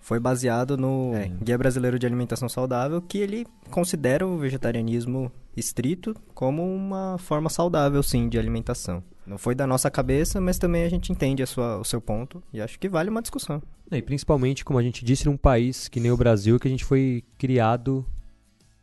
foi 0.00 0.18
baseado 0.18 0.76
no 0.76 1.12
Guia 1.42 1.58
Brasileiro 1.58 1.98
de 1.98 2.06
Alimentação 2.06 2.48
Saudável, 2.48 3.02
que 3.02 3.18
ele 3.18 3.46
considera 3.70 4.26
o 4.26 4.38
vegetarianismo 4.38 5.30
estrito 5.56 6.14
como 6.34 6.62
uma 6.64 7.18
forma 7.18 7.50
saudável, 7.50 8.02
sim, 8.02 8.28
de 8.28 8.38
alimentação. 8.38 9.02
Não 9.28 9.36
foi 9.36 9.54
da 9.54 9.66
nossa 9.66 9.90
cabeça, 9.90 10.40
mas 10.40 10.58
também 10.58 10.84
a 10.84 10.88
gente 10.88 11.12
entende 11.12 11.42
a 11.42 11.46
sua, 11.46 11.78
o 11.78 11.84
seu 11.84 12.00
ponto 12.00 12.42
e 12.52 12.62
acho 12.62 12.78
que 12.78 12.88
vale 12.88 13.10
uma 13.10 13.20
discussão. 13.20 13.62
E 13.92 14.00
principalmente, 14.00 14.64
como 14.64 14.78
a 14.78 14.82
gente 14.82 15.04
disse, 15.04 15.26
num 15.26 15.36
país 15.36 15.86
que 15.86 16.00
nem 16.00 16.10
o 16.10 16.16
Brasil, 16.16 16.58
que 16.58 16.66
a 16.66 16.70
gente 16.70 16.84
foi 16.84 17.22
criado 17.36 18.04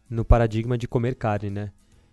no 0.07 0.23
paradigma 0.23 0.77
de 0.77 0.87
comer 0.87 1.15
carne, 1.15 1.49
né? 1.49 1.71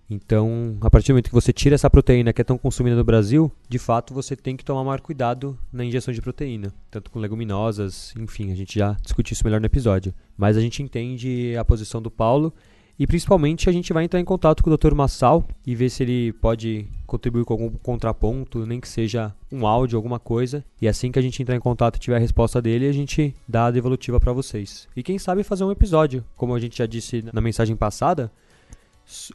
Então, 0.08 0.76
a 0.80 0.90
partir 0.90 1.08
do 1.08 1.14
momento 1.14 1.28
que 1.28 1.34
você 1.34 1.52
tira 1.52 1.74
essa 1.74 1.88
proteína 1.88 2.32
que 2.32 2.40
é 2.40 2.44
tão 2.44 2.58
consumida 2.58 2.96
no 2.96 3.04
Brasil, 3.04 3.50
de 3.68 3.78
fato 3.78 4.12
você 4.12 4.34
tem 4.34 4.56
que 4.56 4.64
tomar 4.64 4.84
maior 4.84 5.00
cuidado 5.00 5.58
na 5.72 5.84
injeção 5.84 6.12
de 6.12 6.20
proteína, 6.20 6.72
tanto 6.90 7.10
com 7.10 7.18
leguminosas, 7.18 8.14
enfim, 8.18 8.50
a 8.50 8.54
gente 8.54 8.78
já 8.78 8.96
discutiu 9.02 9.34
isso 9.34 9.44
melhor 9.44 9.60
no 9.60 9.66
episódio. 9.66 10.12
Mas 10.36 10.56
a 10.56 10.60
gente 10.60 10.82
entende 10.82 11.56
a 11.56 11.64
posição 11.64 12.00
do 12.00 12.10
Paulo 12.10 12.52
e 12.98 13.06
principalmente 13.06 13.68
a 13.68 13.72
gente 13.72 13.92
vai 13.92 14.04
entrar 14.04 14.20
em 14.20 14.24
contato 14.24 14.62
com 14.62 14.70
o 14.70 14.76
Dr. 14.76 14.94
Massal 14.94 15.44
e 15.66 15.74
ver 15.74 15.88
se 15.90 16.02
ele 16.02 16.32
pode 16.34 16.86
contribuir 17.06 17.44
com 17.44 17.54
algum 17.54 17.70
contraponto, 17.70 18.64
nem 18.66 18.80
que 18.80 18.88
seja 18.88 19.34
um 19.50 19.66
áudio, 19.66 19.96
alguma 19.96 20.18
coisa. 20.18 20.64
E 20.80 20.86
assim 20.86 21.10
que 21.10 21.18
a 21.18 21.22
gente 21.22 21.42
entrar 21.42 21.56
em 21.56 21.60
contato 21.60 21.96
e 21.96 21.98
tiver 21.98 22.16
a 22.16 22.20
resposta 22.20 22.60
dele, 22.60 22.86
a 22.86 22.92
gente 22.92 23.34
dá 23.48 23.66
a 23.66 23.70
devolutiva 23.70 24.20
para 24.20 24.32
vocês. 24.32 24.88
E 24.96 25.02
quem 25.02 25.18
sabe 25.18 25.42
fazer 25.42 25.64
um 25.64 25.70
episódio, 25.70 26.24
como 26.36 26.54
a 26.54 26.60
gente 26.60 26.78
já 26.78 26.86
disse 26.86 27.24
na 27.32 27.40
mensagem 27.40 27.74
passada, 27.74 28.30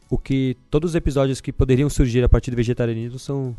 o 0.08 0.16
que 0.16 0.56
todos 0.70 0.92
os 0.92 0.94
episódios 0.94 1.40
que 1.40 1.52
poderiam 1.52 1.90
surgir 1.90 2.24
a 2.24 2.28
partir 2.28 2.50
do 2.50 2.56
vegetarianismo 2.56 3.18
são 3.18 3.56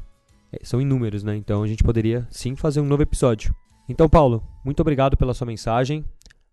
é, 0.52 0.60
são 0.64 0.82
inúmeros, 0.82 1.24
né? 1.24 1.36
Então 1.36 1.64
a 1.64 1.68
gente 1.68 1.84
poderia 1.84 2.28
sim 2.32 2.56
fazer 2.56 2.82
um 2.82 2.86
novo 2.86 3.04
episódio. 3.04 3.54
Então, 3.88 4.10
Paulo, 4.10 4.44
muito 4.64 4.80
obrigado 4.82 5.18
pela 5.18 5.34
sua 5.34 5.48
mensagem. 5.48 6.06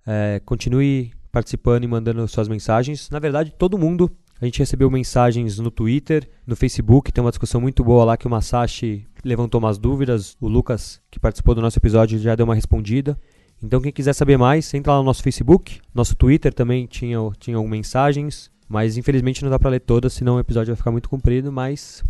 É, 0.07 0.40
continue 0.44 1.12
participando 1.31 1.85
e 1.85 1.87
mandando 1.87 2.27
suas 2.29 2.49
mensagens. 2.49 3.11
Na 3.11 3.18
verdade, 3.18 3.55
todo 3.57 3.79
mundo. 3.79 4.11
A 4.41 4.45
gente 4.45 4.59
recebeu 4.59 4.91
mensagens 4.91 5.59
no 5.59 5.70
Twitter, 5.70 6.29
no 6.47 6.55
Facebook, 6.55 7.11
tem 7.11 7.24
uma 7.24 7.31
discussão 7.31 7.59
muito 7.59 7.83
boa 7.83 8.05
lá 8.05 8.16
que 8.18 8.27
o 8.27 8.31
Masashi 8.31 9.07
levantou 9.24 9.59
umas 9.59 9.79
dúvidas. 9.79 10.37
O 10.39 10.47
Lucas, 10.47 11.01
que 11.11 11.18
participou 11.18 11.55
do 11.55 11.62
nosso 11.62 11.79
episódio, 11.79 12.18
já 12.18 12.35
deu 12.35 12.45
uma 12.45 12.55
respondida. 12.55 13.18
Então, 13.62 13.81
quem 13.81 13.91
quiser 13.91 14.12
saber 14.12 14.37
mais, 14.37 14.72
entra 14.74 14.93
lá 14.93 14.99
no 14.99 15.05
nosso 15.05 15.22
Facebook. 15.22 15.81
Nosso 15.95 16.14
Twitter 16.14 16.53
também 16.53 16.87
tinha, 16.87 17.18
tinha 17.39 17.59
mensagens. 17.62 18.51
Mas 18.68 18.97
infelizmente 18.97 19.43
não 19.43 19.51
dá 19.51 19.59
para 19.59 19.70
ler 19.70 19.81
todas, 19.81 20.12
senão 20.12 20.37
o 20.37 20.41
episódio 20.41 20.72
vai 20.72 20.77
ficar 20.77 20.91
muito 20.91 21.09
comprido. 21.09 21.51
Mas 21.51 22.05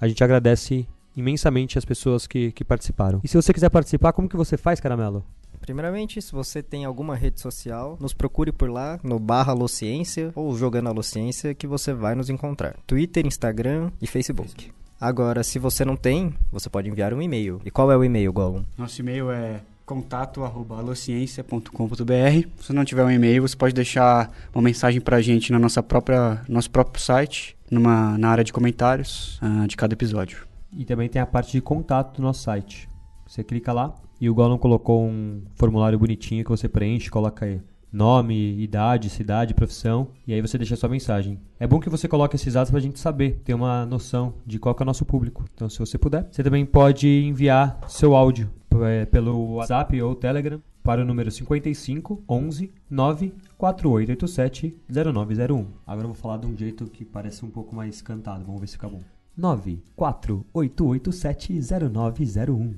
a 0.00 0.06
gente 0.06 0.22
agradece 0.22 0.86
imensamente 1.16 1.78
as 1.78 1.84
pessoas 1.84 2.26
que, 2.26 2.52
que 2.52 2.64
participaram. 2.64 3.20
E 3.24 3.28
se 3.28 3.36
você 3.36 3.52
quiser 3.52 3.70
participar, 3.70 4.12
como 4.12 4.28
que 4.28 4.36
você 4.36 4.56
faz, 4.56 4.80
Caramelo? 4.80 5.24
Primeiramente, 5.64 6.20
se 6.20 6.30
você 6.30 6.62
tem 6.62 6.84
alguma 6.84 7.16
rede 7.16 7.40
social, 7.40 7.96
nos 7.98 8.12
procure 8.12 8.52
por 8.52 8.68
lá, 8.68 9.00
no 9.02 9.18
barra 9.18 9.52
Alociência 9.52 10.30
ou 10.34 10.54
jogando 10.54 10.90
Alociência, 10.90 11.54
que 11.54 11.66
você 11.66 11.94
vai 11.94 12.14
nos 12.14 12.28
encontrar. 12.28 12.76
Twitter, 12.86 13.26
Instagram 13.26 13.90
e 14.00 14.06
Facebook. 14.06 14.70
Agora, 15.00 15.42
se 15.42 15.58
você 15.58 15.82
não 15.82 15.96
tem, 15.96 16.34
você 16.52 16.68
pode 16.68 16.90
enviar 16.90 17.14
um 17.14 17.22
e-mail. 17.22 17.62
E 17.64 17.70
qual 17.70 17.90
é 17.90 17.96
o 17.96 18.04
e-mail, 18.04 18.30
Gollum? 18.30 18.62
Nosso 18.76 19.00
e-mail 19.00 19.30
é 19.30 19.62
contato@alociência.com.br. 19.86 22.48
Se 22.60 22.74
não 22.74 22.84
tiver 22.84 23.04
um 23.04 23.10
e-mail, 23.10 23.40
você 23.40 23.56
pode 23.56 23.72
deixar 23.72 24.30
uma 24.54 24.62
mensagem 24.62 25.00
pra 25.00 25.22
gente 25.22 25.50
na 25.50 25.58
nossa 25.58 25.82
própria 25.82 26.42
nosso 26.46 26.70
próprio 26.70 27.02
site, 27.02 27.56
numa 27.70 28.18
na 28.18 28.28
área 28.28 28.44
de 28.44 28.52
comentários 28.52 29.40
uh, 29.40 29.66
de 29.66 29.78
cada 29.78 29.94
episódio. 29.94 30.46
E 30.70 30.84
também 30.84 31.08
tem 31.08 31.22
a 31.22 31.26
parte 31.26 31.52
de 31.52 31.62
contato 31.62 32.16
do 32.16 32.22
nosso 32.22 32.42
site. 32.42 32.86
Você 33.26 33.42
clica 33.42 33.72
lá 33.72 33.94
e 34.20 34.28
o 34.30 34.34
Gollum 34.34 34.58
colocou 34.58 35.04
um 35.04 35.42
formulário 35.54 35.98
bonitinho 35.98 36.44
que 36.44 36.50
você 36.50 36.68
preenche, 36.68 37.10
coloca 37.10 37.44
aí 37.44 37.60
nome, 37.94 38.60
idade, 38.60 39.08
cidade, 39.08 39.54
profissão, 39.54 40.08
e 40.26 40.34
aí 40.34 40.40
você 40.40 40.58
deixa 40.58 40.74
sua 40.74 40.88
mensagem. 40.88 41.38
É 41.60 41.66
bom 41.66 41.78
que 41.78 41.88
você 41.88 42.08
coloque 42.08 42.34
esses 42.34 42.54
dados 42.54 42.70
para 42.70 42.78
a 42.78 42.82
gente 42.82 42.98
saber, 42.98 43.40
ter 43.44 43.54
uma 43.54 43.86
noção 43.86 44.34
de 44.44 44.58
qual 44.58 44.76
é 44.78 44.82
o 44.82 44.86
nosso 44.86 45.04
público. 45.04 45.44
Então, 45.54 45.68
se 45.68 45.78
você 45.78 45.96
puder, 45.96 46.26
você 46.30 46.42
também 46.42 46.66
pode 46.66 47.08
enviar 47.08 47.78
seu 47.86 48.16
áudio 48.16 48.50
é, 48.82 49.06
pelo 49.06 49.54
WhatsApp 49.54 50.02
ou 50.02 50.14
Telegram 50.16 50.60
para 50.82 51.02
o 51.02 51.04
número 51.04 51.30
55 51.30 52.24
11 52.28 52.72
94887 52.90 54.76
0901. 54.88 55.66
Agora 55.86 56.04
eu 56.04 56.12
vou 56.12 56.14
falar 56.14 56.38
de 56.38 56.46
um 56.46 56.56
jeito 56.56 56.86
que 56.86 57.04
parece 57.04 57.44
um 57.44 57.50
pouco 57.50 57.74
mais 57.74 58.02
cantado. 58.02 58.44
Vamos 58.44 58.60
ver 58.60 58.66
se 58.66 58.74
fica 58.74 58.88
bom. 58.88 59.00
948870901. 59.38 62.04
A 62.04 62.06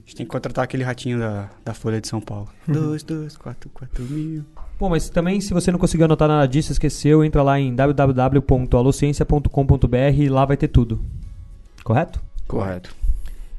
gente 0.04 0.16
tem 0.16 0.26
que 0.26 0.32
contratar 0.32 0.64
aquele 0.64 0.82
ratinho 0.82 1.18
da, 1.18 1.48
da 1.64 1.72
Folha 1.74 2.00
de 2.00 2.08
São 2.08 2.20
Paulo. 2.20 2.48
2244 2.66 4.04
mil. 4.04 4.44
Bom, 4.78 4.90
mas 4.90 5.08
também 5.08 5.40
se 5.40 5.54
você 5.54 5.72
não 5.72 5.78
conseguiu 5.78 6.04
anotar 6.04 6.28
nada 6.28 6.46
disso, 6.46 6.72
esqueceu, 6.72 7.24
entra 7.24 7.42
lá 7.42 7.58
em 7.58 7.74
www.alociencia.com.br 7.74 9.96
e 10.18 10.28
lá 10.28 10.44
vai 10.44 10.56
ter 10.56 10.68
tudo. 10.68 11.00
Correto? 11.82 12.22
Correto. 12.46 12.94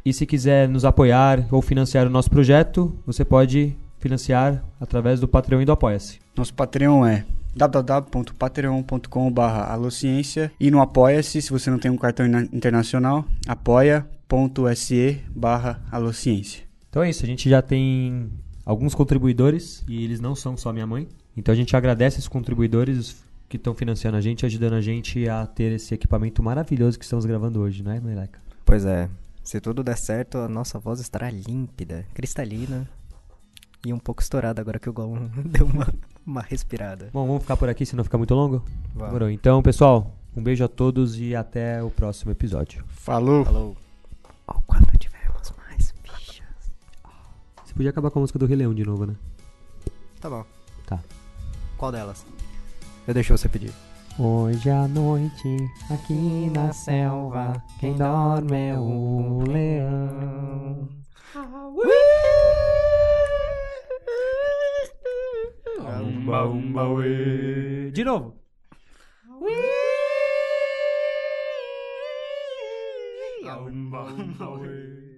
E 0.06 0.14
se 0.14 0.26
quiser 0.26 0.70
nos 0.70 0.86
apoiar 0.86 1.46
ou 1.52 1.62
financiar 1.62 2.08
o 2.08 2.10
nosso 2.10 2.30
projeto, 2.30 2.98
você 3.06 3.26
pode 3.26 3.76
financiar 4.00 4.64
através 4.80 5.20
do 5.20 5.28
Patreon 5.28 5.62
e 5.62 5.66
do 5.66 5.72
Apoia-se. 5.72 6.20
Nosso 6.36 6.54
Patreon 6.54 7.06
é 7.06 7.26
www.patreon.com.br 7.58 9.42
alociência 9.42 10.52
e 10.60 10.70
no 10.72 10.80
Apoia-se, 10.82 11.42
se 11.42 11.50
você 11.52 11.70
não 11.70 11.80
tem 11.80 11.92
um 11.92 11.98
cartão 11.98 12.26
internacional, 12.54 13.26
apoia.se 13.48 15.24
barra 15.36 15.82
alociência. 15.92 16.64
Então 16.90 17.04
é 17.04 17.10
isso, 17.10 17.24
a 17.24 17.28
gente 17.28 17.50
já 17.50 17.62
tem 17.62 18.32
alguns 18.66 18.94
contribuidores 18.96 19.84
e 19.88 20.04
eles 20.04 20.20
não 20.20 20.36
são 20.36 20.56
só 20.56 20.72
minha 20.72 20.88
mãe. 20.88 21.08
Então 21.36 21.52
a 21.54 21.56
gente 21.56 21.76
agradece 21.76 22.18
esses 22.18 22.28
contribuidores 22.28 23.24
que 23.48 23.58
estão 23.58 23.74
financiando 23.74 24.18
a 24.18 24.22
gente, 24.22 24.46
ajudando 24.46 24.74
a 24.74 24.82
gente 24.82 25.28
a 25.30 25.46
ter 25.46 25.72
esse 25.72 25.94
equipamento 25.94 26.44
maravilhoso 26.44 26.98
que 26.98 27.06
estamos 27.06 27.26
gravando 27.26 27.62
hoje, 27.62 27.82
não 27.82 27.92
é, 27.92 28.00
Meleca? 28.00 28.40
Pois 28.66 28.86
é. 28.86 29.10
Se 29.44 29.62
tudo 29.62 29.84
der 29.84 29.98
certo, 29.98 30.40
a 30.40 30.50
nossa 30.50 30.78
voz 30.78 31.00
estará 31.00 31.30
límpida, 31.30 32.06
cristalina 32.14 32.90
e 33.86 33.94
um 33.94 34.00
pouco 34.00 34.22
estourada 34.22 34.60
agora 34.60 34.80
que 34.80 34.90
o 34.90 34.94
Gollum 34.94 35.30
deu 35.46 35.66
uma, 35.66 35.88
uma 36.28 36.42
respirada. 36.42 37.10
Bom, 37.14 37.26
vamos 37.26 37.42
ficar 37.42 37.56
por 37.56 37.70
aqui, 37.70 37.86
senão 37.86 38.04
fica 38.04 38.18
muito 38.18 38.36
longo? 38.36 38.62
Vamos. 38.94 39.32
Então, 39.32 39.64
pessoal, 39.64 40.14
um 40.36 40.44
beijo 40.44 40.64
a 40.64 40.68
todos 40.68 41.18
e 41.18 41.34
até 41.34 41.82
o 41.82 41.90
próximo 41.90 42.32
episódio. 42.32 42.84
Falou! 42.90 43.46
Falou! 43.46 43.78
Ou 44.46 44.62
quando 44.68 44.86
tivermos 45.00 45.54
mais 45.58 45.94
fichas. 46.04 46.72
Você 47.64 47.74
podia 47.74 47.90
acabar 47.90 48.12
com 48.12 48.20
a 48.20 48.22
música 48.22 48.38
do 48.38 48.46
Rei 48.46 48.58
Leão 48.58 48.74
de 48.74 48.84
novo, 48.84 49.06
né? 49.06 49.16
Tá 50.20 50.30
bom. 50.30 50.46
Tá. 50.86 51.00
Qual 51.78 51.92
delas? 51.92 52.26
Eu 53.08 53.14
deixo 53.14 53.36
você 53.36 53.48
pedir. 53.48 53.72
Hoje 54.20 54.70
à 54.70 54.88
noite, 54.88 55.70
aqui 55.92 56.50
na 56.54 56.74
selva, 56.74 57.64
quem 57.80 57.96
dorme 57.96 58.70
é 58.70 58.78
o 58.78 59.44
leão. 59.48 60.90
Umba, 65.80 66.46
umba, 66.46 66.84
uê. 66.90 67.92
De 67.92 68.04
novo. 68.04 68.36
Umba, 73.68 74.02
umba, 74.04 74.50
uê. 74.60 75.17